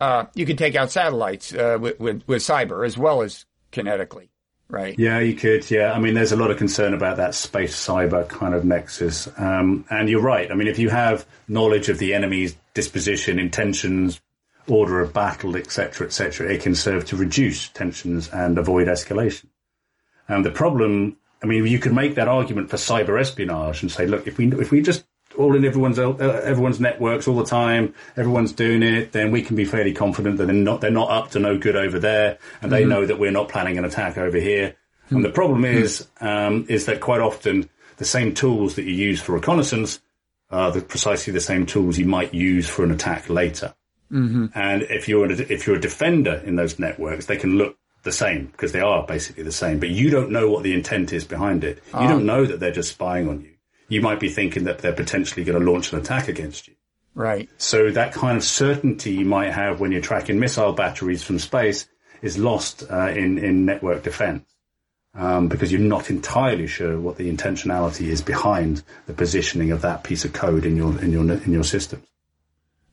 uh, 0.00 0.26
you 0.34 0.46
could 0.46 0.58
take 0.58 0.74
out 0.74 0.90
satellites 0.90 1.54
uh, 1.54 1.78
with, 1.80 1.98
with, 1.98 2.22
with 2.26 2.42
cyber 2.42 2.86
as 2.86 2.98
well 2.98 3.22
as 3.22 3.46
kinetically. 3.72 4.28
right? 4.68 4.98
Yeah, 4.98 5.20
you 5.20 5.34
could. 5.34 5.70
Yeah, 5.70 5.92
I 5.92 5.98
mean, 5.98 6.14
there's 6.14 6.32
a 6.32 6.36
lot 6.36 6.50
of 6.50 6.58
concern 6.58 6.94
about 6.94 7.16
that 7.18 7.34
space 7.34 7.76
cyber 7.76 8.28
kind 8.28 8.54
of 8.54 8.64
nexus, 8.64 9.28
um, 9.38 9.84
and 9.90 10.08
you're 10.08 10.20
right. 10.22 10.50
I 10.50 10.54
mean, 10.54 10.68
if 10.68 10.78
you 10.78 10.90
have 10.90 11.26
knowledge 11.48 11.88
of 11.88 11.98
the 11.98 12.14
enemy's 12.14 12.56
disposition, 12.74 13.38
intentions, 13.38 14.20
order 14.68 15.00
of 15.00 15.12
battle, 15.12 15.56
etc., 15.56 16.06
etc., 16.06 16.52
it 16.52 16.62
can 16.62 16.74
serve 16.74 17.04
to 17.06 17.16
reduce 17.16 17.68
tensions 17.68 18.28
and 18.28 18.58
avoid 18.58 18.88
escalation. 18.88 19.46
And 20.28 20.44
the 20.44 20.50
problem, 20.50 21.16
I 21.42 21.46
mean, 21.46 21.66
you 21.66 21.78
could 21.78 21.94
make 21.94 22.16
that 22.16 22.28
argument 22.28 22.70
for 22.70 22.76
cyber 22.76 23.20
espionage 23.20 23.82
and 23.82 23.90
say, 23.90 24.06
look, 24.06 24.26
if 24.26 24.38
we 24.38 24.48
if 24.52 24.70
we 24.70 24.80
just 24.80 25.04
all 25.36 25.54
in 25.54 25.64
everyone's 25.64 25.98
uh, 25.98 26.14
everyone's 26.44 26.80
networks 26.80 27.28
all 27.28 27.36
the 27.36 27.44
time, 27.44 27.94
everyone's 28.16 28.52
doing 28.52 28.82
it, 28.82 29.12
then 29.12 29.30
we 29.30 29.42
can 29.42 29.56
be 29.56 29.64
fairly 29.64 29.92
confident 29.92 30.38
that 30.38 30.46
they're 30.46 30.54
not 30.54 30.80
they're 30.80 30.90
not 30.90 31.10
up 31.10 31.30
to 31.32 31.38
no 31.38 31.58
good 31.58 31.76
over 31.76 31.98
there, 31.98 32.38
and 32.62 32.72
they 32.72 32.82
mm-hmm. 32.82 32.90
know 32.90 33.06
that 33.06 33.18
we're 33.18 33.30
not 33.30 33.48
planning 33.48 33.78
an 33.78 33.84
attack 33.84 34.18
over 34.18 34.38
here. 34.38 34.76
Mm-hmm. 35.06 35.16
And 35.16 35.24
the 35.24 35.30
problem 35.30 35.62
mm-hmm. 35.62 35.82
is 35.82 36.08
um, 36.20 36.66
is 36.68 36.86
that 36.86 37.00
quite 37.00 37.20
often 37.20 37.68
the 37.96 38.04
same 38.04 38.34
tools 38.34 38.76
that 38.76 38.84
you 38.84 38.92
use 38.92 39.20
for 39.20 39.32
reconnaissance 39.32 40.00
are 40.50 40.70
the, 40.70 40.80
precisely 40.80 41.32
the 41.32 41.40
same 41.40 41.66
tools 41.66 41.98
you 41.98 42.06
might 42.06 42.32
use 42.32 42.68
for 42.68 42.84
an 42.84 42.92
attack 42.92 43.28
later. 43.28 43.74
Mm-hmm. 44.12 44.46
And 44.54 44.82
if 44.82 45.08
you're 45.08 45.26
a, 45.26 45.32
if 45.32 45.66
you're 45.66 45.76
a 45.76 45.80
defender 45.80 46.40
in 46.44 46.56
those 46.56 46.78
networks, 46.78 47.26
they 47.26 47.36
can 47.36 47.56
look 47.58 47.76
the 48.04 48.12
same 48.12 48.46
because 48.46 48.72
they 48.72 48.80
are 48.80 49.04
basically 49.04 49.42
the 49.42 49.52
same, 49.52 49.80
but 49.80 49.90
you 49.90 50.10
don't 50.10 50.30
know 50.30 50.48
what 50.48 50.62
the 50.62 50.72
intent 50.72 51.12
is 51.12 51.24
behind 51.24 51.64
it. 51.64 51.78
You 51.88 52.00
ah. 52.00 52.08
don't 52.08 52.24
know 52.24 52.44
that 52.44 52.60
they're 52.60 52.70
just 52.70 52.92
spying 52.92 53.28
on 53.28 53.40
you. 53.42 53.55
You 53.88 54.00
might 54.00 54.20
be 54.20 54.28
thinking 54.28 54.64
that 54.64 54.78
they're 54.78 54.92
potentially 54.92 55.44
going 55.44 55.58
to 55.58 55.70
launch 55.70 55.92
an 55.92 55.98
attack 55.98 56.28
against 56.28 56.68
you. 56.68 56.74
Right. 57.14 57.48
So 57.56 57.90
that 57.90 58.12
kind 58.12 58.36
of 58.36 58.44
certainty 58.44 59.12
you 59.12 59.24
might 59.24 59.52
have 59.52 59.80
when 59.80 59.90
you're 59.90 60.02
tracking 60.02 60.38
missile 60.38 60.72
batteries 60.72 61.22
from 61.22 61.38
space 61.38 61.88
is 62.20 62.36
lost 62.36 62.84
uh, 62.90 63.08
in 63.08 63.38
in 63.38 63.64
network 63.64 64.02
defense. 64.02 64.44
Um, 65.14 65.48
because 65.48 65.72
you're 65.72 65.80
not 65.80 66.10
entirely 66.10 66.66
sure 66.66 67.00
what 67.00 67.16
the 67.16 67.32
intentionality 67.32 68.08
is 68.08 68.20
behind 68.20 68.82
the 69.06 69.14
positioning 69.14 69.70
of 69.70 69.80
that 69.80 70.04
piece 70.04 70.26
of 70.26 70.34
code 70.34 70.66
in 70.66 70.76
your 70.76 71.00
in 71.00 71.10
your 71.10 71.22
in 71.22 71.52
your 71.52 71.64
systems. 71.64 72.06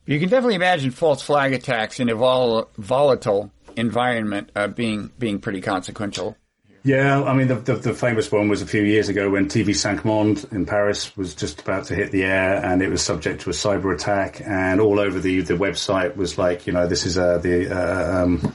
You 0.06 0.18
can 0.18 0.30
definitely 0.30 0.54
imagine 0.54 0.90
false 0.90 1.22
flag 1.22 1.52
attacks 1.52 2.00
in 2.00 2.08
a 2.08 2.14
vol- 2.14 2.70
volatile 2.78 3.50
environment 3.76 4.50
uh, 4.56 4.68
being 4.68 5.10
being 5.18 5.38
pretty 5.38 5.60
consequential. 5.60 6.36
Yeah, 6.84 7.22
I 7.22 7.32
mean 7.32 7.48
the, 7.48 7.54
the, 7.54 7.76
the 7.76 7.94
famous 7.94 8.30
one 8.30 8.48
was 8.48 8.60
a 8.60 8.66
few 8.66 8.82
years 8.82 9.08
ago 9.08 9.30
when 9.30 9.48
TV 9.48 9.74
Cinq 9.74 10.04
Monde 10.04 10.44
in 10.52 10.66
Paris 10.66 11.16
was 11.16 11.34
just 11.34 11.62
about 11.62 11.86
to 11.86 11.94
hit 11.94 12.12
the 12.12 12.24
air 12.24 12.62
and 12.62 12.82
it 12.82 12.90
was 12.90 13.00
subject 13.00 13.40
to 13.42 13.50
a 13.50 13.54
cyber 13.54 13.94
attack 13.94 14.42
and 14.44 14.82
all 14.82 15.00
over 15.00 15.18
the 15.18 15.40
the 15.40 15.54
website 15.54 16.14
was 16.14 16.36
like 16.36 16.66
you 16.66 16.74
know 16.74 16.86
this 16.86 17.06
is 17.06 17.16
uh, 17.16 17.38
the 17.38 17.74
uh, 17.74 18.22
um, 18.22 18.54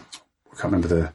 I 0.51 0.55
can't 0.55 0.65
remember 0.65 0.87
the 0.87 1.13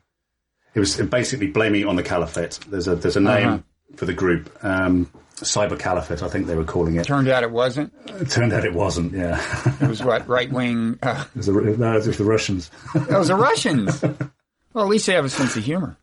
it 0.75 0.81
was 0.81 0.97
basically 0.97 1.47
blaming 1.47 1.83
it 1.83 1.87
on 1.87 1.95
the 1.95 2.03
caliphate. 2.03 2.59
There's 2.69 2.89
a 2.89 2.97
there's 2.97 3.17
a 3.17 3.21
name 3.21 3.49
uh-huh. 3.49 3.59
for 3.97 4.07
the 4.07 4.13
group. 4.13 4.51
Um, 4.65 5.09
Cyber 5.37 5.79
Caliphate, 5.79 6.23
I 6.23 6.29
think 6.29 6.47
they 6.47 6.55
were 6.55 6.65
calling 6.65 6.95
it. 6.95 7.05
Turned 7.05 7.29
out 7.29 7.43
it 7.43 7.51
wasn't. 7.51 7.93
It 8.07 8.31
turned 8.31 8.53
out 8.53 8.65
it 8.65 8.73
wasn't. 8.73 9.13
Yeah. 9.13 9.41
it 9.81 9.89
was 9.89 10.03
what 10.03 10.29
right 10.29 10.51
wing. 10.51 10.99
Uh, 11.03 11.25
it 11.35 11.37
was 11.37 11.47
the, 11.47 11.53
no, 11.53 11.97
it 11.97 12.07
was 12.07 12.19
the 12.19 12.25
Russians. 12.25 12.71
it 12.95 13.11
was 13.11 13.29
the 13.29 13.35
Russians. 13.37 14.01
Well, 14.03 14.85
at 14.85 14.89
least 14.89 15.07
they 15.07 15.15
have 15.15 15.25
a 15.25 15.29
sense 15.29 15.57
of 15.57 15.65
humor. 15.65 15.97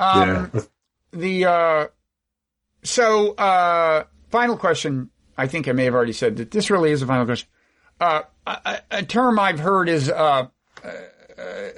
Um, 0.00 0.50
yeah. 0.54 0.60
The 1.12 1.44
uh, 1.44 1.86
so 2.84 3.32
uh, 3.32 4.04
final 4.30 4.56
question. 4.56 5.10
I 5.36 5.48
think 5.48 5.66
I 5.66 5.72
may 5.72 5.86
have 5.86 5.94
already 5.94 6.12
said 6.12 6.36
that 6.36 6.52
this 6.52 6.70
really 6.70 6.92
is 6.92 7.02
a 7.02 7.06
final 7.06 7.26
question. 7.26 7.48
Uh, 8.00 8.22
a, 8.46 8.78
a, 8.92 9.02
term 9.02 9.40
I've 9.40 9.58
heard 9.58 9.88
is 9.88 10.08
uh, 10.08 10.46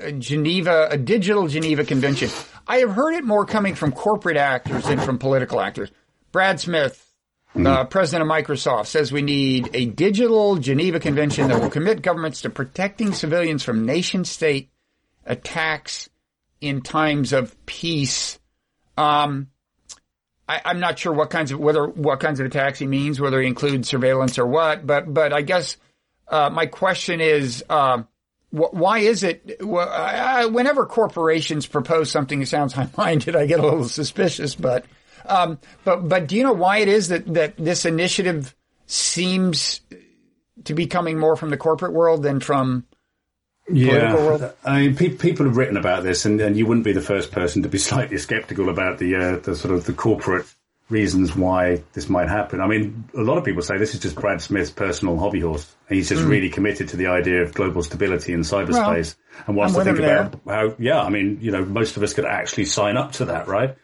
a 0.00 0.12
Geneva, 0.12 0.88
a 0.90 0.98
digital 0.98 1.48
Geneva 1.48 1.84
Convention. 1.84 2.28
I 2.66 2.78
have 2.78 2.90
heard 2.90 3.14
it 3.14 3.24
more 3.24 3.46
coming 3.46 3.74
from 3.74 3.92
corporate 3.92 4.36
actors 4.36 4.84
than 4.84 5.00
from 5.00 5.18
political 5.18 5.60
actors. 5.60 5.90
Brad 6.30 6.60
Smith, 6.60 7.12
mm-hmm. 7.54 7.66
uh, 7.66 7.84
president 7.84 8.30
of 8.30 8.36
Microsoft, 8.36 8.86
says 8.86 9.12
we 9.12 9.22
need 9.22 9.70
a 9.74 9.86
digital 9.86 10.56
Geneva 10.56 11.00
Convention 11.00 11.48
that 11.48 11.60
will 11.60 11.70
commit 11.70 12.02
governments 12.02 12.42
to 12.42 12.50
protecting 12.50 13.12
civilians 13.12 13.64
from 13.64 13.86
nation 13.86 14.24
state 14.24 14.70
attacks 15.24 16.08
in 16.62 16.80
times 16.80 17.32
of 17.32 17.54
peace. 17.66 18.38
Um, 18.96 19.48
I, 20.48 20.70
am 20.70 20.80
not 20.80 20.98
sure 20.98 21.12
what 21.12 21.28
kinds 21.28 21.50
of 21.50 21.58
whether 21.58 21.86
what 21.86 22.20
kinds 22.20 22.40
of 22.40 22.46
attacks 22.46 22.78
he 22.78 22.86
means, 22.86 23.20
whether 23.20 23.40
he 23.40 23.46
includes 23.46 23.88
surveillance 23.88 24.38
or 24.38 24.46
what. 24.46 24.86
But 24.86 25.12
but 25.12 25.32
I 25.32 25.42
guess 25.42 25.76
uh, 26.28 26.50
my 26.50 26.66
question 26.66 27.20
is, 27.20 27.64
uh, 27.68 28.04
wh- 28.50 28.72
why 28.72 29.00
is 29.00 29.24
it 29.24 29.58
uh, 29.60 30.48
whenever 30.48 30.86
corporations 30.86 31.66
propose 31.66 32.10
something 32.10 32.40
that 32.40 32.46
sounds 32.46 32.72
high-minded, 32.74 33.36
I 33.36 33.46
get 33.46 33.60
a 33.60 33.64
little 33.64 33.88
suspicious. 33.88 34.54
But 34.54 34.86
um, 35.26 35.58
but 35.84 36.08
but 36.08 36.28
do 36.28 36.36
you 36.36 36.44
know 36.44 36.52
why 36.52 36.78
it 36.78 36.88
is 36.88 37.08
that 37.08 37.26
that 37.34 37.56
this 37.56 37.84
initiative 37.84 38.54
seems 38.86 39.80
to 40.64 40.74
be 40.74 40.86
coming 40.86 41.18
more 41.18 41.34
from 41.34 41.50
the 41.50 41.56
corporate 41.56 41.92
world 41.92 42.22
than 42.22 42.38
from 42.38 42.84
yeah, 43.68 44.52
I 44.64 44.80
mean, 44.80 44.96
pe- 44.96 45.10
people 45.10 45.46
have 45.46 45.56
written 45.56 45.76
about 45.76 46.02
this, 46.02 46.24
and, 46.24 46.40
and, 46.40 46.56
you 46.56 46.66
wouldn't 46.66 46.84
be 46.84 46.92
the 46.92 47.00
first 47.00 47.30
person 47.30 47.62
to 47.62 47.68
be 47.68 47.78
slightly 47.90 48.18
skeptical 48.18 48.68
about 48.68 48.98
the 48.98 49.16
uh, 49.16 49.36
the 49.38 49.54
sort 49.54 49.74
of 49.74 49.84
the 49.84 49.92
corporate 49.92 50.46
reasons 50.88 51.34
why 51.34 51.82
this 51.92 52.08
might 52.08 52.28
happen. 52.28 52.60
I 52.60 52.66
mean, 52.66 53.08
a 53.16 53.22
lot 53.22 53.38
of 53.38 53.44
people 53.44 53.62
say 53.62 53.78
this 53.78 53.94
is 53.94 54.00
just 54.00 54.16
Brad 54.16 54.42
Smith's 54.42 54.70
personal 54.70 55.18
hobby 55.18 55.40
horse. 55.40 55.74
He's 55.88 56.08
just 56.08 56.22
mm. 56.22 56.28
really 56.28 56.50
committed 56.50 56.88
to 56.88 56.96
the 56.96 57.06
idea 57.06 57.42
of 57.42 57.54
global 57.54 57.82
stability 57.82 58.32
in 58.32 58.40
cyberspace 58.40 59.16
well, 59.16 59.44
and 59.46 59.56
wants 59.56 59.74
to 59.74 59.84
think 59.84 59.98
about 59.98 60.40
how. 60.46 60.74
Yeah, 60.78 61.00
I 61.00 61.08
mean, 61.08 61.38
you 61.40 61.50
know, 61.50 61.64
most 61.64 61.96
of 61.96 62.02
us 62.02 62.12
could 62.12 62.26
actually 62.26 62.66
sign 62.66 62.96
up 62.96 63.12
to 63.12 63.26
that, 63.26 63.48
right? 63.48 63.76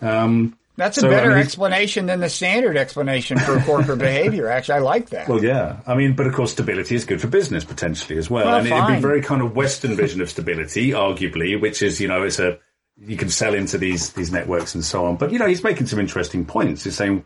Um, 0.00 0.58
that's 0.76 0.98
a 0.98 1.00
so, 1.00 1.08
better 1.08 1.30
I 1.30 1.34
mean, 1.34 1.42
explanation 1.42 2.06
than 2.06 2.20
the 2.20 2.28
standard 2.28 2.76
explanation 2.76 3.38
for 3.38 3.58
corporate 3.60 3.98
behavior. 4.00 4.48
Actually, 4.48 4.74
I 4.74 4.80
like 4.80 5.10
that. 5.10 5.28
Well, 5.28 5.42
yeah. 5.42 5.80
I 5.86 5.94
mean, 5.94 6.14
but 6.14 6.26
of 6.26 6.34
course, 6.34 6.52
stability 6.52 6.94
is 6.94 7.06
good 7.06 7.20
for 7.20 7.28
business 7.28 7.64
potentially 7.64 8.18
as 8.18 8.28
well. 8.28 8.44
well 8.44 8.56
and 8.56 8.68
fine. 8.68 8.84
it'd 8.84 8.96
be 8.96 9.00
very 9.00 9.22
kind 9.22 9.40
of 9.40 9.56
Western 9.56 9.96
vision 9.96 10.20
of 10.20 10.28
stability, 10.28 10.90
arguably, 10.92 11.58
which 11.60 11.82
is, 11.82 12.00
you 12.00 12.08
know, 12.08 12.22
it's 12.22 12.38
a, 12.38 12.58
you 12.98 13.16
can 13.16 13.30
sell 13.30 13.54
into 13.54 13.78
these, 13.78 14.12
these 14.12 14.30
networks 14.30 14.74
and 14.74 14.84
so 14.84 15.06
on. 15.06 15.16
But, 15.16 15.32
you 15.32 15.38
know, 15.38 15.46
he's 15.46 15.64
making 15.64 15.86
some 15.86 15.98
interesting 15.98 16.44
points. 16.44 16.84
He's 16.84 16.96
saying, 16.96 17.24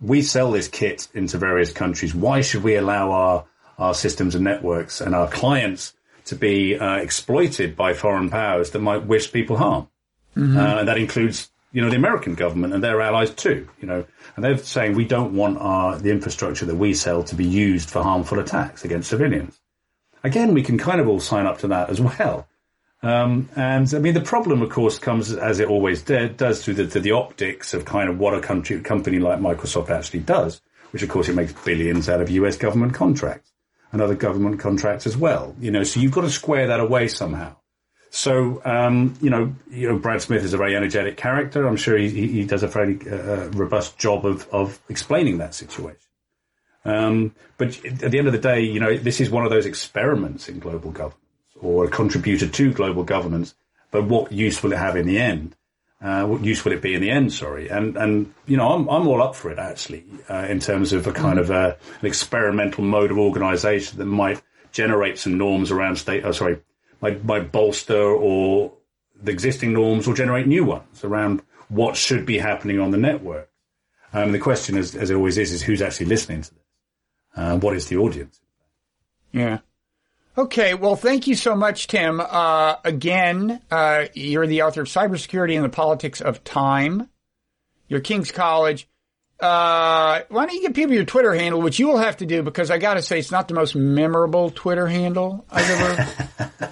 we 0.00 0.20
sell 0.20 0.50
this 0.50 0.68
kit 0.68 1.08
into 1.14 1.38
various 1.38 1.72
countries. 1.72 2.14
Why 2.14 2.42
should 2.42 2.62
we 2.62 2.76
allow 2.76 3.12
our, 3.12 3.44
our 3.78 3.94
systems 3.94 4.34
and 4.34 4.44
networks 4.44 5.00
and 5.00 5.14
our 5.14 5.28
clients 5.28 5.94
to 6.26 6.34
be 6.34 6.78
uh, 6.78 6.96
exploited 6.96 7.74
by 7.74 7.94
foreign 7.94 8.28
powers 8.28 8.72
that 8.72 8.80
might 8.80 9.06
wish 9.06 9.32
people 9.32 9.56
harm? 9.56 9.88
Mm-hmm. 10.36 10.56
Uh, 10.58 10.78
and 10.78 10.88
that 10.88 10.98
includes 10.98 11.51
you 11.72 11.80
know, 11.80 11.90
the 11.90 11.96
American 11.96 12.34
government 12.34 12.74
and 12.74 12.84
their 12.84 13.00
allies 13.00 13.30
too, 13.30 13.68
you 13.80 13.88
know, 13.88 14.04
and 14.36 14.44
they're 14.44 14.58
saying 14.58 14.94
we 14.94 15.06
don't 15.06 15.34
want 15.34 15.58
our, 15.58 15.98
the 15.98 16.10
infrastructure 16.10 16.66
that 16.66 16.76
we 16.76 16.94
sell 16.94 17.22
to 17.24 17.34
be 17.34 17.44
used 17.44 17.90
for 17.90 18.02
harmful 18.02 18.38
attacks 18.38 18.84
against 18.84 19.08
civilians. 19.08 19.58
Again, 20.22 20.54
we 20.54 20.62
can 20.62 20.78
kind 20.78 21.00
of 21.00 21.08
all 21.08 21.20
sign 21.20 21.46
up 21.46 21.58
to 21.58 21.68
that 21.68 21.90
as 21.90 22.00
well. 22.00 22.46
Um, 23.02 23.48
and 23.56 23.92
I 23.92 23.98
mean, 23.98 24.14
the 24.14 24.20
problem, 24.20 24.62
of 24.62 24.70
course, 24.70 24.98
comes 24.98 25.32
as 25.32 25.58
it 25.58 25.68
always 25.68 26.02
does 26.02 26.64
through 26.64 26.74
the, 26.74 26.86
to 26.86 27.00
the 27.00 27.12
optics 27.12 27.74
of 27.74 27.84
kind 27.84 28.08
of 28.08 28.18
what 28.18 28.34
a 28.34 28.40
country, 28.40 28.80
company 28.80 29.18
like 29.18 29.40
Microsoft 29.40 29.90
actually 29.90 30.20
does, 30.20 30.60
which 30.92 31.02
of 31.02 31.08
course 31.08 31.28
it 31.28 31.34
makes 31.34 31.52
billions 31.52 32.08
out 32.08 32.20
of 32.20 32.30
US 32.30 32.56
government 32.56 32.94
contracts 32.94 33.50
and 33.90 34.00
other 34.00 34.14
government 34.14 34.60
contracts 34.60 35.06
as 35.06 35.16
well. 35.16 35.56
You 35.58 35.70
know, 35.70 35.82
so 35.82 35.98
you've 35.98 36.12
got 36.12 36.20
to 36.20 36.30
square 36.30 36.68
that 36.68 36.80
away 36.80 37.08
somehow. 37.08 37.56
So, 38.14 38.60
um, 38.66 39.14
you 39.22 39.30
know, 39.30 39.54
you 39.70 39.88
know, 39.88 39.98
Brad 39.98 40.20
Smith 40.20 40.44
is 40.44 40.52
a 40.52 40.58
very 40.58 40.76
energetic 40.76 41.16
character. 41.16 41.66
I'm 41.66 41.76
sure 41.76 41.96
he, 41.96 42.10
he 42.10 42.44
does 42.44 42.62
a 42.62 42.68
fairly 42.68 42.98
uh, 43.10 43.48
robust 43.52 43.96
job 43.96 44.26
of, 44.26 44.46
of 44.52 44.78
explaining 44.90 45.38
that 45.38 45.54
situation. 45.54 45.96
Um, 46.84 47.34
but 47.56 47.82
at 47.86 48.10
the 48.10 48.18
end 48.18 48.26
of 48.26 48.34
the 48.34 48.38
day, 48.38 48.60
you 48.60 48.80
know, 48.80 48.98
this 48.98 49.18
is 49.18 49.30
one 49.30 49.44
of 49.46 49.50
those 49.50 49.64
experiments 49.64 50.46
in 50.46 50.58
global 50.58 50.90
governance 50.90 51.16
or 51.58 51.86
a 51.86 51.88
contributor 51.88 52.46
to 52.46 52.72
global 52.74 53.02
governance. 53.02 53.54
But 53.90 54.04
what 54.04 54.30
use 54.30 54.62
will 54.62 54.74
it 54.74 54.78
have 54.78 54.94
in 54.94 55.06
the 55.06 55.18
end? 55.18 55.56
Uh, 56.02 56.26
what 56.26 56.44
use 56.44 56.66
will 56.66 56.72
it 56.72 56.82
be 56.82 56.94
in 56.94 57.00
the 57.00 57.10
end? 57.10 57.32
Sorry, 57.32 57.68
and 57.68 57.96
and 57.96 58.34
you 58.44 58.56
know, 58.56 58.72
I'm 58.72 58.88
I'm 58.90 59.06
all 59.06 59.22
up 59.22 59.36
for 59.36 59.50
it 59.52 59.58
actually, 59.58 60.04
uh, 60.28 60.46
in 60.50 60.58
terms 60.58 60.92
of 60.92 61.06
a 61.06 61.12
kind 61.12 61.38
of 61.38 61.48
a, 61.48 61.78
an 62.00 62.06
experimental 62.06 62.82
mode 62.82 63.12
of 63.12 63.18
organisation 63.18 63.98
that 63.98 64.06
might 64.06 64.42
generate 64.72 65.18
some 65.18 65.38
norms 65.38 65.70
around 65.70 65.96
state. 65.96 66.24
Oh, 66.24 66.32
sorry, 66.32 66.58
might 67.02 67.52
bolster 67.52 68.02
or 68.02 68.72
the 69.22 69.32
existing 69.32 69.72
norms 69.72 70.06
or 70.06 70.14
generate 70.14 70.46
new 70.46 70.64
ones 70.64 71.04
around 71.04 71.42
what 71.68 71.96
should 71.96 72.26
be 72.26 72.38
happening 72.38 72.80
on 72.80 72.90
the 72.90 72.98
network. 72.98 73.50
Um, 74.12 74.32
the 74.32 74.38
question, 74.38 74.76
is, 74.76 74.94
as 74.94 75.10
it 75.10 75.14
always 75.14 75.38
is, 75.38 75.52
is 75.52 75.62
who's 75.62 75.80
actually 75.80 76.06
listening 76.06 76.42
to 76.42 76.54
this? 76.54 76.64
Uh, 77.34 77.58
what 77.58 77.74
is 77.74 77.86
the 77.86 77.96
audience? 77.96 78.38
Yeah. 79.32 79.58
Okay. 80.36 80.74
Well, 80.74 80.96
thank 80.96 81.26
you 81.26 81.34
so 81.34 81.56
much, 81.56 81.86
Tim. 81.86 82.20
Uh, 82.20 82.76
again, 82.84 83.60
uh, 83.70 84.06
you're 84.12 84.46
the 84.46 84.62
author 84.62 84.82
of 84.82 84.88
Cybersecurity 84.88 85.54
and 85.54 85.64
the 85.64 85.70
Politics 85.70 86.20
of 86.20 86.44
Time. 86.44 87.08
You're 87.88 88.00
King's 88.00 88.30
College. 88.30 88.86
Uh, 89.40 90.22
why 90.28 90.46
don't 90.46 90.54
you 90.54 90.62
give 90.62 90.74
people 90.74 90.94
your 90.94 91.04
Twitter 91.04 91.34
handle, 91.34 91.60
which 91.60 91.78
you 91.78 91.88
will 91.88 91.98
have 91.98 92.18
to 92.18 92.26
do 92.26 92.42
because 92.42 92.70
I 92.70 92.78
got 92.78 92.94
to 92.94 93.02
say 93.02 93.18
it's 93.18 93.32
not 93.32 93.48
the 93.48 93.54
most 93.54 93.74
memorable 93.74 94.50
Twitter 94.50 94.86
handle 94.86 95.44
I've 95.50 95.68
ever 95.68 96.71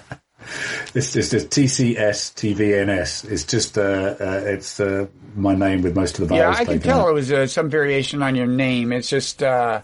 It's 0.93 1.13
just 1.13 1.33
it's 1.33 1.45
TCS 1.45 3.31
It's 3.31 3.43
just 3.45 3.77
uh, 3.77 3.81
uh, 4.19 4.41
it's 4.45 4.79
uh, 4.79 5.07
my 5.35 5.55
name 5.55 5.81
with 5.81 5.95
most 5.95 6.19
of 6.19 6.27
the 6.27 6.35
Yeah, 6.35 6.43
vowels 6.45 6.55
I 6.57 6.59
could 6.65 6.67
taken 6.73 6.81
tell 6.81 7.07
it 7.07 7.13
was 7.13 7.31
uh, 7.31 7.47
some 7.47 7.69
variation 7.69 8.21
on 8.21 8.35
your 8.35 8.47
name. 8.47 8.91
It's 8.91 9.09
just 9.09 9.41
uh, 9.41 9.83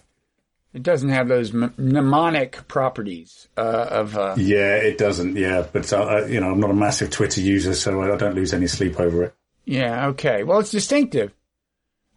it 0.74 0.84
doesn't 0.84 1.10
have 1.10 1.28
those 1.28 1.54
m- 1.56 1.74
mnemonic 1.78 2.68
properties 2.68 3.48
uh, 3.58 3.88
of. 3.90 4.18
Uh, 4.18 4.36
Yeah, 4.38 4.76
it 4.76 4.98
doesn't. 4.98 5.38
Yeah, 5.38 5.66
but 5.72 5.90
you 6.30 6.40
know, 6.42 6.52
I'm 6.52 6.60
not 6.60 6.72
a 6.72 6.76
massive 6.76 7.10
Twitter 7.10 7.42
user, 7.42 7.74
so 7.74 8.02
I, 8.02 8.14
I 8.14 8.18
don't 8.18 8.36
lose 8.36 8.54
any 8.54 8.68
sleep 8.68 9.00
over 9.00 9.24
it. 9.24 9.36
yeah. 9.66 10.08
Okay. 10.08 10.44
Well, 10.44 10.60
it's 10.60 10.72
distinctive. 10.72 11.34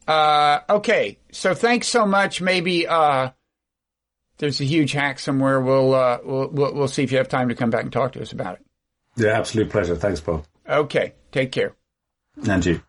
Uh, 0.08 0.60
okay. 0.68 1.18
So 1.30 1.54
thanks 1.54 1.86
so 1.86 2.04
much. 2.06 2.40
Maybe 2.42 2.88
uh, 2.88 3.30
there's 4.38 4.60
a 4.60 4.64
huge 4.64 4.92
hack 4.92 5.20
somewhere. 5.20 5.60
We'll, 5.60 5.94
uh, 5.94 6.18
we'll 6.24 6.48
we'll 6.48 6.74
we'll 6.74 6.88
see 6.88 7.04
if 7.04 7.12
you 7.12 7.18
have 7.18 7.28
time 7.28 7.48
to 7.50 7.54
come 7.54 7.70
back 7.70 7.84
and 7.84 7.92
talk 7.92 8.12
to 8.12 8.20
us 8.22 8.32
about 8.32 8.54
it. 8.56 8.66
Yeah, 9.20 9.38
absolute 9.38 9.70
pleasure. 9.70 9.96
Thanks, 9.96 10.20
Bob. 10.20 10.46
Okay. 10.68 11.14
Take 11.30 11.52
care. 11.52 11.76
And 12.48 12.64
you. 12.64 12.80